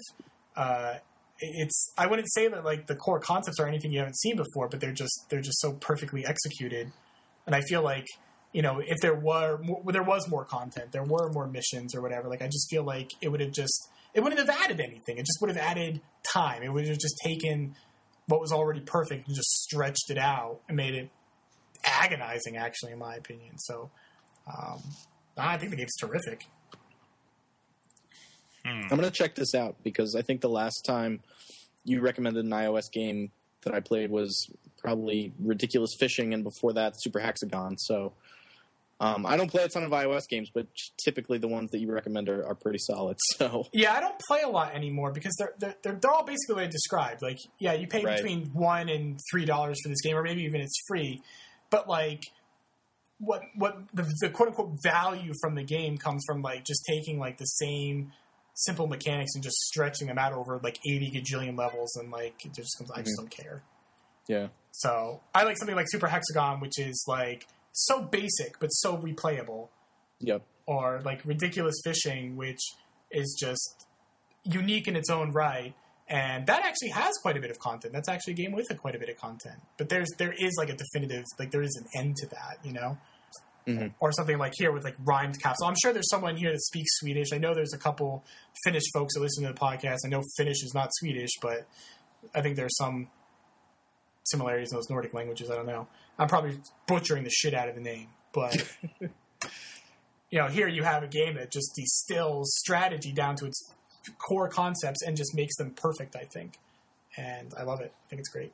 Uh, 0.56 0.94
it's 1.40 1.92
I 1.96 2.06
wouldn't 2.06 2.30
say 2.32 2.48
that 2.48 2.64
like 2.64 2.86
the 2.86 2.96
core 2.96 3.20
concepts 3.20 3.58
are 3.60 3.66
anything 3.66 3.92
you 3.92 3.98
haven't 3.98 4.18
seen 4.18 4.36
before, 4.36 4.68
but 4.68 4.80
they're 4.80 4.92
just 4.92 5.26
they're 5.28 5.40
just 5.40 5.60
so 5.60 5.72
perfectly 5.72 6.24
executed, 6.26 6.92
and 7.46 7.54
I 7.54 7.60
feel 7.62 7.82
like 7.82 8.06
you 8.52 8.62
know 8.62 8.80
if 8.80 8.98
there 9.00 9.14
were 9.14 9.58
more, 9.58 9.82
there 9.86 10.02
was 10.02 10.28
more 10.28 10.44
content, 10.44 10.92
there 10.92 11.04
were 11.04 11.30
more 11.32 11.46
missions 11.46 11.94
or 11.94 12.02
whatever, 12.02 12.28
like 12.28 12.42
I 12.42 12.46
just 12.46 12.68
feel 12.70 12.84
like 12.84 13.12
it 13.20 13.28
would 13.28 13.40
have 13.40 13.52
just 13.52 13.88
it 14.14 14.20
wouldn't 14.20 14.40
have 14.40 14.50
added 14.64 14.80
anything. 14.80 15.18
It 15.18 15.26
just 15.26 15.38
would 15.40 15.50
have 15.50 15.58
added 15.58 16.00
time. 16.22 16.62
It 16.62 16.72
would 16.72 16.86
have 16.88 16.98
just 16.98 17.16
taken 17.24 17.76
what 18.26 18.40
was 18.40 18.52
already 18.52 18.80
perfect 18.80 19.26
and 19.26 19.36
just 19.36 19.48
stretched 19.48 20.10
it 20.10 20.18
out 20.18 20.60
and 20.68 20.76
made 20.76 20.94
it 20.94 21.10
agonizing, 21.84 22.56
actually, 22.56 22.92
in 22.92 22.98
my 22.98 23.14
opinion. 23.14 23.58
So 23.58 23.90
um, 24.46 24.80
I 25.36 25.56
think 25.56 25.70
the 25.70 25.76
game's 25.76 25.96
terrific. 26.00 26.46
Hmm. 28.70 28.82
I'm 28.90 28.98
gonna 28.98 29.10
check 29.10 29.34
this 29.34 29.54
out 29.54 29.76
because 29.82 30.14
I 30.14 30.22
think 30.22 30.40
the 30.40 30.48
last 30.48 30.84
time 30.84 31.20
you 31.84 32.00
recommended 32.00 32.44
an 32.44 32.50
iOS 32.50 32.90
game 32.92 33.30
that 33.62 33.74
I 33.74 33.80
played 33.80 34.10
was 34.10 34.50
probably 34.78 35.32
Ridiculous 35.38 35.94
Fishing, 35.98 36.32
and 36.34 36.42
before 36.44 36.72
that, 36.74 36.94
Super 36.96 37.20
Hexagon. 37.20 37.78
So 37.78 38.12
um, 39.00 39.24
I 39.24 39.36
don't 39.38 39.50
play 39.50 39.62
a 39.62 39.68
ton 39.68 39.82
of 39.82 39.90
iOS 39.92 40.28
games, 40.28 40.50
but 40.52 40.66
typically 41.02 41.38
the 41.38 41.48
ones 41.48 41.70
that 41.70 41.78
you 41.78 41.90
recommend 41.90 42.28
are, 42.28 42.46
are, 42.46 42.54
pretty 42.54 42.78
solid. 42.78 43.16
So 43.38 43.66
yeah, 43.72 43.94
I 43.94 44.00
don't 44.00 44.18
play 44.28 44.42
a 44.42 44.48
lot 44.48 44.74
anymore 44.74 45.12
because 45.12 45.34
they're 45.38 45.54
they're, 45.58 45.74
they're, 45.82 45.98
they're 46.00 46.10
all 46.10 46.24
basically 46.24 46.56
what 46.56 46.64
I 46.64 46.66
described. 46.66 47.22
Like 47.22 47.38
yeah, 47.58 47.72
you 47.72 47.86
pay 47.86 48.04
right. 48.04 48.16
between 48.16 48.50
one 48.52 48.88
and 48.90 49.18
three 49.30 49.46
dollars 49.46 49.78
for 49.82 49.88
this 49.88 50.02
game, 50.02 50.16
or 50.16 50.22
maybe 50.22 50.42
even 50.42 50.60
it's 50.60 50.78
free. 50.86 51.22
But 51.70 51.88
like 51.88 52.24
what 53.18 53.42
what 53.54 53.78
the, 53.94 54.06
the 54.20 54.28
quote 54.28 54.48
unquote 54.48 54.76
value 54.82 55.32
from 55.40 55.54
the 55.54 55.64
game 55.64 55.96
comes 55.96 56.22
from 56.26 56.42
like 56.42 56.64
just 56.64 56.84
taking 56.86 57.18
like 57.18 57.38
the 57.38 57.46
same 57.46 58.12
simple 58.54 58.86
mechanics 58.86 59.32
and 59.34 59.42
just 59.42 59.56
stretching 59.56 60.08
them 60.08 60.18
out 60.18 60.32
over 60.32 60.60
like 60.62 60.78
80 60.86 61.10
gajillion 61.10 61.56
levels 61.58 61.96
and 61.96 62.10
like 62.10 62.44
it 62.44 62.54
just 62.54 62.76
comes, 62.78 62.90
mm-hmm. 62.90 63.00
I 63.00 63.02
just 63.02 63.16
mm-hmm. 63.18 63.24
don't 63.24 63.30
care. 63.30 63.62
Yeah. 64.28 64.48
So 64.72 65.20
I 65.34 65.44
like 65.44 65.56
something 65.58 65.76
like 65.76 65.86
Super 65.88 66.06
Hexagon, 66.06 66.60
which 66.60 66.78
is 66.78 67.04
like 67.08 67.46
so 67.72 68.02
basic 68.02 68.58
but 68.60 68.68
so 68.68 68.96
replayable. 68.96 69.68
Yep. 70.20 70.42
Or 70.66 71.00
like 71.04 71.24
Ridiculous 71.24 71.80
Fishing, 71.82 72.36
which 72.36 72.60
is 73.10 73.36
just 73.40 73.86
unique 74.44 74.86
in 74.86 74.96
its 74.96 75.10
own 75.10 75.32
right. 75.32 75.74
And 76.08 76.46
that 76.46 76.64
actually 76.64 76.88
has 76.90 77.14
quite 77.22 77.36
a 77.36 77.40
bit 77.40 77.50
of 77.50 77.58
content. 77.60 77.92
That's 77.92 78.08
actually 78.08 78.32
a 78.32 78.36
game 78.36 78.52
with 78.52 78.70
a 78.70 78.74
quite 78.74 78.96
a 78.96 78.98
bit 78.98 79.08
of 79.08 79.16
content. 79.16 79.60
But 79.78 79.88
there's 79.88 80.08
there 80.18 80.32
is 80.32 80.56
like 80.58 80.68
a 80.68 80.76
definitive 80.76 81.24
like 81.38 81.50
there 81.50 81.62
is 81.62 81.76
an 81.76 82.00
end 82.00 82.16
to 82.16 82.26
that, 82.26 82.58
you 82.64 82.72
know? 82.72 82.98
Mm-hmm. 83.78 83.86
or 84.00 84.12
something 84.12 84.38
like 84.38 84.52
here 84.56 84.72
with 84.72 84.84
like 84.84 84.96
rhymed 85.04 85.40
capsule. 85.40 85.66
I'm 85.66 85.76
sure 85.80 85.92
there's 85.92 86.08
someone 86.08 86.36
here 86.36 86.52
that 86.52 86.62
speaks 86.62 86.90
Swedish. 86.98 87.32
I 87.32 87.38
know 87.38 87.54
there's 87.54 87.72
a 87.72 87.78
couple 87.78 88.24
Finnish 88.64 88.84
folks 88.92 89.14
that 89.14 89.20
listen 89.20 89.44
to 89.44 89.52
the 89.52 89.58
podcast. 89.58 89.98
I 90.04 90.08
know 90.08 90.22
Finnish 90.36 90.62
is 90.62 90.72
not 90.74 90.90
Swedish, 90.92 91.30
but 91.40 91.66
I 92.34 92.40
think 92.42 92.56
there's 92.56 92.76
some 92.76 93.08
similarities 94.24 94.72
in 94.72 94.76
those 94.76 94.90
Nordic 94.90 95.14
languages. 95.14 95.50
I 95.50 95.56
don't 95.56 95.66
know. 95.66 95.88
I'm 96.18 96.28
probably 96.28 96.60
butchering 96.86 97.24
the 97.24 97.30
shit 97.30 97.54
out 97.54 97.68
of 97.68 97.74
the 97.74 97.80
name, 97.80 98.08
but 98.32 98.56
you 100.30 100.38
know, 100.38 100.48
here 100.48 100.68
you 100.68 100.82
have 100.82 101.02
a 101.02 101.08
game 101.08 101.34
that 101.36 101.50
just 101.50 101.74
distills 101.74 102.54
strategy 102.58 103.12
down 103.12 103.36
to 103.36 103.46
its 103.46 103.72
core 104.18 104.48
concepts 104.48 105.02
and 105.02 105.16
just 105.16 105.34
makes 105.34 105.56
them 105.56 105.70
perfect. 105.70 106.16
I 106.16 106.24
think. 106.24 106.58
and 107.16 107.52
I 107.58 107.62
love 107.64 107.80
it. 107.80 107.92
I 108.04 108.08
think 108.08 108.20
it's 108.20 108.28
great. 108.28 108.52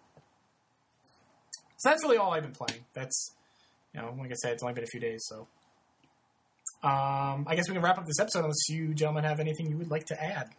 So 1.78 1.90
that's 1.90 2.02
really 2.02 2.16
all 2.16 2.32
I've 2.32 2.42
been 2.42 2.52
playing. 2.52 2.84
That's 2.94 3.32
you 3.96 4.02
know, 4.02 4.14
like 4.18 4.30
I 4.30 4.34
said, 4.34 4.52
it's 4.52 4.62
only 4.62 4.74
been 4.74 4.84
a 4.84 4.88
few 4.88 5.00
days, 5.00 5.24
so. 5.26 5.48
Um, 6.82 7.46
I 7.48 7.54
guess 7.56 7.68
we 7.68 7.74
can 7.74 7.82
wrap 7.82 7.98
up 7.98 8.06
this 8.06 8.20
episode 8.20 8.40
unless 8.40 8.68
you 8.68 8.92
gentlemen 8.94 9.24
have 9.24 9.40
anything 9.40 9.68
you 9.70 9.78
would 9.78 9.90
like 9.90 10.04
to 10.06 10.22
add. 10.22 10.50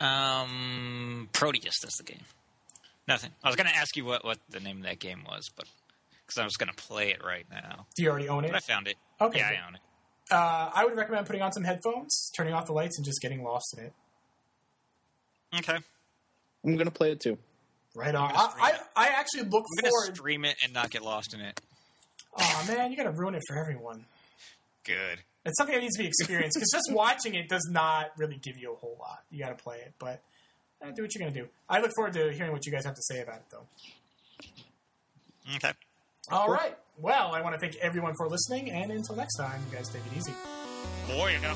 Um, 0.00 1.28
Proteus 1.32 1.84
is 1.84 1.94
the 1.98 2.04
game. 2.04 2.22
Nothing. 3.06 3.30
I 3.44 3.48
was 3.48 3.56
going 3.56 3.68
to 3.68 3.76
ask 3.76 3.96
you 3.96 4.04
what, 4.04 4.24
what 4.24 4.38
the 4.48 4.60
name 4.60 4.78
of 4.78 4.84
that 4.84 4.98
game 4.98 5.24
was, 5.28 5.50
but 5.54 5.66
because 6.26 6.38
I 6.38 6.44
was 6.44 6.56
going 6.56 6.70
to 6.70 6.74
play 6.74 7.10
it 7.10 7.22
right 7.24 7.44
now. 7.50 7.86
Do 7.94 8.02
you 8.02 8.10
already 8.10 8.28
own 8.28 8.44
it? 8.44 8.52
But 8.52 8.56
I 8.56 8.60
found 8.60 8.88
it. 8.88 8.96
Okay, 9.20 9.38
Yeah. 9.40 9.50
I 9.50 9.68
own 9.68 9.74
it. 9.74 9.80
Uh, 10.30 10.70
I 10.74 10.84
would 10.86 10.96
recommend 10.96 11.26
putting 11.26 11.42
on 11.42 11.52
some 11.52 11.64
headphones, 11.64 12.32
turning 12.34 12.54
off 12.54 12.66
the 12.66 12.72
lights, 12.72 12.96
and 12.96 13.04
just 13.04 13.20
getting 13.20 13.42
lost 13.44 13.74
in 13.76 13.84
it. 13.84 13.92
Okay. 15.58 15.76
I'm 16.64 16.76
gonna 16.76 16.90
play 16.90 17.10
it 17.10 17.20
too. 17.20 17.36
Right 17.94 18.14
on. 18.14 18.30
I, 18.34 18.48
I. 18.58 18.78
I 18.96 19.08
actually 19.08 19.42
look 19.42 19.66
I'm 19.78 19.82
going 19.82 20.06
to 20.08 20.14
stream 20.14 20.46
it 20.46 20.56
and 20.64 20.72
not 20.72 20.90
get 20.90 21.02
lost 21.02 21.34
in 21.34 21.40
it. 21.40 21.60
Oh 22.38 22.64
man, 22.66 22.90
you 22.90 22.96
got 22.96 23.04
to 23.04 23.10
ruin 23.10 23.34
it 23.34 23.42
for 23.46 23.58
everyone. 23.58 24.04
Good. 24.84 25.20
It's 25.44 25.56
something 25.58 25.74
that 25.74 25.80
needs 25.82 25.96
to 25.96 26.02
be 26.02 26.08
experienced 26.08 26.56
because 26.56 26.70
just 26.72 26.90
watching 26.96 27.34
it 27.34 27.48
does 27.48 27.68
not 27.70 28.12
really 28.16 28.36
give 28.36 28.56
you 28.58 28.72
a 28.72 28.76
whole 28.76 28.96
lot. 29.00 29.20
You 29.30 29.40
got 29.44 29.56
to 29.56 29.62
play 29.62 29.78
it, 29.78 29.92
but 29.98 30.22
eh, 30.82 30.90
do 30.94 31.02
what 31.02 31.14
you're 31.14 31.28
gonna 31.28 31.38
do. 31.38 31.48
I 31.68 31.80
look 31.80 31.92
forward 31.94 32.14
to 32.14 32.32
hearing 32.32 32.52
what 32.52 32.64
you 32.64 32.72
guys 32.72 32.84
have 32.84 32.94
to 32.94 33.02
say 33.02 33.20
about 33.20 33.36
it, 33.36 33.44
though. 33.50 33.66
Okay. 35.56 35.72
All 36.30 36.48
right. 36.48 36.76
Well, 36.98 37.32
I 37.34 37.40
want 37.40 37.54
to 37.54 37.60
thank 37.60 37.76
everyone 37.76 38.14
for 38.16 38.28
listening, 38.28 38.70
and 38.70 38.92
until 38.92 39.16
next 39.16 39.36
time, 39.36 39.60
you 39.70 39.76
guys 39.76 39.88
take 39.88 40.02
it 40.06 40.16
easy. 40.16 40.32
Boy, 41.08 41.36
yeah. 41.42 41.54